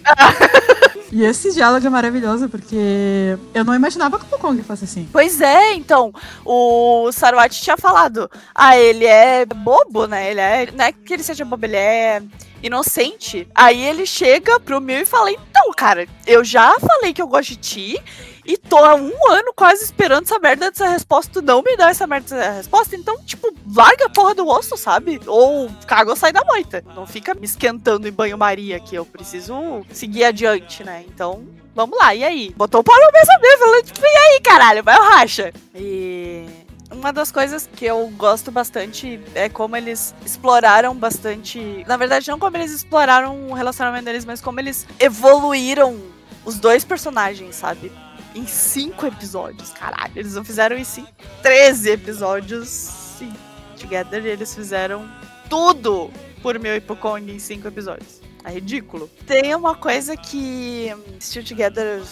E 1.13 1.23
esse 1.25 1.53
diálogo 1.53 1.87
é 1.87 1.91
maravilhoso, 1.91 2.49
porque 2.49 3.39
eu 3.55 3.65
não 3.65 3.75
imaginava 3.75 4.19
que 4.19 4.25
o 4.25 4.29
Pukong 4.29 4.61
fosse 4.63 4.85
assim. 4.85 5.09
Pois 5.13 5.41
é, 5.41 5.73
então, 5.75 6.13
o 6.45 7.11
Saruati 7.13 7.63
tinha 7.63 7.77
falado, 7.77 8.29
ah, 8.55 8.77
ele 8.77 9.07
é 9.07 9.47
bobo, 9.47 10.07
né? 10.07 10.31
Ele 10.31 10.41
é, 10.41 10.69
não 10.73 10.85
é 10.85 10.93
que 10.93 11.15
ele 11.15 11.23
seja 11.23 11.45
bobo, 11.45 11.65
ele 11.65 11.77
é 11.77 12.23
inocente. 12.63 13.47
Aí 13.55 13.81
ele 13.83 14.05
chega 14.05 14.59
pro 14.59 14.81
Mil 14.81 15.01
e 15.01 15.07
fala, 15.07 15.31
então, 15.31 15.71
cara, 15.77 16.07
eu 16.27 16.45
já 16.45 16.75
falei 16.81 17.13
que 17.15 17.23
eu 17.23 17.29
gosto 17.29 17.51
de 17.51 17.57
ti 17.57 18.03
e 18.47 18.57
tô 18.57 18.77
há 18.79 18.95
um 18.95 19.13
ano 19.31 19.53
quase 19.55 19.85
esperando 19.85 20.25
essa 20.25 20.39
merda 20.39 20.71
dessa 20.71 20.89
resposta, 20.89 21.41
tu 21.41 21.43
não 21.43 21.63
me 21.63 21.77
dá 21.77 21.91
essa 21.91 22.07
merda 22.07 22.37
dessa 22.37 22.53
resposta, 22.53 22.97
então, 22.97 23.23
tipo, 23.25 23.53
larga 23.75 24.07
a 24.07 24.11
porra 24.11 24.35
do 24.35 24.47
osso, 24.47 24.77
sabe? 24.77 25.21
Ou 25.27 25.71
caga 25.87 26.11
ou 26.11 26.17
sai 26.17 26.33
da 26.33 26.45
moita. 26.45 26.83
Não 26.95 27.07
fica 27.07 27.35
me 27.35 27.45
esquentando 27.45 28.07
em 28.07 28.13
banho-maria 28.13 28.79
que 28.81 28.95
eu 28.95 29.05
preciso 29.05 29.85
seguir 29.91 30.25
adiante, 30.25 30.85
né? 30.85 31.05
Então, 31.07 31.45
Vamos 31.75 31.99
lá, 31.99 32.15
e 32.15 32.25
aí? 32.25 32.55
Botou 32.57 32.81
o 32.81 32.83
pau 32.83 32.99
na 32.99 33.13
mesa 33.13 33.39
mesmo, 33.39 33.59
falando, 33.59 33.85
tipo, 33.85 34.01
e 34.03 34.17
aí, 34.17 34.41
caralho, 34.41 34.83
vai 34.83 34.99
o 34.99 35.03
racha. 35.03 35.53
E 35.75 36.47
uma 36.91 37.13
das 37.13 37.31
coisas 37.31 37.69
que 37.71 37.85
eu 37.85 38.09
gosto 38.17 38.51
bastante 38.51 39.21
é 39.35 39.51
como 39.51 39.77
eles 39.77 40.15
exploraram 40.25 40.95
bastante. 40.95 41.85
Na 41.87 41.99
verdade, 41.99 42.31
não 42.31 42.39
como 42.39 42.57
eles 42.57 42.73
exploraram 42.73 43.49
o 43.51 43.53
relacionamento 43.53 44.07
deles, 44.07 44.25
mas 44.25 44.41
como 44.41 44.59
eles 44.59 44.87
evoluíram 44.99 46.01
os 46.47 46.59
dois 46.59 46.83
personagens, 46.83 47.57
sabe? 47.57 47.93
Em 48.37 48.47
cinco 48.47 49.07
episódios, 49.07 49.71
caralho. 49.71 50.13
Eles 50.15 50.35
não 50.35 50.45
fizeram 50.45 50.77
isso 50.77 51.01
em 51.01 51.07
13 51.43 51.91
episódios. 51.91 52.69
Sim. 52.69 53.33
Together, 53.81 54.27
eles 54.27 54.55
fizeram 54.55 55.11
tudo 55.49 56.11
por 56.43 56.59
meu 56.59 56.77
e 56.77 56.81
Kong 56.81 57.33
em 57.33 57.39
cinco 57.39 57.67
episódios. 57.67 58.21
É 58.45 58.51
ridículo. 58.51 59.11
Tem 59.27 59.55
uma 59.55 59.75
coisa 59.75 60.19
que 60.19 60.95
Still 61.19 61.45
Together 61.45 62.03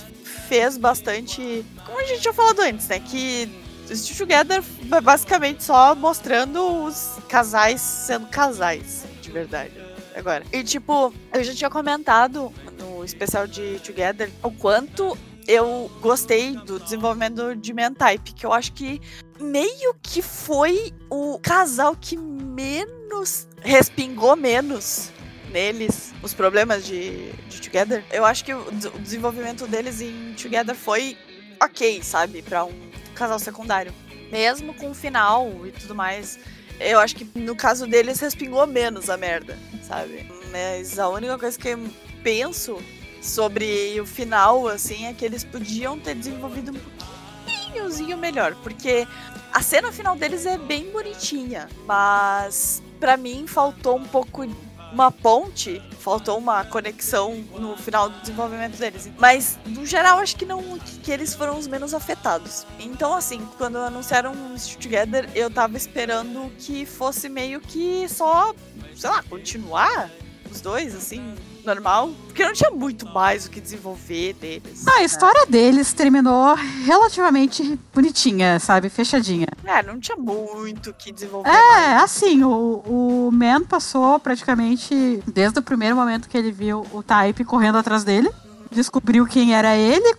fez 0.49 0.79
bastante. 0.79 1.63
Como 1.85 2.01
a 2.01 2.05
gente 2.05 2.25
já 2.25 2.33
falado 2.33 2.61
antes, 2.61 2.89
né? 2.89 3.01
Que 3.01 3.47
Still 3.95 4.17
Together 4.17 4.63
basicamente 5.03 5.63
só 5.63 5.95
mostrando 5.95 6.85
os 6.85 7.19
casais 7.29 7.83
sendo 7.83 8.29
casais, 8.29 9.05
de 9.21 9.31
verdade. 9.31 9.75
Agora. 10.17 10.43
E 10.51 10.65
tipo, 10.65 11.13
eu 11.35 11.45
já 11.45 11.55
tinha 11.55 11.71
comentado 11.71 12.51
no 12.79 13.05
especial 13.05 13.47
de 13.47 13.79
Together 13.81 14.31
o 14.43 14.51
quanto 14.51 15.19
eu 15.47 15.91
gostei 16.01 16.57
do 16.57 16.79
desenvolvimento 16.79 17.55
de 17.57 17.73
Man-Type, 17.73 18.33
que 18.33 18.47
eu 18.47 18.53
acho 18.53 18.73
que 18.73 19.01
meio 19.41 19.95
que 20.03 20.23
foi 20.23 20.93
o 21.11 21.39
casal 21.39 21.97
que 21.97 22.17
menos 22.17 23.49
respingou 23.61 24.37
menos 24.37 25.11
neles 25.51 26.13
os 26.23 26.35
problemas 26.35 26.85
de, 26.85 27.31
de 27.49 27.61
Together. 27.61 28.05
Eu 28.11 28.25
acho 28.25 28.45
que 28.45 28.53
o, 28.53 28.61
o 28.61 28.99
desenvolvimento 28.99 29.67
deles 29.67 30.01
em 30.01 30.35
Together 30.35 30.75
foi 30.75 31.17
ok, 31.63 32.03
sabe? 32.03 32.43
Pra 32.43 32.65
um 32.65 32.91
casal 33.15 33.39
secundário. 33.39 33.93
Mesmo 34.33 34.75
com 34.75 34.91
o 34.91 34.95
final 34.95 35.49
e 35.65 35.71
tudo 35.71 35.95
mais. 35.95 36.39
Eu 36.81 36.99
acho 36.99 37.15
que 37.15 37.39
no 37.39 37.55
caso 37.55 37.87
deles 37.87 38.19
respingou 38.19 38.67
menos 38.67 39.09
a 39.09 39.17
merda, 39.17 39.57
sabe? 39.87 40.29
Mas 40.51 40.99
a 40.99 41.09
única 41.09 41.39
coisa 41.39 41.57
que 41.57 41.77
penso 42.23 42.83
sobre 43.25 44.01
o 44.01 44.07
final, 44.07 44.69
assim, 44.69 45.07
é 45.07 45.13
que 45.13 45.25
eles 45.25 45.45
podiam 45.45 45.99
ter 45.99 46.15
desenvolvido 46.15 46.73
um 46.73 46.81
pouquinhozinho 47.47 48.17
melhor, 48.17 48.55
porque 48.63 49.07
a 49.53 49.63
cena 49.63 49.91
final 49.91 50.17
deles 50.17 50.47
é 50.47 50.59
bem 50.59 50.91
bonitinha, 50.91 51.69
mas 51.87 52.83
para 53.01 53.17
mim 53.17 53.47
faltou 53.47 53.97
um 53.97 54.05
pouco 54.05 54.47
uma 54.93 55.11
ponte, 55.11 55.83
faltou 55.99 56.39
uma 56.39 56.65
conexão 56.65 57.35
no 57.59 57.77
final 57.77 58.09
do 58.09 58.21
desenvolvimento 58.21 58.77
deles. 58.77 59.11
Mas, 59.19 59.59
no 59.67 59.85
geral, 59.85 60.21
acho 60.21 60.37
que 60.37 60.47
não 60.47 60.79
que 60.79 61.11
eles 61.11 61.35
foram 61.35 61.59
os 61.59 61.67
menos 61.67 61.93
afetados. 61.93 62.65
Então, 62.79 63.13
assim, 63.13 63.45
quando 63.59 63.77
anunciaram 63.79 64.33
Still 64.57 64.79
Together, 64.79 65.29
eu 65.35 65.51
tava 65.51 65.77
esperando 65.77 66.49
que 66.59 66.87
fosse 66.87 67.29
meio 67.29 67.61
que 67.61 68.09
só, 68.09 68.55
sei 68.95 69.11
lá, 69.11 69.23
continuar 69.25 70.09
os 70.49 70.61
dois, 70.61 70.95
assim, 70.95 71.35
normal. 71.65 72.11
Porque 72.27 72.45
não 72.45 72.53
tinha 72.53 72.71
muito 72.71 73.07
mais 73.07 73.47
o 73.47 73.51
que 73.51 73.61
desenvolver 73.61 74.35
deles. 74.35 74.87
Ah, 74.87 74.99
a 74.99 75.05
história 75.05 75.47
deles 75.47 75.93
terminou 75.93 76.55
relativamente 76.85 77.79
bonitinha, 77.93 78.59
sabe? 78.59 78.89
Fechadinha. 78.89 79.49
É, 79.65 79.83
não 79.83 79.99
tinha 79.99 80.17
muito 80.17 80.91
o 80.91 80.95
que 80.95 81.13
desenvolver. 81.13 81.49
É, 81.49 81.53
mais. 81.53 82.03
assim, 82.03 82.43
o, 82.43 82.83
o 82.87 83.31
Man 83.33 83.63
passou 83.65 84.19
praticamente 84.19 85.23
desde 85.27 85.59
o 85.59 85.63
primeiro 85.63 85.97
momento 85.97 86.29
que 86.29 86.37
ele 86.37 86.53
viu 86.53 86.87
o 86.93 87.03
Type 87.03 87.45
correndo 87.45 87.79
atrás 87.79 88.05
dele. 88.05 88.31
Descobriu 88.71 89.25
quem 89.25 89.55
era 89.55 89.77
ele, 89.77 90.17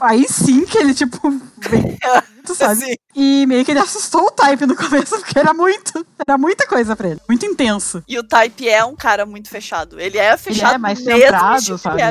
Aí 0.00 0.26
sim 0.28 0.64
que 0.64 0.76
ele, 0.78 0.92
tipo, 0.92 1.18
sabe? 2.52 2.80
Sim. 2.80 2.94
E 3.14 3.46
meio 3.46 3.64
que 3.64 3.70
ele 3.70 3.78
assustou 3.78 4.26
o 4.26 4.30
Type 4.32 4.66
no 4.66 4.74
começo, 4.74 5.16
porque 5.18 5.38
era 5.38 5.54
muito, 5.54 6.04
era 6.26 6.36
muita 6.36 6.66
coisa 6.66 6.96
pra 6.96 7.08
ele. 7.08 7.20
Muito 7.28 7.46
intenso. 7.46 8.02
E 8.08 8.18
o 8.18 8.24
Type 8.24 8.68
é 8.68 8.84
um 8.84 8.96
cara 8.96 9.24
muito 9.24 9.48
fechado. 9.48 10.00
Ele 10.00 10.18
é 10.18 10.36
fechado 10.36 10.70
ele 10.70 10.74
é 10.74 10.78
mais 10.78 10.98
centrado, 10.98 11.78
sabe? 11.78 12.02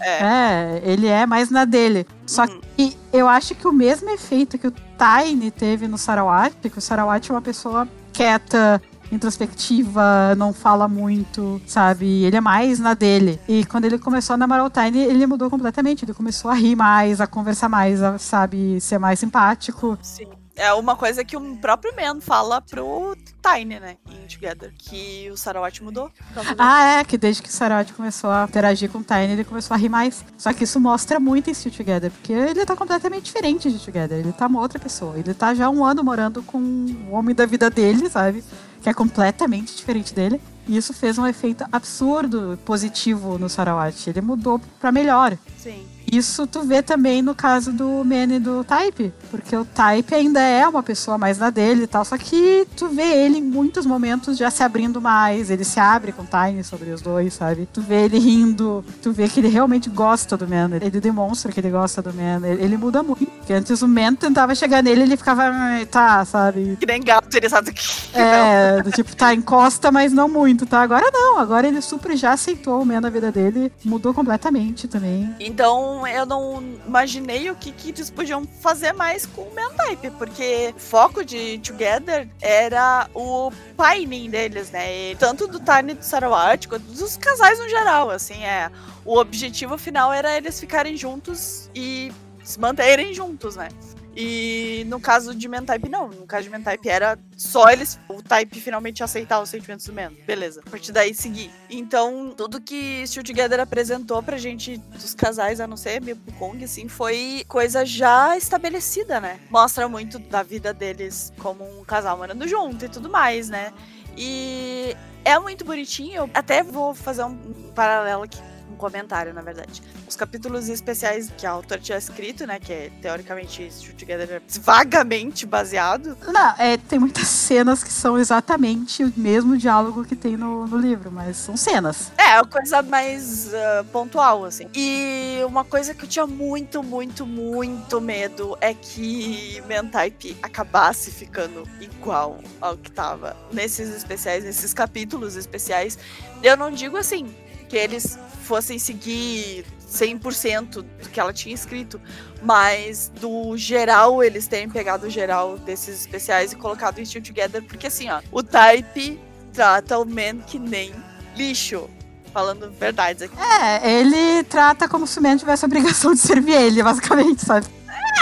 É. 0.00 0.10
é. 0.22 0.82
ele 0.84 1.06
é 1.06 1.24
mais 1.24 1.50
na 1.50 1.64
dele. 1.64 2.06
Só 2.26 2.44
uhum. 2.44 2.60
que 2.76 2.96
eu 3.12 3.26
acho 3.26 3.54
que 3.54 3.66
o 3.66 3.72
mesmo 3.72 4.10
efeito 4.10 4.58
que 4.58 4.66
o 4.66 4.70
Tiny 4.72 5.50
teve 5.50 5.88
no 5.88 5.96
Sarawat, 5.96 6.54
porque 6.60 6.78
o 6.78 6.82
Sarawat 6.82 7.30
é 7.30 7.34
uma 7.34 7.42
pessoa 7.42 7.88
quieta, 8.12 8.80
introspectiva, 9.10 10.34
não 10.36 10.52
fala 10.52 10.88
muito, 10.88 11.60
sabe? 11.66 12.24
Ele 12.24 12.36
é 12.36 12.40
mais 12.40 12.78
na 12.78 12.94
dele. 12.94 13.40
E 13.48 13.64
quando 13.64 13.84
ele 13.84 13.98
começou 13.98 14.34
a 14.34 14.36
namorar 14.36 14.64
o 14.64 14.70
Tiny, 14.70 14.98
ele 14.98 15.26
mudou 15.26 15.48
completamente. 15.50 16.04
Ele 16.04 16.14
começou 16.14 16.50
a 16.50 16.54
rir 16.54 16.76
mais, 16.76 17.20
a 17.20 17.26
conversar 17.26 17.68
mais, 17.68 18.02
a, 18.02 18.18
sabe, 18.18 18.80
ser 18.80 18.98
mais 18.98 19.18
simpático. 19.18 19.98
Sim. 20.02 20.26
É 20.56 20.72
uma 20.72 20.96
coisa 20.96 21.24
que 21.24 21.36
o 21.36 21.56
próprio 21.58 21.92
Man 21.94 22.20
fala 22.20 22.62
pro 22.62 23.14
Tiny, 23.42 23.78
né? 23.78 23.96
Em 24.10 24.26
Together. 24.26 24.72
Que 24.78 25.30
o 25.30 25.36
Sarawat 25.36 25.84
mudou. 25.84 26.10
Ah, 26.58 26.98
é, 26.98 27.04
que 27.04 27.18
desde 27.18 27.42
que 27.42 27.48
o 27.48 27.52
Sarawat 27.52 27.92
começou 27.92 28.30
a 28.30 28.44
interagir 28.48 28.90
com 28.90 28.98
o 28.98 29.04
Tiny, 29.04 29.32
ele 29.32 29.44
começou 29.44 29.74
a 29.74 29.78
rir 29.78 29.90
mais. 29.90 30.24
Só 30.38 30.52
que 30.52 30.64
isso 30.64 30.80
mostra 30.80 31.20
muito 31.20 31.50
em 31.50 31.54
Still 31.54 31.72
Together, 31.72 32.10
porque 32.10 32.32
ele 32.32 32.64
tá 32.64 32.74
completamente 32.74 33.24
diferente 33.24 33.70
de 33.70 33.78
Together. 33.78 34.18
Ele 34.18 34.32
tá 34.32 34.46
uma 34.46 34.60
outra 34.60 34.78
pessoa. 34.78 35.18
Ele 35.18 35.34
tá 35.34 35.54
já 35.54 35.68
um 35.68 35.84
ano 35.84 36.02
morando 36.02 36.42
com 36.42 36.58
o 36.58 37.12
homem 37.12 37.34
da 37.34 37.44
vida 37.44 37.68
dele, 37.68 38.08
sabe? 38.08 38.42
que 38.86 38.90
é 38.90 38.94
completamente 38.94 39.74
diferente 39.74 40.14
dele. 40.14 40.40
E 40.68 40.76
isso 40.76 40.94
fez 40.94 41.18
um 41.18 41.26
efeito 41.26 41.64
absurdo 41.72 42.56
positivo 42.64 43.36
no 43.36 43.48
Sarawat. 43.48 44.08
Ele 44.08 44.20
mudou 44.20 44.60
para 44.80 44.92
melhor. 44.92 45.36
Sim. 45.58 45.84
Isso 46.10 46.46
tu 46.46 46.62
vê 46.62 46.82
também 46.82 47.22
no 47.22 47.34
caso 47.34 47.72
do 47.72 48.04
Man 48.04 48.34
e 48.34 48.38
do 48.38 48.64
Type, 48.64 49.12
porque 49.30 49.56
o 49.56 49.64
Type 49.64 50.14
ainda 50.14 50.40
é 50.40 50.66
uma 50.66 50.82
pessoa 50.82 51.18
mais 51.18 51.38
na 51.38 51.50
dele 51.50 51.84
e 51.84 51.86
tal, 51.86 52.04
só 52.04 52.16
que 52.16 52.66
tu 52.76 52.88
vê 52.88 53.24
ele 53.24 53.38
em 53.38 53.42
muitos 53.42 53.84
momentos 53.84 54.36
já 54.36 54.50
se 54.50 54.62
abrindo 54.62 55.00
mais, 55.00 55.50
ele 55.50 55.64
se 55.64 55.80
abre 55.80 56.12
com 56.12 56.22
o 56.22 56.26
Tiny 56.26 56.62
sobre 56.62 56.90
os 56.90 57.00
dois, 57.00 57.34
sabe? 57.34 57.68
Tu 57.72 57.80
vê 57.80 58.04
ele 58.04 58.18
rindo, 58.18 58.84
tu 59.02 59.12
vê 59.12 59.28
que 59.28 59.40
ele 59.40 59.48
realmente 59.48 59.90
gosta 59.90 60.36
do 60.36 60.46
Man, 60.46 60.70
ele 60.80 61.00
demonstra 61.00 61.50
que 61.50 61.60
ele 61.60 61.70
gosta 61.70 62.00
do 62.02 62.12
Man, 62.12 62.46
ele, 62.46 62.62
ele 62.62 62.76
muda 62.76 63.02
muito. 63.02 63.26
Porque 63.26 63.52
antes 63.52 63.82
o 63.82 63.88
Man 63.88 64.14
tentava 64.14 64.54
chegar 64.54 64.82
nele 64.82 65.02
ele 65.02 65.16
ficava, 65.16 65.44
tá, 65.90 66.24
sabe? 66.24 66.76
Que 66.78 66.86
nem 66.86 67.00
gato, 67.02 67.34
ele 67.34 67.48
sabe 67.48 67.72
que. 67.72 67.82
É, 68.14 68.82
do 68.84 68.90
tipo, 68.90 69.14
tá, 69.14 69.32
encosta, 69.34 69.90
mas 69.90 70.12
não 70.12 70.28
muito, 70.28 70.66
tá? 70.66 70.82
Agora 70.82 71.10
não, 71.12 71.38
agora 71.38 71.66
ele 71.66 71.80
super 71.80 72.16
já 72.16 72.32
aceitou 72.32 72.82
o 72.82 72.84
Man 72.84 73.00
na 73.00 73.10
vida 73.10 73.30
dele, 73.30 73.72
mudou 73.84 74.12
completamente 74.12 74.88
também. 74.88 75.34
Então, 75.40 75.95
eu 76.04 76.26
não 76.26 76.60
imaginei 76.84 77.48
o 77.48 77.54
que, 77.54 77.70
que 77.70 77.90
eles 77.90 78.10
podiam 78.10 78.44
fazer 78.60 78.92
mais 78.92 79.24
com 79.24 79.42
o 79.42 79.76
Type, 79.76 80.10
porque 80.18 80.74
o 80.76 80.80
foco 80.80 81.24
de 81.24 81.58
Together 81.58 82.28
era 82.40 83.08
o 83.14 83.52
pining 83.76 84.28
deles, 84.28 84.72
né? 84.72 85.12
E 85.12 85.16
tanto 85.16 85.46
do 85.46 85.60
Tiny 85.60 85.92
e 85.92 85.94
do 85.94 86.04
Sarawat, 86.04 86.66
quanto 86.66 86.84
dos 86.86 87.16
casais 87.16 87.58
no 87.58 87.68
geral, 87.68 88.10
assim, 88.10 88.42
é. 88.44 88.70
O 89.04 89.18
objetivo 89.18 89.78
final 89.78 90.12
era 90.12 90.36
eles 90.36 90.58
ficarem 90.58 90.96
juntos 90.96 91.70
e 91.74 92.12
se 92.42 92.58
manterem 92.58 93.14
juntos, 93.14 93.54
né? 93.54 93.68
E 94.16 94.84
no 94.88 94.98
caso 94.98 95.34
de 95.34 95.46
Mentype, 95.46 95.90
não. 95.90 96.08
No 96.08 96.26
caso 96.26 96.44
de 96.44 96.50
Mentype 96.50 96.88
era 96.88 97.18
só 97.36 97.68
eles, 97.68 98.00
o 98.08 98.22
Type 98.22 98.58
finalmente 98.60 99.04
aceitar 99.04 99.40
os 99.42 99.50
sentimentos 99.50 99.84
do 99.84 99.92
Men. 99.92 100.16
Beleza. 100.26 100.62
A 100.66 100.70
partir 100.70 100.90
daí 100.90 101.12
seguir. 101.12 101.50
Então, 101.68 102.32
tudo 102.34 102.58
que 102.58 103.06
Still 103.06 103.22
Together 103.22 103.60
apresentou 103.60 104.22
pra 104.22 104.38
gente 104.38 104.78
dos 104.78 105.14
casais, 105.14 105.60
a 105.60 105.66
não 105.66 105.76
ser 105.76 106.00
meio 106.00 106.16
Kong, 106.38 106.64
assim, 106.64 106.88
foi 106.88 107.44
coisa 107.46 107.84
já 107.84 108.34
estabelecida, 108.38 109.20
né? 109.20 109.38
Mostra 109.50 109.86
muito 109.86 110.18
da 110.18 110.42
vida 110.42 110.72
deles 110.72 111.30
como 111.38 111.62
um 111.78 111.84
casal 111.84 112.16
morando 112.16 112.48
junto 112.48 112.86
e 112.86 112.88
tudo 112.88 113.10
mais, 113.10 113.50
né? 113.50 113.70
E 114.16 114.96
é 115.26 115.38
muito 115.38 115.62
bonitinho. 115.62 116.30
Até 116.32 116.62
vou 116.62 116.94
fazer 116.94 117.24
um 117.24 117.36
paralelo 117.74 118.22
aqui 118.22 118.40
um 118.70 118.76
comentário, 118.76 119.32
na 119.32 119.40
verdade. 119.40 119.82
Os 120.08 120.16
capítulos 120.16 120.68
especiais 120.68 121.30
que 121.36 121.46
a 121.46 121.50
autora 121.50 121.80
tinha 121.80 121.98
escrito, 121.98 122.46
né? 122.46 122.58
Que 122.58 122.72
é 122.72 122.90
teoricamente 123.00 123.70
Shoot 123.70 123.94
Together 123.94 124.42
vagamente 124.60 125.46
baseado. 125.46 126.16
Não, 126.26 126.54
é, 126.58 126.76
tem 126.76 126.98
muitas 126.98 127.28
cenas 127.28 127.82
que 127.82 127.92
são 127.92 128.18
exatamente 128.18 129.04
o 129.04 129.12
mesmo 129.16 129.56
diálogo 129.56 130.04
que 130.04 130.16
tem 130.16 130.36
no, 130.36 130.66
no 130.66 130.78
livro, 130.78 131.10
mas 131.10 131.36
são 131.36 131.56
cenas. 131.56 132.10
É, 132.18 132.38
é 132.38 132.44
coisa 132.44 132.82
mais 132.82 133.48
uh, 133.48 133.84
pontual, 133.86 134.44
assim. 134.44 134.68
E 134.74 135.38
uma 135.46 135.64
coisa 135.64 135.94
que 135.94 136.04
eu 136.04 136.08
tinha 136.08 136.26
muito, 136.26 136.82
muito, 136.82 137.26
muito 137.26 138.00
medo 138.00 138.56
é 138.60 138.74
que 138.74 139.62
Mentype 139.66 140.36
acabasse 140.42 141.10
ficando 141.10 141.64
igual 141.80 142.38
ao 142.60 142.76
que 142.76 142.90
tava 142.90 143.36
nesses 143.52 143.94
especiais, 143.94 144.44
nesses 144.44 144.72
capítulos 144.72 145.36
especiais. 145.36 145.98
Eu 146.42 146.56
não 146.56 146.70
digo 146.70 146.96
assim, 146.96 147.34
que 147.68 147.76
eles 147.76 148.18
fossem 148.44 148.78
seguir 148.78 149.64
100% 149.90 150.68
do 150.70 151.08
que 151.10 151.18
ela 151.18 151.32
tinha 151.32 151.54
escrito, 151.54 152.00
mas 152.42 153.10
do 153.20 153.56
geral, 153.56 154.22
eles 154.22 154.46
terem 154.46 154.68
pegado 154.68 155.06
o 155.06 155.10
geral 155.10 155.58
desses 155.58 156.00
especiais 156.00 156.52
e 156.52 156.56
colocado 156.56 156.98
em 156.98 157.04
Still 157.04 157.22
Together, 157.22 157.62
porque 157.62 157.86
assim, 157.86 158.08
ó, 158.10 158.20
o 158.30 158.42
Type 158.42 159.18
trata 159.52 159.98
o 159.98 160.04
Man 160.04 160.38
que 160.46 160.58
nem 160.58 160.92
lixo. 161.36 161.88
Falando 162.32 162.70
verdades 162.70 163.22
aqui. 163.22 163.34
É, 163.40 163.98
ele 163.98 164.44
trata 164.44 164.86
como 164.86 165.06
se 165.06 165.18
o 165.18 165.22
Man 165.22 165.38
tivesse 165.38 165.64
a 165.64 165.68
obrigação 165.68 166.12
de 166.12 166.20
servir 166.20 166.52
ele, 166.52 166.82
basicamente, 166.82 167.42
sabe? 167.42 167.66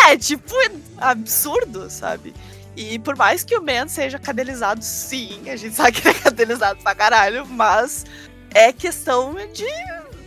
É, 0.07 0.17
tipo, 0.17 0.55
absurdo, 0.99 1.91
sabe? 1.91 2.33
E 2.77 2.97
por 3.01 3.17
mais 3.17 3.43
que 3.43 3.57
o 3.57 3.61
Man 3.61 3.89
seja 3.89 4.17
cadelizado, 4.17 4.85
sim, 4.85 5.51
a 5.51 5.57
gente 5.57 5.75
sabe 5.75 5.93
que 5.93 6.07
ele 6.07 6.17
é 6.17 6.21
cadelizado 6.21 6.81
pra 6.81 6.95
caralho, 6.95 7.45
mas 7.47 8.05
é 8.55 8.73
questão 8.73 9.35
de 9.53 9.67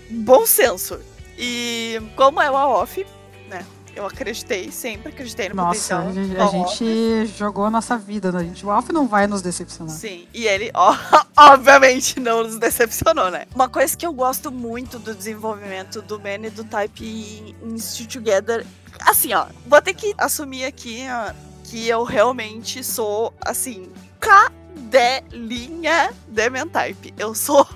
bom 0.09 0.45
senso. 0.45 0.99
E 1.37 2.01
como 2.15 2.41
é 2.41 2.51
o 2.51 2.53
off, 2.53 3.05
né? 3.47 3.65
Eu 3.95 4.05
acreditei, 4.05 4.71
sempre 4.71 5.09
acreditei 5.09 5.49
no 5.49 5.55
Nossa, 5.55 5.97
potencial. 5.97 6.35
Nossa, 6.37 6.55
a, 6.55 6.59
gente 6.59 7.25
jogou 7.35 7.65
a 7.65 7.71
nossa 7.71 7.97
vida, 7.97 8.31
né? 8.31 8.39
A 8.41 8.43
gente, 8.43 8.63
o 8.63 8.69
Alf 8.69 8.89
não 8.89 9.07
vai 9.07 9.25
nos 9.25 9.41
decepcionar. 9.41 9.95
Sim, 9.95 10.27
e 10.33 10.45
ele, 10.45 10.69
ó, 10.75 10.95
obviamente, 11.35 12.19
não 12.19 12.43
nos 12.43 12.59
decepcionou, 12.59 13.31
né? 13.31 13.45
Uma 13.55 13.67
coisa 13.67 13.97
que 13.97 14.05
eu 14.05 14.13
gosto 14.13 14.51
muito 14.51 14.99
do 14.99 15.15
desenvolvimento 15.15 16.01
do 16.03 16.19
Man 16.19 16.45
e 16.45 16.49
do 16.51 16.63
Type 16.63 17.03
em, 17.03 17.55
em 17.63 17.79
Still 17.79 18.07
Together, 18.07 18.63
assim, 19.01 19.33
ó, 19.33 19.47
vou 19.65 19.81
ter 19.81 19.95
que 19.95 20.13
assumir 20.17 20.65
aqui 20.65 21.05
ó, 21.09 21.33
que 21.63 21.87
eu 21.87 22.03
realmente 22.03 22.83
sou, 22.83 23.33
assim, 23.41 23.91
cadelinha 24.19 26.13
de 26.27 26.49
Mentype. 26.51 27.15
Eu 27.17 27.33
sou 27.33 27.67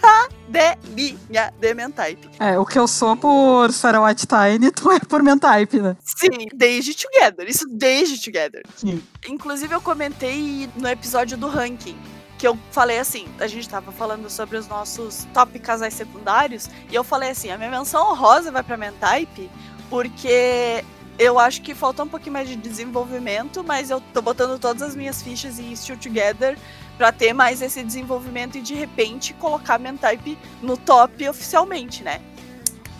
cadelinha 0.00 1.52
de 1.58 1.74
Mentype. 1.74 2.28
É, 2.38 2.58
o 2.58 2.64
que 2.64 2.78
eu 2.78 2.86
sou 2.86 3.16
por 3.16 3.72
Sarawat 3.72 4.26
Tiny, 4.26 4.70
tu 4.70 4.90
é 4.90 4.98
por 5.00 5.22
Mentype, 5.22 5.80
né? 5.80 5.96
Sim, 6.02 6.48
desde 6.54 6.94
Together. 6.94 7.48
Isso 7.48 7.66
desde 7.70 8.22
Together. 8.22 8.62
Sim. 8.76 9.02
Inclusive, 9.28 9.74
eu 9.74 9.80
comentei 9.80 10.68
no 10.76 10.88
episódio 10.88 11.36
do 11.36 11.48
ranking 11.48 11.98
que 12.38 12.46
eu 12.46 12.58
falei 12.70 12.98
assim, 12.98 13.26
a 13.40 13.46
gente 13.46 13.66
tava 13.68 13.90
falando 13.90 14.28
sobre 14.28 14.58
os 14.58 14.68
nossos 14.68 15.26
top 15.32 15.58
casais 15.58 15.94
secundários, 15.94 16.68
e 16.90 16.94
eu 16.94 17.02
falei 17.02 17.30
assim, 17.30 17.50
a 17.50 17.56
minha 17.56 17.70
menção 17.70 18.10
honrosa 18.10 18.52
vai 18.52 18.62
pra 18.62 18.76
Mentype, 18.76 19.50
porque 19.88 20.84
eu 21.18 21.38
acho 21.38 21.62
que 21.62 21.74
faltou 21.74 22.04
um 22.04 22.08
pouquinho 22.08 22.34
mais 22.34 22.48
de 22.48 22.56
desenvolvimento, 22.56 23.64
mas 23.64 23.90
eu 23.90 24.00
tô 24.12 24.20
botando 24.20 24.58
todas 24.58 24.82
as 24.82 24.94
minhas 24.94 25.22
fichas 25.22 25.58
em 25.58 25.74
Still 25.74 25.96
Together 25.96 26.58
Pra 26.96 27.12
ter 27.12 27.32
mais 27.32 27.60
esse 27.60 27.82
desenvolvimento 27.82 28.56
e 28.56 28.62
de 28.62 28.74
repente 28.74 29.34
colocar 29.34 29.78
Mentype 29.78 30.38
no 30.62 30.76
top 30.76 31.28
oficialmente, 31.28 32.02
né? 32.02 32.20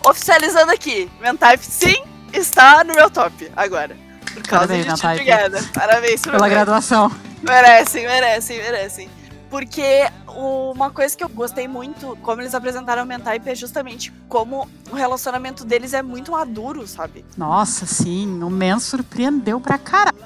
Oficializando 0.05 0.71
aqui, 0.71 1.09
Mentype 1.19 1.65
sim 1.65 2.03
está 2.31 2.83
no 2.83 2.93
meu 2.93 3.09
top 3.09 3.51
agora. 3.55 3.97
Por 4.33 4.43
causa 4.43 4.67
Parabéns, 4.67 4.85
de 4.85 4.89
Mentype. 4.89 5.25
Together. 5.25 5.71
Parabéns 5.73 6.21
Pela 6.21 6.49
graduação. 6.49 7.11
Merecem, 7.41 8.05
merecem, 8.05 8.57
merecem. 8.57 9.09
Porque 9.49 10.07
uma 10.27 10.91
coisa 10.91 11.15
que 11.17 11.23
eu 11.23 11.29
gostei 11.29 11.67
muito, 11.67 12.17
como 12.21 12.41
eles 12.41 12.53
apresentaram 12.53 13.03
o 13.03 13.05
Mentype, 13.05 13.49
é 13.49 13.55
justamente 13.55 14.11
como 14.27 14.69
o 14.91 14.95
relacionamento 14.95 15.65
deles 15.65 15.93
é 15.93 16.01
muito 16.01 16.33
maduro, 16.33 16.85
sabe? 16.85 17.25
Nossa, 17.37 17.85
sim. 17.85 18.43
O 18.43 18.49
Man 18.49 18.79
surpreendeu 18.79 19.59
pra 19.59 19.77
caralho. 19.77 20.17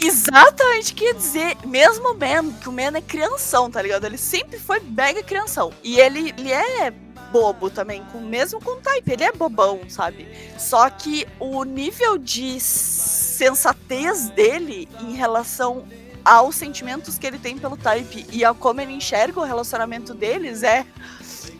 Exatamente 0.00 0.92
o 0.92 0.96
que 0.96 1.04
ia 1.04 1.14
dizer. 1.14 1.56
Mesmo 1.66 2.12
o 2.12 2.14
Man, 2.14 2.52
que 2.52 2.68
o 2.68 2.72
Man 2.72 2.96
é 2.96 3.00
crianção, 3.00 3.70
tá 3.70 3.80
ligado? 3.80 4.04
Ele 4.04 4.18
sempre 4.18 4.58
foi 4.58 4.80
mega 4.80 5.22
crianção. 5.22 5.72
E 5.82 5.98
ele, 5.98 6.34
ele 6.36 6.52
é 6.52 6.92
bobo 7.30 7.70
também, 7.70 8.02
com, 8.12 8.20
mesmo 8.20 8.60
com 8.60 8.72
o 8.72 8.80
Type, 8.80 9.12
ele 9.12 9.24
é 9.24 9.32
bobão, 9.32 9.80
sabe? 9.88 10.28
Só 10.58 10.90
que 10.90 11.26
o 11.38 11.62
nível 11.64 12.18
de 12.18 12.58
sensatez 12.60 14.30
dele 14.30 14.88
em 15.00 15.12
relação 15.12 15.84
aos 16.24 16.56
sentimentos 16.56 17.18
que 17.18 17.26
ele 17.26 17.38
tem 17.38 17.56
pelo 17.56 17.76
Type 17.76 18.26
e 18.30 18.44
a 18.44 18.52
como 18.52 18.80
ele 18.80 18.92
enxerga 18.92 19.40
o 19.40 19.44
relacionamento 19.44 20.12
deles 20.12 20.62
é, 20.62 20.84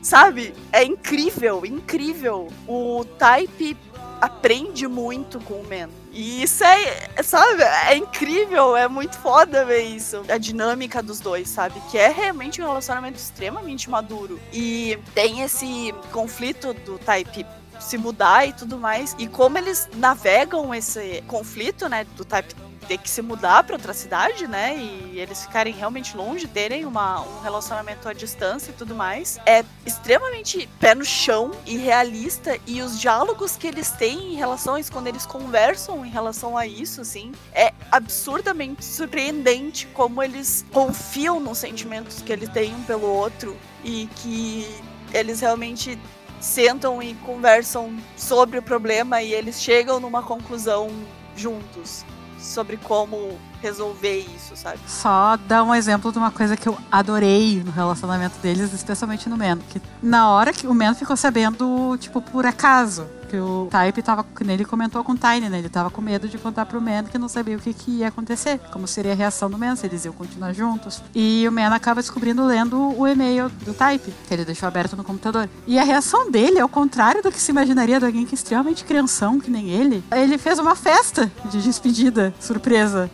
sabe? 0.02 0.54
É 0.72 0.84
incrível, 0.84 1.64
incrível. 1.64 2.48
O 2.66 3.04
Type 3.18 3.76
aprende 4.20 4.86
muito 4.86 5.38
com 5.40 5.54
o 5.54 5.64
Man. 5.64 5.99
E 6.12 6.42
isso 6.42 6.64
é, 6.64 7.22
sabe, 7.22 7.62
é 7.62 7.96
incrível, 7.96 8.76
é 8.76 8.88
muito 8.88 9.16
foda 9.18 9.64
ver 9.64 9.82
isso. 9.82 10.22
A 10.28 10.38
dinâmica 10.38 11.02
dos 11.02 11.20
dois, 11.20 11.48
sabe? 11.48 11.80
Que 11.90 11.98
é 11.98 12.08
realmente 12.08 12.60
um 12.60 12.66
relacionamento 12.66 13.16
extremamente 13.16 13.88
maduro. 13.88 14.40
E 14.52 14.98
tem 15.14 15.42
esse 15.42 15.94
conflito 16.12 16.74
do 16.74 16.98
Type 16.98 17.46
se 17.78 17.96
mudar 17.96 18.46
e 18.46 18.52
tudo 18.52 18.76
mais. 18.76 19.14
E 19.18 19.26
como 19.26 19.56
eles 19.56 19.88
navegam 19.96 20.74
esse 20.74 21.22
conflito, 21.26 21.88
né, 21.88 22.04
do 22.16 22.24
Type 22.24 22.54
ter 22.90 22.98
que 22.98 23.08
se 23.08 23.22
mudar 23.22 23.62
para 23.62 23.76
outra 23.76 23.94
cidade, 23.94 24.48
né? 24.48 24.76
E 24.76 25.20
eles 25.20 25.44
ficarem 25.44 25.72
realmente 25.72 26.16
longe, 26.16 26.48
terem 26.48 26.84
uma, 26.84 27.20
um 27.20 27.40
relacionamento 27.40 28.08
à 28.08 28.12
distância 28.12 28.72
e 28.72 28.74
tudo 28.74 28.96
mais. 28.96 29.38
É 29.46 29.64
extremamente 29.86 30.68
pé 30.80 30.92
no 30.92 31.04
chão 31.04 31.52
e 31.64 31.76
realista. 31.76 32.58
E 32.66 32.82
os 32.82 33.00
diálogos 33.00 33.56
que 33.56 33.68
eles 33.68 33.92
têm 33.92 34.32
em 34.32 34.34
relação 34.34 34.74
a 34.74 34.80
isso, 34.80 34.90
quando 34.90 35.06
eles 35.06 35.24
conversam 35.24 36.04
em 36.04 36.10
relação 36.10 36.58
a 36.58 36.66
isso, 36.66 37.02
assim, 37.02 37.30
é 37.52 37.72
absurdamente 37.92 38.84
surpreendente 38.84 39.86
como 39.94 40.20
eles 40.20 40.66
confiam 40.72 41.38
nos 41.38 41.58
sentimentos 41.58 42.20
que 42.20 42.32
eles 42.32 42.48
têm 42.48 42.74
um 42.74 42.82
pelo 42.82 43.06
outro 43.06 43.56
e 43.84 44.08
que 44.16 44.66
eles 45.14 45.38
realmente 45.38 45.96
sentam 46.40 47.00
e 47.00 47.14
conversam 47.14 47.96
sobre 48.16 48.58
o 48.58 48.62
problema 48.62 49.22
e 49.22 49.32
eles 49.32 49.62
chegam 49.62 50.00
numa 50.00 50.24
conclusão 50.24 50.90
juntos 51.36 52.04
sobre 52.40 52.76
como 52.78 53.38
resolver 53.60 54.26
isso, 54.34 54.56
sabe? 54.56 54.78
Só 54.86 55.36
dar 55.36 55.62
um 55.62 55.74
exemplo 55.74 56.10
de 56.12 56.18
uma 56.18 56.30
coisa 56.30 56.56
que 56.56 56.68
eu 56.68 56.76
adorei 56.90 57.62
no 57.64 57.70
relacionamento 57.70 58.38
deles, 58.38 58.72
especialmente 58.72 59.28
no 59.28 59.36
Men. 59.36 59.58
Que 59.70 59.80
na 60.02 60.30
hora 60.30 60.52
que 60.52 60.66
o 60.66 60.74
Men 60.74 60.94
ficou 60.94 61.16
sabendo, 61.16 61.96
tipo, 61.98 62.20
por 62.20 62.46
acaso, 62.46 63.06
que 63.30 63.36
o 63.36 63.68
Type 63.70 64.02
tava. 64.02 64.26
Ele 64.40 64.64
comentou 64.64 65.04
com 65.04 65.12
o 65.12 65.16
Tiny, 65.16 65.48
né? 65.48 65.58
Ele 65.58 65.68
tava 65.68 65.88
com 65.88 66.02
medo 66.02 66.28
de 66.28 66.36
contar 66.36 66.66
pro 66.66 66.80
Man 66.80 67.04
que 67.04 67.16
não 67.16 67.28
sabia 67.28 67.56
o 67.56 67.60
que, 67.60 67.72
que 67.72 67.90
ia 67.98 68.08
acontecer. 68.08 68.58
Como 68.72 68.86
seria 68.88 69.12
a 69.12 69.14
reação 69.14 69.48
do 69.48 69.56
Man, 69.56 69.76
se 69.76 69.86
eles 69.86 70.04
iam 70.04 70.12
continuar 70.12 70.52
juntos. 70.52 71.00
E 71.14 71.46
o 71.48 71.52
Man 71.52 71.68
acaba 71.68 72.00
descobrindo 72.00 72.44
lendo 72.44 72.98
o 72.98 73.06
e-mail 73.06 73.48
do 73.64 73.72
Type, 73.72 74.12
que 74.26 74.34
ele 74.34 74.44
deixou 74.44 74.66
aberto 74.66 74.96
no 74.96 75.04
computador. 75.04 75.48
E 75.66 75.78
a 75.78 75.84
reação 75.84 76.30
dele, 76.30 76.58
ao 76.58 76.68
contrário 76.68 77.22
do 77.22 77.30
que 77.30 77.40
se 77.40 77.52
imaginaria 77.52 78.00
de 78.00 78.06
alguém 78.06 78.26
que 78.26 78.34
é 78.34 78.36
extremamente 78.36 78.84
crianção, 78.84 79.38
que 79.38 79.50
nem 79.50 79.70
ele, 79.70 80.02
ele 80.10 80.36
fez 80.36 80.58
uma 80.58 80.74
festa 80.74 81.30
de 81.44 81.62
despedida, 81.62 82.34
surpresa. 82.40 83.08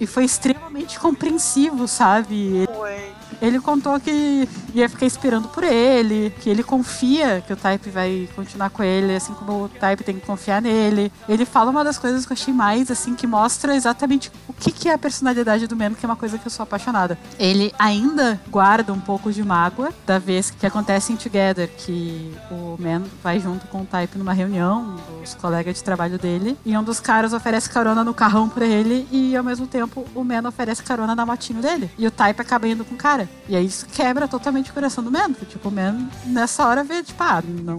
E 0.00 0.06
foi 0.06 0.24
extremamente 0.24 0.98
compreensivo, 0.98 1.86
sabe? 1.86 2.66
Foi. 2.74 3.13
Ele 3.44 3.60
contou 3.60 4.00
que 4.00 4.48
ia 4.72 4.88
ficar 4.88 5.04
esperando 5.04 5.48
por 5.48 5.62
ele, 5.62 6.32
que 6.40 6.48
ele 6.48 6.62
confia 6.62 7.42
que 7.46 7.52
o 7.52 7.56
Type 7.56 7.90
vai 7.90 8.26
continuar 8.34 8.70
com 8.70 8.82
ele, 8.82 9.14
assim 9.14 9.34
como 9.34 9.64
o 9.64 9.68
Type 9.68 10.02
tem 10.02 10.18
que 10.18 10.24
confiar 10.24 10.62
nele. 10.62 11.12
Ele 11.28 11.44
fala 11.44 11.70
uma 11.70 11.84
das 11.84 11.98
coisas 11.98 12.24
que 12.24 12.32
eu 12.32 12.34
achei 12.34 12.54
mais, 12.54 12.90
assim, 12.90 13.14
que 13.14 13.26
mostra 13.26 13.76
exatamente 13.76 14.32
o 14.48 14.52
que, 14.54 14.72
que 14.72 14.88
é 14.88 14.94
a 14.94 14.98
personalidade 14.98 15.66
do 15.66 15.76
Man, 15.76 15.92
que 15.92 16.06
é 16.06 16.08
uma 16.08 16.16
coisa 16.16 16.38
que 16.38 16.46
eu 16.46 16.50
sou 16.50 16.62
apaixonada. 16.62 17.18
Ele 17.38 17.70
ainda 17.78 18.40
guarda 18.48 18.94
um 18.94 19.00
pouco 19.00 19.30
de 19.30 19.42
mágoa 19.42 19.90
da 20.06 20.18
vez 20.18 20.50
que 20.50 20.66
acontece 20.66 21.12
em 21.12 21.16
Together, 21.16 21.68
que 21.68 22.32
o 22.50 22.76
Man 22.80 23.02
vai 23.22 23.38
junto 23.38 23.66
com 23.66 23.82
o 23.82 23.84
Type 23.84 24.16
numa 24.16 24.32
reunião 24.32 24.96
dos 25.20 25.34
colegas 25.34 25.76
de 25.76 25.84
trabalho 25.84 26.18
dele, 26.18 26.56
e 26.64 26.74
um 26.74 26.82
dos 26.82 26.98
caras 26.98 27.34
oferece 27.34 27.68
carona 27.68 28.02
no 28.02 28.14
carrão 28.14 28.48
pra 28.48 28.64
ele, 28.64 29.06
e 29.10 29.36
ao 29.36 29.44
mesmo 29.44 29.66
tempo 29.66 30.06
o 30.14 30.24
Man 30.24 30.48
oferece 30.48 30.82
carona 30.82 31.14
na 31.14 31.26
motinho 31.26 31.60
dele. 31.60 31.90
E 31.98 32.06
o 32.06 32.10
Type 32.10 32.40
acaba 32.40 32.66
indo 32.66 32.86
com 32.86 32.94
o 32.94 32.98
cara. 32.98 33.28
E 33.48 33.56
aí 33.56 33.66
isso 33.66 33.86
quebra 33.86 34.26
totalmente 34.26 34.70
o 34.70 34.74
coração 34.74 35.04
do 35.04 35.10
porque, 35.28 35.46
tipo, 35.46 35.68
o 35.68 35.72
Man 35.72 36.08
nessa 36.26 36.66
hora 36.66 36.82
vê, 36.82 37.02
tipo, 37.02 37.22
ah, 37.22 37.42
não. 37.46 37.78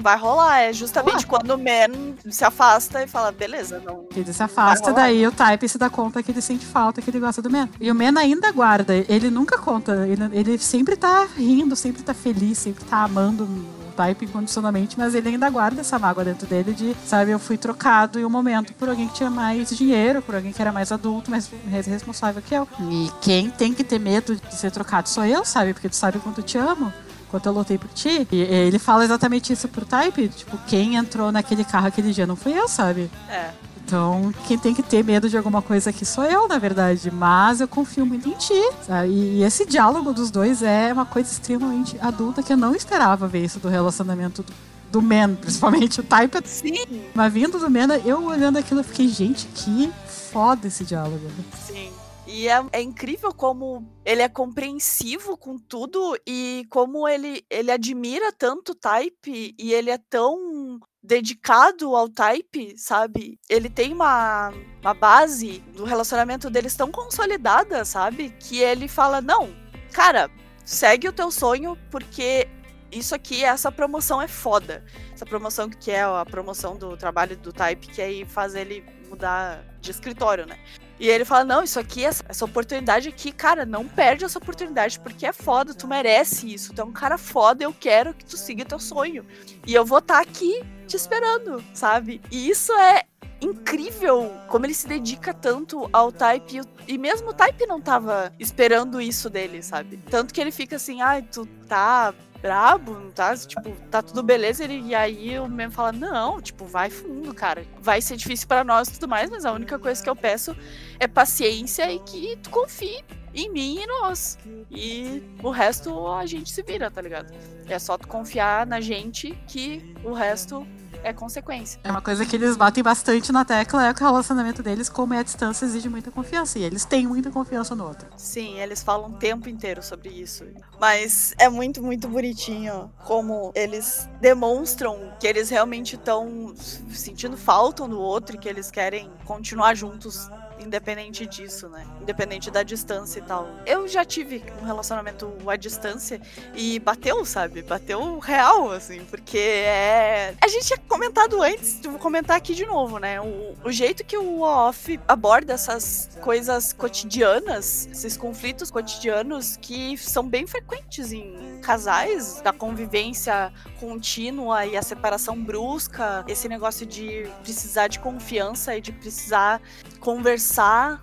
Não 0.00 0.02
vai 0.02 0.16
rolar. 0.16 0.60
É 0.60 0.72
justamente 0.72 1.26
quando 1.26 1.50
o 1.50 1.58
Man 1.58 2.14
se 2.30 2.42
afasta 2.42 3.02
e 3.02 3.06
fala, 3.06 3.30
beleza, 3.30 3.82
não. 3.84 4.06
Ele 4.16 4.32
se 4.32 4.42
afasta, 4.42 4.94
daí 4.94 5.26
o 5.26 5.30
Type 5.30 5.68
se 5.68 5.76
dá 5.76 5.90
conta 5.90 6.22
que 6.22 6.30
ele 6.30 6.40
sente 6.40 6.64
falta, 6.64 7.02
que 7.02 7.10
ele 7.10 7.20
gosta 7.20 7.42
do 7.42 7.50
Man. 7.50 7.68
E 7.78 7.90
o 7.90 7.94
Man 7.94 8.18
ainda 8.18 8.50
guarda, 8.50 8.94
ele 8.96 9.30
nunca 9.30 9.58
conta, 9.58 10.08
ele, 10.08 10.22
ele 10.32 10.58
sempre 10.58 10.96
tá 10.96 11.28
rindo, 11.36 11.76
sempre 11.76 12.02
tá 12.02 12.14
feliz, 12.14 12.56
sempre 12.56 12.82
tá 12.84 13.04
amando 13.04 13.44
o 13.44 13.92
Type 13.94 14.24
incondicionalmente, 14.24 14.98
mas 14.98 15.14
ele 15.14 15.28
ainda 15.28 15.50
guarda 15.50 15.82
essa 15.82 15.98
mágoa 15.98 16.24
dentro 16.24 16.46
dele 16.46 16.72
de, 16.72 16.96
sabe, 17.04 17.32
eu 17.32 17.38
fui 17.38 17.58
trocado 17.58 18.18
em 18.18 18.24
um 18.24 18.30
momento 18.30 18.72
por 18.74 18.88
alguém 18.88 19.06
que 19.06 19.14
tinha 19.14 19.28
mais 19.28 19.68
dinheiro, 19.68 20.22
por 20.22 20.34
alguém 20.34 20.50
que 20.52 20.62
era 20.62 20.72
mais 20.72 20.90
adulto, 20.90 21.30
mais 21.30 21.50
responsável 21.86 22.40
que 22.40 22.54
eu. 22.54 22.66
E 22.90 23.10
quem 23.20 23.50
tem 23.50 23.74
que 23.74 23.84
ter 23.84 23.98
medo 23.98 24.34
de 24.34 24.54
ser 24.54 24.70
trocado 24.70 25.10
sou 25.10 25.26
eu, 25.26 25.44
sabe? 25.44 25.74
Porque 25.74 25.90
tu 25.90 25.96
sabe 25.96 26.16
o 26.16 26.20
quanto 26.22 26.38
eu 26.40 26.44
te 26.44 26.56
amo. 26.56 26.90
Quanto 27.30 27.46
eu 27.46 27.52
lutei 27.52 27.78
por 27.78 27.88
ti. 27.90 28.26
E 28.30 28.40
ele 28.40 28.78
fala 28.78 29.04
exatamente 29.04 29.52
isso 29.52 29.68
pro 29.68 29.84
Type. 29.84 30.28
Tipo, 30.28 30.58
quem 30.66 30.96
entrou 30.96 31.30
naquele 31.30 31.64
carro 31.64 31.86
aquele 31.86 32.12
dia 32.12 32.26
não 32.26 32.36
fui 32.36 32.52
eu, 32.58 32.66
sabe? 32.68 33.10
É. 33.28 33.50
Então, 33.84 34.32
quem 34.46 34.56
tem 34.56 34.72
que 34.72 34.82
ter 34.84 35.02
medo 35.04 35.28
de 35.28 35.36
alguma 35.36 35.60
coisa 35.60 35.90
aqui 35.90 36.04
sou 36.04 36.24
eu, 36.24 36.46
na 36.46 36.58
verdade. 36.58 37.10
Mas 37.10 37.60
eu 37.60 37.66
confio 37.66 38.06
muito 38.06 38.28
em 38.28 38.34
ti. 38.34 38.60
sabe? 38.86 39.08
E 39.10 39.42
esse 39.42 39.66
diálogo 39.66 40.12
dos 40.12 40.30
dois 40.30 40.62
é 40.62 40.92
uma 40.92 41.04
coisa 41.04 41.30
extremamente 41.30 41.96
adulta 42.00 42.42
que 42.42 42.52
eu 42.52 42.56
não 42.56 42.74
esperava 42.74 43.26
ver 43.26 43.44
isso 43.44 43.58
do 43.58 43.68
relacionamento 43.68 44.44
do, 44.44 44.52
do 44.92 45.02
Man, 45.02 45.34
principalmente 45.34 46.00
o 46.00 46.04
Type. 46.04 46.38
Sim, 46.44 46.84
Mas 47.14 47.32
vindo 47.32 47.58
do 47.58 47.68
Man, 47.70 47.88
eu 48.04 48.24
olhando 48.24 48.58
aquilo, 48.58 48.80
eu 48.80 48.84
fiquei, 48.84 49.08
gente, 49.08 49.46
que 49.54 49.90
foda 50.06 50.68
esse 50.68 50.84
diálogo. 50.84 51.28
sim. 51.66 51.90
E 52.32 52.48
é, 52.48 52.64
é 52.72 52.80
incrível 52.80 53.34
como 53.34 53.84
ele 54.04 54.22
é 54.22 54.28
compreensivo 54.28 55.36
com 55.36 55.58
tudo 55.58 56.16
e 56.24 56.64
como 56.70 57.08
ele, 57.08 57.44
ele 57.50 57.72
admira 57.72 58.32
tanto 58.32 58.70
o 58.70 58.74
Type 58.74 59.52
e 59.58 59.74
ele 59.74 59.90
é 59.90 59.98
tão 59.98 60.78
dedicado 61.02 61.96
ao 61.96 62.08
Type, 62.08 62.78
sabe? 62.78 63.36
Ele 63.48 63.68
tem 63.68 63.92
uma, 63.92 64.52
uma 64.80 64.94
base 64.94 65.58
do 65.74 65.82
relacionamento 65.82 66.48
deles 66.48 66.76
tão 66.76 66.92
consolidada, 66.92 67.84
sabe? 67.84 68.30
Que 68.38 68.60
ele 68.60 68.86
fala: 68.86 69.20
não, 69.20 69.52
cara, 69.92 70.30
segue 70.64 71.08
o 71.08 71.12
teu 71.12 71.32
sonho 71.32 71.76
porque 71.90 72.46
isso 72.92 73.12
aqui, 73.12 73.42
essa 73.42 73.72
promoção 73.72 74.22
é 74.22 74.28
foda. 74.28 74.84
Essa 75.12 75.26
promoção 75.26 75.68
que 75.68 75.90
é 75.90 76.02
a 76.02 76.24
promoção 76.24 76.76
do 76.76 76.96
trabalho 76.96 77.36
do 77.36 77.52
Type, 77.52 77.88
que 77.88 78.00
aí 78.00 78.24
faz 78.24 78.54
ele 78.54 78.84
mudar 79.08 79.64
de 79.80 79.90
escritório, 79.90 80.46
né? 80.46 80.56
E 81.00 81.08
ele 81.08 81.24
fala: 81.24 81.44
Não, 81.44 81.64
isso 81.64 81.80
aqui, 81.80 82.04
essa, 82.04 82.22
essa 82.28 82.44
oportunidade 82.44 83.08
aqui, 83.08 83.32
cara, 83.32 83.64
não 83.64 83.88
perde 83.88 84.24
essa 84.24 84.38
oportunidade, 84.38 85.00
porque 85.00 85.26
é 85.26 85.32
foda, 85.32 85.72
tu 85.72 85.88
merece 85.88 86.52
isso. 86.52 86.74
Tu 86.74 86.80
é 86.82 86.84
um 86.84 86.92
cara 86.92 87.16
foda, 87.16 87.64
eu 87.64 87.72
quero 87.72 88.12
que 88.12 88.24
tu 88.24 88.36
siga 88.36 88.66
teu 88.66 88.78
sonho. 88.78 89.24
E 89.66 89.74
eu 89.74 89.84
vou 89.84 89.98
estar 89.98 90.20
aqui 90.20 90.62
te 90.86 90.96
esperando, 90.96 91.64
sabe? 91.72 92.20
E 92.30 92.50
isso 92.50 92.72
é 92.74 93.04
incrível 93.40 94.30
como 94.48 94.66
ele 94.66 94.74
se 94.74 94.86
dedica 94.86 95.32
tanto 95.32 95.88
ao 95.92 96.12
Type 96.12 96.60
e, 96.86 96.98
mesmo 96.98 97.30
o 97.30 97.32
Type 97.32 97.64
não 97.66 97.80
tava 97.80 98.32
esperando 98.38 99.00
isso 99.00 99.30
dele, 99.30 99.62
sabe? 99.62 99.96
Tanto 100.10 100.34
que 100.34 100.40
ele 100.40 100.50
fica 100.50 100.76
assim, 100.76 101.00
ai, 101.00 101.22
tu 101.22 101.46
tá 101.66 102.12
brabo, 102.40 102.92
não 102.92 103.10
tá, 103.10 103.36
tipo, 103.36 103.70
tá 103.90 104.02
tudo 104.02 104.22
beleza, 104.22 104.64
ele, 104.64 104.80
e 104.80 104.94
aí 104.94 105.38
o 105.38 105.48
mesmo 105.48 105.72
fala, 105.72 105.92
não, 105.92 106.40
tipo, 106.40 106.64
vai 106.64 106.90
fundo, 106.90 107.34
cara, 107.34 107.64
vai 107.80 108.00
ser 108.00 108.16
difícil 108.16 108.48
pra 108.48 108.64
nós 108.64 108.88
e 108.88 108.92
tudo 108.92 109.08
mais, 109.08 109.30
mas 109.30 109.44
a 109.44 109.52
única 109.52 109.78
coisa 109.78 110.02
que 110.02 110.08
eu 110.08 110.16
peço 110.16 110.56
é 110.98 111.06
paciência 111.06 111.90
e 111.92 111.98
que 112.00 112.36
tu 112.42 112.50
confie 112.50 113.04
em 113.34 113.50
mim 113.50 113.80
e 113.82 113.86
nós. 113.86 114.38
E 114.70 115.22
o 115.42 115.50
resto 115.50 116.06
a 116.08 116.26
gente 116.26 116.50
se 116.50 116.62
vira, 116.62 116.90
tá 116.90 117.00
ligado? 117.00 117.32
É 117.68 117.78
só 117.78 117.96
tu 117.96 118.08
confiar 118.08 118.66
na 118.66 118.80
gente 118.80 119.32
que 119.46 119.94
o 120.02 120.12
resto 120.12 120.66
é 121.02 121.12
consequência. 121.12 121.80
É 121.84 121.90
uma 121.90 122.02
coisa 122.02 122.24
que 122.24 122.36
eles 122.36 122.56
batem 122.56 122.82
bastante 122.82 123.32
na 123.32 123.44
tecla, 123.44 123.88
é 123.88 123.94
que 123.94 124.02
o 124.02 124.06
relacionamento 124.06 124.62
deles, 124.62 124.88
como 124.88 125.14
é 125.14 125.18
a 125.18 125.22
distância, 125.22 125.64
exige 125.64 125.88
muita 125.88 126.10
confiança. 126.10 126.58
E 126.58 126.62
eles 126.62 126.84
têm 126.84 127.06
muita 127.06 127.30
confiança 127.30 127.74
no 127.74 127.86
outro. 127.86 128.08
Sim, 128.16 128.58
eles 128.58 128.82
falam 128.82 129.10
o 129.10 129.12
tempo 129.14 129.48
inteiro 129.48 129.82
sobre 129.82 130.08
isso. 130.10 130.44
Mas 130.80 131.34
é 131.38 131.48
muito, 131.48 131.82
muito 131.82 132.08
bonitinho 132.08 132.90
como 133.04 133.52
eles 133.54 134.08
demonstram 134.20 135.12
que 135.18 135.26
eles 135.26 135.50
realmente 135.50 135.96
estão 135.96 136.54
sentindo 136.90 137.36
falta 137.36 137.84
um 137.84 137.88
do 137.88 138.00
outro 138.00 138.36
e 138.36 138.38
que 138.38 138.48
eles 138.48 138.70
querem 138.70 139.10
continuar 139.24 139.74
juntos 139.74 140.28
independente 140.60 141.26
disso, 141.26 141.68
né? 141.68 141.86
Independente 142.00 142.50
da 142.50 142.62
distância 142.62 143.18
e 143.18 143.22
tal. 143.22 143.48
Eu 143.66 143.88
já 143.88 144.04
tive 144.04 144.42
um 144.60 144.64
relacionamento 144.64 145.32
à 145.46 145.56
distância 145.56 146.20
e 146.54 146.78
bateu, 146.78 147.24
sabe? 147.24 147.62
Bateu 147.62 148.18
real, 148.18 148.70
assim, 148.70 149.04
porque 149.06 149.38
é. 149.38 150.34
A 150.40 150.48
gente 150.48 150.66
tinha 150.66 150.78
comentado 150.88 151.42
antes, 151.42 151.80
vou 151.82 151.98
comentar 151.98 152.36
aqui 152.36 152.54
de 152.54 152.66
novo, 152.66 152.98
né? 152.98 153.20
O, 153.20 153.56
o 153.64 153.72
jeito 153.72 154.04
que 154.04 154.16
o 154.16 154.42
off 154.42 155.00
aborda 155.08 155.54
essas 155.54 156.10
coisas 156.20 156.72
cotidianas, 156.72 157.86
esses 157.86 158.16
conflitos 158.16 158.70
cotidianos 158.70 159.56
que 159.56 159.96
são 159.96 160.28
bem 160.28 160.46
frequentes 160.46 161.12
em 161.12 161.60
casais, 161.62 162.40
da 162.42 162.52
convivência 162.52 163.52
contínua 163.78 164.66
e 164.66 164.76
a 164.76 164.82
separação 164.82 165.42
brusca, 165.42 166.24
esse 166.26 166.48
negócio 166.48 166.86
de 166.86 167.26
precisar 167.42 167.88
de 167.88 167.98
confiança 167.98 168.76
e 168.76 168.80
de 168.80 168.92
precisar 168.92 169.60
conversar 170.00 170.49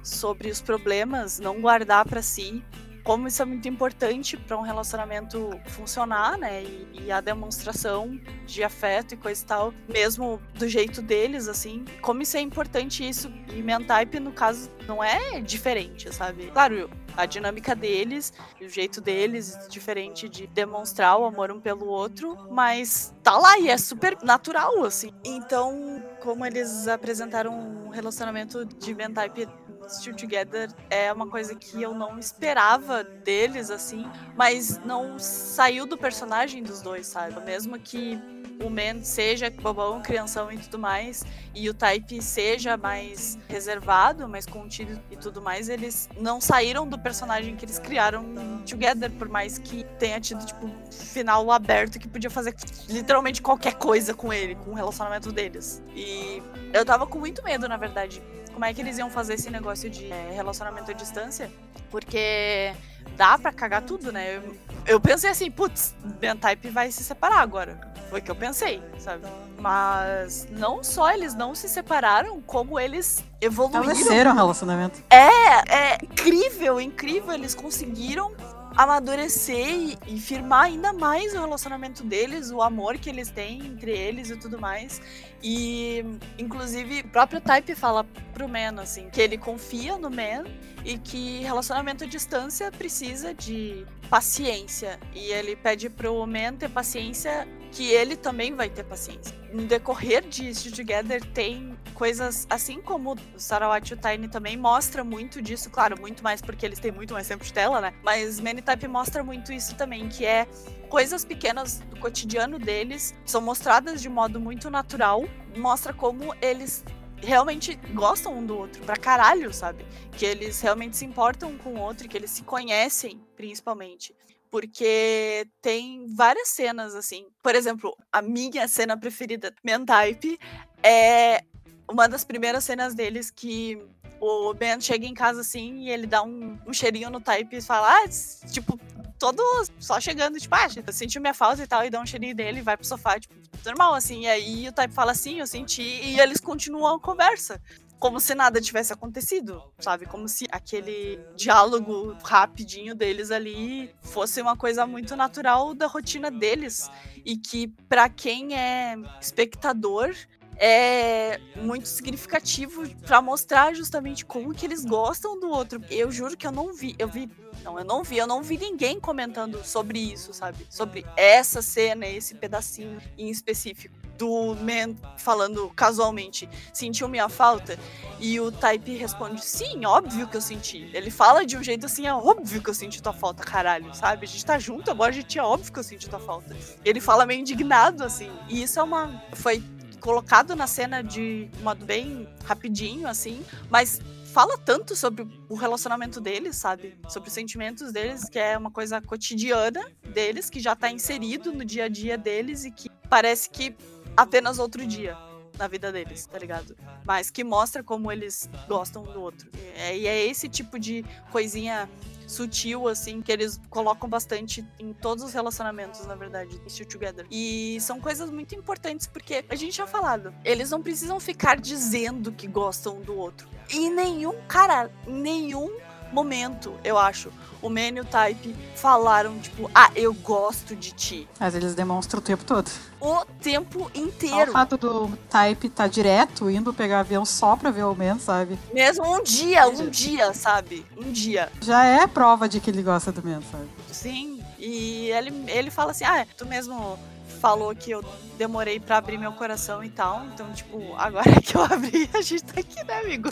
sobre 0.03 0.49
os 0.49 0.61
problemas, 0.61 1.39
não 1.39 1.61
guardar 1.61 2.05
para 2.05 2.21
si. 2.21 2.63
Como 3.03 3.25
isso 3.25 3.41
é 3.41 3.45
muito 3.45 3.67
importante 3.69 4.35
para 4.35 4.57
um 4.57 4.61
relacionamento 4.61 5.49
funcionar, 5.67 6.37
né? 6.37 6.63
E, 6.63 7.03
e, 7.05 7.11
a 7.11 7.21
demonstração 7.21 8.19
de 8.45 8.61
afeto 8.63 9.13
e 9.13 9.17
coisa 9.17 9.41
e 9.41 9.45
tal, 9.45 9.73
mesmo 9.87 10.41
do 10.55 10.67
jeito 10.67 11.01
deles, 11.01 11.47
assim. 11.47 11.85
Como 12.01 12.21
isso 12.21 12.35
é 12.35 12.41
importante, 12.41 13.07
isso. 13.07 13.31
E 13.53 13.61
Mentype, 13.61 14.19
no 14.19 14.33
caso, 14.33 14.69
não 14.85 15.01
é 15.01 15.39
diferente, 15.39 16.13
sabe? 16.13 16.47
Claro, 16.47 16.89
a 17.17 17.25
dinâmica 17.25 17.75
deles, 17.75 18.31
o 18.61 18.69
jeito 18.69 19.01
deles, 19.01 19.57
diferente 19.69 20.29
de 20.29 20.45
demonstrar 20.47 21.17
o 21.17 21.25
amor 21.25 21.51
um 21.51 21.59
pelo 21.59 21.87
outro, 21.87 22.37
mas 22.51 23.13
tá 23.23 23.35
lá 23.37 23.57
e 23.59 23.69
é 23.69 23.77
super 23.77 24.15
natural, 24.23 24.83
assim. 24.85 25.11
Então, 25.25 26.01
como 26.21 26.45
eles 26.45 26.87
apresentaram 26.87 27.53
um 27.53 27.89
relacionamento 27.89 28.63
de 28.63 28.93
Ben-Type 28.93 29.47
Still 29.87 30.15
Together 30.15 30.69
é 30.89 31.11
uma 31.11 31.27
coisa 31.27 31.55
que 31.55 31.81
eu 31.81 31.93
não 31.93 32.19
esperava 32.19 33.03
deles, 33.03 33.69
assim, 33.69 34.05
mas 34.35 34.79
não 34.79 35.17
saiu 35.17 35.85
do 35.85 35.97
personagem 35.97 36.63
dos 36.63 36.81
dois, 36.81 37.07
sabe? 37.07 37.39
Mesmo 37.41 37.79
que 37.79 38.19
o 38.63 38.69
Man 38.69 39.03
seja 39.03 39.49
bobão, 39.49 40.01
crianção 40.01 40.51
e 40.51 40.57
tudo 40.57 40.79
mais, 40.79 41.23
e 41.53 41.69
o 41.69 41.73
Type 41.73 42.21
seja 42.21 42.75
mais 42.75 43.37
reservado, 43.47 44.27
mais 44.27 44.45
contido 44.45 44.99
e 45.11 45.15
tudo 45.15 45.41
mais, 45.41 45.69
eles 45.69 46.09
não 46.19 46.41
saíram 46.41 46.87
do 46.87 46.97
personagem 46.97 47.55
que 47.55 47.65
eles 47.65 47.79
criaram 47.79 48.25
together, 48.67 49.11
por 49.11 49.29
mais 49.29 49.57
que 49.57 49.83
tenha 49.99 50.19
tido, 50.19 50.45
tipo, 50.45 50.69
final 50.91 51.51
aberto 51.51 51.99
que 51.99 52.07
podia 52.07 52.29
fazer 52.29 52.55
literalmente 52.89 53.41
qualquer 53.41 53.75
coisa 53.75 54.13
com 54.13 54.33
ele, 54.33 54.55
com 54.55 54.71
o 54.71 54.73
relacionamento 54.73 55.31
deles. 55.31 55.83
E 55.95 56.41
eu 56.73 56.83
tava 56.83 57.05
com 57.05 57.19
muito 57.19 57.43
medo, 57.43 57.67
na 57.67 57.77
verdade, 57.77 58.21
como 58.57 58.65
é 58.65 58.73
que 58.73 58.81
eles 58.81 58.97
iam 58.97 59.07
fazer 59.07 59.35
esse 59.35 59.51
negócio 59.51 59.87
de 59.87 60.11
é, 60.11 60.31
relacionamento 60.33 60.89
à 60.89 60.93
distância, 60.95 61.51
porque 61.91 62.73
dá 63.15 63.37
para 63.37 63.53
cagar 63.53 63.83
tudo, 63.83 64.11
né? 64.11 64.37
Eu, 64.37 64.57
eu 64.87 64.99
pensei 64.99 65.29
assim, 65.29 65.51
putz, 65.51 65.93
Ben 66.19 66.35
Type 66.35 66.71
vai 66.71 66.89
se 66.89 67.03
separar 67.03 67.41
agora. 67.41 67.79
Foi 68.09 68.19
o 68.19 68.23
que 68.23 68.31
eu 68.31 68.35
pensei, 68.35 68.81
sabe? 68.97 69.27
Mas 69.59 70.47
não 70.49 70.83
só 70.83 71.11
eles 71.11 71.35
não 71.35 71.53
se 71.53 71.69
separaram, 71.69 72.41
como 72.41 72.79
eles 72.79 73.23
evoluíram. 73.39 73.91
Estabeleceram 73.91 74.31
o 74.31 74.35
relacionamento. 74.35 75.03
É, 75.07 75.93
é 75.93 75.97
incrível, 76.01 76.81
incrível. 76.81 77.33
Eles 77.33 77.53
conseguiram 77.53 78.33
amadurecer 78.75 79.67
e, 79.67 79.97
e, 80.07 80.19
firmar 80.19 80.65
ainda 80.65 80.93
mais 80.93 81.33
o 81.33 81.39
relacionamento 81.39 82.03
deles, 82.03 82.51
o 82.51 82.61
amor 82.61 82.97
que 82.97 83.09
eles 83.09 83.29
têm 83.29 83.65
entre 83.65 83.91
eles 83.91 84.31
e 84.31 84.37
tudo 84.37 84.59
mais. 84.59 84.99
E, 85.43 86.03
inclusive, 86.37 87.01
o 87.01 87.07
próprio 87.09 87.39
Type 87.39 87.75
fala 87.75 88.03
pro 88.33 88.47
Man, 88.47 88.81
assim, 88.81 89.09
que 89.09 89.21
ele 89.21 89.37
confia 89.37 89.97
no 89.97 90.09
Man 90.09 90.45
e 90.83 90.97
que 90.97 91.39
relacionamento 91.43 92.03
à 92.03 92.07
distância 92.07 92.71
precisa 92.71 93.33
de 93.33 93.85
paciência. 94.09 94.99
E 95.13 95.31
ele 95.31 95.55
pede 95.55 95.89
pro 95.89 96.25
Man 96.25 96.55
ter 96.57 96.69
paciência 96.69 97.47
que 97.77 97.91
ele 97.91 98.15
também 98.15 98.55
vai 98.55 98.71
ter 98.71 98.83
paciência. 98.83 99.37
No 99.53 99.67
decorrer 99.67 100.27
de 100.27 100.51
Still 100.55 100.71
Together 100.71 101.23
tem 101.23 101.77
coisas, 101.93 102.47
assim 102.49 102.81
como 102.81 103.15
Sarawat 103.37 103.91
e 103.91 103.93
o 103.93 103.97
Tiny 103.97 104.27
também 104.27 104.57
mostra 104.57 105.03
muito 105.03 105.39
disso, 105.43 105.69
claro, 105.69 105.95
muito 106.01 106.23
mais 106.23 106.41
porque 106.41 106.65
eles 106.65 106.79
têm 106.79 106.91
muito 106.91 107.13
mais 107.13 107.27
tempo 107.27 107.43
de 107.43 107.53
tela, 107.53 107.79
né? 107.79 107.93
Mas 108.03 108.39
Type 108.65 108.87
mostra 108.87 109.23
muito 109.23 109.53
isso 109.53 109.75
também, 109.75 110.09
que 110.09 110.25
é 110.25 110.47
coisas 110.89 111.23
pequenas 111.23 111.77
do 111.81 111.97
cotidiano 111.97 112.57
deles, 112.57 113.13
são 113.23 113.41
mostradas 113.41 114.01
de 114.01 114.09
modo 114.09 114.39
muito 114.39 114.71
natural, 114.71 115.23
mostra 115.55 115.93
como 115.93 116.33
eles 116.41 116.83
realmente 117.17 117.75
gostam 117.93 118.39
um 118.39 118.43
do 118.43 118.57
outro 118.57 118.81
pra 118.85 118.95
caralho, 118.95 119.53
sabe? 119.53 119.85
Que 120.13 120.25
eles 120.25 120.59
realmente 120.61 120.97
se 120.97 121.05
importam 121.05 121.55
com 121.59 121.75
o 121.75 121.79
outro, 121.79 122.09
que 122.09 122.17
eles 122.17 122.31
se 122.31 122.41
conhecem, 122.41 123.21
principalmente 123.35 124.15
porque 124.49 125.47
tem 125.61 126.05
várias 126.15 126.49
cenas 126.49 126.95
assim. 126.95 127.27
Por 127.41 127.55
exemplo, 127.55 127.95
a 128.11 128.21
minha 128.21 128.67
cena 128.67 128.97
preferida, 128.97 129.53
Mentype, 129.63 130.39
é 130.83 131.43
uma 131.89 132.07
das 132.07 132.23
primeiras 132.23 132.63
cenas 132.63 132.93
deles 132.93 133.31
que 133.31 133.81
o 134.19 134.53
Ben 134.53 134.79
chega 134.81 135.05
em 135.05 135.13
casa 135.13 135.41
assim 135.41 135.83
e 135.83 135.89
ele 135.89 136.07
dá 136.07 136.23
um, 136.23 136.57
um 136.65 136.73
cheirinho 136.73 137.09
no 137.09 137.21
Type 137.21 137.55
e 137.55 137.61
fala, 137.61 138.03
ah, 138.03 138.07
tipo, 138.51 138.79
todo 139.17 139.41
só 139.79 139.99
chegando, 139.99 140.39
tipo, 140.39 140.55
ah, 140.55 140.67
sentiu 140.91 141.21
minha 141.21 141.33
falta 141.33 141.63
e 141.63 141.67
tal, 141.67 141.85
e 141.85 141.89
dá 141.89 141.99
um 141.99 142.05
cheirinho 142.05 142.35
dele, 142.35 142.61
vai 142.61 142.75
pro 142.77 142.85
sofá, 142.85 143.19
tipo, 143.19 143.33
normal, 143.65 143.93
assim. 143.93 144.21
E 144.21 144.27
aí 144.27 144.67
o 144.67 144.71
Type 144.71 144.93
fala 144.93 145.11
assim, 145.11 145.39
eu 145.39 145.47
senti, 145.47 145.81
e 145.81 146.19
eles 146.19 146.39
continuam 146.39 146.95
a 146.95 146.99
conversa 146.99 147.61
como 147.99 148.19
se 148.19 148.35
nada 148.35 148.61
tivesse 148.61 148.93
acontecido, 148.93 149.61
sabe? 149.79 150.05
Como 150.05 150.27
se 150.27 150.47
aquele 150.51 151.19
diálogo 151.35 152.15
rapidinho 152.23 152.93
deles 152.93 153.31
ali 153.31 153.93
fosse 154.01 154.41
uma 154.41 154.55
coisa 154.55 154.85
muito 154.85 155.15
natural 155.15 155.73
da 155.73 155.87
rotina 155.87 156.29
deles 156.29 156.89
e 157.25 157.37
que 157.37 157.67
para 157.89 158.07
quem 158.09 158.55
é 158.55 158.95
espectador 159.19 160.15
é 160.59 161.39
muito 161.57 161.87
significativo 161.87 162.87
para 163.05 163.21
mostrar 163.21 163.73
justamente 163.75 164.25
como 164.25 164.53
que 164.53 164.65
eles 164.65 164.83
gostam 164.83 165.39
do 165.39 165.49
outro. 165.49 165.79
Eu 165.89 166.11
juro 166.11 166.35
que 166.35 166.47
eu 166.47 166.51
não 166.51 166.73
vi, 166.73 166.95
eu 166.97 167.07
vi, 167.07 167.29
não, 167.63 167.77
eu 167.77 167.85
não 167.85 168.03
vi, 168.03 168.17
eu 168.17 168.27
não 168.27 168.41
vi 168.41 168.57
ninguém 168.57 168.99
comentando 168.99 169.63
sobre 169.63 169.99
isso, 169.99 170.33
sabe? 170.33 170.65
Sobre 170.69 171.05
essa 171.15 171.61
cena, 171.61 172.07
esse 172.07 172.35
pedacinho 172.35 172.99
em 173.17 173.29
específico 173.29 173.96
do 174.17 174.55
Man 174.55 174.95
falando 175.17 175.69
casualmente, 175.75 176.49
sentiu 176.73 177.07
minha 177.07 177.29
falta? 177.29 177.77
E 178.19 178.39
o 178.39 178.51
Type 178.51 178.95
responde, 178.95 179.43
sim, 179.43 179.85
óbvio 179.85 180.27
que 180.27 180.35
eu 180.35 180.41
senti. 180.41 180.89
Ele 180.93 181.11
fala 181.11 181.45
de 181.45 181.55
um 181.55 181.63
jeito 181.63 181.85
assim, 181.85 182.07
é 182.07 182.13
óbvio 182.13 182.61
que 182.61 182.69
eu 182.69 182.73
senti 182.73 183.01
tua 183.01 183.13
falta, 183.13 183.43
caralho, 183.43 183.93
sabe? 183.93 184.25
A 184.25 184.27
gente 184.27 184.45
tá 184.45 184.57
junto, 184.57 184.89
agora 184.89 185.11
a 185.11 185.13
gente 185.13 185.37
é 185.37 185.43
óbvio 185.43 185.71
que 185.71 185.79
eu 185.79 185.83
senti 185.83 186.09
tua 186.09 186.19
falta. 186.19 186.55
Ele 186.83 186.99
fala 186.99 187.25
meio 187.25 187.41
indignado, 187.41 188.03
assim. 188.03 188.31
E 188.49 188.63
isso 188.63 188.79
é 188.79 188.83
uma. 188.83 189.21
Foi 189.33 189.63
colocado 189.99 190.55
na 190.55 190.67
cena 190.67 191.03
de 191.03 191.49
modo 191.61 191.85
bem 191.85 192.27
rapidinho, 192.45 193.07
assim, 193.07 193.43
mas 193.69 193.99
fala 194.37 194.57
tanto 194.57 194.95
sobre 194.95 195.27
o 195.49 195.55
relacionamento 195.55 196.21
deles, 196.21 196.55
sabe? 196.55 196.95
Sobre 197.09 197.29
os 197.29 197.33
sentimentos 197.33 197.91
deles, 197.91 198.29
que 198.29 198.37
é 198.37 198.57
uma 198.57 198.69
coisa 198.69 199.01
cotidiana 199.01 199.83
deles, 200.13 200.49
que 200.49 200.59
já 200.59 200.75
tá 200.75 200.91
inserido 200.91 201.51
no 201.51 201.65
dia 201.65 201.85
a 201.85 201.87
dia 201.87 202.17
deles 202.17 202.63
e 202.63 202.71
que 202.71 202.89
parece 203.09 203.49
que 203.49 203.75
apenas 204.17 204.59
outro 204.59 204.85
dia 204.85 205.15
na 205.57 205.67
vida 205.67 205.91
deles, 205.91 206.25
tá 206.25 206.37
ligado? 206.37 206.75
Mas 207.05 207.29
que 207.29 207.43
mostra 207.43 207.83
como 207.83 208.11
eles 208.11 208.49
gostam 208.67 209.03
do 209.03 209.21
outro. 209.21 209.49
É, 209.75 209.97
e 209.97 210.07
é 210.07 210.25
esse 210.25 210.47
tipo 210.49 210.79
de 210.79 211.05
coisinha 211.31 211.89
sutil, 212.27 212.87
assim, 212.87 213.21
que 213.21 213.31
eles 213.31 213.59
colocam 213.69 214.09
bastante 214.09 214.65
em 214.77 214.93
todos 214.93 215.23
os 215.23 215.33
relacionamentos, 215.33 216.05
na 216.05 216.13
verdade, 216.13 216.59
em 216.63 216.69
Still 216.69 216.85
Together. 216.85 217.25
E 217.31 217.77
são 217.79 217.99
coisas 218.01 218.29
muito 218.29 218.53
importantes 218.53 219.07
porque 219.07 219.45
a 219.49 219.55
gente 219.55 219.77
já 219.77 219.87
falado, 219.87 220.33
eles 220.43 220.69
não 220.69 220.81
precisam 220.81 221.19
ficar 221.19 221.57
dizendo 221.59 222.31
que 222.31 222.47
gostam 222.47 223.01
do 223.01 223.15
outro. 223.15 223.47
E 223.69 223.89
nenhum, 223.89 224.35
cara, 224.47 224.91
nenhum 225.07 225.71
momento, 226.11 226.73
eu 226.83 226.97
acho, 226.97 227.31
o 227.61 227.69
Man 227.69 227.89
e 227.95 227.99
o 227.99 228.05
Type 228.05 228.55
falaram, 228.75 229.37
tipo, 229.39 229.69
ah, 229.73 229.89
eu 229.95 230.13
gosto 230.13 230.75
de 230.75 230.91
ti. 230.91 231.27
Mas 231.39 231.55
eles 231.55 231.75
demonstram 231.75 232.19
o 232.19 232.23
tempo 232.23 232.43
todo. 232.43 232.69
O 232.99 233.25
tempo 233.41 233.91
inteiro. 233.93 234.45
Só 234.45 234.49
o 234.49 234.53
fato 234.53 234.77
do 234.77 235.17
Type 235.29 235.69
tá 235.69 235.87
direto 235.87 236.49
indo 236.49 236.73
pegar 236.73 237.01
avião 237.01 237.25
só 237.25 237.55
pra 237.55 237.71
ver 237.71 237.83
o 237.83 237.95
Man, 237.95 238.19
sabe? 238.19 238.57
Mesmo 238.73 239.05
um 239.05 239.23
dia, 239.23 239.67
um 239.67 239.89
dia, 239.89 240.33
sabe? 240.33 240.85
Um 240.97 241.11
dia. 241.11 241.51
Já 241.61 241.83
é 241.85 242.07
prova 242.07 242.47
de 242.47 242.59
que 242.59 242.69
ele 242.69 242.81
gosta 242.81 243.11
do 243.11 243.23
Man, 243.23 243.41
sabe? 243.51 243.67
Sim. 243.91 244.43
E 244.57 245.09
ele, 245.11 245.31
ele 245.47 245.69
fala 245.69 245.91
assim: 245.91 246.03
Ah, 246.03 246.25
tu 246.35 246.45
mesmo 246.45 246.97
falou 247.39 247.75
que 247.75 247.91
eu 247.91 248.03
demorei 248.37 248.79
para 248.79 248.97
abrir 248.97 249.17
meu 249.17 249.31
coração 249.33 249.83
e 249.83 249.89
tal. 249.89 250.25
Então, 250.25 250.51
tipo, 250.53 250.95
agora 250.95 251.29
que 251.41 251.55
eu 251.55 251.63
abri, 251.63 252.09
a 252.13 252.21
gente 252.21 252.43
tá 252.43 252.59
aqui, 252.59 252.83
né, 252.83 252.99
amigo? 252.99 253.29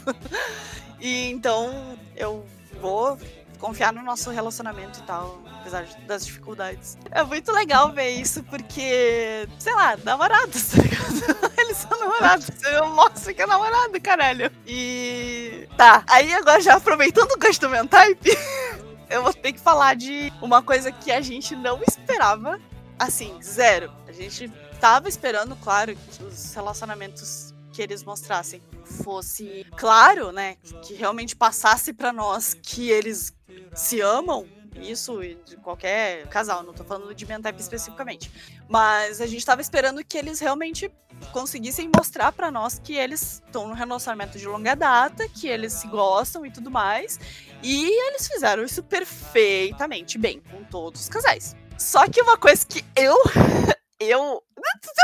E 1.00 1.30
então 1.32 1.98
eu 2.16 2.46
vou 2.86 3.18
confiar 3.58 3.92
no 3.92 4.04
nosso 4.04 4.30
relacionamento 4.30 5.00
e 5.00 5.04
tal, 5.04 5.42
apesar 5.60 5.88
das 6.06 6.24
dificuldades. 6.24 6.98
É 7.10 7.24
muito 7.24 7.52
legal 7.52 7.92
ver 7.92 8.10
isso, 8.10 8.44
porque, 8.44 9.48
sei 9.58 9.74
lá, 9.74 9.98
namorados, 10.04 10.70
tá 10.70 10.84
ligado? 10.84 11.52
Eles 11.58 11.78
são 11.78 12.00
namorados. 12.00 12.48
Eu 12.64 12.90
mostro 12.90 13.34
que 13.34 13.42
é 13.42 13.48
namorado, 13.48 14.00
caralho. 14.00 14.52
E. 14.68 15.68
Tá, 15.76 16.04
aí 16.08 16.32
agora 16.34 16.62
já 16.62 16.76
aproveitando 16.76 17.32
o 17.32 17.40
gancho 17.40 17.62
do 17.62 17.70
eu 19.10 19.24
vou 19.24 19.34
ter 19.34 19.54
que 19.54 19.60
falar 19.60 19.96
de 19.96 20.32
uma 20.42 20.62
coisa 20.62 20.92
que 20.92 21.12
a 21.12 21.22
gente 21.22 21.56
não 21.56 21.82
esperava. 21.88 22.60
Assim, 23.00 23.38
zero. 23.42 23.92
A 24.08 24.12
gente 24.12 24.48
tava 24.80 25.10
esperando, 25.10 25.56
claro, 25.58 25.96
que 25.96 26.24
os 26.24 26.54
relacionamentos 26.54 27.54
que 27.74 27.82
eles 27.82 28.04
mostrassem 28.04 28.62
fosse 28.86 29.66
claro, 29.78 30.32
né, 30.32 30.56
que 30.84 30.94
realmente 30.94 31.36
passasse 31.36 31.94
para 31.94 32.14
nós 32.14 32.54
que 32.54 32.90
eles 32.90 33.34
se 33.74 34.00
amam, 34.02 34.48
isso 34.76 35.20
de 35.46 35.58
qualquer 35.58 36.28
casal, 36.28 36.64
não 36.64 36.74
tô 36.74 36.84
falando 36.84 37.14
de 37.14 37.26
Mentype 37.26 37.60
especificamente. 37.60 38.32
Mas 38.68 39.22
a 39.22 39.28
gente 39.28 39.46
tava 39.46 39.62
esperando 39.62 40.04
que 40.04 40.18
eles 40.18 40.40
realmente 40.40 40.92
conseguissem 41.32 41.90
mostrar 41.96 42.32
para 42.32 42.52
nós 42.52 42.80
que 42.80 42.94
eles 42.94 43.42
estão 43.46 43.68
num 43.68 43.74
relacionamento 43.74 44.38
de 44.38 44.46
longa 44.48 44.76
data, 44.76 45.28
que 45.30 45.48
eles 45.48 45.74
se 45.74 45.88
gostam 45.88 46.46
e 46.46 46.52
tudo 46.52 46.70
mais. 46.70 47.20
E 47.64 47.86
eles 48.08 48.28
fizeram 48.28 48.64
isso 48.64 48.84
perfeitamente 48.84 50.18
bem 50.18 50.42
com 50.52 50.64
todos 50.66 51.02
os 51.02 51.10
casais. 51.10 51.56
Só 51.78 52.08
que 52.08 52.22
uma 52.22 52.38
coisa 52.38 52.66
que 52.66 52.84
eu 52.96 53.16
eu 54.00 54.44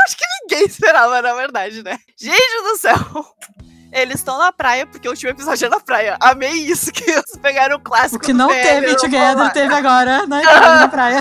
acho 0.06 0.16
que 0.16 0.24
ninguém 0.42 0.66
esperava, 0.66 1.22
na 1.22 1.34
verdade, 1.34 1.82
né? 1.82 1.98
Gente 2.16 2.62
do 2.62 2.76
céu! 2.76 2.96
Eles 3.92 4.16
estão 4.16 4.38
na 4.38 4.50
praia, 4.50 4.86
porque 4.86 5.06
o 5.06 5.10
último 5.10 5.30
episódio 5.30 5.66
é 5.66 5.68
na 5.68 5.78
praia. 5.78 6.16
Amei 6.18 6.52
isso, 6.52 6.90
que 6.90 7.10
eles 7.10 7.36
pegaram 7.40 7.76
o 7.76 7.80
clássico. 7.80 8.16
O 8.16 8.18
que 8.20 8.32
não 8.32 8.48
teve 8.48 8.96
Together, 8.96 9.52
teve 9.52 9.74
agora 9.74 10.24
na, 10.26 10.40
na 10.80 10.88
praia. 10.88 11.20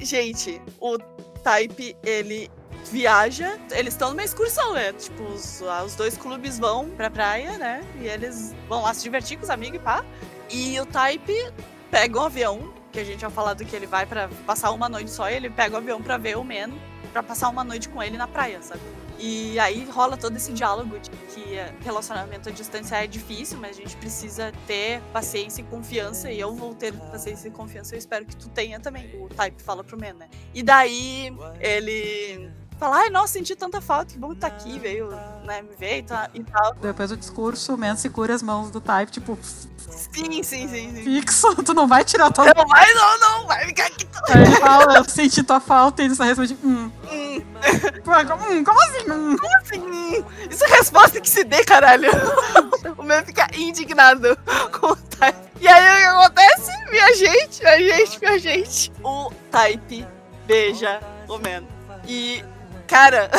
Gente, 0.00 0.62
o 0.80 0.96
Type, 1.42 1.96
ele 2.04 2.50
viaja, 2.90 3.58
eles 3.72 3.94
estão 3.94 4.10
numa 4.10 4.22
excursão, 4.22 4.74
né? 4.74 4.92
Tipo, 4.92 5.24
os, 5.24 5.62
os 5.84 5.94
dois 5.96 6.16
clubes 6.16 6.58
vão 6.58 6.90
pra 6.90 7.10
praia, 7.10 7.58
né? 7.58 7.82
E 8.00 8.06
eles 8.06 8.54
vão 8.68 8.82
lá 8.82 8.94
se 8.94 9.02
divertir 9.02 9.36
com 9.36 9.42
os 9.42 9.50
amigos 9.50 9.80
e 9.80 9.82
pá. 9.82 10.04
E 10.50 10.78
o 10.78 10.86
Type 10.86 11.52
pega 11.90 12.18
um 12.18 12.22
avião, 12.22 12.72
que 12.92 13.00
a 13.00 13.04
gente 13.04 13.20
já 13.20 13.30
falado 13.30 13.64
que 13.64 13.74
ele 13.74 13.86
vai 13.86 14.06
para 14.06 14.28
passar 14.46 14.70
uma 14.70 14.88
noite 14.88 15.10
só, 15.10 15.28
e 15.28 15.34
ele 15.34 15.50
pega 15.50 15.74
o 15.74 15.78
avião 15.78 16.00
pra 16.00 16.16
ver 16.16 16.36
o 16.36 16.44
Man, 16.44 16.72
pra 17.12 17.22
passar 17.22 17.48
uma 17.48 17.64
noite 17.64 17.88
com 17.88 18.02
ele 18.02 18.16
na 18.16 18.28
praia, 18.28 18.62
sabe? 18.62 18.80
E 19.18 19.58
aí 19.58 19.84
rola 19.84 20.16
todo 20.16 20.36
esse 20.36 20.52
diálogo 20.52 20.98
de 20.98 21.10
que 21.10 21.56
relacionamento 21.82 22.48
à 22.48 22.52
distância 22.52 23.02
é 23.02 23.06
difícil, 23.06 23.58
mas 23.58 23.76
a 23.76 23.80
gente 23.80 23.96
precisa 23.96 24.52
ter 24.66 25.00
paciência 25.12 25.62
e 25.62 25.64
confiança. 25.64 26.30
E 26.30 26.40
eu 26.40 26.54
vou 26.54 26.74
ter 26.74 26.92
paciência 26.92 27.48
e 27.48 27.50
confiança, 27.50 27.94
eu 27.94 27.98
espero 27.98 28.24
que 28.26 28.36
tu 28.36 28.48
tenha 28.48 28.80
também. 28.80 29.10
O 29.22 29.28
Type 29.28 29.62
fala 29.62 29.84
pro 29.84 29.98
Man, 29.98 30.14
né? 30.14 30.28
E 30.52 30.62
daí 30.62 31.34
ele 31.60 32.50
fala, 32.84 32.98
ai, 32.98 33.10
nossa, 33.10 33.34
senti 33.34 33.56
tanta 33.56 33.80
falta, 33.80 34.12
que 34.12 34.18
bom 34.18 34.30
que 34.30 34.36
tá 34.36 34.46
aqui, 34.46 34.78
veio, 34.78 35.08
né, 35.44 35.62
me 35.62 35.74
ver 35.78 35.98
e, 35.98 36.02
tá, 36.02 36.28
e 36.34 36.42
tal. 36.44 36.74
Depois 36.74 37.10
do 37.10 37.16
discurso, 37.16 37.74
o 37.74 37.78
Man 37.78 37.96
segura 37.96 38.34
as 38.34 38.42
mãos 38.42 38.70
do 38.70 38.80
Type, 38.80 39.10
tipo... 39.10 39.38
Sim, 39.42 40.42
sim, 40.42 40.68
sim, 40.68 40.68
sim. 40.68 41.02
Fixo, 41.02 41.54
tu 41.62 41.72
não 41.72 41.86
vai 41.86 42.04
tirar 42.04 42.30
tua... 42.32 42.44
Não 42.44 42.66
vai, 42.66 42.94
não, 42.94 43.20
não, 43.20 43.46
vai 43.46 43.64
ficar 43.66 43.86
aqui. 43.86 44.06
Aí 44.28 44.42
ele 44.42 44.56
fala, 44.56 44.98
eu 44.98 45.04
senti 45.08 45.42
tua 45.42 45.60
falta, 45.60 46.02
e 46.02 46.06
ele 46.06 46.14
só 46.14 46.24
responde, 46.24 46.58
hum. 46.62 46.90
Hum. 47.10 47.42
hum 47.42 48.64
como 48.64 48.80
assim? 48.82 49.10
Hum? 49.10 49.36
Como 49.36 49.56
assim? 49.58 49.80
Hum? 49.80 50.24
Isso 50.50 50.64
é 50.64 50.68
resposta 50.68 51.20
que 51.20 51.30
se 51.30 51.44
dê, 51.44 51.64
caralho. 51.64 52.10
o 52.98 53.02
meu 53.02 53.24
fica 53.24 53.48
indignado 53.56 54.36
com 54.78 54.88
o 54.88 54.96
Type. 54.96 55.38
E 55.60 55.68
aí 55.68 55.82
o 55.82 56.00
que 56.00 56.06
acontece? 56.06 56.72
Minha 56.90 57.14
gente, 57.14 57.62
minha 57.62 57.96
gente, 57.96 58.20
minha 58.20 58.38
gente. 58.38 58.92
O 59.02 59.30
Type 59.50 60.06
beija 60.46 61.00
o 61.28 61.38
Man. 61.38 61.64
E 62.06 62.44
Cara. 62.86 63.30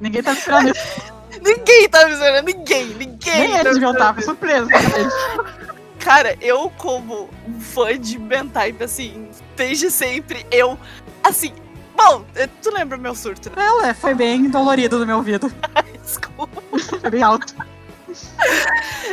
Ninguém 0.00 0.22
tá 0.22 0.32
esperando 0.32 0.70
isso. 0.70 1.14
ninguém 1.42 1.88
tá 1.88 2.08
esperando, 2.08 2.44
ninguém, 2.46 2.86
ninguém. 2.86 3.48
Nem 3.48 3.58
eles 3.58 3.74
deviam 3.74 3.92
estar, 3.92 4.20
surpresa. 4.22 4.68
Cara, 5.98 6.36
eu, 6.40 6.70
como 6.76 7.30
um 7.48 7.60
fã 7.60 7.98
de 7.98 8.18
Bentype, 8.18 8.82
assim, 8.84 9.28
desde 9.56 9.90
sempre, 9.90 10.46
eu, 10.50 10.78
assim. 11.22 11.54
Bom, 11.96 12.24
tu 12.60 12.70
lembra 12.74 12.98
meu 12.98 13.14
surto, 13.14 13.50
né? 13.50 13.64
Ela 13.64 13.88
é, 13.88 13.94
foi 13.94 14.14
bem 14.14 14.50
dolorido 14.50 14.98
no 14.98 15.06
meu 15.06 15.16
ouvido. 15.16 15.50
Desculpa. 16.02 16.62
Foi 17.00 17.10
bem 17.10 17.22
alto. 17.22 17.54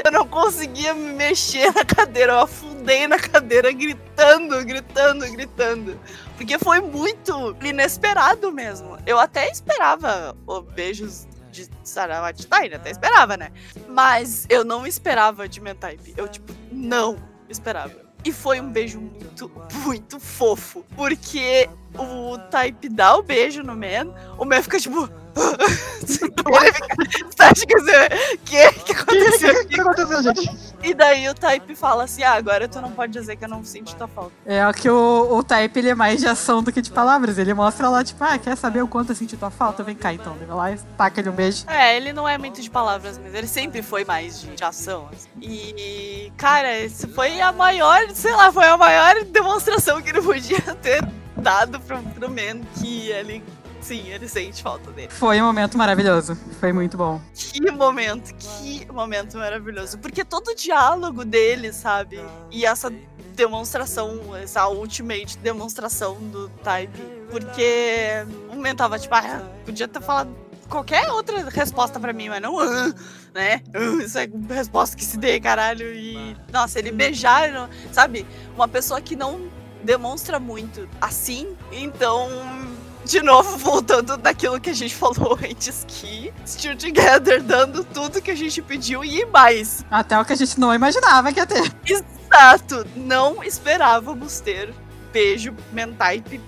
Eu 0.03 0.11
não 0.11 0.27
conseguia 0.27 0.93
me 0.93 1.13
mexer 1.13 1.71
na 1.73 1.85
cadeira, 1.85 2.33
eu 2.33 2.39
afundei 2.39 3.07
na 3.07 3.19
cadeira 3.19 3.71
gritando, 3.71 4.63
gritando, 4.65 5.31
gritando. 5.31 5.99
Porque 6.35 6.57
foi 6.57 6.79
muito 6.79 7.55
inesperado 7.61 8.51
mesmo. 8.51 8.97
Eu 9.05 9.19
até 9.19 9.49
esperava 9.49 10.35
oh, 10.47 10.61
beijos 10.61 11.27
de 11.51 11.69
Sarawat 11.83 12.47
Tain, 12.47 12.73
até 12.73 12.89
esperava, 12.89 13.37
né? 13.37 13.51
Mas 13.87 14.45
eu 14.49 14.63
não 14.63 14.87
esperava 14.87 15.47
de 15.47 15.59
Mentype. 15.61 16.13
Eu, 16.17 16.27
tipo, 16.27 16.53
não 16.71 17.17
esperava. 17.49 17.93
E 18.23 18.31
foi 18.31 18.61
um 18.61 18.71
beijo 18.71 18.99
muito, 18.99 19.51
muito 19.83 20.19
fofo. 20.19 20.85
Porque 20.95 21.69
o 21.97 22.38
Type 22.49 22.89
dá 22.89 23.15
o 23.15 23.23
beijo 23.23 23.63
no 23.63 23.76
Man, 23.76 24.13
o 24.38 24.45
Man 24.45 24.61
fica 24.61 24.80
tipo. 24.80 25.09
Você 26.01 26.26
acha 27.39 27.65
que 27.65 27.76
o 27.77 27.84
que, 28.43 28.72
que 28.84 28.91
aconteceu 28.91 29.61
O 29.61 29.65
que 29.65 29.80
aconteceu, 29.80 30.23
gente? 30.23 30.72
E 30.84 30.93
daí 30.93 31.30
o 31.30 31.34
Type 31.34 31.73
fala 31.76 32.03
assim: 32.03 32.23
ah, 32.23 32.34
agora 32.34 32.68
tu 32.68 32.81
não 32.81 32.91
pode 32.91 33.13
dizer 33.13 33.38
que 33.38 33.45
eu 33.45 33.49
não 33.49 33.63
senti 33.63 33.95
tua 33.95 34.07
falta. 34.07 34.31
É 34.45 34.61
que 34.73 34.89
o, 34.89 35.38
o 35.38 35.43
Type 35.43 35.80
ele 35.80 35.89
é 35.89 35.95
mais 35.95 36.19
de 36.19 36.27
ação 36.27 36.61
do 36.61 36.72
que 36.72 36.81
de 36.81 36.91
palavras. 36.91 37.38
Ele 37.38 37.53
mostra 37.53 37.88
lá, 37.88 38.03
tipo, 38.03 38.22
ah, 38.23 38.38
quer 38.38 38.57
saber 38.57 38.84
o 38.84 38.88
quanto 38.88 39.11
eu 39.11 39.15
senti 39.15 39.38
tua 39.38 39.51
falta? 39.51 39.84
Vem 39.84 39.95
cá 39.95 40.13
então. 40.13 40.35
Ele 40.35 40.45
vai 40.45 40.57
lá 40.57 40.72
e 40.72 40.77
taca-lhe 40.97 41.30
um 41.30 41.34
beijo. 41.34 41.63
É, 41.68 41.95
ele 41.95 42.11
não 42.11 42.27
é 42.27 42.38
muito 42.38 42.61
de 42.61 42.69
palavras, 42.69 43.18
mas 43.18 43.34
ele 43.34 43.47
sempre 43.47 43.81
foi 43.81 44.03
mais 44.03 44.41
de, 44.41 44.55
de 44.55 44.63
ação. 44.63 45.07
Assim. 45.13 45.30
E, 45.41 46.31
cara, 46.35 46.80
isso 46.80 47.07
foi 47.09 47.39
a 47.39 47.53
maior, 47.53 48.09
sei 48.13 48.34
lá, 48.34 48.51
foi 48.51 48.65
a 48.65 48.76
maior 48.76 49.23
demonstração 49.23 50.01
que 50.01 50.09
ele 50.09 50.22
podia 50.22 50.61
ter 50.81 51.01
dado 51.37 51.79
pro, 51.79 52.01
pro 52.01 52.29
Man 52.29 52.61
que 52.79 53.09
ele 53.09 53.43
sim, 53.81 54.07
ele 54.09 54.27
sente 54.27 54.61
falta 54.61 54.91
dele. 54.91 55.09
Foi 55.09 55.41
um 55.41 55.45
momento 55.45 55.77
maravilhoso. 55.77 56.37
Foi 56.59 56.71
muito 56.71 56.97
bom. 56.97 57.19
Que 57.33 57.71
momento, 57.71 58.33
que 58.35 58.85
momento 58.91 59.37
maravilhoso. 59.37 59.97
Porque 59.97 60.23
todo 60.23 60.49
o 60.49 60.55
diálogo 60.55 61.25
dele, 61.25 61.73
sabe? 61.73 62.19
E 62.51 62.65
essa 62.65 62.93
demonstração, 63.35 64.35
essa 64.35 64.67
ultimate 64.67 65.37
demonstração 65.39 66.15
do 66.15 66.49
Type. 66.63 66.99
Porque 67.29 68.25
o 68.49 68.55
Man 68.55 68.75
tava 68.75 68.99
tipo, 68.99 69.15
ah, 69.15 69.41
podia 69.65 69.87
ter 69.87 70.01
falado 70.01 70.35
qualquer 70.69 71.11
outra 71.11 71.49
resposta 71.49 71.99
para 71.99 72.13
mim, 72.13 72.29
mas 72.29 72.41
não, 72.41 72.55
uh, 72.55 72.93
né? 73.35 73.61
Uh, 73.75 74.01
isso 74.03 74.17
é 74.17 74.29
resposta 74.49 74.95
que 74.95 75.03
se 75.03 75.17
dê, 75.17 75.39
caralho. 75.39 75.93
E, 75.93 76.35
nossa, 76.51 76.79
ele 76.79 76.91
beijar, 76.91 77.69
sabe? 77.91 78.25
Uma 78.55 78.67
pessoa 78.67 79.01
que 79.01 79.15
não 79.15 79.50
demonstra 79.83 80.39
muito 80.39 80.87
assim. 80.99 81.55
Então, 81.71 82.29
de 83.05 83.21
novo, 83.21 83.57
voltando 83.57 84.17
daquilo 84.17 84.59
que 84.59 84.69
a 84.69 84.73
gente 84.73 84.95
falou 84.95 85.37
antes, 85.43 85.85
que 85.87 86.33
Still 86.45 86.77
Together 86.77 87.41
dando 87.41 87.83
tudo 87.83 88.21
que 88.21 88.31
a 88.31 88.35
gente 88.35 88.61
pediu 88.61 89.03
e 89.03 89.25
mais. 89.25 89.85
Até 89.89 90.19
o 90.19 90.25
que 90.25 90.33
a 90.33 90.35
gente 90.37 90.59
não 90.59 90.73
imaginava 90.73 91.31
que 91.31 91.39
ia 91.39 91.45
ter. 91.45 91.71
Exato! 91.85 92.87
Não 92.95 93.43
esperávamos 93.43 94.39
ter 94.39 94.73
beijo 95.11 95.53
mentype, 95.73 96.39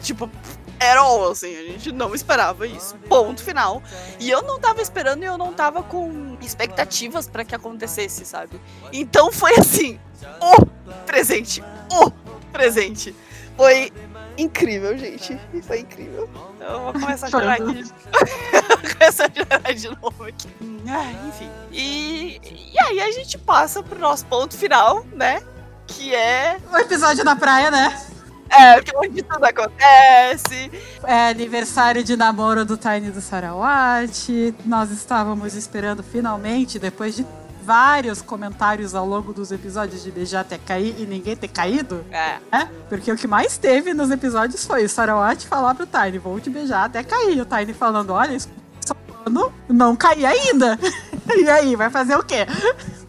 tipo, 0.00 0.30
era 0.78 1.00
all, 1.00 1.30
assim, 1.30 1.54
a 1.56 1.62
gente 1.62 1.92
não 1.92 2.14
esperava 2.14 2.66
isso. 2.66 2.96
Ponto 3.08 3.42
final. 3.42 3.82
E 4.20 4.30
eu 4.30 4.42
não 4.42 4.58
tava 4.58 4.82
esperando 4.82 5.22
e 5.22 5.26
eu 5.26 5.38
não 5.38 5.52
tava 5.52 5.82
com 5.82 6.36
expectativas 6.40 7.28
para 7.28 7.44
que 7.44 7.54
acontecesse, 7.54 8.24
sabe? 8.24 8.60
Então 8.92 9.32
foi 9.32 9.54
assim, 9.58 9.98
o 10.40 10.66
presente, 11.06 11.62
o 11.90 12.10
presente. 12.56 13.14
Foi 13.56 13.92
incrível, 14.38 14.96
gente. 14.96 15.38
Foi 15.62 15.80
incrível. 15.80 16.28
Eu 16.60 16.80
vou 16.80 16.92
começar 16.92 17.26
a 17.26 17.30
chorar 17.30 17.54
aqui. 17.54 17.84
começar 18.98 19.30
a 19.30 19.44
chorar 19.44 19.74
de 19.74 19.88
novo 19.88 20.24
aqui. 20.24 20.48
Ah, 20.88 21.12
enfim. 21.28 21.50
E, 21.72 22.40
e 22.72 22.78
aí 22.80 23.00
a 23.00 23.10
gente 23.12 23.38
passa 23.38 23.82
pro 23.82 23.98
nosso 23.98 24.24
ponto 24.26 24.56
final, 24.56 25.04
né? 25.12 25.42
Que 25.86 26.14
é. 26.14 26.58
O 26.72 26.78
episódio 26.78 27.24
da 27.24 27.36
praia, 27.36 27.70
né? 27.70 28.00
É, 28.48 28.74
porque 28.74 28.96
onde 28.96 29.22
tudo 29.22 29.44
acontece. 29.44 30.70
É 31.04 31.28
aniversário 31.28 32.04
de 32.04 32.16
namoro 32.16 32.64
do 32.64 32.76
Tiny 32.76 33.10
do 33.10 33.20
Sarawat. 33.20 34.54
Nós 34.64 34.90
estávamos 34.90 35.54
esperando 35.54 36.02
finalmente, 36.02 36.78
depois 36.78 37.16
de 37.16 37.26
vários 37.66 38.22
comentários 38.22 38.94
ao 38.94 39.04
longo 39.04 39.32
dos 39.32 39.50
episódios 39.50 40.04
de 40.04 40.12
beijar 40.12 40.42
até 40.42 40.56
cair 40.56 40.94
e 40.98 41.04
ninguém 41.04 41.34
ter 41.34 41.48
caído. 41.48 42.04
É. 42.12 42.38
É, 42.52 42.64
porque 42.88 43.10
o 43.10 43.16
que 43.16 43.26
mais 43.26 43.58
teve 43.58 43.92
nos 43.92 44.08
episódios 44.08 44.64
foi 44.64 44.84
o 44.84 44.88
Sarawat 44.88 45.44
falar 45.48 45.74
pro 45.74 45.84
Tiny, 45.84 46.18
vou 46.18 46.38
te 46.38 46.48
beijar 46.48 46.84
até 46.84 47.02
cair. 47.02 47.40
O 47.40 47.44
Tiny 47.44 47.74
falando, 47.74 48.10
olha, 48.10 48.34
isso 48.34 48.48
só 48.80 48.94
falando, 49.12 49.52
não 49.68 49.96
caí 49.96 50.24
ainda. 50.24 50.78
e 51.36 51.50
aí, 51.50 51.74
vai 51.74 51.90
fazer 51.90 52.14
o 52.14 52.22
quê? 52.22 52.46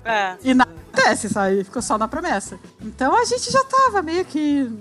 É. 0.04 0.36
E 0.44 0.56
nada 0.56 0.72
acontece, 0.92 1.30
sabe? 1.30 1.64
Ficou 1.64 1.82
só 1.82 1.98
na 1.98 2.08
promessa. 2.08 2.60
Então 2.82 3.16
a 3.16 3.24
gente 3.26 3.52
já 3.52 3.64
tava 3.64 4.02
meio 4.02 4.26
que 4.26 4.72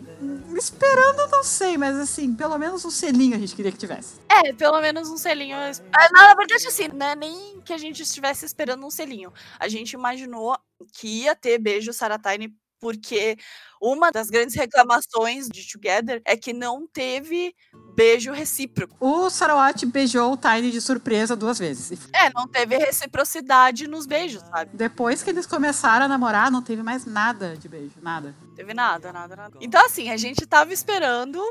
esperando, 0.58 1.30
não 1.30 1.42
sei, 1.44 1.76
mas 1.76 1.96
assim, 1.96 2.34
pelo 2.34 2.56
menos 2.58 2.84
um 2.84 2.90
selinho 2.90 3.36
a 3.36 3.38
gente 3.38 3.54
queria 3.54 3.72
que 3.72 3.78
tivesse. 3.78 4.20
É, 4.28 4.52
pelo 4.52 4.80
menos 4.80 5.08
um 5.08 5.16
selinho. 5.16 5.56
Ah, 5.56 6.08
Na 6.12 6.34
verdade, 6.34 6.66
assim, 6.66 6.88
não 6.88 7.06
é 7.06 7.16
nem 7.16 7.60
que 7.60 7.72
a 7.72 7.78
gente 7.78 8.02
estivesse 8.02 8.44
esperando 8.44 8.84
um 8.84 8.90
selinho. 8.90 9.32
A 9.58 9.68
gente 9.68 9.92
imaginou 9.92 10.56
que 10.92 11.22
ia 11.22 11.34
ter 11.34 11.58
beijo 11.58 11.92
Saratine, 11.92 12.54
porque 12.86 13.36
uma 13.80 14.12
das 14.12 14.30
grandes 14.30 14.54
reclamações 14.54 15.48
de 15.48 15.68
Together 15.68 16.22
é 16.24 16.36
que 16.36 16.52
não 16.52 16.86
teve 16.86 17.52
beijo 17.96 18.30
recíproco. 18.30 18.96
O 19.00 19.28
Sarawat 19.28 19.84
beijou 19.86 20.32
o 20.32 20.36
Tiny 20.36 20.70
de 20.70 20.80
surpresa 20.80 21.34
duas 21.34 21.58
vezes. 21.58 22.08
É, 22.12 22.30
não 22.32 22.46
teve 22.46 22.76
reciprocidade 22.76 23.88
nos 23.88 24.06
beijos, 24.06 24.40
sabe? 24.42 24.70
depois 24.72 25.20
que 25.20 25.30
eles 25.30 25.46
começaram 25.46 26.04
a 26.04 26.08
namorar, 26.08 26.48
não 26.48 26.62
teve 26.62 26.80
mais 26.80 27.04
nada 27.04 27.56
de 27.56 27.68
beijo, 27.68 27.94
nada. 28.00 28.36
Não 28.40 28.54
teve 28.54 28.72
nada, 28.72 29.12
nada, 29.12 29.34
nada. 29.34 29.58
Então, 29.60 29.84
assim, 29.84 30.10
a 30.10 30.16
gente 30.16 30.46
tava 30.46 30.72
esperando 30.72 31.42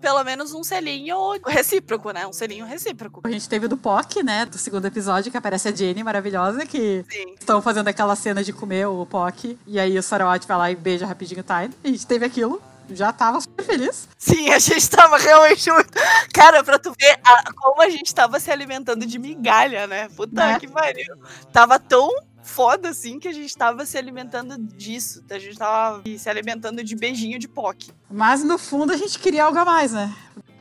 pelo 0.00 0.22
menos 0.24 0.52
um 0.52 0.64
selinho 0.64 1.16
recíproco, 1.46 2.10
né? 2.10 2.26
Um 2.26 2.32
selinho 2.32 2.64
recíproco. 2.66 3.20
A 3.24 3.30
gente 3.30 3.48
teve 3.48 3.68
do 3.68 3.76
POC, 3.76 4.22
né, 4.22 4.46
do 4.46 4.58
segundo 4.58 4.86
episódio, 4.86 5.30
que 5.30 5.36
aparece 5.36 5.68
a 5.68 5.72
Jenny 5.72 6.02
maravilhosa, 6.02 6.64
que 6.66 7.04
Sim. 7.10 7.34
estão 7.38 7.60
fazendo 7.62 7.88
aquela 7.88 8.16
cena 8.16 8.42
de 8.42 8.52
comer 8.52 8.86
o 8.86 9.04
POC, 9.06 9.58
e 9.66 9.78
aí 9.78 9.98
o 9.98 10.02
Sarawat 10.02 10.46
vai 10.46 10.56
lá 10.56 10.70
e 10.70 10.76
beija 10.76 11.06
rapidinho 11.06 11.40
o 11.40 11.44
Tiny. 11.44 11.74
A 11.84 11.88
gente 11.88 12.06
teve 12.06 12.24
aquilo, 12.24 12.60
já 12.92 13.12
tava 13.12 13.40
super 13.40 13.64
feliz. 13.64 14.08
Sim, 14.18 14.50
a 14.50 14.58
gente 14.58 14.88
tava 14.90 15.16
realmente 15.16 15.70
muito. 15.70 15.90
Cara, 16.34 16.64
pra 16.64 16.78
tu 16.78 16.92
ver 16.98 17.18
a- 17.24 17.52
como 17.56 17.80
a 17.82 17.88
gente 17.88 18.12
tava 18.14 18.40
se 18.40 18.50
alimentando 18.50 19.06
de 19.06 19.18
migalha, 19.18 19.86
né? 19.86 20.08
Puta 20.16 20.46
Né? 20.46 20.58
que 20.58 20.66
pariu. 20.66 21.14
Tava 21.52 21.78
tão 21.78 22.10
foda 22.42 22.90
assim 22.90 23.18
que 23.18 23.28
a 23.28 23.32
gente 23.32 23.56
tava 23.56 23.84
se 23.86 23.96
alimentando 23.96 24.56
disso. 24.58 25.22
A 25.30 25.38
gente 25.38 25.56
tava 25.58 26.02
se 26.18 26.28
alimentando 26.28 26.82
de 26.82 26.96
beijinho 26.96 27.38
de 27.38 27.48
POC. 27.48 27.90
Mas 28.10 28.42
no 28.42 28.58
fundo 28.58 28.92
a 28.92 28.96
gente 28.96 29.18
queria 29.18 29.44
algo 29.44 29.58
a 29.58 29.64
mais, 29.64 29.92
né? 29.92 30.14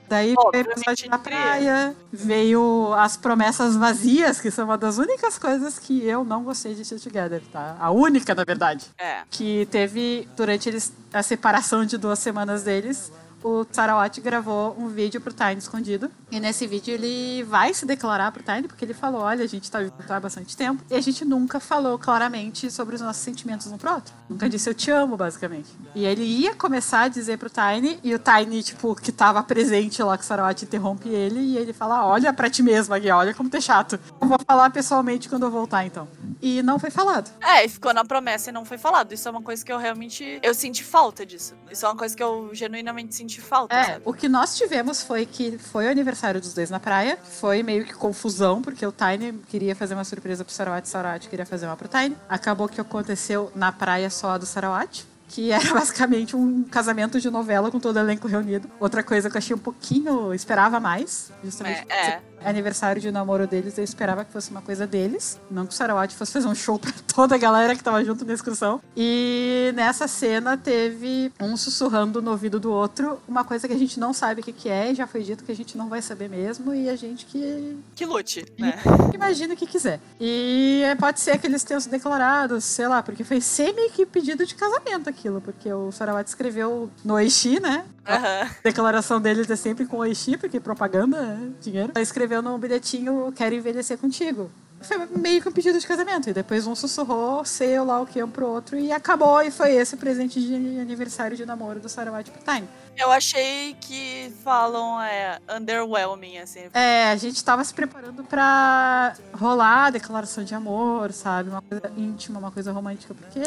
Daí 0.10 0.34
veio 0.52 0.66
o 0.68 0.72
episódio 0.72 1.20
praia, 1.20 1.96
veio 2.12 2.94
as 2.96 3.16
promessas 3.16 3.76
vazias, 3.76 4.42
que 4.42 4.50
são 4.50 4.66
uma 4.66 4.78
das 4.78 4.98
únicas 4.98 5.38
coisas 5.38 5.78
que 5.78 6.04
eu 6.04 6.24
não 6.24 6.44
gostei 6.44 6.74
de 6.74 6.84
Still 6.84 7.00
Together, 7.00 7.44
tá? 7.52 7.78
A 7.80 7.92
única, 7.92 8.34
na 8.34 8.44
verdade. 8.44 8.88
É. 8.98 9.22
Que 9.30 9.68
teve, 9.70 10.28
durante 10.36 10.68
eles, 10.68 10.92
a 11.14 11.22
separação 11.22 11.86
de 11.86 11.96
duas 11.96 12.18
semanas 12.18 12.64
deles, 12.64 13.12
o 13.44 13.66
Sarawat 13.72 14.20
gravou 14.22 14.76
um 14.78 14.88
vídeo 14.88 15.22
pro 15.22 15.34
Tiny 15.34 15.57
escondido. 15.57 16.10
E 16.32 16.40
nesse 16.40 16.68
vídeo 16.68 16.94
ele 16.94 17.44
vai 17.44 17.74
se 17.74 17.86
declarar 17.86 18.32
pro 18.32 18.44
Tiny, 18.44 18.68
porque 18.68 18.86
ele 18.86 18.94
falou: 18.94 19.22
olha, 19.22 19.44
a 19.44 19.48
gente 19.48 19.70
tá 19.70 19.84
junto 19.84 20.11
há 20.11 20.20
bastante 20.20 20.56
tempo. 20.56 20.84
E 20.90 20.95
a 20.95 21.02
gente 21.02 21.26
nunca 21.26 21.60
falou 21.60 21.98
claramente 21.98 22.70
sobre 22.72 22.95
os 22.95 23.02
nossos 23.02 23.22
sentimentos 23.22 23.68
um 23.68 23.78
pro 23.78 23.94
outro. 23.94 24.14
Nunca 24.30 24.49
disse 24.49 24.70
eu 24.70 24.74
te 24.74 24.91
amo, 24.91 25.18
basicamente. 25.18 25.70
E 25.95 26.06
ele 26.06 26.24
ia 26.24 26.53
começar 26.56 27.02
a 27.02 27.07
dizer 27.07 27.38
pro 27.38 27.49
Tiny, 27.49 27.99
e 28.03 28.14
o 28.14 28.20
Tiny, 28.20 28.64
tipo, 28.64 28.95
que 28.95 29.11
tava 29.11 29.41
presente 29.44 30.02
lá 30.03 30.18
que 30.18 30.24
o 30.24 30.28
Sarawat 30.28 30.64
interrompe 30.64 31.10
ele, 31.10 31.40
e 31.40 31.57
ele 31.57 31.74
fala: 31.74 32.06
olha 32.06 32.34
pra 32.34 32.49
ti 32.49 32.61
mesma, 32.61 32.99
Gui, 32.99 33.10
olha 33.11 33.34
como 33.34 33.49
tu 33.49 33.57
é 33.57 33.61
chato. 33.61 33.99
Eu 34.22 34.28
vou 34.28 34.38
falar 34.45 34.70
pessoalmente 34.70 35.30
quando 35.30 35.44
eu 35.44 35.52
voltar, 35.52 35.86
então. 35.86 36.07
E 36.41 36.61
não 36.61 36.80
foi 36.80 36.90
falado. 36.90 37.30
É, 37.41 37.68
ficou 37.68 37.94
na 37.94 38.06
promessa 38.06 38.49
e 38.49 38.53
não 38.53 38.64
foi 38.64 38.78
falado. 38.78 39.14
Isso 39.14 39.28
é 39.28 39.32
uma 39.32 39.41
coisa 39.41 39.64
que 39.64 39.72
eu 39.72 39.78
realmente. 39.78 40.40
Eu 40.41 40.53
senti 40.53 40.84
falta 40.84 41.26
disso. 41.26 41.53
Isso 41.70 41.86
é 41.86 41.90
uma 41.90 41.95
coisa 41.95 42.16
que 42.16 42.24
eu 42.24 42.49
genuinamente 42.53 43.16
senti 43.16 43.29
falta, 43.38 43.76
É, 43.76 43.84
sabe? 43.84 44.02
o 44.06 44.14
que 44.14 44.28
nós 44.28 44.58
tivemos 44.58 45.04
foi 45.04 45.26
que 45.26 45.58
foi 45.58 45.86
o 45.88 45.90
aniversário 45.92 46.42
dos 46.42 46.54
dois 46.54 46.70
na 46.70 46.80
praia. 46.80 47.18
Foi 47.40 47.62
meio 47.64 47.86
que 47.86 47.94
confusão, 47.94 48.62
porque 48.62 48.86
o 48.86 48.92
Tiny 48.92 49.34
queria 49.48 49.76
fazer 49.76 49.94
uma 49.94 50.04
surpresa 50.04 50.44
pro 50.44 50.54
Sarawat, 50.54 50.86
o 50.86 50.90
Sarawat 50.90 51.28
queria 51.30 51.46
fazer 51.46 51.66
uma 51.66 51.76
pro 51.78 51.88
Tiny. 51.88 52.16
Acabou 52.28 52.68
que 52.68 52.82
aconteceu 52.82 53.52
na 53.56 53.72
praia 53.72 54.10
só 54.10 54.32
a 54.32 54.38
do 54.38 54.46
Sarawat. 54.46 55.06
Que 55.28 55.52
era 55.54 55.74
basicamente 55.74 56.36
um 56.36 56.64
casamento 56.64 57.20
de 57.22 57.30
novela 57.30 57.70
com 57.70 57.80
todo 57.80 57.98
o 57.98 58.00
elenco 58.00 58.28
reunido. 58.28 58.68
Outra 58.80 59.04
coisa 59.04 59.30
que 59.30 59.36
eu 59.36 59.40
achei 59.40 59.56
um 59.56 59.60
pouquinho. 59.60 60.34
esperava 60.34 60.80
mais. 60.80 61.32
Justamente 61.44 61.86
É, 61.88 62.08
é. 62.14 62.22
Aniversário 62.44 63.02
de 63.02 63.11
namoro 63.11 63.48
deles, 63.48 63.78
eu 63.78 63.84
esperava 63.84 64.24
que 64.26 64.32
fosse 64.32 64.52
uma 64.52 64.61
coisa 64.61 64.86
deles. 64.88 65.40
Não 65.49 65.66
que 65.66 65.74
o 65.74 65.76
Sarawat 65.76 66.16
fosse 66.16 66.32
fazer 66.32 66.48
um 66.48 66.56
show 66.56 66.78
pra 66.80 66.91
toda 67.14 67.36
a 67.36 67.38
galera 67.38 67.76
que 67.76 67.84
tava 67.84 68.03
junto 68.03 68.26
na 68.26 68.34
excursão. 68.34 68.82
E 68.95 69.72
nessa 69.76 70.07
cena 70.07 70.57
teve 70.57 71.32
um 71.40 71.56
sussurrando 71.57 72.22
no 72.22 72.32
ouvido 72.32 72.60
do 72.60 72.72
outro, 72.72 73.20
uma 73.28 73.44
coisa 73.44 73.68
que 73.68 73.74
a 73.74 73.78
gente 73.78 73.99
não 73.99 74.14
sabe 74.14 74.41
o 74.41 74.44
que, 74.44 74.53
que 74.53 74.70
é, 74.70 74.91
e 74.91 74.95
já 74.95 75.07
foi 75.07 75.24
dito 75.24 75.44
que 75.44 75.52
a 75.52 75.56
gente 75.56 75.78
não 75.78 75.90
vai 75.90 76.02
saber 76.02 76.30
mesmo, 76.30 76.74
e 76.74 76.90
a 76.90 76.95
gente 76.95 77.26
que 77.26 77.78
Que 77.95 78.06
lute, 78.06 78.45
né? 78.57 78.80
imagina 79.14 79.53
o 79.53 79.57
que 79.57 79.66
quiser. 79.66 79.99
E 80.20 80.84
pode 80.99 81.20
ser 81.20 81.38
que 81.38 81.48
eles 81.48 81.64
tenham 81.64 81.80
se 81.80 81.90
declarado, 81.90 82.60
sei 82.61 82.88
lá, 82.88 83.02
porque 83.03 83.24
foi 83.24 83.41
semi 83.41 83.90
que 83.90 84.06
pedido 84.06 84.45
de 84.45 84.56
casamento 84.56 85.10
aquilo, 85.10 85.41
porque 85.41 85.72
o 85.72 85.91
Sarawat 85.91 86.28
escreveu 86.28 86.90
no 87.03 87.14
Oishi, 87.16 87.60
né? 87.60 87.86
Aham. 88.07 88.41
A 88.44 88.49
declaração 88.64 89.22
deles 89.22 89.49
é 89.49 89.56
sempre 89.56 89.86
com 89.86 89.98
Oishi, 89.98 90.38
porque 90.38 90.60
propaganda 90.60 91.18
é 91.18 91.61
dinheiro. 91.61 91.91
Ele 91.95 92.03
escreveu 92.30 92.42
no 92.44 92.58
bilhetinho, 92.60 93.34
quero 93.36 93.56
envelhecer 93.56 93.98
contigo. 93.98 94.52
Foi 94.82 94.98
meio 95.18 95.42
que 95.42 95.50
um 95.50 95.52
pedido 95.52 95.78
de 95.78 95.86
casamento. 95.86 96.30
E 96.30 96.34
depois 96.34 96.66
um 96.66 96.76
sussurrou, 96.76 97.44
sei 97.44 97.80
lá 97.82 98.00
o 98.00 98.06
que 98.06 98.24
um 98.24 98.30
pro 98.30 98.48
outro. 98.48 98.78
E 98.78 98.94
acabou, 98.94 99.42
e 99.42 99.52
foi 99.52 99.74
esse 99.74 99.96
o 99.96 99.98
presente 99.98 100.40
de 100.40 100.80
aniversário 100.80 101.36
de 101.36 101.46
namoro 101.46 101.80
do 101.80 101.90
Sarawat 101.90 102.30
pro 102.30 102.54
Time. 102.54 102.68
Eu 102.96 103.12
achei 103.12 103.76
que 103.82 104.32
falam 104.44 105.02
é, 105.02 105.40
underwhelming, 105.50 106.38
assim. 106.38 106.70
É, 106.74 107.12
a 107.12 107.16
gente 107.16 107.44
tava 107.44 107.64
se 107.64 107.74
preparando 107.74 108.24
pra 108.24 109.16
rolar 109.34 109.88
a 109.88 109.90
declaração 109.90 110.44
de 110.44 110.54
amor, 110.54 111.12
sabe? 111.12 111.50
Uma 111.50 111.62
coisa 111.62 111.92
íntima, 111.98 112.40
uma 112.40 112.52
coisa 112.52 112.72
romântica, 112.72 113.14
porque 113.14 113.42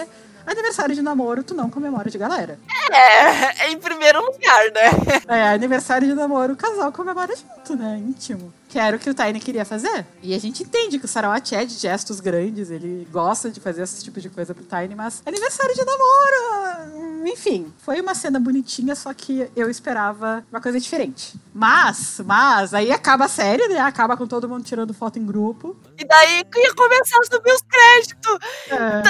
aniversário 0.47 0.95
de 0.95 1.03
namoro 1.03 1.45
tu 1.45 1.55
não 1.55 1.71
comemora 1.71 2.11
de 2.11 2.19
galera. 2.19 2.59
É, 2.91 3.71
em 3.71 3.79
primeiro 3.79 4.21
lugar, 4.21 4.65
né? 4.73 4.91
É, 5.29 5.55
aniversário 5.55 6.07
de 6.07 6.15
namoro, 6.15 6.55
o 6.55 6.57
casal 6.57 6.93
comemora 6.93 7.35
junto, 7.35 7.77
né? 7.77 7.97
Íntimo. 7.99 8.53
Que 8.73 8.79
era 8.79 8.97
o 8.97 8.99
que 8.99 9.11
o 9.11 9.13
Tiny 9.13 9.39
queria 9.39 9.67
fazer. 9.67 10.07
E 10.23 10.35
a 10.35 10.39
gente 10.39 10.63
entende 10.63 10.99
que 10.99 11.05
o 11.05 11.09
Sarawat 11.09 11.55
é 11.55 11.63
de 11.63 11.75
gestos 11.75 12.21
grandes, 12.21 12.71
ele 12.71 13.07
gosta 13.13 13.51
de 13.51 13.61
fazer 13.61 13.83
esse 13.83 14.03
tipo 14.03 14.19
de 14.19 14.31
coisa 14.31 14.55
pro 14.55 14.65
Tiny, 14.65 14.95
mas 14.95 15.23
aniversário 15.27 15.75
de 15.75 15.85
namoro! 15.85 17.29
Enfim, 17.29 17.71
foi 17.77 18.01
uma 18.01 18.15
cena 18.15 18.41
bonitinha, 18.41 18.95
só 18.95 19.13
que 19.13 19.47
eu 19.55 19.69
esperava 19.69 20.43
uma 20.51 20.59
coisa 20.59 20.81
diferente. 20.81 21.39
Mas, 21.53 22.19
mas, 22.25 22.73
aí 22.73 22.91
acaba 22.91 23.27
a 23.27 23.29
série, 23.29 23.69
né? 23.69 23.79
Acaba 23.79 24.17
com 24.17 24.27
todo 24.27 24.49
mundo 24.49 24.65
tirando 24.65 24.95
foto 24.95 25.19
em 25.19 25.27
grupo. 25.27 25.77
E 25.99 26.05
daí 26.07 26.43
ia 26.57 26.75
começar 26.75 27.19
a 27.19 27.25
subir 27.31 27.53
os 27.53 27.63
créditos. 27.63 28.39
É. 28.71 29.03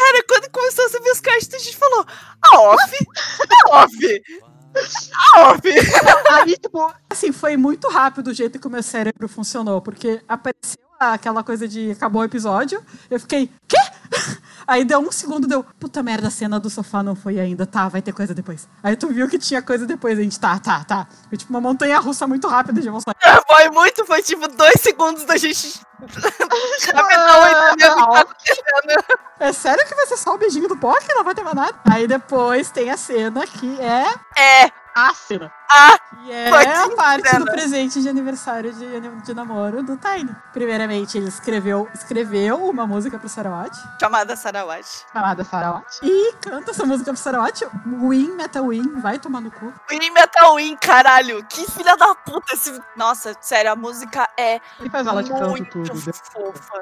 Cara, 0.00 0.24
quando 0.26 0.50
começou 0.50 0.86
a 0.86 0.88
subir 0.88 1.10
os 1.10 1.20
créditos, 1.20 1.60
a 1.60 1.64
gente 1.64 1.76
falou: 1.76 2.06
a 2.40 2.60
off, 2.60 2.96
a 3.38 3.82
off, 3.82 3.96
a 4.08 4.16
off. 4.40 4.49
Aí, 6.32 6.56
tipo, 6.56 6.92
assim, 7.08 7.32
foi 7.32 7.56
muito 7.56 7.88
rápido 7.88 8.28
o 8.28 8.34
jeito 8.34 8.58
que 8.58 8.66
o 8.66 8.70
meu 8.70 8.82
cérebro 8.82 9.28
funcionou, 9.28 9.80
porque 9.80 10.20
apareceu 10.28 10.80
aquela 10.98 11.42
coisa 11.42 11.66
de 11.66 11.92
acabou 11.92 12.20
o 12.22 12.24
episódio, 12.24 12.82
eu 13.10 13.18
fiquei, 13.18 13.50
quê? 13.66 13.78
Aí 14.66 14.84
deu 14.84 15.00
um 15.00 15.10
segundo, 15.10 15.46
deu, 15.46 15.64
puta 15.78 16.02
merda, 16.02 16.28
a 16.28 16.30
cena 16.30 16.58
do 16.58 16.70
sofá 16.70 17.02
não 17.02 17.14
foi 17.14 17.38
ainda, 17.38 17.66
tá, 17.66 17.88
vai 17.88 18.02
ter 18.02 18.12
coisa 18.12 18.34
depois. 18.34 18.68
Aí 18.82 18.96
tu 18.96 19.08
viu 19.08 19.28
que 19.28 19.38
tinha 19.38 19.62
coisa 19.62 19.86
depois, 19.86 20.18
a 20.18 20.22
gente, 20.22 20.38
tá, 20.38 20.58
tá, 20.58 20.84
tá. 20.84 21.06
Foi 21.28 21.38
tipo 21.38 21.50
uma 21.52 21.60
montanha 21.60 21.98
russa 21.98 22.26
muito 22.26 22.46
rápida 22.48 22.80
de 22.80 22.88
emoções. 22.88 23.14
Foi 23.46 23.70
muito, 23.70 24.04
foi 24.06 24.22
tipo 24.22 24.46
dois 24.48 24.80
segundos 24.80 25.24
da 25.24 25.36
gente. 25.36 25.80
Capitão 26.00 27.48
entendeu 27.48 27.92
o 27.92 27.96
que 27.96 28.12
tá 28.12 28.20
acontecendo. 28.20 29.20
É 29.38 29.52
sério 29.52 29.86
que 29.86 29.94
vai 29.94 30.06
ser 30.06 30.16
só 30.16 30.34
o 30.34 30.38
beijinho 30.38 30.68
do 30.68 30.76
POC? 30.76 31.06
Não 31.14 31.24
vai 31.24 31.34
ter 31.34 31.42
mais 31.42 31.56
nada? 31.56 31.74
Aí 31.90 32.06
depois 32.06 32.70
tem 32.70 32.90
a 32.90 32.96
cena 32.96 33.46
que 33.46 33.80
é 33.80 34.04
É, 34.36 34.70
a 34.94 35.14
cena. 35.14 35.52
Ah, 35.70 35.98
que 36.24 36.32
é 36.32 36.76
a 36.76 36.90
parte 36.90 37.28
cena. 37.28 37.44
do 37.44 37.50
presente 37.52 38.02
de 38.02 38.08
aniversário 38.08 38.72
de, 38.72 39.00
de 39.22 39.34
namoro 39.34 39.82
do 39.82 39.96
Tiny. 39.96 40.34
Primeiramente, 40.52 41.16
ele 41.16 41.28
escreveu, 41.28 41.88
escreveu 41.94 42.64
uma 42.68 42.86
música 42.86 43.18
pro 43.18 43.28
Sarawat, 43.28 43.76
chamada 44.00 44.34
Sarawat. 44.36 44.86
chamada 45.12 45.44
Sarawat, 45.44 45.98
e 46.02 46.32
canta 46.40 46.72
essa 46.72 46.84
música 46.84 47.12
pro 47.12 47.20
Sarawat. 47.20 47.62
Win, 47.86 48.32
Metal 48.34 48.66
Win, 48.66 49.00
vai 49.00 49.18
tomar 49.18 49.40
no 49.40 49.50
cu. 49.50 49.72
Win 49.90 50.10
Metal 50.10 50.54
Win, 50.56 50.76
caralho. 50.76 51.44
Que 51.46 51.70
filha 51.70 51.96
da 51.96 52.14
puta 52.14 52.54
esse. 52.54 52.80
Nossa, 52.96 53.36
sério, 53.40 53.72
a 53.72 53.76
música 53.76 54.28
é 54.36 54.60
Ele 54.80 54.90
faz 54.90 55.06
aula 55.06 55.22
de 55.22 55.30
canto 55.30 55.64
tudo. 55.66 56.12
fofa. 56.12 56.80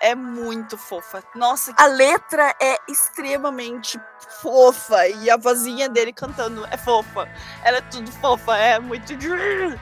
É 0.00 0.14
muito 0.14 0.76
fofa. 0.78 1.22
Nossa, 1.34 1.72
a 1.76 1.86
letra 1.86 2.54
é 2.60 2.76
extremamente 2.88 4.00
fofa 4.40 5.06
e 5.08 5.30
a 5.30 5.36
vozinha 5.36 5.88
dele 5.88 6.12
cantando 6.12 6.66
é 6.70 6.76
fofa. 6.76 7.28
Ela 7.62 7.78
é 7.78 7.82
tudo 7.82 8.10
fofa, 8.12 8.56
é 8.56 8.78
muito 8.78 9.12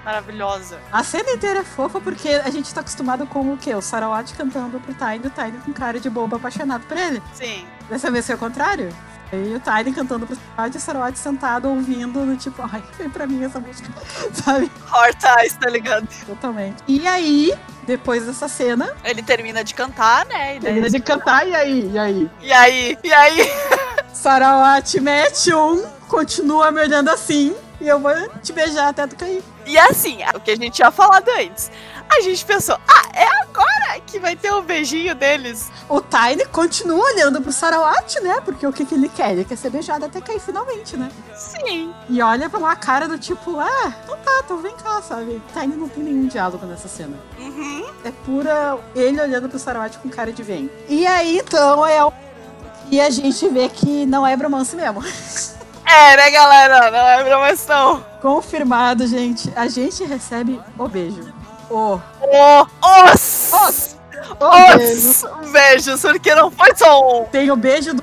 maravilhosa. 0.04 0.80
A 0.92 1.02
cena 1.04 1.30
inteira 1.30 1.60
é 1.60 1.64
fofa 1.64 2.00
porque 2.00 2.28
a 2.28 2.50
gente 2.50 2.72
tá 2.74 2.80
acostumado 2.80 3.26
com 3.26 3.52
o 3.52 3.56
quê? 3.56 3.74
O 3.74 3.80
Sarawat 3.80 4.34
cantando 4.34 4.80
pro 4.80 4.94
Tiny, 4.94 5.26
o 5.26 5.30
Tiny 5.30 5.58
com 5.64 5.72
cara 5.72 6.00
de 6.00 6.10
bobo 6.10 6.36
apaixonado 6.36 6.84
por 6.86 6.96
ele. 6.96 7.22
Sim. 7.32 7.66
Dessa 7.88 8.10
vez 8.10 8.26
foi 8.26 8.34
o 8.34 8.38
contrário? 8.38 8.90
E 9.32 9.54
o 9.54 9.60
Tyden 9.60 9.92
cantando 9.92 10.26
pro 10.26 10.34
Sarawat 10.34 10.74
e 10.74 10.78
o 10.78 10.80
Sarawat 10.80 11.18
sentado 11.18 11.68
ouvindo, 11.68 12.24
no 12.24 12.36
tipo, 12.36 12.62
ai, 12.62 12.82
vem 12.96 13.10
pra 13.10 13.26
mim 13.26 13.44
essa 13.44 13.60
música, 13.60 13.90
sabe? 14.32 14.70
Heart 14.90 15.22
Eyes, 15.38 15.54
tá 15.54 15.68
ligado? 15.68 16.08
Totalmente. 16.26 16.82
E 16.88 17.06
aí, 17.06 17.52
depois 17.86 18.24
dessa 18.24 18.48
cena. 18.48 18.90
Ele 19.04 19.22
termina 19.22 19.62
de 19.62 19.74
cantar, 19.74 20.24
né? 20.26 20.56
E 20.56 20.60
termina 20.60 20.88
de 20.88 21.00
cantar, 21.00 21.46
e 21.46 21.54
aí? 21.54 21.90
E 21.92 21.98
aí? 21.98 22.30
E 22.40 22.52
aí? 22.52 22.98
E 23.04 23.12
aí? 23.12 23.38
Sarawat 24.14 24.98
mete 25.00 25.54
um, 25.54 25.84
continua 26.08 26.70
me 26.70 26.80
olhando 26.80 27.10
assim, 27.10 27.54
e 27.80 27.86
eu 27.86 28.00
vou 28.00 28.12
te 28.42 28.52
beijar 28.52 28.88
até 28.88 29.06
tu 29.06 29.14
cair. 29.14 29.42
E 29.66 29.76
assim, 29.78 30.22
é 30.22 30.30
o 30.34 30.40
que 30.40 30.50
a 30.50 30.56
gente 30.56 30.72
tinha 30.72 30.90
falado 30.90 31.28
antes. 31.38 31.70
A 32.10 32.20
gente 32.20 32.44
pensou, 32.44 32.78
ah, 32.88 33.02
é 33.14 33.26
agora 33.42 34.00
que 34.06 34.18
vai 34.18 34.34
ter 34.34 34.50
o 34.50 34.58
um 34.58 34.62
beijinho 34.62 35.14
deles. 35.14 35.70
O 35.88 36.00
Tiny 36.00 36.46
continua 36.46 37.04
olhando 37.04 37.40
pro 37.40 37.52
Sarawat, 37.52 38.20
né? 38.20 38.40
Porque 38.44 38.66
o 38.66 38.72
que, 38.72 38.84
que 38.84 38.94
ele 38.94 39.08
quer? 39.08 39.32
Ele 39.32 39.44
quer 39.44 39.56
ser 39.56 39.70
beijado 39.70 40.04
até 40.04 40.20
cair 40.20 40.40
finalmente, 40.40 40.96
né? 40.96 41.10
Sim. 41.36 41.92
E 42.08 42.22
olha 42.22 42.48
pra 42.48 42.58
uma 42.58 42.74
cara 42.76 43.06
do 43.06 43.18
tipo, 43.18 43.58
ah, 43.58 43.92
então 44.02 44.16
tá, 44.18 44.42
então 44.44 44.58
vem 44.58 44.74
cá, 44.76 45.02
sabe? 45.02 45.32
O 45.32 45.42
Tiny 45.52 45.76
não 45.76 45.88
tem 45.88 46.02
nenhum 46.02 46.26
diálogo 46.26 46.64
nessa 46.66 46.88
cena. 46.88 47.16
Uhum. 47.38 47.86
É 48.04 48.10
pura 48.24 48.78
ele 48.94 49.20
olhando 49.20 49.48
pro 49.48 49.58
Sarawat 49.58 49.98
com 49.98 50.08
cara 50.08 50.32
de 50.32 50.42
vem. 50.42 50.70
E 50.88 51.06
aí, 51.06 51.38
então, 51.38 51.86
é 51.86 52.04
o... 52.04 52.12
E 52.90 53.00
a 53.00 53.10
gente 53.10 53.46
vê 53.48 53.68
que 53.68 54.06
não 54.06 54.26
é 54.26 54.36
bromance 54.36 54.74
mesmo. 54.74 55.02
É, 55.90 56.18
né, 56.18 56.30
galera? 56.30 56.90
Não 56.90 56.98
é 56.98 57.24
bromance, 57.24 57.66
não. 57.66 58.04
Confirmado, 58.20 59.06
gente. 59.06 59.50
A 59.56 59.68
gente 59.68 60.04
recebe 60.04 60.60
o 60.78 60.86
beijo. 60.86 61.32
O. 61.70 61.94
O. 61.94 62.66
Os. 63.12 63.52
Os. 63.52 63.96
Os. 64.40 65.50
Beijos, 65.50 66.00
porque 66.02 66.34
não 66.34 66.50
foi 66.50 66.74
só 66.76 67.22
um. 67.22 67.24
Tem 67.26 67.50
o 67.50 67.56
beijo 67.56 67.94
do 67.94 68.02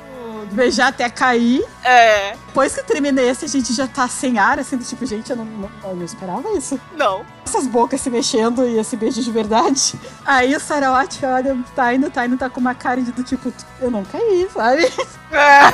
beijar 0.55 0.87
até 0.87 1.07
cair. 1.09 1.63
É. 1.83 2.31
Depois 2.47 2.73
que 2.73 2.79
eu 2.79 2.83
terminei 2.85 3.29
esse, 3.29 3.45
a 3.45 3.47
gente 3.47 3.73
já 3.73 3.87
tá 3.87 4.07
sem 4.07 4.39
ar, 4.39 4.57
assim, 4.57 4.77
do 4.77 4.83
tipo, 4.83 5.05
gente, 5.05 5.29
eu 5.29 5.35
não, 5.35 5.45
não, 5.45 5.69
eu 5.83 5.95
não 5.95 6.05
esperava 6.05 6.49
isso. 6.51 6.79
Não. 6.95 7.25
Essas 7.45 7.67
bocas 7.67 8.01
se 8.01 8.09
mexendo 8.09 8.65
e 8.65 8.79
esse 8.79 8.95
beijo 8.95 9.21
de 9.21 9.31
verdade. 9.31 9.93
Aí 10.25 10.55
o 10.55 10.59
Sarawat 10.59 11.23
olha 11.25 11.53
o 11.53 11.63
Taino, 11.75 12.07
o 12.07 12.09
Taino 12.11 12.37
tá 12.37 12.49
com 12.49 12.59
uma 12.59 12.73
cara 12.73 13.01
de 13.01 13.11
do 13.11 13.23
tipo, 13.23 13.53
eu 13.81 13.91
não 13.91 14.03
caí, 14.05 14.49
sabe? 14.51 14.91
É. 15.31 15.65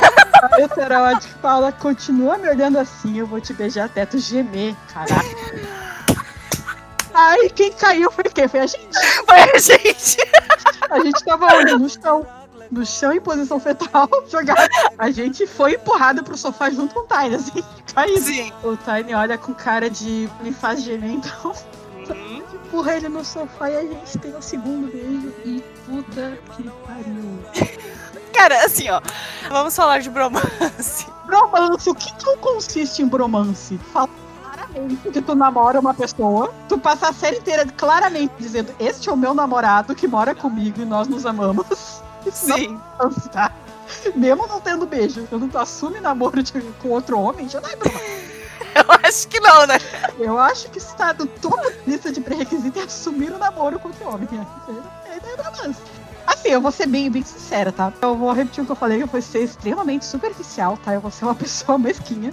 Aí 0.54 0.64
o 0.64 0.74
Sarawat 0.74 1.26
fala, 1.40 1.70
continua 1.70 2.36
me 2.36 2.48
olhando 2.48 2.78
assim, 2.78 3.18
eu 3.18 3.26
vou 3.26 3.40
te 3.40 3.52
beijar 3.54 3.84
até 3.84 4.04
tu 4.04 4.18
gemer, 4.18 4.74
caraca. 4.92 5.22
Aí 7.14 7.50
quem 7.50 7.72
caiu 7.72 8.10
foi 8.10 8.24
quem? 8.24 8.48
Foi 8.48 8.60
a 8.60 8.66
gente. 8.66 8.98
Foi 9.26 9.40
a 9.40 9.58
gente. 9.58 10.16
A 10.90 11.00
gente 11.00 11.24
tava 11.24 11.46
onde? 11.56 11.76
No 11.76 11.88
chão. 11.88 12.26
No 12.70 12.86
chão 12.86 13.12
em 13.12 13.20
posição 13.20 13.60
fetal, 13.60 14.08
jogado. 14.30 14.68
A 14.96 15.10
gente 15.10 15.46
foi 15.46 15.74
empurrado 15.74 16.24
pro 16.24 16.36
sofá 16.38 16.70
junto 16.70 16.94
com 16.94 17.00
o 17.00 17.06
Tiny, 17.06 17.34
assim, 17.34 17.62
caindo. 17.94 18.20
Sim. 18.20 18.52
O 18.62 18.76
Tiny 18.76 19.14
olha 19.14 19.36
com 19.36 19.52
cara 19.52 19.90
de 19.90 20.28
me 20.40 20.52
faz 20.52 20.82
gemer, 20.82 21.10
então. 21.10 21.52
Uhum. 22.08 22.42
Empurra 22.72 22.96
ele 22.96 23.10
no 23.10 23.22
sofá 23.22 23.70
e 23.70 23.76
a 23.76 23.82
gente 23.82 24.18
tem 24.18 24.32
o 24.32 24.38
um 24.38 24.42
segundo 24.42 24.90
beijo. 24.90 25.34
E 25.44 25.62
puta 25.84 26.38
que 26.56 26.62
pariu. 26.86 27.68
Cara, 28.32 28.64
assim, 28.64 28.88
ó. 28.88 29.02
Vamos 29.50 29.76
falar 29.76 29.98
de 29.98 30.08
bromance. 30.08 31.06
Bromance, 31.26 31.90
o 31.90 31.94
que, 31.94 32.10
que 32.14 32.36
consiste 32.38 33.02
em 33.02 33.06
bromance? 33.06 33.78
Fala 33.92 34.08
claramente 34.72 35.10
que 35.10 35.22
tu 35.22 35.34
namora 35.34 35.78
uma 35.78 35.94
pessoa, 35.94 36.52
tu 36.68 36.78
passa 36.78 37.08
a 37.08 37.12
série 37.12 37.38
inteira 37.38 37.66
claramente 37.66 38.32
dizendo: 38.38 38.74
Este 38.80 39.08
é 39.08 39.12
o 39.12 39.16
meu 39.16 39.34
namorado 39.34 39.94
que 39.94 40.08
mora 40.08 40.34
comigo 40.34 40.80
e 40.80 40.84
nós 40.84 41.08
nos 41.08 41.26
amamos. 41.26 42.02
Sim. 42.32 42.78
Tá? 43.32 43.52
Mesmo 44.14 44.46
não 44.46 44.60
tendo 44.60 44.86
beijo, 44.86 45.26
quando 45.28 45.50
tu 45.50 45.58
assume 45.58 46.00
namoro 46.00 46.42
de, 46.42 46.52
com 46.52 46.88
outro 46.88 47.18
homem, 47.18 47.48
já 47.48 47.60
não 47.60 47.68
é 47.68 47.76
bromance. 47.76 48.32
Eu 48.74 48.84
acho 49.04 49.28
que 49.28 49.38
não, 49.38 49.66
né? 49.66 49.78
Eu 50.18 50.38
acho 50.38 50.70
que 50.70 50.78
está 50.78 51.12
no 51.12 51.26
topo 51.26 51.56
da 51.56 51.70
lista 51.86 52.10
de 52.10 52.22
pré-requisitos 52.22 52.80
é 52.80 52.86
assumir 52.86 53.30
o 53.30 53.38
namoro 53.38 53.78
com 53.78 53.88
outro 53.88 54.08
homem. 54.08 54.26
É, 54.32 55.10
é, 55.10 55.16
é 55.16 55.36
bromance. 55.36 55.82
Assim, 56.26 56.48
eu 56.48 56.60
vou 56.60 56.72
ser 56.72 56.86
bem, 56.86 57.10
bem 57.10 57.22
sincera, 57.22 57.70
tá? 57.70 57.92
Eu 58.00 58.16
vou 58.16 58.32
repetir 58.32 58.62
o 58.62 58.66
que 58.66 58.72
eu 58.72 58.76
falei, 58.76 59.02
eu 59.02 59.06
vou 59.06 59.20
ser 59.20 59.40
extremamente 59.40 60.04
superficial, 60.04 60.78
tá? 60.82 60.94
Eu 60.94 61.00
vou 61.00 61.10
ser 61.10 61.24
uma 61.24 61.34
pessoa 61.36 61.76
mesquinha. 61.76 62.32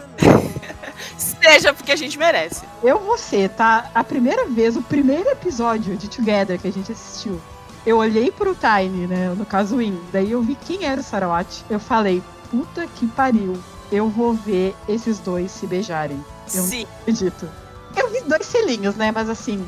Seja 1.51 1.73
porque 1.73 1.91
a 1.91 1.95
gente 1.95 2.17
merece. 2.17 2.63
Eu 2.84 2.99
vou 2.99 3.17
ser, 3.17 3.49
tá? 3.49 3.89
A 3.95 4.03
primeira 4.03 4.45
vez, 4.45 4.76
o 4.76 4.81
primeiro 4.81 5.30
episódio 5.30 5.97
de 5.97 6.07
Together 6.07 6.59
que 6.59 6.67
a 6.67 6.71
gente 6.71 6.91
assistiu, 6.91 7.41
eu 7.85 7.97
olhei 7.97 8.30
pro 8.31 8.55
Tiny, 8.55 9.07
né? 9.07 9.34
No 9.35 9.45
caso, 9.45 9.77
o 9.77 9.81
In. 9.81 9.99
Daí 10.11 10.31
eu 10.31 10.41
vi 10.43 10.55
quem 10.55 10.85
era 10.85 11.01
o 11.01 11.03
Sarawat. 11.03 11.63
Eu 11.69 11.80
falei, 11.80 12.21
puta 12.51 12.85
que 12.95 13.07
pariu. 13.07 13.57
Eu 13.91 14.07
vou 14.09 14.34
ver 14.34 14.76
esses 14.88 15.17
dois 15.17 15.51
se 15.51 15.65
beijarem. 15.65 16.23
Eu 16.53 16.61
Sim. 16.63 16.84
não 16.85 16.99
acredito. 17.01 17.49
Eu 17.97 18.09
vi 18.11 18.21
dois 18.21 18.45
selinhos, 18.45 18.95
né? 18.95 19.11
Mas 19.11 19.27
assim, 19.30 19.67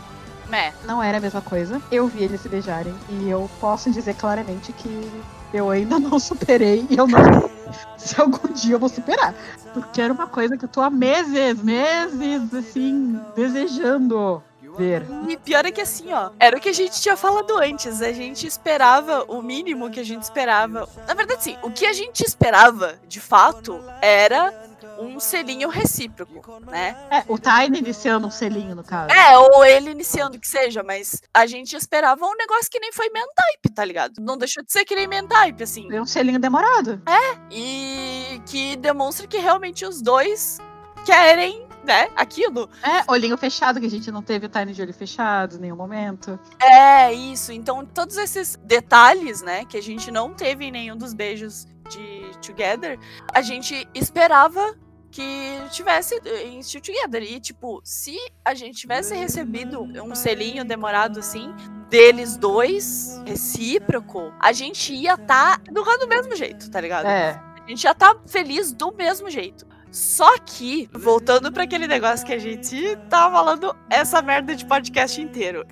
É. 0.52 0.72
não 0.86 1.02
era 1.02 1.18
a 1.18 1.22
mesma 1.22 1.42
coisa. 1.42 1.82
Eu 1.92 2.08
vi 2.08 2.24
eles 2.26 2.42
se 2.42 2.48
beijarem. 2.50 2.94
E 3.10 3.28
eu 3.28 3.50
posso 3.60 3.90
dizer 3.90 4.14
claramente 4.14 4.72
que 4.74 5.12
eu 5.54 5.70
ainda 5.70 6.00
não 6.00 6.20
superei. 6.20 6.86
E 6.90 6.98
eu 6.98 7.08
não 7.08 7.42
sei 7.42 7.52
se 7.98 8.20
algum 8.20 8.52
dia 8.52 8.76
eu 8.76 8.80
vou 8.80 8.90
superar. 8.90 9.34
Porque 9.74 10.02
era 10.02 10.12
uma 10.12 10.28
coisa 10.28 10.58
que 10.58 10.66
eu 10.66 10.70
tô 10.70 10.82
há 10.82 10.90
meses, 10.90 11.62
meses, 11.62 12.54
assim, 12.54 13.20
desejando 13.36 14.44
ver. 14.78 15.06
E 15.28 15.38
pior 15.38 15.66
é 15.66 15.72
que 15.72 15.82
assim, 15.82 16.12
ó, 16.14 16.30
era 16.40 16.58
o 16.58 16.60
que 16.60 16.70
a 16.70 16.74
gente 16.74 17.00
tinha 17.00 17.16
falado 17.16 17.58
antes. 17.58 18.02
A 18.02 18.12
gente 18.12 18.48
esperava 18.48 19.26
o 19.28 19.42
mínimo 19.42 19.90
que 19.90 20.00
a 20.00 20.06
gente 20.06 20.24
esperava. 20.24 20.88
Na 21.08 21.14
verdade, 21.14 21.44
sim, 21.44 21.58
o 21.62 21.72
que 21.72 21.86
a 21.86 21.94
gente 21.94 22.22
esperava, 22.22 22.96
de 23.08 23.20
fato, 23.20 23.80
era 24.02 24.54
um 25.02 25.20
selinho 25.20 25.70
recíproco, 25.70 26.60
né? 26.66 26.96
É, 27.10 27.24
o 27.28 27.38
Tiny 27.38 27.80
iniciando 27.80 28.28
um 28.28 28.32
selinho, 28.32 28.76
no 28.76 28.84
caso. 28.84 29.14
É, 29.14 29.38
ou 29.38 29.66
ele 29.66 29.92
iniciando 29.92 30.40
que 30.40 30.48
seja, 30.48 30.84
mas 30.84 31.22
a 31.34 31.46
gente 31.46 31.76
esperava 31.76 32.26
um 32.26 32.36
negócio 32.36 32.70
que 32.70 32.80
nem 32.80 32.92
foi 32.92 33.10
mentype, 33.10 33.74
tá 33.74 33.84
ligado? 33.84 34.14
Não 34.20 34.38
deixou 34.38 34.64
de 34.64 34.72
ser 34.72 34.86
que 34.86 34.96
nem 34.96 35.08
mentype, 35.08 35.64
assim. 35.64 35.92
É 35.92 36.02
um 36.02 36.06
selinho 36.06 36.40
demorado. 36.40 37.02
E 37.50 38.42
que 38.46 38.76
demonstra 38.78 39.28
que 39.28 39.38
realmente 39.38 39.86
os 39.86 40.02
dois 40.02 40.58
querem, 41.06 41.68
né, 41.84 42.10
aquilo. 42.16 42.70
É, 42.84 43.12
olhinho 43.12 43.38
fechado, 43.38 43.80
que 43.80 43.86
a 43.86 43.90
gente 43.90 44.12
não 44.12 44.22
teve 44.22 44.46
o 44.46 44.50
Tiny 44.50 44.74
de 44.74 44.82
olho 44.82 44.94
fechado 44.94 45.56
em 45.56 45.60
nenhum 45.60 45.76
momento. 45.76 46.40
É, 46.60 47.12
isso. 47.12 47.52
Então, 47.52 47.86
todos 47.86 48.18
esses 48.18 48.56
detalhes, 48.64 49.42
né, 49.42 49.66
que 49.66 49.78
a 49.78 49.82
gente 49.82 50.12
não 50.12 50.34
teve 50.34 50.66
em 50.66 50.72
nenhum 50.72 50.96
dos 50.96 51.14
beijos 51.14 51.66
de 51.90 52.32
Together, 52.46 52.98
a 53.34 53.42
gente 53.42 53.88
esperava 53.94 54.76
que 55.12 55.62
tivesse 55.70 56.20
em 56.46 56.62
Still 56.64 56.82
Together. 56.82 57.22
E, 57.22 57.40
tipo, 57.40 57.82
se 57.84 58.18
a 58.44 58.54
gente 58.54 58.78
tivesse 58.78 59.14
recebido 59.16 59.82
um 59.82 60.16
selinho 60.16 60.64
demorado 60.64 61.20
assim, 61.20 61.54
deles 61.90 62.38
dois, 62.38 63.22
recíproco, 63.26 64.34
a 64.40 64.52
gente 64.54 64.94
ia 64.94 65.16
estar 65.16 65.60
tá 65.60 65.72
do 65.72 66.08
mesmo 66.08 66.36
jeito, 66.36 66.72
tá 66.72 66.80
ligado? 66.80 67.06
É. 67.06 67.40
A 67.64 67.70
gente 67.70 67.82
já 67.82 67.94
tá 67.94 68.16
feliz 68.26 68.72
do 68.72 68.92
mesmo 68.94 69.30
jeito. 69.30 69.68
Só 69.92 70.38
que, 70.40 70.90
voltando 70.94 71.52
para 71.52 71.64
aquele 71.64 71.86
negócio 71.86 72.26
que 72.26 72.34
a 72.34 72.40
gente 72.40 72.96
tá 73.10 73.30
falando 73.30 73.76
essa 73.90 74.22
merda 74.22 74.56
de 74.56 74.66
podcast 74.66 75.22
inteiro. 75.22 75.66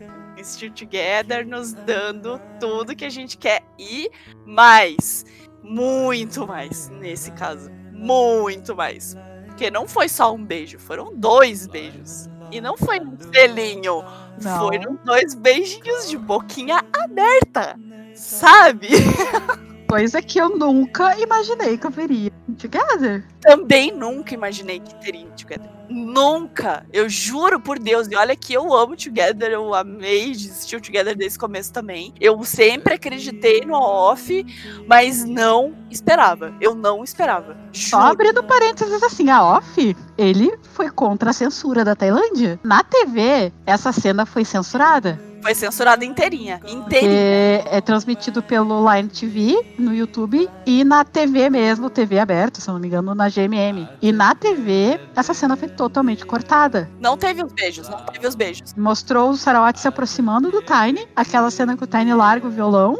Still 0.44 0.72
Together 0.72 1.46
nos 1.46 1.74
dando 1.74 2.40
tudo 2.60 2.96
que 2.96 3.06
a 3.06 3.10
gente 3.10 3.38
quer 3.38 3.62
e 3.78 4.10
mais. 4.46 5.26
Muito 5.64 6.48
mais, 6.48 6.90
nesse 6.90 7.32
caso. 7.32 7.70
Muito 7.92 8.76
mais. 8.76 9.16
Porque 9.60 9.70
não 9.70 9.86
foi 9.86 10.08
só 10.08 10.34
um 10.34 10.42
beijo, 10.42 10.80
foram 10.80 11.14
dois 11.14 11.68
beijos. 11.68 12.30
E 12.50 12.62
não 12.62 12.78
foi 12.78 12.98
um 13.02 13.18
selinho. 13.34 14.06
Não. 14.42 14.58
Foram 14.58 14.98
dois 15.04 15.36
beijinhos 15.36 16.08
de 16.08 16.18
boquinha 16.18 16.82
aberta. 16.94 17.78
Sabe? 18.16 18.88
Coisa 19.90 20.22
que 20.22 20.38
eu 20.38 20.50
nunca 20.50 21.18
imaginei 21.18 21.76
que 21.76 21.88
eu 21.88 21.90
veria 21.90 22.32
em 22.48 22.54
Together. 22.54 23.26
Também 23.42 23.92
nunca 23.92 24.36
imaginei 24.36 24.80
que 24.80 24.94
teria 25.04 25.26
Together. 25.32 25.68
Nunca! 25.90 26.86
Eu 26.94 27.10
juro 27.10 27.60
por 27.60 27.80
Deus. 27.80 28.08
E 28.08 28.16
olha 28.16 28.36
que 28.36 28.54
eu 28.54 28.72
amo 28.72 28.96
Together, 28.96 29.50
eu 29.50 29.74
amei 29.74 30.30
assistir 30.30 30.76
o 30.76 30.82
Together 30.82 31.18
desde 31.18 31.40
o 31.40 31.42
começo 31.42 31.74
também. 31.74 32.14
Eu 32.22 32.44
sempre 32.44 32.94
acreditei 32.94 33.62
no 33.62 33.74
off, 33.74 34.46
mas 34.88 35.26
não 35.26 35.74
esperava. 35.90 36.54
Eu 36.62 36.76
não 36.76 37.04
esperava. 37.04 37.58
Só 37.74 37.98
Juro. 37.98 38.12
abrindo 38.12 38.44
parênteses 38.44 39.02
assim, 39.02 39.32
a 39.32 39.44
Off, 39.44 39.98
ele 40.16 40.56
foi 40.72 40.92
contra 40.92 41.32
a 41.32 41.34
censura 41.34 41.84
da 41.84 41.96
Tailândia. 41.96 42.60
Na 42.64 42.84
TV, 42.84 43.52
essa 43.66 43.92
cena 43.92 44.24
foi 44.24 44.46
censurada. 44.46 45.29
Foi 45.42 45.56
censurada 45.56 46.04
inteirinha. 46.04 46.60
Inteirinha. 46.66 47.12
É, 47.14 47.64
é 47.72 47.82
transmitido 47.82 48.42
pelo 48.44 48.92
Line 48.92 49.10
TV 49.10 49.74
no 49.78 49.94
YouTube 49.94 50.50
e 50.66 50.84
na 50.84 51.04
TV 51.04 51.50
mesmo, 51.50 51.90
TV 51.90 52.20
aberta, 52.20 52.60
se 52.60 52.70
eu 52.70 52.74
não 52.74 52.82
me 52.82 52.88
engano, 52.88 53.16
na 53.16 53.30
GMM. 53.30 53.88
E 54.02 54.12
na 54.12 54.36
TV, 54.36 55.00
essa 55.16 55.34
cena 55.34 55.56
foi 55.56 55.70
totalmente 55.70 56.26
cortada. 56.26 56.90
Não 57.00 57.18
teve 57.18 57.44
os 57.44 57.54
beijos, 57.54 57.88
não 57.90 58.00
teve 58.06 58.28
os 58.28 58.36
beijos. 58.36 58.74
Mostrou 58.76 59.32
o 59.32 59.38
Sarawat 59.38 59.80
se 59.80 59.88
aproximando 59.88 60.52
do 60.52 60.62
Tiny, 60.62 61.08
aquela 61.16 61.50
cena 61.50 61.76
que 61.78 61.84
o 61.84 61.88
Tiny 61.88 62.14
larga 62.14 62.48
o 62.48 62.52
violão. 62.52 62.98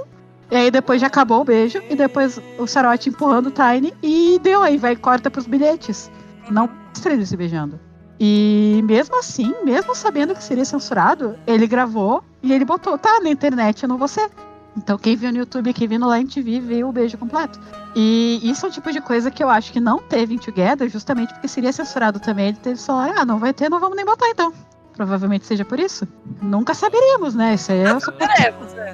E 0.52 0.56
aí 0.56 0.72
depois 0.72 1.00
já 1.00 1.08
acabou 1.08 1.42
o 1.42 1.46
beijo, 1.46 1.80
e 1.90 1.96
depois 1.96 2.40
o 2.58 2.66
Sarawat 2.66 3.08
empurrando 3.08 3.48
o 3.48 3.52
Tiny, 3.52 3.94
e 4.02 4.40
deu 4.42 4.64
aí, 4.64 4.78
vai 4.78 4.96
corta 4.96 5.30
pros 5.30 5.46
bilhetes. 5.46 6.10
Não 6.50 6.68
mostra 6.90 7.14
eles 7.14 7.30
se 7.30 7.38
beijando. 7.38 7.80
E 8.20 8.82
mesmo 8.84 9.18
assim, 9.18 9.54
mesmo 9.64 9.96
sabendo 9.96 10.36
que 10.36 10.44
seria 10.44 10.66
censurado, 10.66 11.38
ele 11.48 11.66
gravou 11.66 12.24
e 12.44 12.52
ele 12.52 12.66
botou, 12.66 12.98
tá, 12.98 13.20
na 13.22 13.30
internet 13.30 13.84
eu 13.84 13.90
não 13.90 13.98
vou 13.98 14.08
ser. 14.08 14.30
Então 14.76 14.98
quem 14.98 15.16
viu 15.16 15.32
no 15.32 15.40
YouTube, 15.40 15.74
quem 15.74 15.88
viu 15.88 16.00
no 16.00 16.14
Line 16.14 16.30
TV, 16.30 16.60
viu 16.60 16.90
o 16.90 16.92
beijo 16.92 17.18
completo. 17.18 17.60
E 17.96 18.40
isso 18.44 18.66
é 18.66 18.70
o 18.70 18.72
tipo 18.72 18.92
de 18.92 19.02
coisa 19.02 19.32
que 19.32 19.44
eu 19.44 19.50
acho 19.50 19.72
que 19.72 19.80
não 19.80 20.00
teve 20.00 20.36
em 20.36 20.38
Together, 20.38 20.90
justamente 20.90 21.34
porque 21.34 21.48
seria 21.48 21.72
censurado 21.72 22.20
também. 22.20 22.50
Ele 22.50 22.58
teve 22.58 22.78
só, 22.78 23.00
ah, 23.00 23.26
não 23.26 23.40
vai 23.40 23.54
ter, 23.54 23.70
não 23.70 23.80
vamos 23.80 23.96
nem 23.96 24.06
botar 24.06 24.30
então. 24.30 24.54
Provavelmente 24.94 25.46
seja 25.46 25.64
por 25.64 25.80
isso. 25.80 26.06
Nunca 26.42 26.74
saberíamos, 26.74 27.34
né? 27.34 27.54
Isso 27.54 27.72
aí 27.72 27.80
é 27.80 27.84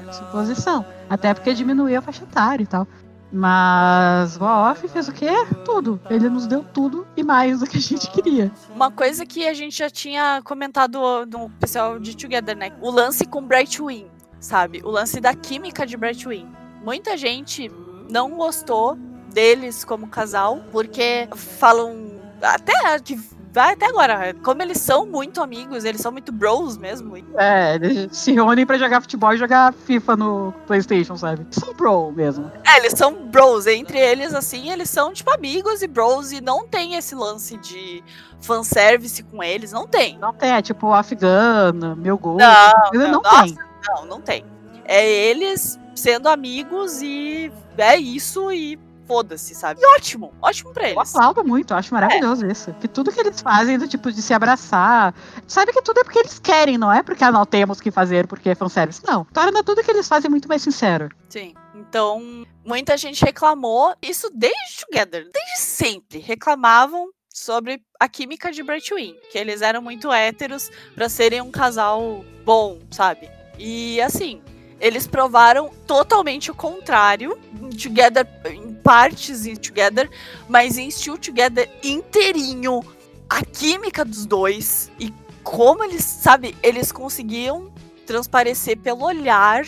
é. 0.09 0.13
suposição. 0.13 0.85
Até 1.09 1.33
porque 1.33 1.53
diminuiu 1.53 1.97
a 1.97 2.01
faixa 2.01 2.23
etária 2.23 2.63
e 2.63 2.67
tal. 2.67 2.87
Mas 3.35 4.37
o 4.37 4.45
Off 4.45 4.87
fez 4.87 5.09
o 5.09 5.11
quê? 5.11 5.27
Tudo. 5.65 5.99
Ele 6.09 6.29
nos 6.29 6.47
deu 6.47 6.63
tudo 6.63 7.05
e 7.17 7.23
mais 7.23 7.59
do 7.59 7.67
que 7.67 7.77
a 7.77 7.81
gente 7.81 8.09
queria. 8.09 8.49
Uma 8.73 8.89
coisa 8.89 9.25
que 9.25 9.45
a 9.45 9.53
gente 9.53 9.77
já 9.77 9.89
tinha 9.89 10.41
comentado 10.41 11.25
no 11.25 11.47
especial 11.47 11.99
de 11.99 12.15
Together, 12.15 12.55
né? 12.55 12.71
O 12.79 12.89
lance 12.89 13.25
com 13.25 13.45
Brightwing, 13.45 14.07
sabe? 14.39 14.81
O 14.85 14.89
lance 14.89 15.19
da 15.19 15.33
química 15.33 15.85
de 15.85 15.97
Brightwing. 15.97 16.47
Muita 16.81 17.17
gente 17.17 17.69
não 18.09 18.31
gostou 18.31 18.95
deles 19.33 19.83
como 19.83 20.07
casal, 20.07 20.63
porque 20.71 21.27
falam 21.35 22.21
até 22.41 22.97
que 22.99 23.19
vai 23.55 23.71
até 23.71 23.85
agora, 23.85 24.35
como 24.43 24.61
eles 24.61 24.79
são 24.79 25.05
muito 25.05 25.41
amigos, 25.41 25.85
eles 25.85 26.01
são 26.01 26.11
muito 26.11 26.29
bros 26.29 26.77
mesmo. 26.77 27.15
É, 27.37 27.75
eles 27.75 28.09
se 28.11 28.33
reúnem 28.33 28.65
pra 28.65 28.77
jogar 28.77 28.99
futebol 28.99 29.31
e 29.33 29.37
jogar 29.37 29.71
FIFA 29.71 30.17
no 30.17 30.53
PlayStation, 30.67 31.15
sabe? 31.15 31.47
São 31.51 31.73
bro 31.73 32.11
mesmo. 32.11 32.51
É, 32.65 32.79
eles 32.79 32.91
são 32.97 33.13
bros. 33.13 33.65
Entre 33.65 33.97
eles, 33.97 34.33
assim, 34.33 34.69
eles 34.71 34.89
são, 34.89 35.13
tipo, 35.13 35.31
amigos 35.31 35.81
e 35.81 35.87
bros. 35.87 36.33
E 36.33 36.41
não 36.41 36.67
tem 36.67 36.95
esse 36.95 37.15
lance 37.15 37.55
de 37.55 38.03
fanservice 38.41 39.23
com 39.23 39.41
eles. 39.41 39.71
Não 39.71 39.87
tem. 39.87 40.17
Não 40.19 40.33
tem, 40.33 40.51
é 40.51 40.61
tipo 40.61 40.91
afegano, 40.91 41.95
meu 41.95 42.17
gol. 42.17 42.35
Não, 42.35 42.73
não, 42.93 43.11
não, 43.13 43.21
tem. 43.21 43.31
nossa, 43.31 43.55
não, 43.87 44.05
não 44.05 44.21
tem. 44.21 44.43
É 44.83 45.07
eles 45.09 45.79
sendo 45.95 46.27
amigos 46.27 47.01
e 47.01 47.49
é 47.77 47.95
isso 47.95 48.51
e 48.51 48.77
foda-se, 49.07 49.53
sabe? 49.55 49.81
E 49.81 49.85
ótimo, 49.95 50.33
ótimo 50.41 50.71
pra 50.73 50.89
Eu 50.89 50.97
eles. 50.99 51.15
aplaudo 51.15 51.43
muito, 51.43 51.73
eu 51.73 51.77
acho 51.77 51.93
maravilhoso 51.93 52.45
isso. 52.45 52.73
Que 52.79 52.87
tudo 52.87 53.11
que 53.11 53.19
eles 53.19 53.41
fazem, 53.41 53.77
do 53.77 53.87
tipo 53.87 54.11
de 54.11 54.21
se 54.21 54.33
abraçar, 54.33 55.13
sabe 55.47 55.71
que 55.73 55.81
tudo 55.81 55.99
é 55.99 56.03
porque 56.03 56.19
eles 56.19 56.39
querem, 56.39 56.77
não 56.77 56.91
é 56.91 57.03
porque 57.03 57.23
ah, 57.23 57.31
não 57.31 57.45
temos 57.45 57.79
que 57.79 57.91
fazer 57.91 58.27
porque 58.27 58.49
é 58.49 58.55
fanservice. 58.55 59.01
Não, 59.05 59.25
torna 59.25 59.63
tudo 59.63 59.83
que 59.83 59.91
eles 59.91 60.07
fazem 60.07 60.29
muito 60.29 60.47
mais 60.47 60.61
sincero. 60.61 61.09
Sim. 61.29 61.53
Então, 61.75 62.45
muita 62.65 62.97
gente 62.97 63.23
reclamou, 63.23 63.93
isso 64.01 64.29
desde 64.33 64.85
Together, 64.85 65.29
desde 65.31 65.59
sempre, 65.59 66.19
reclamavam 66.19 67.09
sobre 67.33 67.81
a 67.99 68.07
química 68.07 68.51
de 68.51 68.63
Brightwing, 68.63 69.15
que 69.31 69.37
eles 69.37 69.61
eram 69.61 69.81
muito 69.81 70.11
héteros 70.11 70.71
pra 70.95 71.09
serem 71.09 71.41
um 71.41 71.51
casal 71.51 72.23
bom, 72.45 72.79
sabe? 72.91 73.29
E 73.59 73.99
assim, 74.01 74.41
eles 74.79 75.07
provaram 75.07 75.69
totalmente 75.87 76.51
o 76.51 76.55
contrário, 76.55 77.37
Together, 77.81 78.27
em 78.45 78.73
partes 78.75 79.45
em 79.45 79.55
Together, 79.55 80.09
mas 80.47 80.77
em 80.77 80.89
Still 80.89 81.17
Together 81.17 81.69
inteirinho, 81.83 82.83
a 83.29 83.43
química 83.43 84.05
dos 84.05 84.25
dois 84.25 84.91
e 84.99 85.13
como 85.43 85.83
eles, 85.83 86.03
sabe, 86.03 86.55
eles 86.63 86.91
conseguiam 86.91 87.71
transparecer 88.05 88.77
pelo 88.77 89.03
olhar 89.03 89.63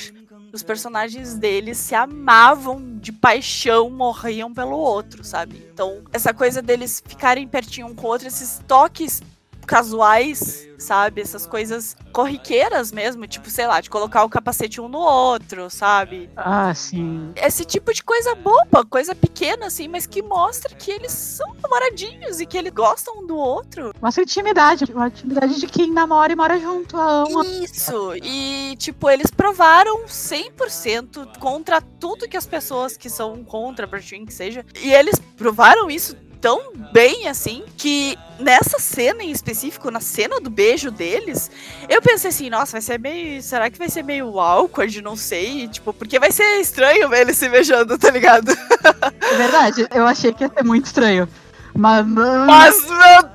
os 0.52 0.64
personagens 0.64 1.36
deles 1.36 1.78
se 1.78 1.94
amavam 1.94 2.98
de 3.00 3.12
paixão, 3.12 3.90
morriam 3.90 4.54
pelo 4.54 4.78
outro, 4.78 5.24
sabe? 5.24 5.64
Então, 5.72 6.04
essa 6.12 6.34
coisa 6.34 6.62
deles 6.62 7.04
ficarem 7.06 7.48
pertinho 7.48 7.88
um 7.88 7.96
com 7.96 8.08
o 8.08 8.10
outro, 8.10 8.28
esses 8.28 8.62
toques 8.68 9.22
casuais, 9.68 10.66
sabe? 10.78 11.22
Essas 11.22 11.46
coisas 11.46 11.96
corriqueiras 12.14 12.92
mesmo, 12.92 13.28
tipo, 13.28 13.50
sei 13.50 13.68
lá, 13.68 13.82
de 13.82 13.90
colocar 13.90 14.24
o 14.24 14.30
capacete 14.30 14.80
um 14.80 14.88
no 14.88 15.00
outro, 15.00 15.70
sabe? 15.70 16.30
Ah, 16.36 16.74
sim. 16.74 17.32
Esse 17.36 17.66
tipo 17.66 17.94
de 17.94 18.04
coisa 18.04 18.34
boba, 18.34 18.86
coisa 18.86 19.14
pequena, 19.14 19.68
assim, 19.68 19.88
mas 19.88 20.08
que 20.08 20.22
mostra 20.22 20.74
que 20.74 20.90
eles 20.90 21.12
são 21.12 21.54
namoradinhos 21.62 22.40
e 22.40 22.46
que 22.46 22.58
eles 22.58 22.72
gostam 22.72 23.20
um 23.20 23.28
do 23.28 23.36
outro. 23.36 23.94
Mostra 24.02 24.24
intimidade. 24.24 24.86
Uma 24.92 25.08
intimidade 25.08 25.60
de 25.60 25.68
quem 25.68 25.92
namora 25.92 26.32
e 26.32 26.36
mora 26.36 26.58
junto, 26.60 26.98
ama. 26.98 27.46
Isso, 27.46 28.16
e 28.16 28.76
tipo, 28.78 29.10
eles 29.10 29.30
provaram 29.30 30.06
100% 30.06 31.40
contra 31.40 31.82
tudo 31.82 32.28
que 32.28 32.38
as 32.38 32.48
pessoas 32.48 32.96
que 32.96 33.10
são 33.10 33.44
contra 33.44 33.86
Bertin 33.86 34.26
que 34.26 34.34
seja, 34.34 34.66
e 34.82 34.94
eles 34.94 35.20
provaram 35.36 35.90
isso 35.90 36.16
tão 36.40 36.72
bem 36.94 37.28
assim 37.28 37.64
que 37.76 38.18
nessa 38.40 38.80
cena 38.80 39.24
em 39.24 39.32
específico, 39.32 39.92
na 39.92 40.00
cena 40.00 40.40
do 40.40 40.50
beijo 40.50 40.92
deles, 40.92 41.50
eu 41.90 42.02
pensei 42.02 42.30
assim, 42.30 42.50
nossa, 42.50 42.74
vai 42.74 42.82
ser 42.82 43.00
meio. 43.00 43.42
Será 43.42 43.70
que 43.70 43.78
vai 43.78 43.90
ser 43.90 44.04
meio 44.04 44.40
awkward? 44.40 45.02
Não 45.02 45.16
sei. 45.16 45.68
Tipo, 45.68 45.94
porque 45.94 46.20
vai 46.20 46.32
ser 46.32 46.60
estranho 46.60 47.10
ver 47.10 47.22
eles 47.22 47.38
se 47.38 47.50
beijando, 47.50 47.98
tá 47.98 48.12
ligado? 48.12 48.52
É 48.52 49.36
verdade, 49.36 49.88
eu 49.94 50.06
achei 50.06 50.34
que 50.34 50.44
ia 50.44 50.52
ser 50.54 50.64
muito 50.64 50.86
estranho. 50.86 51.28
Mas 51.76 52.06
não, 52.08 52.46
Mas 52.46 52.86
meu, 52.86 53.30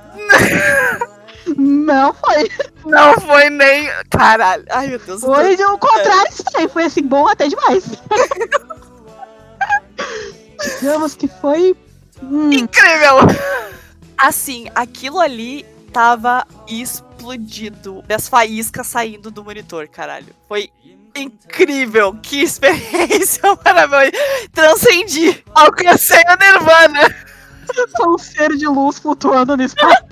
não 1.57 2.13
foi. 2.13 2.49
não 2.85 3.13
foi 3.21 3.49
nem. 3.49 3.89
Caralho. 4.09 4.65
Ai, 4.69 4.87
meu 4.87 4.99
Deus. 4.99 5.21
Foi 5.21 5.55
o 5.55 5.77
contrário 5.77 6.31
estranho. 6.31 6.69
Foi 6.69 6.83
assim, 6.83 7.03
bom 7.03 7.27
até 7.27 7.47
demais. 7.47 7.83
Digamos 10.79 11.15
que 11.15 11.27
foi. 11.27 11.75
Hum, 12.23 12.51
Incrível! 12.51 13.17
Assim, 14.17 14.67
aquilo 14.73 15.19
ali 15.19 15.65
tava 15.91 16.45
explodido. 16.67 18.03
As 18.09 18.27
faíscas 18.27 18.87
saindo 18.87 19.29
do 19.29 19.43
monitor, 19.43 19.87
caralho. 19.87 20.33
Foi 20.47 20.69
incrível. 21.15 22.13
Que 22.21 22.41
experiência 22.41 23.41
maravilhosa. 23.63 24.11
Transcendi. 24.51 25.43
Alcancei 25.53 26.23
a 26.27 26.35
Nirvana. 26.35 27.15
só 27.95 28.09
um 28.09 28.17
ser 28.17 28.55
de 28.55 28.67
luz 28.67 28.99
flutuando 28.99 29.55
no 29.55 29.63
espaço. 29.63 30.03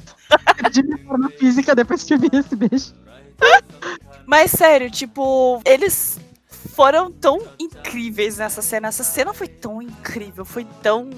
Perdi 0.56 0.84
minha 0.84 0.98
forma 1.06 1.30
física 1.32 1.76
depois 1.76 2.04
que 2.04 2.14
eu 2.14 2.20
vi 2.20 2.30
esse 2.32 2.56
beijo. 2.56 2.94
Mas 4.26 4.52
sério, 4.52 4.90
tipo, 4.90 5.62
eles 5.66 6.20
foram 6.70 7.12
tão 7.12 7.40
incríveis 7.60 8.38
nessa 8.38 8.62
cena. 8.62 8.88
Essa 8.88 9.04
cena 9.04 9.34
foi 9.34 9.48
tão 9.48 9.82
incrível, 9.82 10.46
foi 10.46 10.66
tão. 10.82 11.10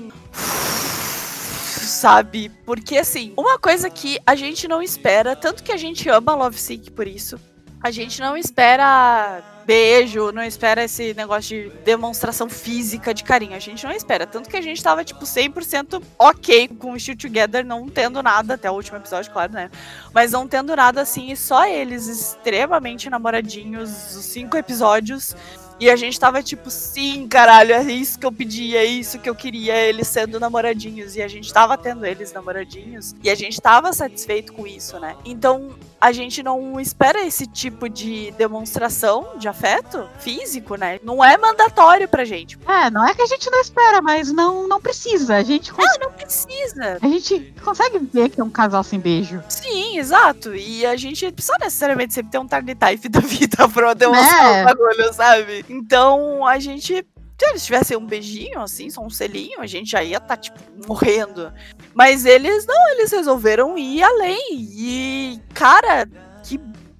Sabe? 1.51 2.49
Porque 2.65 2.97
assim, 2.97 3.33
uma 3.37 3.59
coisa 3.59 3.89
que 3.89 4.19
a 4.25 4.35
gente 4.35 4.67
não 4.67 4.81
espera, 4.81 5.35
tanto 5.35 5.63
que 5.63 5.71
a 5.71 5.77
gente 5.77 6.07
ama 6.09 6.33
Love 6.33 6.57
Sick 6.57 6.91
por 6.91 7.07
isso, 7.07 7.39
a 7.81 7.91
gente 7.91 8.19
não 8.21 8.37
espera 8.37 9.43
beijo, 9.65 10.31
não 10.31 10.43
espera 10.43 10.83
esse 10.83 11.13
negócio 11.13 11.69
de 11.69 11.69
demonstração 11.83 12.49
física 12.49 13.13
de 13.13 13.23
carinho. 13.23 13.55
A 13.55 13.59
gente 13.59 13.83
não 13.83 13.91
espera. 13.91 14.25
Tanto 14.25 14.49
que 14.49 14.57
a 14.57 14.61
gente 14.61 14.81
tava, 14.83 15.03
tipo, 15.03 15.25
100% 15.25 16.01
ok 16.17 16.67
com 16.67 16.93
o 16.93 16.99
Still 16.99 17.17
Together, 17.17 17.65
não 17.65 17.87
tendo 17.87 18.21
nada, 18.21 18.55
até 18.55 18.69
o 18.69 18.73
último 18.73 18.97
episódio, 18.97 19.31
claro, 19.31 19.53
né? 19.53 19.69
Mas 20.13 20.31
não 20.31 20.47
tendo 20.47 20.75
nada 20.75 21.01
assim, 21.01 21.31
e 21.31 21.37
só 21.37 21.65
eles 21.65 22.07
extremamente 22.07 23.09
namoradinhos, 23.09 24.15
os 24.15 24.25
cinco 24.25 24.57
episódios. 24.57 25.35
E 25.79 25.89
a 25.89 25.95
gente 25.95 26.19
tava 26.19 26.41
tipo, 26.43 26.69
sim, 26.69 27.27
caralho, 27.27 27.73
é 27.73 27.83
isso 27.83 28.17
que 28.19 28.25
eu 28.25 28.31
pedi, 28.31 28.75
é 28.77 28.85
isso 28.85 29.19
que 29.19 29.29
eu 29.29 29.35
queria, 29.35 29.75
eles 29.75 30.07
sendo 30.07 30.39
namoradinhos. 30.39 31.15
E 31.15 31.21
a 31.21 31.27
gente 31.27 31.51
tava 31.51 31.77
tendo 31.77 32.05
eles 32.05 32.31
namoradinhos. 32.31 33.15
E 33.23 33.29
a 33.29 33.35
gente 33.35 33.59
tava 33.61 33.91
satisfeito 33.93 34.53
com 34.53 34.65
isso, 34.67 34.99
né? 34.99 35.15
Então 35.25 35.71
a 35.99 36.11
gente 36.11 36.43
não 36.43 36.79
espera 36.79 37.25
esse 37.25 37.47
tipo 37.47 37.87
de 37.89 38.31
demonstração 38.37 39.33
de 39.37 39.47
afeto 39.47 40.07
físico, 40.19 40.75
né? 40.75 40.99
Não 41.03 41.23
é 41.23 41.37
mandatório 41.37 42.07
pra 42.07 42.25
gente. 42.25 42.57
É, 42.67 42.89
não 42.89 43.07
é 43.07 43.13
que 43.15 43.21
a 43.21 43.25
gente 43.25 43.49
não 43.49 43.59
espera, 43.61 44.01
mas 44.01 44.31
não, 44.31 44.67
não 44.67 44.81
precisa. 44.81 45.35
A 45.37 45.43
gente, 45.43 45.71
cons- 45.71 45.97
Não 46.01 46.11
precisa. 46.11 46.97
a 47.01 47.07
gente 47.07 47.53
consegue 47.63 47.99
ver 47.99 48.29
que 48.29 48.39
é 48.41 48.43
um 48.43 48.49
casal 48.49 48.83
sem 48.83 48.99
beijo. 48.99 49.41
Sim, 49.47 49.62
exato. 49.97 50.55
E 50.55 50.85
a 50.85 50.95
gente 50.95 51.31
precisa 51.31 51.57
necessariamente 51.59 52.13
sempre 52.13 52.31
ter 52.31 52.37
um 52.37 52.47
target 52.47 52.75
type 52.77 53.07
da 53.09 53.19
vida 53.19 53.67
pra 53.69 53.93
demonstrar 53.93 54.53
Né? 54.53 54.61
o 54.61 54.65
bagulho, 54.65 55.13
sabe? 55.13 55.65
Então 55.69 56.45
a 56.45 56.59
gente. 56.59 57.05
Se 57.39 57.49
eles 57.49 57.65
tivessem 57.65 57.97
um 57.97 58.05
beijinho, 58.05 58.61
assim, 58.61 58.89
só 58.89 59.01
um 59.01 59.09
selinho, 59.09 59.59
a 59.59 59.65
gente 59.67 59.91
já 59.91 60.01
ia 60.03 60.17
estar, 60.17 60.37
tipo, 60.37 60.57
morrendo. 60.87 61.51
Mas 61.93 62.25
eles 62.25 62.65
não, 62.65 62.91
eles 62.91 63.11
resolveram 63.11 63.77
ir 63.77 64.01
além. 64.01 64.39
E, 64.51 65.41
cara, 65.53 66.07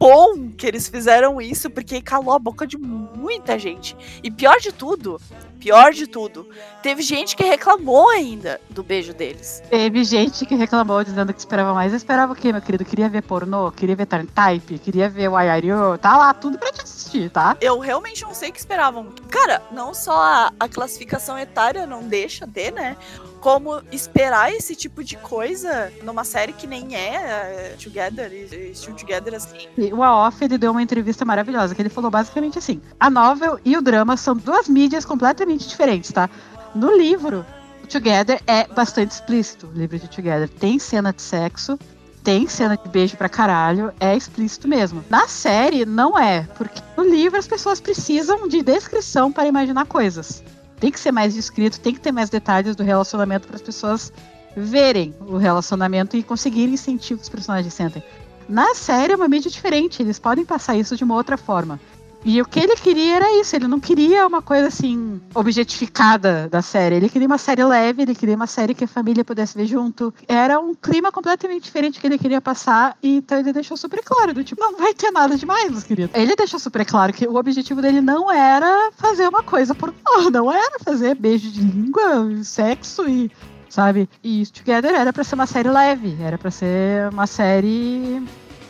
bom 0.04 0.50
que 0.50 0.68
eles 0.68 0.90
fizeram 0.90 1.40
isso, 1.40 1.70
porque 1.70 2.02
calou 2.02 2.34
a 2.34 2.40
boca 2.40 2.68
de 2.68 2.78
muita 2.78 3.58
gente. 3.58 3.96
E 4.22 4.30
pior 4.30 4.60
de 4.60 4.74
tudo, 4.74 5.18
pior 5.62 5.94
de 5.94 6.08
tudo, 6.08 6.46
teve 6.82 7.02
gente 7.02 7.38
que 7.38 7.44
reclamou 7.46 8.10
ainda 8.10 8.60
do 8.70 8.84
beijo 8.84 9.14
deles. 9.14 9.64
Teve 9.70 10.04
gente 10.04 10.46
que 10.46 10.56
reclamou 10.56 11.06
dizendo 11.06 11.32
que 11.32 11.40
esperava 11.40 11.74
mais. 11.74 11.94
Eu 11.94 11.98
esperava 11.98 12.34
o 12.34 12.36
quê, 12.36 12.52
meu 12.52 12.62
querido? 12.62 12.84
Queria 12.84 13.08
ver 13.08 13.24
pornô, 13.24 13.72
queria 13.72 13.96
ver 13.96 14.06
Type, 14.06 14.78
queria 14.80 15.08
ver 15.08 15.30
o 15.30 15.38
Ayario. 15.38 15.98
Tá 16.00 16.18
lá 16.18 16.34
tudo 16.34 16.60
pra 16.60 16.74
te 16.74 16.82
assistir, 16.82 17.30
tá? 17.30 17.56
Eu 17.62 17.80
realmente 17.80 18.24
não 18.24 18.34
sei 18.34 18.50
o 18.50 18.52
que 18.52 18.60
esperavam. 18.60 19.08
Cara, 19.30 19.62
não 19.72 19.94
só 19.94 20.22
a, 20.22 20.54
a 20.60 20.68
classificação 20.68 21.40
etária 21.40 21.88
não 21.88 22.04
deixa 22.04 22.46
ter, 22.46 22.74
né? 22.74 22.98
Como 23.44 23.82
esperar 23.92 24.54
esse 24.54 24.74
tipo 24.74 25.04
de 25.04 25.18
coisa 25.18 25.92
numa 26.02 26.24
série 26.24 26.54
que 26.54 26.66
nem 26.66 26.96
é 26.96 27.76
uh, 27.76 27.84
Together 27.84 28.32
e 28.32 28.74
Still 28.74 28.96
Together 28.96 29.34
assim. 29.34 29.68
O 29.92 30.02
Aoff, 30.02 30.42
ele 30.42 30.58
deu 30.58 30.72
uma 30.72 30.82
entrevista 30.82 31.26
maravilhosa, 31.26 31.76
que 31.76 31.82
ele 31.82 31.90
falou 31.90 32.10
basicamente 32.10 32.58
assim, 32.58 32.82
a 32.98 33.10
novel 33.10 33.60
e 33.66 33.76
o 33.76 33.82
drama 33.82 34.16
são 34.16 34.34
duas 34.34 34.70
mídias 34.70 35.04
completamente 35.04 35.68
diferentes, 35.68 36.10
tá? 36.14 36.30
No 36.74 36.96
livro, 36.96 37.46
Together 37.90 38.42
é 38.48 38.66
bastante 38.66 39.12
explícito, 39.12 39.68
o 39.68 39.74
livro 39.74 40.00
de 40.00 40.08
Together. 40.08 40.48
Tem 40.48 40.80
cena 40.80 41.12
de 41.12 41.22
sexo, 41.22 41.78
tem 42.24 42.48
cena 42.48 42.78
de 42.78 42.88
beijo 42.88 43.18
pra 43.18 43.28
caralho, 43.28 43.94
é 44.00 44.16
explícito 44.16 44.70
mesmo. 44.70 45.04
Na 45.10 45.28
série, 45.28 45.86
não 45.86 46.18
é, 46.18 46.48
porque 46.58 46.82
no 46.96 47.04
livro 47.04 47.38
as 47.38 47.46
pessoas 47.46 47.82
precisam 47.82 48.48
de 48.48 48.64
descrição 48.64 49.34
para 49.34 49.46
imaginar 49.46 49.86
coisas 49.86 50.42
tem 50.84 50.92
que 50.92 51.00
ser 51.00 51.14
mais 51.14 51.34
descrito, 51.34 51.80
tem 51.80 51.94
que 51.94 52.02
ter 52.02 52.12
mais 52.12 52.30
detalhes 52.30 52.76
do 52.76 52.84
relacionamento 52.84 53.48
para 53.48 53.56
as 53.56 53.62
pessoas 53.62 54.12
verem 54.54 55.16
o 55.22 55.38
relacionamento 55.38 56.18
e 56.18 56.22
conseguirem 56.22 56.76
sentir 56.76 57.14
o 57.14 57.18
que 57.18 57.24
os 57.24 57.30
personagens 57.30 57.74
sentem. 57.74 58.04
Na 58.50 58.76
série 58.76 59.14
é 59.14 59.16
uma 59.16 59.30
mídia 59.30 59.50
diferente, 59.50 60.04
eles 60.04 60.20
podem 60.20 60.44
passar 60.44 60.76
isso 60.76 60.98
de 60.98 61.06
uma 61.06 61.16
outra 61.16 61.38
forma. 61.38 61.80
E 62.26 62.42
o 62.42 62.46
que 62.46 62.60
ele 62.60 62.76
queria 62.76 63.18
era 63.18 63.40
isso, 63.40 63.56
ele 63.56 63.68
não 63.68 63.80
queria 63.80 64.26
uma 64.26 64.42
coisa 64.42 64.68
assim, 64.68 65.22
objetificada 65.36 66.48
da 66.50 66.62
série. 66.62 66.96
Ele 66.96 67.10
queria 67.10 67.28
uma 67.28 67.38
série 67.38 67.64
leve, 67.64 68.04
ele 68.04 68.16
queria 68.16 68.36
uma 68.36 68.48
série 68.48 68.74
que 68.74 68.86
a 68.86 68.88
família 68.88 69.26
pudesse 69.26 69.58
ver 69.58 69.66
junto. 69.66 70.14
Era 70.28 70.60
um 70.60 70.74
clima 70.74 71.12
completamente 71.12 71.64
diferente 71.64 72.00
que 72.00 72.08
ele 72.08 72.18
queria 72.18 72.40
passar, 72.40 72.98
e 73.04 73.18
então 73.18 73.38
ele 73.40 73.52
deixou 73.52 73.76
super 73.76 74.02
claro, 74.04 74.34
do 74.34 74.44
tipo, 74.44 74.62
não 74.62 74.78
vai 74.78 74.94
ter 74.94 75.12
nada 75.12 75.38
demais, 75.38 75.70
meus 75.70 75.84
queridos. 75.84 76.16
Ele 76.16 76.36
deixou 76.36 76.60
super 76.60 76.86
claro 76.86 77.12
que 77.12 77.28
o 77.28 77.36
objetivo 77.36 77.82
dele 77.82 78.02
não 78.02 78.32
era 78.32 78.92
fazer 78.96 79.28
uma 79.28 79.44
coisa 79.44 79.76
por 79.76 79.94
não 80.32 80.52
era 80.52 80.80
fazer 80.80 81.16
beijo 81.16 81.50
de 81.50 81.62
língua, 81.62 82.44
sexo 82.44 83.08
e 83.08 83.32
sabe? 83.70 84.08
E 84.24 84.46
Together 84.46 84.94
era 84.94 85.12
para 85.12 85.24
ser 85.24 85.36
uma 85.36 85.48
série 85.48 85.70
leve, 85.70 86.16
era 86.22 86.38
para 86.38 86.52
ser 86.52 87.10
uma 87.12 87.26
série 87.26 88.22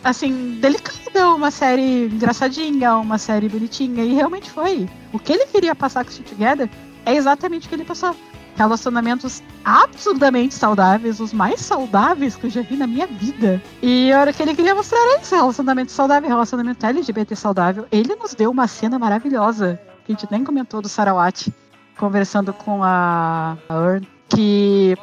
assim, 0.03 0.59
delicada, 0.59 1.29
uma 1.29 1.49
série 1.51 2.05
engraçadinha, 2.05 2.95
uma 2.97 3.17
série 3.17 3.47
bonitinha, 3.47 4.03
e 4.03 4.13
realmente 4.13 4.49
foi. 4.49 4.89
O 5.11 5.19
que 5.19 5.33
ele 5.33 5.45
queria 5.45 5.73
passar 5.73 6.03
com 6.03 6.11
Stay 6.11 6.25
Together 6.25 6.69
é 7.05 7.15
exatamente 7.15 7.65
o 7.65 7.69
que 7.69 7.75
ele 7.75 7.85
passou. 7.85 8.15
Relacionamentos 8.55 9.41
absurdamente 9.65 10.53
saudáveis, 10.53 11.19
os 11.19 11.33
mais 11.33 11.59
saudáveis 11.61 12.35
que 12.35 12.45
eu 12.45 12.49
já 12.51 12.61
vi 12.61 12.75
na 12.75 12.85
minha 12.85 13.07
vida. 13.07 13.61
E 13.81 14.11
a 14.11 14.19
hora 14.19 14.33
que 14.33 14.43
ele 14.43 14.53
queria 14.53 14.75
mostrar 14.75 14.99
é 14.99 15.21
isso: 15.21 15.33
relacionamento 15.33 15.91
saudável, 15.91 16.29
relacionamento 16.29 16.85
LGBT 16.85 17.35
saudável. 17.35 17.87
Ele 17.91 18.15
nos 18.15 18.35
deu 18.35 18.51
uma 18.51 18.67
cena 18.67 18.99
maravilhosa, 18.99 19.79
que 20.05 20.11
a 20.11 20.15
gente 20.15 20.27
nem 20.29 20.43
comentou 20.43 20.83
do 20.83 20.89
Sarawat, 20.89 21.51
conversando 21.97 22.53
com 22.53 22.83
a, 22.83 23.57
a 23.67 23.99
que 24.29 24.95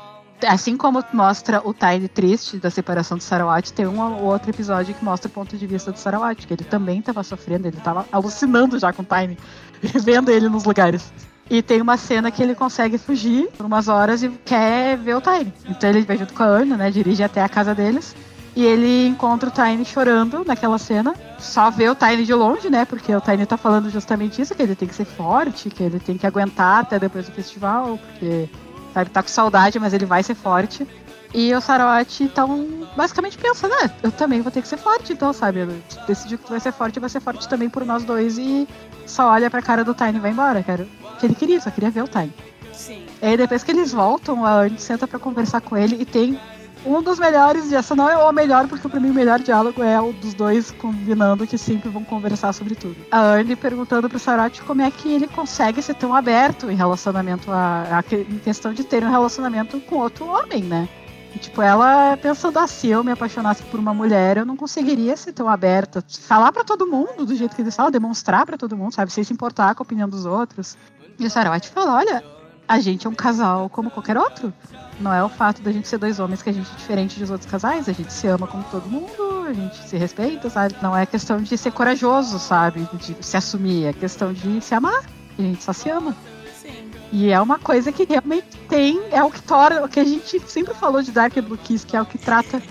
assim 0.46 0.76
como 0.76 1.04
mostra 1.12 1.60
o 1.64 1.74
Tiny 1.74 2.08
triste 2.08 2.58
da 2.58 2.70
separação 2.70 3.16
do 3.16 3.22
Sarawat, 3.22 3.72
tem 3.72 3.86
um 3.86 4.00
ou 4.00 4.24
outro 4.24 4.50
episódio 4.50 4.94
que 4.94 5.04
mostra 5.04 5.28
o 5.28 5.30
ponto 5.30 5.56
de 5.56 5.66
vista 5.66 5.92
do 5.92 5.98
Sarawat, 5.98 6.46
que 6.46 6.54
ele 6.54 6.64
também 6.64 7.00
estava 7.00 7.22
sofrendo, 7.22 7.68
ele 7.68 7.76
estava 7.76 8.06
alucinando 8.10 8.78
já 8.78 8.92
com 8.92 9.02
o 9.02 9.06
Tiny, 9.06 9.38
vendo 10.02 10.30
ele 10.30 10.48
nos 10.48 10.64
lugares. 10.64 11.12
E 11.50 11.60
tem 11.62 11.82
uma 11.82 11.96
cena 11.96 12.30
que 12.30 12.40
ele 12.40 12.54
consegue 12.54 12.96
fugir 12.96 13.48
por 13.56 13.66
umas 13.66 13.88
horas 13.88 14.22
e 14.22 14.28
quer 14.28 14.96
ver 14.96 15.16
o 15.16 15.20
Tiny. 15.20 15.52
Então 15.68 15.90
ele 15.90 16.02
vai 16.02 16.16
junto 16.16 16.32
com 16.32 16.44
a 16.44 16.46
Ana, 16.46 16.76
né? 16.76 16.90
Dirige 16.92 17.24
até 17.24 17.42
a 17.42 17.48
casa 17.48 17.74
deles. 17.74 18.14
E 18.54 18.64
ele 18.64 19.08
encontra 19.08 19.48
o 19.48 19.52
Tiny 19.52 19.84
chorando 19.84 20.44
naquela 20.44 20.78
cena. 20.78 21.12
Só 21.40 21.68
vê 21.68 21.88
o 21.88 21.94
Tiny 21.96 22.24
de 22.24 22.34
longe, 22.34 22.70
né? 22.70 22.84
Porque 22.84 23.12
o 23.12 23.20
Tiny 23.20 23.46
tá 23.46 23.56
falando 23.56 23.90
justamente 23.90 24.40
isso, 24.40 24.54
que 24.54 24.62
ele 24.62 24.76
tem 24.76 24.86
que 24.86 24.94
ser 24.94 25.04
forte, 25.04 25.70
que 25.70 25.82
ele 25.82 25.98
tem 25.98 26.16
que 26.16 26.24
aguentar 26.24 26.82
até 26.82 27.00
depois 27.00 27.26
do 27.26 27.32
festival, 27.32 27.98
porque 27.98 28.48
Sabe, 28.92 29.10
tá 29.10 29.22
com 29.22 29.28
saudade, 29.28 29.78
mas 29.78 29.92
ele 29.92 30.04
vai 30.04 30.22
ser 30.22 30.34
forte. 30.34 30.86
E 31.32 31.54
o 31.54 31.60
Sarawat, 31.60 32.24
então, 32.24 32.88
basicamente 32.96 33.38
pensa, 33.38 33.68
né? 33.68 33.90
Eu 34.02 34.10
também 34.10 34.40
vou 34.40 34.50
ter 34.50 34.62
que 34.62 34.68
ser 34.68 34.78
forte, 34.78 35.12
então, 35.12 35.32
sabe? 35.32 35.64
Decidiu 36.06 36.38
que 36.38 36.44
tu 36.44 36.50
vai 36.50 36.58
ser 36.58 36.72
forte, 36.72 36.98
vai 36.98 37.08
ser 37.08 37.20
forte 37.20 37.48
também 37.48 37.70
por 37.70 37.84
nós 37.84 38.02
dois. 38.02 38.36
E 38.36 38.66
só 39.06 39.30
olha 39.30 39.48
pra 39.48 39.62
cara 39.62 39.84
do 39.84 39.94
Tiny 39.94 40.16
e 40.16 40.20
vai 40.20 40.32
embora, 40.32 40.62
cara. 40.62 40.88
Que 41.20 41.26
ele 41.26 41.34
queria, 41.36 41.60
só 41.60 41.70
queria 41.70 41.90
ver 41.90 42.02
o 42.02 42.08
Tiny. 42.08 42.34
Sim. 42.72 43.06
E 43.22 43.26
aí 43.26 43.36
depois 43.36 43.62
que 43.62 43.70
eles 43.70 43.92
voltam, 43.92 44.44
a 44.44 44.62
Anne 44.62 44.78
senta 44.78 45.06
pra 45.06 45.20
conversar 45.20 45.60
com 45.60 45.76
ele 45.76 45.96
e 46.00 46.04
tem 46.04 46.40
um 46.84 47.02
dos 47.02 47.18
melhores, 47.18 47.72
essa 47.72 47.94
não 47.94 48.08
é 48.08 48.16
o 48.16 48.32
melhor, 48.32 48.66
porque 48.68 48.88
pra 48.88 49.00
mim 49.00 49.10
o 49.10 49.14
melhor 49.14 49.40
diálogo 49.40 49.82
é 49.82 50.00
o 50.00 50.12
dos 50.12 50.34
dois 50.34 50.70
combinando 50.70 51.46
que 51.46 51.58
sempre 51.58 51.88
vão 51.88 52.04
conversar 52.04 52.52
sobre 52.52 52.74
tudo. 52.74 52.96
A 53.10 53.20
Anne 53.20 53.54
perguntando 53.56 54.08
pro 54.08 54.18
Sarati 54.18 54.62
como 54.62 54.82
é 54.82 54.90
que 54.90 55.12
ele 55.12 55.28
consegue 55.28 55.82
ser 55.82 55.94
tão 55.94 56.14
aberto 56.14 56.70
em 56.70 56.74
relacionamento 56.74 57.50
a, 57.50 57.98
a 57.98 58.14
em 58.14 58.38
questão 58.38 58.72
de 58.72 58.84
ter 58.84 59.04
um 59.04 59.10
relacionamento 59.10 59.80
com 59.80 59.96
outro 59.96 60.26
homem, 60.26 60.62
né? 60.62 60.88
E, 61.34 61.38
tipo, 61.38 61.62
ela 61.62 62.16
pensando 62.16 62.58
assim, 62.58 62.88
eu 62.88 63.04
me 63.04 63.12
apaixonasse 63.12 63.62
por 63.64 63.78
uma 63.78 63.94
mulher, 63.94 64.38
eu 64.38 64.46
não 64.46 64.56
conseguiria 64.56 65.16
ser 65.16 65.32
tão 65.32 65.48
aberta. 65.48 66.04
Falar 66.22 66.50
para 66.50 66.64
todo 66.64 66.86
mundo 66.86 67.24
do 67.24 67.36
jeito 67.36 67.54
que 67.54 67.62
eles 67.62 67.76
falam, 67.76 67.92
demonstrar 67.92 68.44
para 68.44 68.58
todo 68.58 68.76
mundo, 68.76 68.92
sabe? 68.92 69.12
Sem 69.12 69.22
se 69.22 69.32
importar 69.32 69.74
com 69.74 69.82
a 69.82 69.84
opinião 69.84 70.08
dos 70.08 70.26
outros. 70.26 70.76
E 71.18 71.26
o 71.26 71.30
Sarawat 71.30 71.68
fala, 71.68 71.94
olha, 71.96 72.24
a 72.70 72.78
gente 72.78 73.04
é 73.04 73.10
um 73.10 73.14
casal 73.14 73.68
como 73.68 73.90
qualquer 73.90 74.16
outro. 74.16 74.54
Não 75.00 75.12
é 75.12 75.24
o 75.24 75.28
fato 75.28 75.60
da 75.60 75.72
gente 75.72 75.88
ser 75.88 75.98
dois 75.98 76.20
homens 76.20 76.40
que 76.40 76.50
a 76.50 76.52
gente 76.52 76.70
é 76.70 76.76
diferente 76.76 77.18
dos 77.18 77.28
outros 77.28 77.50
casais. 77.50 77.88
A 77.88 77.92
gente 77.92 78.12
se 78.12 78.28
ama 78.28 78.46
como 78.46 78.62
todo 78.70 78.88
mundo, 78.88 79.44
a 79.48 79.52
gente 79.52 79.76
se 79.88 79.96
respeita, 79.96 80.48
sabe? 80.48 80.76
Não 80.80 80.96
é 80.96 81.04
questão 81.04 81.42
de 81.42 81.58
ser 81.58 81.72
corajoso, 81.72 82.38
sabe? 82.38 82.88
De 82.92 83.16
se 83.20 83.36
assumir. 83.36 83.86
É 83.86 83.92
questão 83.92 84.32
de 84.32 84.60
se 84.60 84.72
amar. 84.72 85.02
A 85.36 85.42
gente 85.42 85.64
só 85.64 85.72
se 85.72 85.90
ama. 85.90 86.14
Sim. 86.62 86.92
E 87.10 87.30
é 87.30 87.40
uma 87.40 87.58
coisa 87.58 87.90
que 87.90 88.04
realmente 88.04 88.56
tem, 88.68 89.02
é 89.10 89.24
o 89.24 89.32
que 89.32 89.42
torna, 89.42 89.84
o 89.84 89.88
que 89.88 89.98
a 89.98 90.04
gente 90.04 90.38
sempre 90.46 90.72
falou 90.72 91.02
de 91.02 91.10
Dark 91.10 91.34
Blue 91.40 91.58
Kiss, 91.58 91.84
que 91.84 91.96
é 91.96 92.00
o 92.00 92.06
que 92.06 92.18
trata 92.18 92.62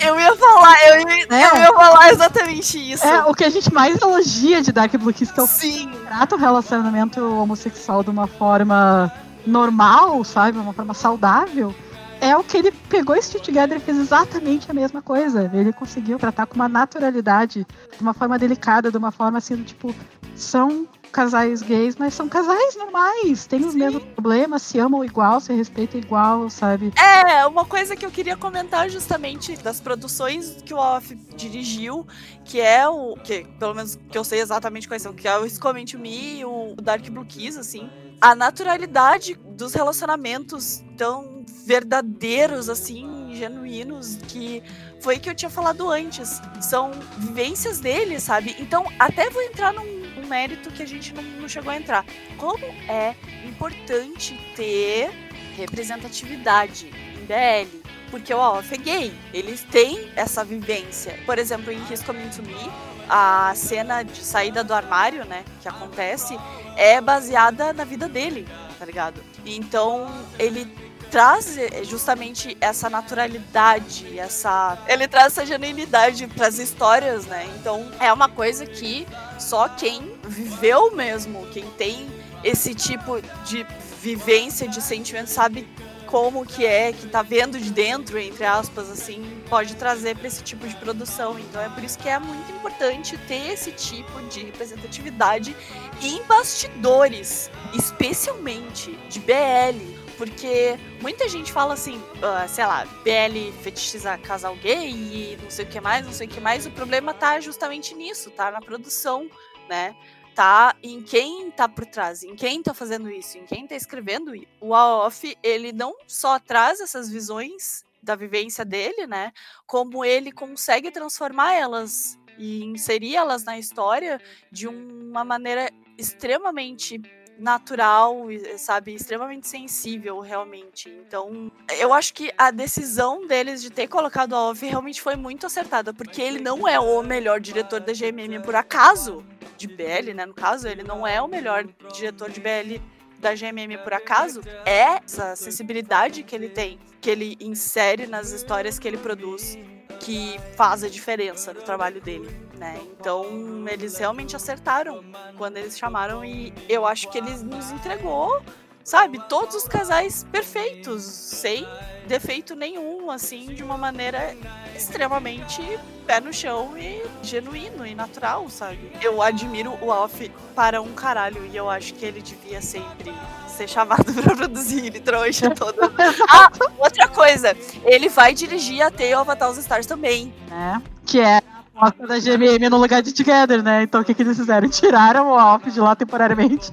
eu 0.00 0.18
ia 0.18 0.36
falar, 0.36 0.76
eu 0.88 1.00
ia, 1.00 1.26
é. 1.30 1.50
eu 1.50 1.56
ia 1.56 1.72
falar 1.72 2.12
exatamente 2.12 2.92
isso. 2.92 3.04
É, 3.04 3.24
o 3.24 3.34
que 3.34 3.44
a 3.44 3.50
gente 3.50 3.72
mais 3.72 4.00
elogia 4.00 4.62
de 4.62 4.72
Dark 4.72 4.94
Blue 4.96 5.12
Kiss, 5.12 5.32
que 5.32 5.40
é 5.40 5.42
o 5.42 5.46
Sim. 5.46 5.90
Trata 6.14 6.36
o 6.36 6.38
relacionamento 6.38 7.20
homossexual 7.20 8.04
de 8.04 8.10
uma 8.10 8.28
forma 8.28 9.12
normal, 9.44 10.22
sabe? 10.22 10.56
Uma 10.56 10.72
forma 10.72 10.94
saudável. 10.94 11.74
É 12.20 12.36
o 12.36 12.44
que 12.44 12.56
ele 12.56 12.70
pegou 12.88 13.16
esse 13.16 13.36
Together 13.40 13.78
e 13.78 13.80
fez 13.80 13.98
exatamente 13.98 14.70
a 14.70 14.74
mesma 14.74 15.02
coisa. 15.02 15.50
Ele 15.52 15.72
conseguiu 15.72 16.16
tratar 16.16 16.46
com 16.46 16.54
uma 16.54 16.68
naturalidade, 16.68 17.66
de 17.96 18.00
uma 18.00 18.14
forma 18.14 18.38
delicada, 18.38 18.92
de 18.92 18.96
uma 18.96 19.10
forma 19.10 19.38
assim, 19.38 19.60
tipo, 19.64 19.92
são 20.36 20.86
casais 21.14 21.62
gays, 21.62 21.94
mas 21.94 22.12
são 22.12 22.28
casais 22.28 22.74
normais, 22.74 23.46
têm 23.46 23.64
os 23.64 23.72
mesmos 23.72 24.02
problemas, 24.02 24.62
se 24.62 24.80
amam 24.80 25.04
igual, 25.04 25.40
se 25.40 25.52
respeitam 25.52 26.00
igual, 26.00 26.50
sabe? 26.50 26.92
É, 26.98 27.46
uma 27.46 27.64
coisa 27.64 27.94
que 27.94 28.04
eu 28.04 28.10
queria 28.10 28.36
comentar 28.36 28.90
justamente 28.90 29.56
das 29.58 29.80
produções 29.80 30.56
que 30.64 30.74
o 30.74 30.76
Off 30.76 31.14
dirigiu, 31.36 32.04
que 32.44 32.60
é 32.60 32.88
o. 32.88 33.14
que 33.22 33.46
pelo 33.60 33.74
menos 33.74 33.96
que 34.10 34.18
eu 34.18 34.24
sei 34.24 34.40
exatamente 34.40 34.88
quais 34.88 35.02
são, 35.02 35.14
que 35.14 35.28
é 35.28 35.38
o 35.38 35.48
Scoming 35.48 35.84
to 35.84 36.00
Me 36.00 36.40
e 36.40 36.44
o 36.44 36.74
Dark 36.82 37.08
Blue 37.08 37.24
Kiss, 37.24 37.56
assim. 37.56 37.88
A 38.20 38.34
naturalidade 38.34 39.34
dos 39.56 39.72
relacionamentos 39.72 40.82
tão 40.96 41.44
verdadeiros, 41.64 42.68
assim, 42.68 43.30
genuínos, 43.34 44.16
que 44.26 44.62
foi 45.00 45.18
que 45.18 45.30
eu 45.30 45.34
tinha 45.34 45.50
falado 45.50 45.88
antes. 45.90 46.40
São 46.60 46.90
vivências 47.18 47.78
dele, 47.78 48.18
sabe? 48.18 48.56
Então, 48.58 48.84
até 48.98 49.30
vou 49.30 49.42
entrar 49.42 49.72
num 49.72 50.03
um 50.24 50.28
mérito 50.28 50.70
que 50.70 50.82
a 50.82 50.86
gente 50.86 51.14
não, 51.14 51.22
não 51.22 51.48
chegou 51.48 51.70
a 51.70 51.76
entrar. 51.76 52.04
Como 52.36 52.64
é 52.88 53.14
importante 53.44 54.38
ter 54.56 55.10
representatividade 55.56 56.86
em 56.86 57.24
BL? 57.26 57.84
Porque 58.10 58.32
o 58.32 58.40
AOF 58.40 58.74
é 58.74 58.78
gay, 58.78 59.14
eles 59.32 59.62
têm 59.62 60.10
essa 60.16 60.44
vivência. 60.44 61.18
Por 61.26 61.38
exemplo, 61.38 61.72
em 61.72 61.80
His 61.92 62.02
Coming 62.02 62.28
to 62.30 62.42
Me, 62.42 62.70
a 63.08 63.52
cena 63.54 64.02
de 64.02 64.24
saída 64.24 64.64
do 64.64 64.72
armário, 64.72 65.24
né, 65.24 65.44
que 65.60 65.68
acontece, 65.68 66.38
é 66.76 67.00
baseada 67.00 67.72
na 67.72 67.84
vida 67.84 68.08
dele, 68.08 68.48
tá 68.78 68.84
ligado? 68.84 69.20
Então, 69.44 70.06
ele 70.38 70.64
traz 71.10 71.56
justamente 71.84 72.56
essa 72.60 72.90
naturalidade, 72.90 74.18
essa. 74.18 74.76
Ele 74.88 75.06
traz 75.06 75.26
essa 75.28 75.46
genuinidade 75.46 76.26
para 76.26 76.48
as 76.48 76.58
histórias, 76.58 77.24
né? 77.26 77.48
Então 77.56 77.88
é 78.00 78.12
uma 78.12 78.28
coisa 78.28 78.66
que 78.66 79.06
só 79.38 79.68
quem 79.68 80.12
viveu 80.26 80.94
mesmo, 80.94 81.46
quem 81.52 81.64
tem 81.70 82.06
esse 82.42 82.74
tipo 82.74 83.20
de 83.44 83.66
vivência, 84.00 84.68
de 84.68 84.82
sentimento, 84.82 85.28
sabe 85.28 85.66
como 86.06 86.46
que 86.46 86.64
é, 86.64 86.92
que 86.92 87.08
tá 87.08 87.22
vendo 87.22 87.58
de 87.58 87.70
dentro, 87.72 88.18
entre 88.18 88.44
aspas, 88.44 88.88
assim, 88.90 89.42
pode 89.48 89.74
trazer 89.74 90.16
para 90.16 90.28
esse 90.28 90.42
tipo 90.42 90.68
de 90.68 90.76
produção. 90.76 91.38
Então 91.38 91.60
é 91.60 91.68
por 91.68 91.82
isso 91.82 91.98
que 91.98 92.08
é 92.08 92.18
muito 92.18 92.52
importante 92.52 93.18
ter 93.26 93.52
esse 93.52 93.72
tipo 93.72 94.22
de 94.28 94.44
representatividade 94.44 95.56
em 96.00 96.22
bastidores, 96.22 97.50
especialmente 97.74 98.96
de 99.08 99.18
BL. 99.18 100.03
Porque 100.26 100.78
muita 101.02 101.28
gente 101.28 101.52
fala 101.52 101.74
assim, 101.74 101.98
uh, 101.98 102.48
sei 102.48 102.64
lá, 102.64 102.84
BL 102.84 103.52
fetichiza 103.62 104.16
casal 104.18 104.56
gay 104.56 104.90
e 104.90 105.38
não 105.42 105.50
sei 105.50 105.64
o 105.64 105.68
que 105.68 105.80
mais, 105.80 106.06
não 106.06 106.12
sei 106.12 106.26
o 106.26 106.30
que 106.30 106.40
mais. 106.40 106.66
O 106.66 106.70
problema 106.70 107.12
tá 107.12 107.38
justamente 107.40 107.94
nisso, 107.94 108.30
tá 108.30 108.50
na 108.50 108.60
produção, 108.60 109.28
né? 109.68 109.94
tá 110.34 110.74
em 110.82 111.00
quem 111.00 111.50
tá 111.52 111.68
por 111.68 111.86
trás, 111.86 112.24
em 112.24 112.34
quem 112.34 112.60
tá 112.60 112.74
fazendo 112.74 113.08
isso, 113.08 113.38
em 113.38 113.46
quem 113.46 113.68
tá 113.68 113.76
escrevendo. 113.76 114.32
O 114.60 114.74
AOF, 114.74 115.36
ele 115.42 115.72
não 115.72 115.94
só 116.08 116.40
traz 116.40 116.80
essas 116.80 117.08
visões 117.08 117.84
da 118.02 118.16
vivência 118.16 118.64
dele, 118.64 119.06
né, 119.06 119.32
como 119.66 120.04
ele 120.04 120.30
consegue 120.30 120.90
transformar 120.90 121.54
elas 121.54 122.18
e 122.36 122.64
inserir 122.64 123.16
elas 123.16 123.44
na 123.44 123.58
história 123.58 124.20
de 124.50 124.66
uma 124.66 125.24
maneira 125.24 125.70
extremamente 125.96 127.00
natural, 127.38 128.26
sabe, 128.56 128.94
extremamente 128.94 129.48
sensível 129.48 130.20
realmente. 130.20 130.88
Então, 130.88 131.50
eu 131.78 131.92
acho 131.92 132.14
que 132.14 132.32
a 132.36 132.50
decisão 132.50 133.26
deles 133.26 133.62
de 133.62 133.70
ter 133.70 133.88
colocado 133.88 134.34
a 134.34 134.50
Off 134.50 134.64
realmente 134.64 135.00
foi 135.00 135.16
muito 135.16 135.46
acertada, 135.46 135.92
porque 135.92 136.22
ele 136.22 136.40
não 136.40 136.66
é 136.66 136.78
o 136.78 137.02
melhor 137.02 137.40
diretor 137.40 137.80
da 137.80 137.92
GMM 137.92 138.42
por 138.42 138.54
acaso, 138.54 139.24
de 139.56 139.66
BL, 139.66 140.12
né, 140.14 140.26
no 140.26 140.34
caso, 140.34 140.68
ele 140.68 140.82
não 140.82 141.06
é 141.06 141.20
o 141.20 141.28
melhor 141.28 141.64
diretor 141.92 142.30
de 142.30 142.40
BL 142.40 142.80
da 143.18 143.34
GMM 143.34 143.78
por 143.82 143.92
acaso, 143.92 144.42
é 144.66 144.98
essa 145.04 145.34
sensibilidade 145.34 146.22
que 146.22 146.34
ele 146.34 146.48
tem, 146.48 146.78
que 147.00 147.08
ele 147.08 147.36
insere 147.40 148.06
nas 148.06 148.30
histórias 148.30 148.78
que 148.78 148.86
ele 148.86 148.98
produz 148.98 149.56
que 149.94 150.38
faz 150.56 150.82
a 150.84 150.88
diferença 150.88 151.52
no 151.52 151.62
trabalho 151.62 152.00
dele, 152.00 152.28
né? 152.56 152.80
Então, 152.98 153.24
eles 153.68 153.96
realmente 153.96 154.36
acertaram 154.36 155.04
quando 155.36 155.56
eles 155.56 155.78
chamaram 155.78 156.24
e 156.24 156.52
eu 156.68 156.86
acho 156.86 157.10
que 157.10 157.18
eles 157.18 157.42
nos 157.42 157.70
entregou, 157.70 158.42
sabe, 158.82 159.18
todos 159.28 159.54
os 159.54 159.68
casais 159.68 160.26
perfeitos, 160.30 161.02
sem 161.02 161.66
defeito 162.06 162.54
nenhum, 162.54 163.10
assim, 163.10 163.46
de 163.54 163.62
uma 163.62 163.78
maneira 163.78 164.36
extremamente 164.76 165.62
pé 166.06 166.20
no 166.20 166.32
chão 166.32 166.76
e 166.76 167.02
genuíno 167.22 167.86
e 167.86 167.94
natural, 167.94 168.48
sabe? 168.50 168.92
Eu 169.00 169.22
admiro 169.22 169.78
o 169.80 169.90
Alf 169.90 170.20
para 170.54 170.82
um 170.82 170.92
caralho 170.92 171.46
e 171.46 171.56
eu 171.56 171.70
acho 171.70 171.94
que 171.94 172.04
ele 172.04 172.20
devia 172.20 172.60
sempre 172.60 173.12
ser 173.54 173.68
chamado 173.68 174.04
pra 174.12 174.36
produzir 174.36 174.86
ele 174.86 175.00
trouxa 175.00 175.50
todo. 175.50 175.78
ah, 176.28 176.50
outra 176.78 177.08
coisa, 177.08 177.56
ele 177.84 178.08
vai 178.08 178.34
dirigir 178.34 178.82
a 178.82 178.90
Tale 178.90 179.14
of 179.14 179.30
a 179.30 179.36
Thousand 179.36 179.60
Stars 179.60 179.86
também. 179.86 180.34
É, 180.50 180.80
que 181.06 181.20
é 181.20 181.36
a 181.38 181.40
aposta 181.76 182.06
da 182.06 182.18
GMM 182.18 182.68
no 182.68 182.78
lugar 182.78 183.02
de 183.02 183.12
Together, 183.12 183.62
né? 183.62 183.82
Então 183.82 184.00
o 184.00 184.04
que, 184.04 184.14
que 184.14 184.22
eles 184.22 184.36
fizeram? 184.36 184.68
Tiraram 184.68 185.30
o 185.30 185.38
Alf 185.38 185.64
de 185.66 185.80
lá 185.80 185.94
temporariamente. 185.94 186.70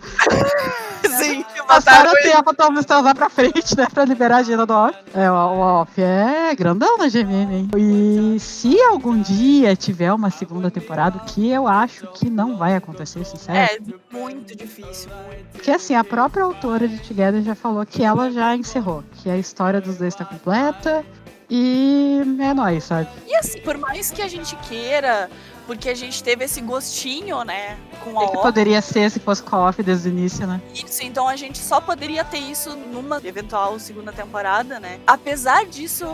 Sim, 1.17 1.45
passaram 1.75 2.11
a 2.11 2.15
ter 2.15 2.35
a 2.35 2.43
Thousand 2.43 3.01
lá 3.01 3.15
pra 3.15 3.29
frente, 3.29 3.77
né? 3.77 3.87
Pra 3.91 4.05
liberar 4.05 4.37
a 4.37 4.39
agenda 4.39 4.65
do 4.65 4.73
Off. 4.73 4.97
É, 5.13 5.31
o, 5.31 5.33
o 5.33 5.59
Off 5.59 6.01
é 6.01 6.53
grandão 6.55 6.97
na 6.97 7.07
GMM, 7.07 7.53
hein? 7.53 7.69
E 7.77 8.39
se 8.39 8.79
algum 8.81 9.19
dia 9.21 9.75
tiver 9.75 10.11
uma 10.11 10.29
segunda 10.29 10.69
temporada, 10.69 11.19
que 11.19 11.49
eu 11.49 11.67
acho 11.67 12.07
que 12.13 12.29
não 12.29 12.57
vai 12.57 12.75
acontecer, 12.75 13.23
sincero. 13.25 13.57
É, 13.57 13.77
muito 14.15 14.55
difícil. 14.55 15.09
Porque 15.51 15.71
assim, 15.71 15.95
a 15.95 16.03
própria 16.03 16.43
autora 16.43 16.87
de 16.87 16.97
Together 16.99 17.41
já 17.41 17.55
falou 17.55 17.85
que 17.85 18.03
ela 18.03 18.31
já 18.31 18.55
encerrou, 18.55 19.03
que 19.13 19.29
a 19.29 19.37
história 19.37 19.79
dos 19.79 19.97
dois 19.97 20.13
está 20.13 20.25
completa. 20.25 21.05
E 21.53 22.21
é 22.39 22.53
nóis, 22.53 22.85
sabe? 22.85 23.09
E 23.27 23.35
assim, 23.35 23.59
por 23.59 23.77
mais 23.77 24.09
que 24.09 24.21
a 24.21 24.27
gente 24.27 24.55
queira 24.55 25.29
porque 25.67 25.89
a 25.89 25.95
gente 25.95 26.23
teve 26.23 26.43
esse 26.43 26.59
gostinho, 26.59 27.43
né, 27.43 27.77
com 28.03 28.19
a 28.19 28.25
O 28.25 28.31
que 28.31 28.37
poderia 28.39 28.81
ser 28.81 29.09
se 29.09 29.19
fosse 29.19 29.41
co-op 29.43 29.81
desde 29.81 30.09
o 30.09 30.11
início, 30.11 30.45
né? 30.45 30.59
Isso, 30.73 31.03
então 31.03 31.27
a 31.27 31.35
gente 31.35 31.59
só 31.59 31.79
poderia 31.79 32.25
ter 32.25 32.39
isso 32.39 32.75
numa 32.75 33.21
eventual 33.23 33.77
segunda 33.79 34.11
temporada, 34.11 34.79
né? 34.79 34.99
Apesar 35.05 35.65
disso, 35.65 36.05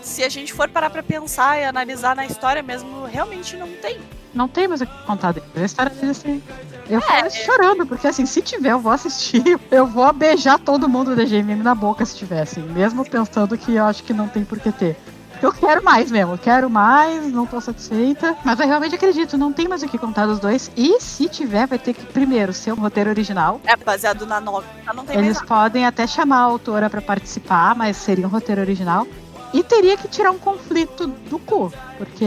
se 0.00 0.22
a 0.22 0.28
gente 0.28 0.52
for 0.52 0.68
parar 0.68 0.90
pra 0.90 1.02
pensar 1.02 1.60
e 1.60 1.64
analisar 1.64 2.16
na 2.16 2.24
história 2.24 2.62
mesmo, 2.62 3.04
realmente 3.04 3.56
não 3.56 3.68
tem. 3.68 4.00
Não 4.32 4.48
tem 4.48 4.66
mais 4.66 4.80
o 4.80 4.86
que 4.86 5.02
contar 5.04 5.32
dele. 5.32 5.46
A 5.54 5.60
história 5.60 5.92
dele 5.92 6.10
assim. 6.12 6.42
Eu 6.88 7.00
é, 7.00 7.30
chorando, 7.30 7.86
porque 7.86 8.06
assim, 8.06 8.26
se 8.26 8.42
tiver, 8.42 8.72
eu 8.72 8.78
vou 8.78 8.92
assistir. 8.92 9.42
Eu 9.70 9.86
vou 9.86 10.12
beijar 10.12 10.58
todo 10.58 10.88
mundo 10.88 11.16
da 11.16 11.24
GMM 11.24 11.62
na 11.62 11.74
boca 11.74 12.04
se 12.04 12.16
tiver, 12.16 12.42
assim. 12.42 12.62
Mesmo 12.62 13.04
pensando 13.08 13.56
que 13.56 13.74
eu 13.74 13.84
acho 13.84 14.02
que 14.04 14.12
não 14.12 14.28
tem 14.28 14.44
por 14.44 14.58
que 14.60 14.70
ter. 14.70 14.96
Eu 15.42 15.52
quero 15.52 15.82
mais 15.82 16.10
mesmo, 16.10 16.38
quero 16.38 16.70
mais, 16.70 17.30
não 17.32 17.44
tô 17.44 17.60
satisfeita. 17.60 18.36
Mas 18.44 18.58
eu 18.60 18.66
realmente 18.66 18.94
acredito, 18.94 19.36
não 19.36 19.52
tem 19.52 19.68
mais 19.68 19.82
o 19.82 19.88
que 19.88 19.98
contar 19.98 20.26
dos 20.26 20.38
dois. 20.38 20.70
E 20.76 21.00
se 21.00 21.28
tiver, 21.28 21.66
vai 21.66 21.78
ter 21.78 21.92
que 21.92 22.06
primeiro 22.06 22.52
ser 22.52 22.72
um 22.72 22.76
roteiro 22.76 23.10
original. 23.10 23.60
É, 23.64 23.76
baseado 23.76 24.26
na 24.26 24.40
novela, 24.40 24.72
não 24.94 25.04
tem 25.04 25.18
Eles 25.18 25.42
podem 25.42 25.84
até 25.84 26.06
chamar 26.06 26.38
a 26.38 26.42
autora 26.42 26.88
para 26.88 27.02
participar, 27.02 27.74
mas 27.74 27.96
seria 27.96 28.26
um 28.26 28.30
roteiro 28.30 28.60
original. 28.60 29.06
E 29.54 29.62
teria 29.62 29.96
que 29.96 30.08
tirar 30.08 30.32
um 30.32 30.38
conflito 30.38 31.06
do 31.06 31.38
cu, 31.38 31.72
porque 31.96 32.26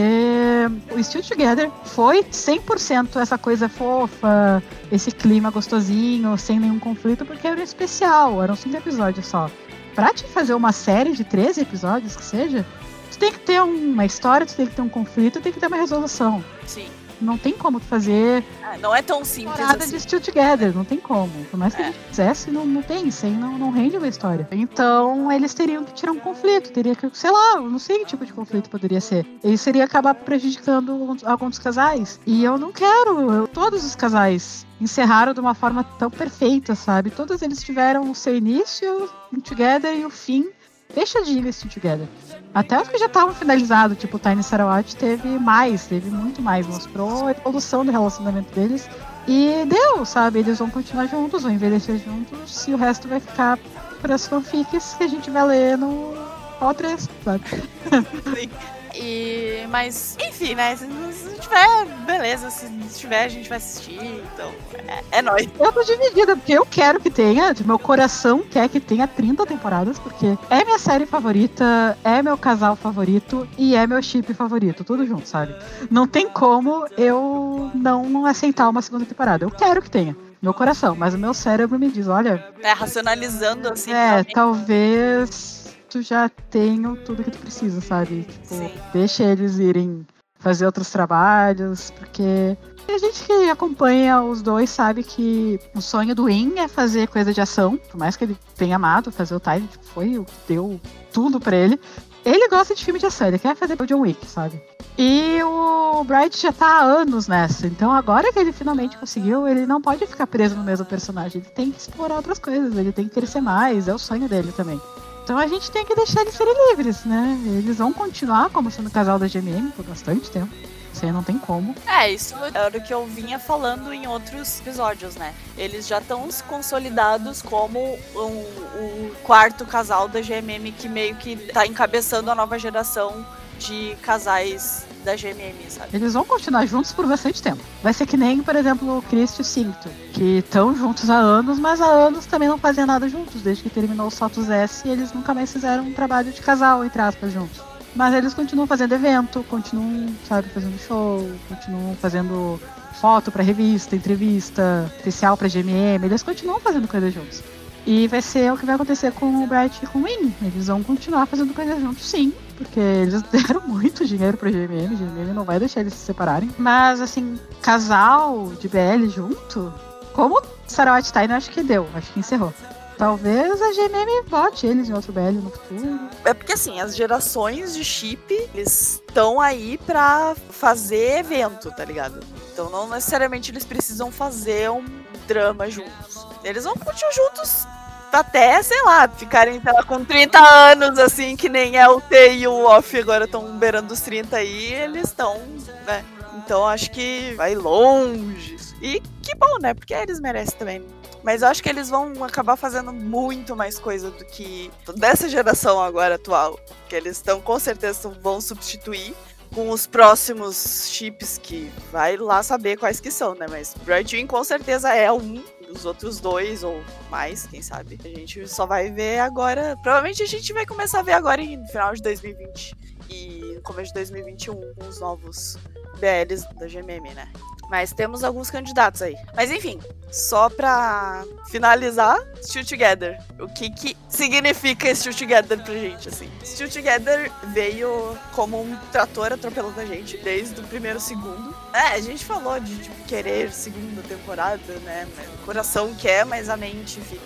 o 0.90 1.04
Still 1.04 1.22
Together 1.22 1.70
foi 1.84 2.22
100% 2.22 3.20
essa 3.20 3.36
coisa 3.36 3.68
fofa, 3.68 4.62
esse 4.90 5.10
clima 5.10 5.50
gostosinho, 5.50 6.38
sem 6.38 6.58
nenhum 6.58 6.78
conflito, 6.78 7.26
porque 7.26 7.46
era 7.46 7.62
especial, 7.62 8.42
eram 8.42 8.56
cinco 8.56 8.78
episódios 8.78 9.26
só. 9.26 9.50
Pra 9.94 10.14
te 10.14 10.24
fazer 10.24 10.54
uma 10.54 10.72
série 10.72 11.12
de 11.12 11.22
13 11.22 11.60
episódios, 11.60 12.16
que 12.16 12.24
seja, 12.24 12.64
tu 13.10 13.18
tem 13.18 13.30
que 13.30 13.40
ter 13.40 13.60
uma 13.60 14.06
história, 14.06 14.46
tu 14.46 14.56
tem 14.56 14.66
que 14.66 14.74
ter 14.74 14.80
um 14.80 14.88
conflito, 14.88 15.38
tem 15.38 15.52
que 15.52 15.60
ter 15.60 15.66
uma 15.66 15.76
resolução. 15.76 16.42
Sim. 16.64 16.88
Não 17.20 17.36
tem 17.36 17.52
como 17.52 17.78
fazer. 17.78 18.44
Ah, 18.62 18.78
não 18.78 18.94
é 18.94 19.02
tão 19.02 19.24
simples. 19.24 19.58
Nada 19.58 19.84
assim. 19.84 19.96
de 19.96 20.02
Still 20.02 20.20
Together, 20.20 20.74
não 20.74 20.84
tem 20.84 20.98
como. 20.98 21.32
Por 21.50 21.58
mais 21.58 21.74
que 21.74 21.82
é. 21.82 21.84
a 21.84 21.88
gente 21.88 21.98
quisesse, 22.08 22.50
não, 22.50 22.66
não 22.66 22.82
tem, 22.82 23.10
sem 23.10 23.32
não, 23.32 23.58
não 23.58 23.70
rende 23.70 23.96
uma 23.96 24.08
história. 24.08 24.46
Então, 24.52 25.30
eles 25.30 25.54
teriam 25.54 25.84
que 25.84 25.92
tirar 25.94 26.12
um 26.12 26.20
conflito, 26.20 26.70
teria 26.72 26.94
que, 26.94 27.08
sei 27.12 27.30
lá, 27.30 27.60
não 27.60 27.78
sei 27.78 28.00
que 28.00 28.06
tipo 28.06 28.24
de 28.24 28.32
conflito 28.32 28.70
poderia 28.70 29.00
ser. 29.00 29.26
Isso 29.42 29.64
seria 29.64 29.84
acabar 29.84 30.14
prejudicando 30.14 30.92
alguns, 30.92 31.24
alguns 31.24 31.58
casais. 31.58 32.20
E 32.26 32.44
eu 32.44 32.58
não 32.58 32.72
quero. 32.72 33.30
Eu, 33.30 33.48
todos 33.48 33.84
os 33.84 33.94
casais 33.94 34.66
encerraram 34.80 35.34
de 35.34 35.40
uma 35.40 35.54
forma 35.54 35.84
tão 35.98 36.10
perfeita, 36.10 36.74
sabe? 36.74 37.10
Todos 37.10 37.42
eles 37.42 37.62
tiveram 37.62 38.10
o 38.10 38.14
seu 38.14 38.36
início, 38.36 39.10
o 39.32 39.40
together 39.40 39.96
e 39.96 40.04
o 40.04 40.10
fim. 40.10 40.48
Deixa 40.94 41.22
de 41.22 41.32
ir 41.32 41.54
together. 41.54 42.08
Até 42.54 42.80
os 42.80 42.88
que 42.88 42.98
já 42.98 43.06
estavam 43.06 43.34
finalizados, 43.34 43.98
tipo 43.98 44.18
Tiny 44.18 44.42
Sarawat, 44.42 44.96
teve 44.96 45.38
mais, 45.38 45.86
teve 45.86 46.10
muito 46.10 46.40
mais. 46.40 46.66
Mostrou 46.66 47.26
a 47.26 47.30
evolução 47.32 47.84
do 47.84 47.92
relacionamento 47.92 48.52
deles. 48.54 48.88
E 49.26 49.66
deu, 49.66 50.04
sabe? 50.06 50.38
Eles 50.38 50.58
vão 50.58 50.70
continuar 50.70 51.06
juntos, 51.06 51.42
vão 51.42 51.52
envelhecer 51.52 51.98
juntos, 51.98 52.66
e 52.66 52.72
o 52.72 52.78
resto 52.78 53.06
vai 53.06 53.20
ficar 53.20 53.58
para 54.00 54.14
as 54.14 54.26
fanfics 54.26 54.94
que 54.94 55.04
a 55.04 55.08
gente 55.08 55.30
vai 55.30 55.46
ler 55.46 55.76
no 55.76 56.14
O3, 56.60 57.08
sabe? 57.22 57.44
E, 59.00 59.66
mas, 59.70 60.16
enfim, 60.20 60.54
né? 60.54 60.74
Se, 60.74 60.86
se 61.12 61.40
tiver, 61.40 61.86
beleza. 62.04 62.50
Se 62.50 62.68
tiver, 62.98 63.24
a 63.24 63.28
gente 63.28 63.48
vai 63.48 63.58
assistir. 63.58 64.22
Então, 64.34 64.52
é, 64.88 65.18
é 65.18 65.22
nóis. 65.22 65.48
Eu 65.58 65.72
tô 65.72 65.82
dividida, 65.84 66.36
porque 66.36 66.52
eu 66.52 66.66
quero 66.66 67.00
que 67.00 67.10
tenha. 67.10 67.54
Meu 67.64 67.78
coração 67.78 68.40
quer 68.40 68.68
que 68.68 68.80
tenha 68.80 69.06
30 69.06 69.46
temporadas, 69.46 69.98
porque 69.98 70.36
é 70.50 70.64
minha 70.64 70.78
série 70.78 71.06
favorita, 71.06 71.96
é 72.02 72.22
meu 72.22 72.36
casal 72.36 72.74
favorito 72.74 73.48
e 73.56 73.76
é 73.76 73.86
meu 73.86 74.02
chip 74.02 74.34
favorito. 74.34 74.82
Tudo 74.82 75.06
junto, 75.06 75.28
sabe? 75.28 75.54
Não 75.90 76.06
tem 76.06 76.28
como 76.28 76.86
eu 76.96 77.70
não 77.74 78.26
aceitar 78.26 78.68
uma 78.68 78.82
segunda 78.82 79.04
temporada. 79.04 79.44
Eu 79.44 79.50
quero 79.50 79.80
que 79.80 79.90
tenha 79.90 80.16
meu 80.40 80.54
coração, 80.54 80.94
mas 80.94 81.14
o 81.14 81.18
meu 81.18 81.34
cérebro 81.34 81.78
me 81.78 81.90
diz, 81.90 82.06
olha. 82.06 82.44
É, 82.62 82.72
racionalizando 82.72 83.72
assim. 83.72 83.92
É, 83.92 84.22
talvez 84.22 85.57
tu 85.88 86.02
já 86.02 86.28
tenho 86.28 86.96
tudo 86.96 87.24
que 87.24 87.30
tu 87.30 87.38
precisa, 87.38 87.80
sabe? 87.80 88.22
Tipo, 88.22 88.46
Sim. 88.46 88.70
deixa 88.92 89.24
eles 89.24 89.58
irem 89.58 90.06
fazer 90.38 90.66
outros 90.66 90.90
trabalhos, 90.90 91.90
porque 91.90 92.56
a 92.88 92.98
gente 92.98 93.24
que 93.24 93.50
acompanha 93.50 94.22
os 94.22 94.40
dois 94.40 94.70
sabe 94.70 95.02
que 95.02 95.58
o 95.74 95.80
sonho 95.80 96.14
do 96.14 96.28
In 96.28 96.58
é 96.58 96.68
fazer 96.68 97.08
coisa 97.08 97.34
de 97.34 97.40
ação, 97.40 97.76
por 97.76 97.98
mais 97.98 98.16
que 98.16 98.24
ele 98.24 98.38
tenha 98.56 98.76
amado 98.76 99.10
fazer 99.10 99.34
o 99.34 99.40
Tide, 99.40 99.66
tipo, 99.66 99.84
foi 99.86 100.18
o 100.18 100.24
que 100.24 100.32
deu 100.46 100.80
tudo 101.12 101.40
para 101.40 101.56
ele. 101.56 101.80
Ele 102.24 102.48
gosta 102.48 102.74
de 102.74 102.84
filme 102.84 103.00
de 103.00 103.06
ação, 103.06 103.28
ele 103.28 103.38
quer 103.38 103.56
fazer 103.56 103.80
o 103.80 103.86
John 103.86 104.00
Wick, 104.00 104.26
sabe? 104.26 104.62
E 104.96 105.42
o 105.42 106.04
Bright 106.04 106.40
já 106.40 106.52
tá 106.52 106.66
há 106.66 106.82
anos 106.82 107.28
nessa, 107.28 107.66
então 107.66 107.90
agora 107.92 108.32
que 108.32 108.38
ele 108.38 108.52
finalmente 108.52 108.98
conseguiu, 108.98 109.46
ele 109.46 109.66
não 109.66 109.80
pode 109.80 110.06
ficar 110.06 110.26
preso 110.26 110.56
no 110.56 110.64
mesmo 110.64 110.84
personagem, 110.84 111.40
ele 111.40 111.50
tem 111.50 111.70
que 111.70 111.80
explorar 111.80 112.16
outras 112.16 112.38
coisas, 112.38 112.76
ele 112.76 112.92
tem 112.92 113.08
que 113.08 113.14
crescer 113.14 113.40
mais, 113.40 113.88
é 113.88 113.94
o 113.94 113.98
sonho 113.98 114.28
dele 114.28 114.52
também. 114.52 114.80
Então 115.28 115.36
a 115.36 115.46
gente 115.46 115.70
tem 115.70 115.84
que 115.84 115.94
deixar 115.94 116.22
eles 116.22 116.32
serem 116.32 116.54
livres, 116.70 117.04
né? 117.04 117.38
Eles 117.58 117.76
vão 117.76 117.92
continuar 117.92 118.48
como 118.48 118.70
sendo 118.70 118.88
casal 118.88 119.18
da 119.18 119.28
GMM 119.28 119.72
por 119.72 119.84
bastante 119.84 120.30
tempo. 120.30 120.48
Isso 120.90 121.04
aí 121.04 121.12
não 121.12 121.22
tem 121.22 121.36
como. 121.36 121.74
É, 121.86 122.10
isso 122.10 122.34
era 122.54 122.78
o 122.78 122.80
que 122.80 122.94
eu 122.94 123.04
vinha 123.04 123.38
falando 123.38 123.92
em 123.92 124.06
outros 124.06 124.58
episódios, 124.60 125.16
né? 125.16 125.34
Eles 125.58 125.86
já 125.86 125.98
estão 125.98 126.26
consolidados 126.46 127.42
como 127.42 127.78
o 128.14 128.22
um, 128.22 128.40
um 128.82 129.10
quarto 129.22 129.66
casal 129.66 130.08
da 130.08 130.18
GMM 130.22 130.72
que 130.72 130.88
meio 130.88 131.14
que 131.16 131.36
tá 131.52 131.66
encabeçando 131.66 132.30
a 132.30 132.34
nova 132.34 132.58
geração 132.58 133.26
de 133.58 133.98
casais 134.00 134.86
da 135.04 135.14
GMM, 135.14 135.68
sabe? 135.68 135.88
Eles 135.92 136.14
vão 136.14 136.24
continuar 136.24 136.66
juntos 136.66 136.92
por 136.92 137.06
bastante 137.06 137.42
tempo. 137.42 137.62
Vai 137.82 137.92
ser 137.92 138.06
que 138.06 138.16
nem, 138.16 138.42
por 138.42 138.56
exemplo, 138.56 138.98
o 138.98 139.02
Chris 139.02 139.30
e 139.38 139.40
o 139.40 139.44
Cinto, 139.44 139.88
que 140.12 140.38
estão 140.38 140.74
juntos 140.74 141.08
há 141.08 141.16
anos, 141.16 141.58
mas 141.58 141.80
há 141.80 141.86
anos 141.86 142.26
também 142.26 142.48
não 142.48 142.58
faziam 142.58 142.86
nada 142.86 143.08
juntos. 143.08 143.42
Desde 143.42 143.62
que 143.62 143.70
terminou 143.70 144.08
o 144.08 144.10
Sotos 144.10 144.50
S, 144.50 144.88
eles 144.88 145.12
nunca 145.12 145.32
mais 145.34 145.52
fizeram 145.52 145.84
um 145.84 145.92
trabalho 145.92 146.32
de 146.32 146.40
casal, 146.40 146.84
entre 146.84 147.00
aspas, 147.00 147.32
juntos. 147.32 147.60
Mas 147.94 148.14
eles 148.14 148.34
continuam 148.34 148.66
fazendo 148.66 148.94
evento, 148.94 149.44
continuam, 149.48 150.08
sabe, 150.28 150.48
fazendo 150.50 150.78
show, 150.78 151.28
continuam 151.48 151.96
fazendo 151.96 152.60
foto 153.00 153.30
para 153.30 153.42
revista, 153.42 153.96
entrevista, 153.96 154.92
especial 154.96 155.36
para 155.36 155.48
GMM, 155.48 156.04
eles 156.04 156.22
continuam 156.22 156.60
fazendo 156.60 156.88
coisas 156.88 157.12
juntos. 157.14 157.42
E 157.86 158.06
vai 158.08 158.20
ser 158.20 158.52
o 158.52 158.56
que 158.56 158.66
vai 158.66 158.74
acontecer 158.74 159.12
com 159.12 159.44
o 159.44 159.46
Bright 159.46 159.78
e 159.82 159.86
com 159.86 160.00
o 160.00 160.02
Win. 160.02 160.34
Eles 160.42 160.66
vão 160.66 160.82
continuar 160.82 161.26
fazendo 161.26 161.54
coisas 161.54 161.80
juntos, 161.80 162.06
sim. 162.06 162.32
Porque 162.58 162.80
eles 162.80 163.22
deram 163.30 163.62
muito 163.66 164.04
dinheiro 164.04 164.36
pra 164.36 164.50
GMM. 164.50 164.96
GMM 164.96 165.32
não 165.32 165.44
vai 165.44 165.58
deixar 165.58 165.80
eles 165.80 165.94
se 165.94 166.04
separarem. 166.04 166.50
Mas, 166.58 167.00
assim, 167.00 167.38
casal 167.62 168.52
de 168.60 168.68
BL 168.68 169.08
junto, 169.08 169.72
como 170.12 170.42
Sarawat 170.66 171.10
Time, 171.10 171.32
acho 171.32 171.50
que 171.50 171.62
deu. 171.62 171.88
Acho 171.94 172.12
que 172.12 172.20
encerrou. 172.20 172.52
Talvez 172.98 173.62
a 173.62 173.72
GMM 173.72 174.24
bote 174.28 174.66
eles 174.66 174.88
em 174.88 174.92
outro 174.92 175.12
BL 175.12 175.40
no 175.40 175.50
futuro. 175.50 176.00
É 176.24 176.34
porque 176.34 176.54
assim, 176.54 176.80
as 176.80 176.96
gerações 176.96 177.72
de 177.74 177.84
chip, 177.84 178.20
eles 178.52 179.00
estão 179.06 179.40
aí 179.40 179.78
pra 179.78 180.34
fazer 180.50 181.20
evento, 181.20 181.70
tá 181.70 181.84
ligado? 181.84 182.18
Então 182.52 182.68
não 182.68 182.88
necessariamente 182.88 183.52
eles 183.52 183.64
precisam 183.64 184.10
fazer 184.10 184.68
um 184.68 184.84
drama 185.28 185.70
juntos. 185.70 186.26
Eles 186.42 186.64
vão 186.64 186.74
continuar 186.74 187.12
juntos 187.12 187.64
até, 188.12 188.62
sei 188.62 188.82
lá, 188.82 189.08
ficarem 189.08 189.60
lá, 189.64 189.82
com 189.84 190.04
30 190.04 190.38
anos, 190.38 190.98
assim, 190.98 191.36
que 191.36 191.48
nem 191.48 191.76
é 191.76 191.88
o 191.88 192.00
T 192.00 192.34
e 192.34 192.46
o 192.46 192.64
Off 192.64 192.96
agora 192.98 193.24
estão 193.24 193.56
beirando 193.58 193.92
os 193.92 194.00
30 194.00 194.36
aí, 194.36 194.72
eles 194.72 195.08
estão, 195.08 195.38
né? 195.86 196.04
Então 196.36 196.66
acho 196.66 196.90
que 196.90 197.34
vai 197.36 197.54
longe. 197.54 198.56
E 198.80 199.00
que 199.22 199.34
bom, 199.34 199.58
né? 199.60 199.74
Porque 199.74 199.92
eles 199.92 200.20
merecem 200.20 200.56
também. 200.56 200.86
Mas 201.22 201.42
eu 201.42 201.48
acho 201.48 201.62
que 201.62 201.68
eles 201.68 201.90
vão 201.90 202.24
acabar 202.24 202.56
fazendo 202.56 202.92
muito 202.92 203.56
mais 203.56 203.78
coisa 203.78 204.10
do 204.10 204.24
que 204.24 204.70
dessa 204.96 205.28
geração 205.28 205.82
agora 205.82 206.14
atual. 206.14 206.58
Que 206.88 206.96
eles 206.96 207.16
estão 207.16 207.40
com 207.40 207.58
certeza 207.58 208.08
vão 208.22 208.40
substituir 208.40 209.14
com 209.54 209.70
os 209.70 209.86
próximos 209.86 210.88
chips 210.90 211.38
que 211.42 211.72
vai 211.90 212.16
lá 212.16 212.42
saber 212.42 212.76
quais 212.76 213.00
que 213.00 213.10
são, 213.10 213.34
né? 213.34 213.46
Mas 213.48 213.74
Brightwing 213.82 214.26
com 214.26 214.44
certeza 214.44 214.94
é 214.94 215.10
um 215.10 215.42
os 215.70 215.84
outros 215.84 216.20
dois 216.20 216.62
ou 216.62 216.82
mais, 217.10 217.46
quem 217.46 217.62
sabe. 217.62 217.98
A 218.04 218.08
gente 218.08 218.46
só 218.48 218.66
vai 218.66 218.90
ver 218.90 219.18
agora. 219.18 219.76
Provavelmente 219.82 220.22
a 220.22 220.26
gente 220.26 220.52
vai 220.52 220.66
começar 220.66 221.00
a 221.00 221.02
ver 221.02 221.12
agora 221.12 221.40
em 221.40 221.64
final 221.68 221.94
de 221.94 222.02
2020 222.02 222.74
e 223.10 223.60
começo 223.62 223.88
de 223.88 223.94
2021 223.94 224.54
com 224.74 224.88
os 224.88 225.00
novos 225.00 225.56
BLs 225.98 226.46
da 226.54 226.66
GMM, 226.66 227.14
né? 227.14 227.30
Mas 227.68 227.92
temos 227.92 228.24
alguns 228.24 228.50
candidatos 228.50 229.02
aí. 229.02 229.14
Mas 229.34 229.50
enfim, 229.50 229.78
só 230.10 230.48
pra 230.48 231.22
finalizar, 231.50 232.18
Still 232.42 232.64
Together. 232.64 233.18
O 233.38 233.46
que 233.48 233.70
que 233.70 233.96
significa 234.08 234.94
Still 234.94 235.14
Together 235.14 235.62
pra 235.62 235.74
gente, 235.74 236.08
assim? 236.08 236.30
Still 236.44 236.70
Together 236.70 237.30
veio 237.48 238.16
como 238.32 238.60
um 238.60 238.76
trator 238.90 239.32
atropelando 239.32 239.78
a 239.80 239.84
gente 239.84 240.16
desde 240.18 240.60
o 240.60 240.64
primeiro 240.64 240.98
segundo. 240.98 241.54
É, 241.74 241.88
a 241.88 242.00
gente 242.00 242.24
falou 242.24 242.58
de 242.58 242.76
tipo, 242.76 243.04
querer 243.04 243.52
segunda 243.52 244.02
temporada, 244.02 244.72
né? 244.80 245.06
O 245.34 245.44
coração 245.44 245.94
quer, 245.94 246.24
mas 246.24 246.48
a 246.48 246.56
mente 246.56 247.00
fica. 247.02 247.22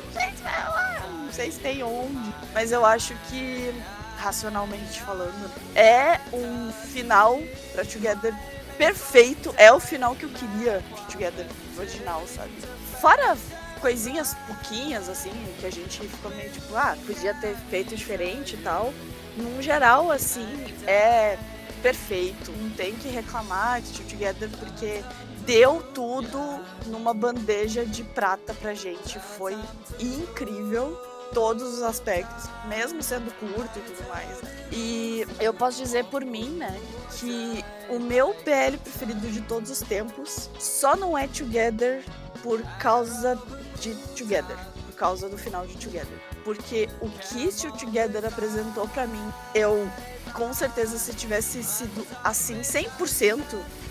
Não 1.13 1.33
sei 1.33 1.53
se 1.53 1.61
tem 1.61 1.83
onde. 1.83 2.35
Mas 2.53 2.73
eu 2.73 2.85
acho 2.85 3.15
que, 3.29 3.73
racionalmente 4.19 5.01
falando, 5.03 5.51
é 5.75 6.21
um 6.33 6.73
final 6.73 7.41
pra 7.73 7.85
Together 7.85 8.35
perfeito. 8.79 9.55
É 9.57 9.73
o 9.73 9.81
final 9.81 10.15
que 10.15 10.25
eu 10.25 10.31
queria 10.31 10.81
de 10.81 11.13
Together 11.13 11.47
original, 11.79 12.23
sabe? 12.27 12.53
Fora 13.01 13.37
coisinhas 13.81 14.35
pouquinhas, 14.47 15.09
assim, 15.09 15.33
que 15.59 15.67
a 15.67 15.71
gente 15.71 16.01
ficou 16.07 16.31
meio 16.31 16.51
tipo, 16.51 16.75
ah, 16.77 16.97
podia 17.05 17.35
ter 17.35 17.57
feito 17.69 17.97
diferente 17.97 18.55
e 18.55 18.59
tal. 18.59 18.95
Num 19.37 19.61
geral, 19.61 20.11
assim, 20.11 20.47
é 20.87 21.37
perfeito. 21.83 22.53
Não 22.53 22.71
tem 22.71 22.95
que 22.95 23.09
reclamar 23.09 23.81
de 23.83 24.03
Together 24.03 24.49
porque 24.61 25.03
deu 25.45 25.83
tudo 25.93 26.39
numa 26.87 27.13
bandeja 27.13 27.85
de 27.85 28.05
prata 28.05 28.55
pra 28.55 28.73
gente. 28.73 29.19
Foi 29.19 29.59
incrível 29.99 30.97
todos 31.33 31.63
os 31.75 31.83
aspectos, 31.83 32.49
mesmo 32.67 33.03
sendo 33.03 33.33
curto 33.39 33.79
e 33.79 33.83
tudo 33.83 34.09
mais. 34.09 34.29
Né? 34.43 34.67
E 34.73 35.27
eu 35.41 35.53
posso 35.53 35.79
dizer 35.79 36.05
por 36.07 36.25
mim, 36.25 36.51
né, 36.51 36.81
que 37.19 37.65
o 37.89 37.99
meu 37.99 38.35
PL 38.35 38.79
preferido 38.79 39.29
de 39.29 39.41
todos 39.43 39.71
os 39.71 39.81
tempos 39.81 40.51
só 40.59 40.97
não 40.97 41.17
é 41.17 41.27
Together 41.27 42.03
por 42.43 42.63
causa 42.79 43.39
de 43.81 43.95
Together, 44.17 44.57
por 44.87 44.95
causa 44.97 45.29
do 45.29 45.37
final 45.37 45.67
de 45.67 45.77
Together. 45.77 46.19
Porque 46.45 46.89
o 47.01 47.09
que 47.09 47.67
o 47.67 47.73
Together 47.73 48.25
apresentou 48.25 48.89
para 48.89 49.07
mim, 49.07 49.33
eu 49.55 49.89
com 50.33 50.53
certeza 50.55 50.99
se 50.99 51.13
tivesse 51.13 51.63
sido 51.63 52.07
assim 52.25 52.61
100%, 52.61 53.43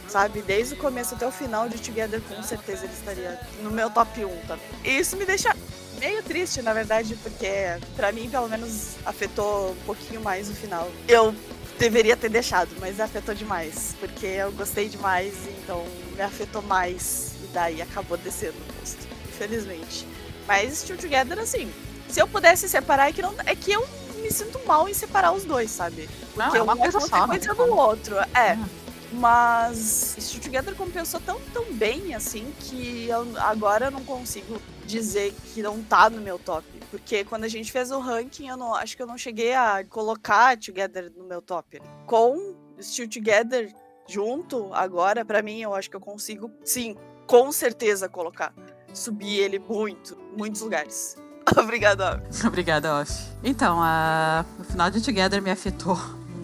sabe, 0.08 0.42
desde 0.42 0.74
o 0.74 0.78
começo 0.78 1.14
até 1.16 1.28
o 1.28 1.32
final 1.32 1.70
de 1.70 1.78
Together, 1.80 2.22
com 2.22 2.42
certeza 2.42 2.86
ele 2.86 2.94
estaria 2.94 3.40
no 3.62 3.70
meu 3.70 3.90
top 3.90 4.26
1, 4.26 4.48
tá? 4.48 4.58
E 4.84 4.98
isso 4.98 5.16
me 5.16 5.26
deixa 5.26 5.56
meio 6.02 6.24
triste, 6.24 6.64
na 6.64 6.74
verdade, 6.74 7.16
porque 7.18 7.48
para 7.96 8.12
mim, 8.12 8.28
pelo 8.28 8.50
menos, 8.50 8.96
afetou 9.06 9.72
um 9.72 9.86
pouquinho 9.86 10.20
mais 10.20 10.50
o 10.50 10.54
final. 10.56 10.92
Eu 11.08 11.34
deveria 11.78 12.18
ter 12.18 12.30
deixado, 12.30 12.70
mas 12.80 13.00
afetou 13.00 13.36
demais, 13.36 13.96
porque 14.00 14.26
eu 14.26 14.52
gostei 14.52 14.90
demais, 14.90 15.36
então 15.48 15.86
me 16.16 16.22
afetou 16.22 16.62
mais 16.64 17.34
e 17.44 17.48
daí 17.54 17.82
acabou 17.82 18.18
descendo 18.18 18.56
o 18.58 18.74
posto, 18.74 19.08
infelizmente. 19.30 20.08
Mas 20.48 20.80
Still 20.80 20.98
Together, 20.98 21.38
assim, 21.38 21.72
se 22.10 22.20
eu 22.20 22.28
pudesse 22.28 22.68
separar, 22.68 23.10
é 23.10 23.14
que, 23.14 23.22
não, 23.22 23.36
é 23.46 23.56
que 23.56 23.72
eu 23.72 23.88
me 24.18 24.32
sinto 24.32 24.60
mal 24.66 24.90
em 24.90 24.94
separar 24.94 25.32
os 25.32 25.46
dois, 25.46 25.70
sabe? 25.70 26.10
Porque 26.34 26.40
não, 26.40 26.56
é 26.56 26.62
uma 26.64 26.76
coisa 26.78 27.00
só, 27.00 27.28
né? 27.28 27.38
do 27.38 27.76
outro. 27.76 28.16
É. 28.34 28.54
Hum. 28.54 28.66
Mas 29.14 30.16
Still 30.20 30.42
Together 30.42 30.74
compensou 30.74 31.20
tão, 31.20 31.40
tão 31.54 31.66
bem, 31.74 32.16
assim, 32.16 32.54
que 32.60 33.08
eu, 33.10 33.28
agora 33.38 33.88
eu 33.88 33.92
não 33.92 34.04
consigo 34.04 34.60
dizer 34.86 35.34
que 35.54 35.62
não 35.62 35.82
tá 35.84 36.10
no 36.10 36.22
meu 36.22 36.38
top. 36.38 36.66
Porque 36.90 37.24
quando 37.24 37.46
a 37.46 37.48
gente 37.48 37.72
fez 37.72 37.92
o 37.92 38.00
ranking, 38.00 38.50
eu 38.50 38.58
não 38.58 38.76
acho 38.76 38.96
que 38.96 39.02
eu 39.02 39.08
não 39.08 39.18
cheguei 39.18 39.54
a 39.54 39.84
colocar 39.86 40.58
Together 40.58 41.12
no 41.16 41.24
meu 41.24 41.42
top. 41.42 41.82
Com 42.06 42.56
Still 42.80 43.10
Together 43.10 43.74
junto, 44.08 44.74
agora, 44.74 45.24
para 45.24 45.42
mim, 45.42 45.62
eu 45.62 45.74
acho 45.74 45.90
que 45.90 45.96
eu 45.96 46.02
consigo, 46.02 46.52
sim, 46.66 46.98
com 47.26 47.52
certeza 47.52 48.10
colocar. 48.10 48.54
Subir 48.94 49.40
ele 49.40 49.58
muito, 49.58 50.18
muitos 50.38 50.62
lugares. 50.62 51.16
Obrigada, 51.58 52.16
Off. 52.16 52.44
Obrigada, 52.46 53.00
Off. 53.00 53.14
Então, 53.44 53.80
a... 53.82 54.46
o 54.60 54.64
final 54.64 54.90
de 54.92 55.02
Together 55.02 55.42
me 55.42 55.50
afetou 55.50 55.98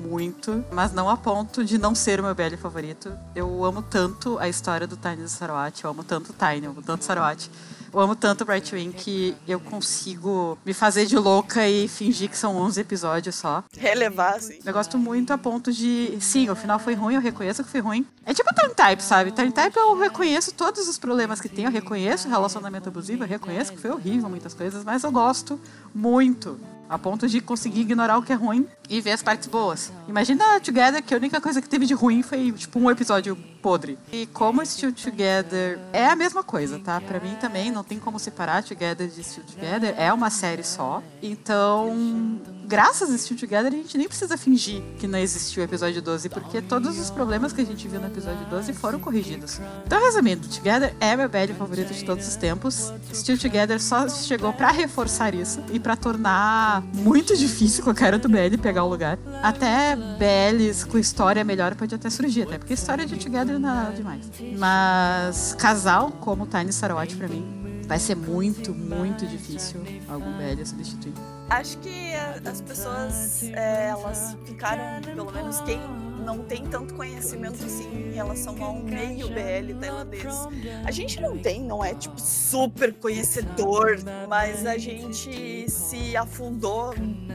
muito, 0.08 0.64
mas 0.72 0.94
não 0.94 1.10
a 1.10 1.18
ponto 1.18 1.66
de 1.66 1.78
não 1.78 1.94
ser 1.94 2.20
o 2.20 2.24
meu 2.24 2.34
BL 2.34 2.56
favorito. 2.58 3.12
Eu 3.36 3.66
amo 3.66 3.82
tanto 3.82 4.40
a 4.40 4.48
história 4.48 4.88
do 4.88 4.96
Tiny 4.96 5.18
do 5.18 5.28
Sarawat, 5.28 5.84
eu 5.84 5.90
amo 5.90 6.04
tanto 6.04 6.32
o 6.32 6.34
Tiny, 6.34 6.66
eu 6.66 6.72
amo 6.72 6.82
tanto 6.82 7.04
o. 7.04 7.52
Eu 7.94 8.00
amo 8.00 8.16
tanto 8.16 8.46
Brightwing 8.46 8.92
que 8.92 9.36
eu 9.48 9.60
consigo 9.60 10.58
me 10.66 10.74
fazer 10.74 11.06
de 11.06 11.18
louca 11.18 11.68
e 11.68 11.88
fingir 11.88 12.30
que 12.30 12.38
são 12.38 12.56
11 12.58 12.82
episódios 12.82 13.36
só. 13.36 13.64
Relevar, 13.78 14.40
sim. 14.42 14.60
Eu 14.66 14.74
gosto 14.74 14.98
muito 14.98 15.32
a 15.32 15.38
ponto 15.38 15.72
de. 15.72 16.18
Sim, 16.20 16.50
o 16.50 16.56
final 16.56 16.80
foi 16.80 16.94
ruim, 16.94 17.16
eu 17.16 17.22
reconheço 17.22 17.64
que 17.64 17.70
foi 17.70 17.80
ruim. 17.80 18.06
É 18.26 18.34
tipo 18.34 18.54
Time 18.54 18.74
Type, 18.74 19.02
sabe? 19.02 19.32
Time 19.32 19.52
Type 19.52 19.78
eu 19.78 19.98
reconheço 19.98 20.54
todos 20.54 20.88
os 20.88 20.98
problemas 20.98 21.40
que 21.40 21.50
tem, 21.50 21.66
eu 21.66 21.72
reconheço 21.72 22.28
o 22.28 22.32
relacionamento 22.32 22.90
abusivo, 22.90 23.24
eu 23.24 23.28
reconheço 23.28 23.72
que 23.72 23.80
foi 23.80 23.92
horrível 23.92 24.30
muitas 24.30 24.54
coisas, 24.54 24.84
mas 24.84 25.04
eu 25.04 25.12
gosto 25.12 25.60
muito 25.94 26.60
a 26.90 26.98
ponto 26.98 27.28
de 27.28 27.42
conseguir 27.42 27.82
ignorar 27.82 28.18
o 28.18 28.24
que 28.24 28.32
é 28.32 28.36
ruim 28.36 28.68
e 28.90 29.02
ver 29.02 29.12
as 29.12 29.24
partes 29.24 29.48
boas. 29.48 29.92
Imagina 30.08 30.60
Together, 30.60 31.04
que 31.04 31.14
a 31.14 31.18
única 31.18 31.42
coisa 31.42 31.62
que 31.62 31.70
teve 31.70 31.86
de 31.86 31.94
ruim 31.94 32.24
foi, 32.24 32.52
tipo, 32.52 32.80
um 32.80 32.90
episódio 32.90 33.36
podre. 33.62 33.98
E 34.12 34.26
como 34.28 34.66
Still 34.66 34.94
Together 34.94 35.80
é 35.92 36.08
a 36.08 36.16
mesma 36.16 36.44
coisa, 36.44 36.80
tá? 36.80 37.02
Pra 37.02 37.20
mim 37.20 37.36
também 37.40 37.72
não 37.72 37.84
tem 37.84 38.00
como 38.00 38.20
separar 38.20 38.64
Together 38.64 39.08
de 39.08 39.24
Still 39.24 39.44
Together. 39.44 39.94
É 39.98 40.12
uma 40.14 40.30
série 40.30 40.64
só. 40.64 41.04
Então, 41.22 42.40
graças 42.68 43.10
a 43.10 43.18
Still 43.18 43.38
Together, 43.38 43.68
a 43.68 43.76
gente 43.76 43.98
nem 43.98 44.08
precisa 44.08 44.38
fingir 44.38 44.84
que 45.00 45.08
não 45.08 45.18
existiu 45.18 45.62
o 45.62 45.66
episódio 45.66 46.02
12, 46.02 46.28
porque 46.30 46.62
todos 46.62 47.00
os 47.00 47.10
problemas 47.10 47.54
que 47.54 47.62
a 47.62 47.66
gente 47.66 47.88
viu 47.88 48.00
no 48.00 48.08
episódio 48.08 48.46
12 48.48 48.74
foram 48.74 49.00
corrigidos. 49.00 49.62
Então, 49.86 50.00
resumindo, 50.04 50.48
Together 50.48 50.94
é 51.00 51.16
meu 51.16 51.30
BL 51.30 51.54
favorito 51.58 51.94
de 51.94 52.04
todos 52.04 52.28
os 52.28 52.36
tempos. 52.36 52.94
Still 53.14 53.38
Together 53.38 53.82
só 53.82 54.10
chegou 54.10 54.52
para 54.52 54.70
reforçar 54.72 55.34
isso 55.34 55.64
e 55.72 55.80
para 55.80 55.96
tornar 55.96 56.82
muito 56.94 57.38
difícil 57.38 57.84
qualquer 57.84 58.14
outro 58.14 58.30
BL 58.30 58.58
pegar 58.62 58.84
o 58.84 58.90
lugar. 58.90 59.18
Até 59.42 59.96
BLs 59.96 60.86
com 60.86 60.98
história 60.98 61.44
melhor 61.44 61.74
pode 61.76 61.96
até 61.96 62.10
surgir, 62.10 62.44
até 62.44 62.58
porque 62.58 62.74
história 62.74 63.06
de 63.06 63.16
Together 63.16 63.58
não 63.58 63.70
é 63.70 63.74
nada 63.74 63.96
demais. 63.96 64.26
Mas 64.58 65.56
casal 65.58 66.12
como 66.12 66.46
Tiny 66.46 66.74
Sarawat 66.74 67.16
para 67.16 67.30
mim 67.30 67.46
vai 67.88 68.00
ser 68.00 68.16
muito, 68.16 68.74
muito 68.74 69.26
difícil 69.26 69.82
algum 70.10 70.34
BL 70.34 70.66
substituir. 70.66 71.37
Acho 71.50 71.78
que 71.78 72.14
as 72.46 72.62
pessoas, 72.62 73.44
é, 73.44 73.88
elas 73.90 74.36
ficaram, 74.46 75.02
pelo 75.02 75.32
menos 75.32 75.62
quem 75.62 75.80
não 76.26 76.40
tem 76.40 76.66
tanto 76.68 76.94
conhecimento 76.94 77.64
assim 77.64 78.10
em 78.10 78.14
relação 78.14 78.62
ao 78.62 78.76
meio 78.76 79.30
BL 79.30 79.80
tailandês. 79.80 80.36
A 80.84 80.92
gente 80.92 81.22
não 81.22 81.38
tem, 81.38 81.62
não 81.62 81.84
é 81.84 81.94
tipo 81.94 82.20
super 82.20 82.94
conhecedor, 82.94 83.98
mas 84.28 84.66
a 84.66 84.78
gente 84.78 85.72
se 85.72 86.18
afundou 86.18 86.94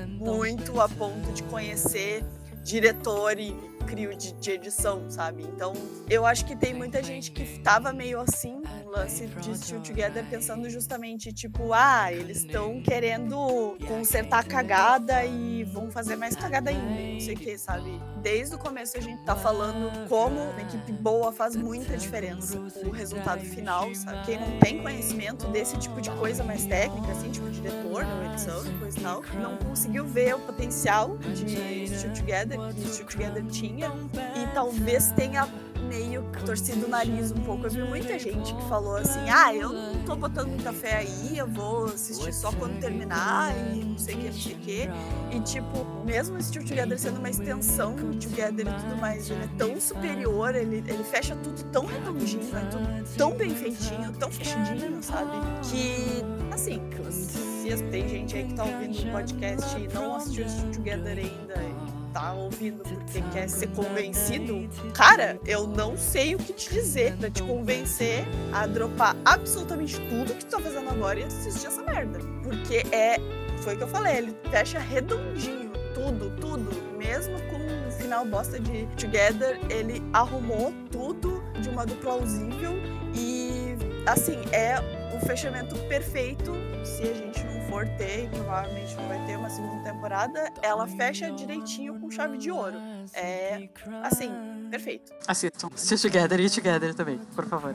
muito 0.09 0.79
a 0.79 0.89
ponto 0.91 1.33
de 1.33 1.43
conhecer 1.45 2.23
diretor 2.63 3.39
e 3.39 3.57
crio 3.83 4.15
de, 4.17 4.33
de, 4.33 4.51
edição, 4.51 5.09
sabe? 5.11 5.43
Então, 5.43 5.73
eu 6.09 6.25
acho 6.27 6.45
que 6.45 6.55
tem 6.55 6.75
muita 6.75 7.03
gente 7.03 7.31
que 7.31 7.59
tava 7.61 7.93
meio 7.93 8.21
assim, 8.21 8.63
no 8.85 8.91
lance 8.91 9.27
de 9.27 9.57
Still 9.57 9.81
Together, 9.81 10.25
pensando 10.29 10.69
justamente, 10.69 11.33
tipo, 11.33 11.73
ah, 11.73 12.13
eles 12.13 12.39
estão 12.39 12.81
querendo 12.83 13.77
consertar 13.87 14.41
a 14.41 14.45
cagada 14.45 15.25
e 15.25 15.65
vão 15.65 15.91
fazer 15.91 16.17
mais 16.17 16.37
cagada 16.37 16.71
ainda, 16.71 17.13
não 17.15 17.21
sei 17.21 17.35
o 17.35 17.39
que, 17.39 17.59
sabe? 17.59 18.01
Desde 18.23 18.55
o 18.55 18.59
começo 18.59 18.97
a 18.97 19.01
gente 19.01 19.25
tá 19.25 19.35
falando 19.35 20.09
como 20.09 20.41
uma 20.41 20.63
equipe 20.63 20.93
boa 20.93 21.33
faz 21.33 21.57
muita 21.57 21.97
diferença 21.97 22.59
o 22.85 22.91
resultado 22.91 23.41
final, 23.41 23.93
sabe? 23.95 24.25
Quem 24.25 24.39
não 24.39 24.59
tem 24.59 24.83
conhecimento 24.83 25.49
desse 25.49 25.77
tipo 25.79 26.01
de 26.01 26.11
coisa 26.11 26.45
mais 26.45 26.65
técnica, 26.65 27.13
assim, 27.13 27.31
tipo 27.31 27.51
diretor, 27.51 28.05
ou 28.05 28.33
edição 28.33 28.63
coisa 28.79 28.99
e 28.99 29.03
tal, 29.03 29.23
não 29.41 29.57
conseguiu 29.57 30.05
ver 30.07 30.35
o 30.35 30.41
potencial 30.41 31.17
de 31.19 31.87
Still 31.89 32.13
Together, 32.13 32.59
que 32.75 32.89
Still 32.89 33.07
Together 33.07 33.45
tinha 33.47 33.72
e 33.78 34.47
talvez 34.55 35.11
tenha 35.12 35.49
meio 35.93 36.24
torcido 36.47 36.86
o 36.86 36.89
nariz 36.89 37.32
um 37.32 37.43
pouco. 37.43 37.66
Eu 37.66 37.70
vi 37.70 37.82
muita 37.82 38.19
gente 38.19 38.55
que 38.55 38.62
falou 38.69 38.97
assim: 38.97 39.28
ah, 39.28 39.55
eu 39.55 39.73
não 39.73 40.03
tô 40.05 40.16
botando 40.16 40.49
muita 40.49 40.73
fé 40.73 40.99
aí, 40.99 41.36
eu 41.36 41.47
vou 41.47 41.85
assistir 41.86 42.32
só 42.32 42.51
quando 42.53 42.81
terminar 42.81 43.53
e 43.74 43.85
não 43.85 43.99
sei 43.99 44.15
o 44.15 44.19
que, 44.19 44.27
não 44.27 44.32
sei 44.32 44.55
o 44.55 44.59
que. 44.59 44.89
E 45.31 45.40
tipo, 45.40 46.05
mesmo 46.05 46.39
esse 46.39 46.49
Still 46.49 46.65
Together 46.65 46.99
sendo 46.99 47.19
uma 47.19 47.31
extensão 47.31 47.94
do 47.94 48.16
Together 48.16 48.66
e 48.66 48.82
tudo 48.82 48.97
mais, 48.97 49.31
ele 49.31 49.44
é 49.44 49.49
tão 49.59 49.81
superior, 49.81 50.55
ele, 50.55 50.77
ele 50.86 51.05
fecha 51.05 51.36
tudo 51.36 51.62
tão 51.65 51.86
redondinho, 51.86 52.57
é 52.57 52.65
tudo 52.66 53.16
tão 53.16 53.32
bem 53.32 53.51
feitinho, 53.55 54.12
tão 54.19 54.31
fechadinho, 54.31 55.03
sabe? 55.03 55.31
Que, 55.70 56.23
assim, 56.55 56.81
se 57.11 57.82
tem 57.85 58.09
gente 58.09 58.36
aí 58.36 58.44
que 58.44 58.55
tá 58.55 58.65
ouvindo 58.65 59.09
o 59.09 59.12
podcast 59.12 59.81
e 59.81 59.89
não 59.94 60.16
assistiu 60.16 60.49
Still 60.49 60.70
Together 60.73 61.19
ainda 61.19 61.91
tá 62.13 62.33
ouvindo 62.33 62.83
porque 62.83 63.23
quer 63.33 63.49
ser 63.49 63.69
convencido, 63.69 64.69
cara, 64.95 65.39
eu 65.47 65.67
não 65.67 65.97
sei 65.97 66.35
o 66.35 66.39
que 66.39 66.53
te 66.53 66.73
dizer 66.73 67.17
pra 67.17 67.31
te 67.31 67.43
convencer 67.43 68.25
a 68.53 68.67
dropar 68.67 69.17
absolutamente 69.25 69.99
tudo 70.09 70.35
que 70.35 70.45
tu 70.45 70.57
tá 70.57 70.61
fazendo 70.61 70.91
agora 70.91 71.21
e 71.21 71.25
assistir 71.25 71.67
essa 71.67 71.83
merda. 71.83 72.19
Porque 72.43 72.85
é. 72.93 73.17
Foi 73.63 73.75
o 73.75 73.77
que 73.77 73.85
eu 73.85 73.89
falei, 73.89 74.17
ele 74.17 74.37
fecha 74.51 74.81
redondinho 74.81 75.71
tudo, 75.95 76.31
tudo. 76.41 76.71
Mesmo 76.99 77.35
com 77.43 77.57
o 77.57 77.93
final 77.93 78.25
bosta 78.25 78.59
de 78.59 78.87
Together, 78.97 79.59
ele 79.71 80.03
arrumou 80.13 80.73
tudo 80.91 81.43
de 81.61 81.71
modo 81.71 81.95
plausível 81.97 82.73
e, 83.15 83.77
assim, 84.07 84.41
é 84.53 84.75
o 85.15 85.25
fechamento 85.25 85.77
perfeito 85.89 86.53
se 86.85 87.03
a 87.03 87.15
gente 87.15 87.45
não 87.45 87.61
for 87.69 87.87
ter, 87.97 88.25
e 88.25 88.29
provavelmente 88.29 88.97
não 88.97 89.09
vai 89.09 89.27
ter 89.27 89.37
uma 89.37 89.49
segunda 89.51 89.82
temporada, 90.03 90.53
ela 90.62 90.87
fecha 90.89 91.31
direitinho 91.31 92.01
com 92.01 92.11
chave 92.11 92.37
de 92.37 92.51
ouro. 92.51 92.77
É, 93.15 93.69
assim, 94.03 94.31
perfeito. 94.69 95.12
Assistam. 95.29 95.70
Se 95.77 95.97
Together 95.97 96.41
e 96.41 96.51
Together 96.51 96.93
também, 96.93 97.19
por 97.37 97.47
favor. 97.47 97.74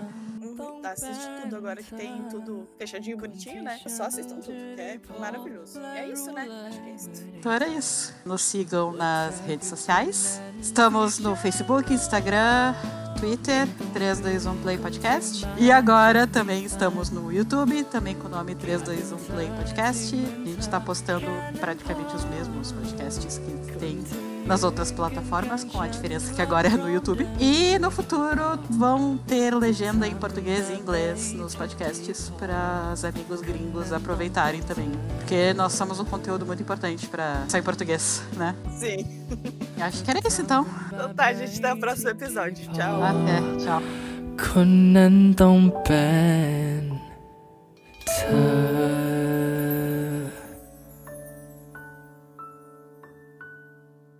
Tá, 0.81 0.91
assiste 0.91 1.27
tudo 1.41 1.56
agora 1.56 1.81
que 1.81 1.95
tem 1.95 2.23
tudo 2.30 2.68
fechadinho, 2.77 3.18
bonitinho, 3.18 3.64
né? 3.64 3.80
Só 3.88 4.03
assistam 4.03 4.35
tudo, 4.35 4.53
que 4.53 4.81
é 4.81 4.99
maravilhoso. 5.19 5.80
E 5.80 5.98
é 5.98 6.07
isso, 6.07 6.31
né? 6.31 6.48
Acho 6.68 6.81
que 6.81 6.89
é 6.89 6.94
isso. 6.94 7.10
Então 7.35 7.52
era 7.52 7.68
isso. 7.68 8.14
Nos 8.26 8.41
sigam 8.41 8.91
nas 8.91 9.39
redes 9.41 9.68
sociais. 9.68 10.41
Estamos 10.60 11.19
no 11.19 11.35
Facebook, 11.35 11.94
Instagram, 11.94 12.73
Twitter, 13.19 13.68
321 13.94 14.61
Play 14.61 14.77
Podcast. 14.77 15.45
E 15.57 15.72
agora 15.72 16.27
também 16.27 16.65
estamos 16.65 17.10
no 17.10 17.31
YouTube, 17.31 17.84
também 17.85 18.15
com 18.15 18.27
o 18.27 18.30
nome 18.30 18.56
321 18.56 19.18
Play 19.34 19.49
Podcast. 19.49 20.15
A 20.15 20.45
gente 20.45 20.60
está 20.60 20.80
postando 20.80 21.27
praticamente 21.60 22.15
os 22.15 22.23
mesmos 22.26 22.72
podcasts 22.72 23.39
que 23.39 23.77
tem 23.77 24.03
nas 24.48 24.64
outras 24.64 24.91
plataformas, 24.91 25.64
com 25.64 25.82
a 25.82 25.88
diferença 25.88 26.34
que 26.34 26.41
agora 26.41 26.68
é 26.68 26.72
no 26.72 26.90
YouTube. 26.90 27.28
E 27.40 27.78
no 27.80 27.91
futuro 27.91 28.57
vão 28.69 29.18
ter 29.18 29.53
legenda 29.53 30.07
em 30.07 30.15
português 30.15 30.69
e 30.69 30.74
inglês 30.74 31.34
nos 31.34 31.53
podcasts 31.53 32.32
para 32.38 32.91
os 32.94 33.03
amigos 33.03 33.41
gringos 33.41 33.91
aproveitarem 33.91 34.61
também. 34.61 34.90
Porque 35.18 35.53
nós 35.53 35.74
somos 35.74 35.99
um 35.99 36.06
conteúdo 36.06 36.45
muito 36.45 36.64
importante 36.64 37.07
para 37.07 37.44
sair 37.49 37.61
português, 37.61 38.24
né? 38.36 38.56
Sim. 38.72 39.06
Acho 39.80 40.03
que 40.03 40.10
era 40.10 40.26
isso 40.26 40.41
então. 40.41 40.65
Então 40.88 41.14
tá, 41.14 41.26
a 41.26 41.34
gente 41.34 41.60
até 41.60 41.74
no 41.74 41.80
próximo 41.80 42.10
episódio. 42.10 42.68
Tchau. 42.72 43.03
Até, 43.03 43.41
tchau. 43.64 43.82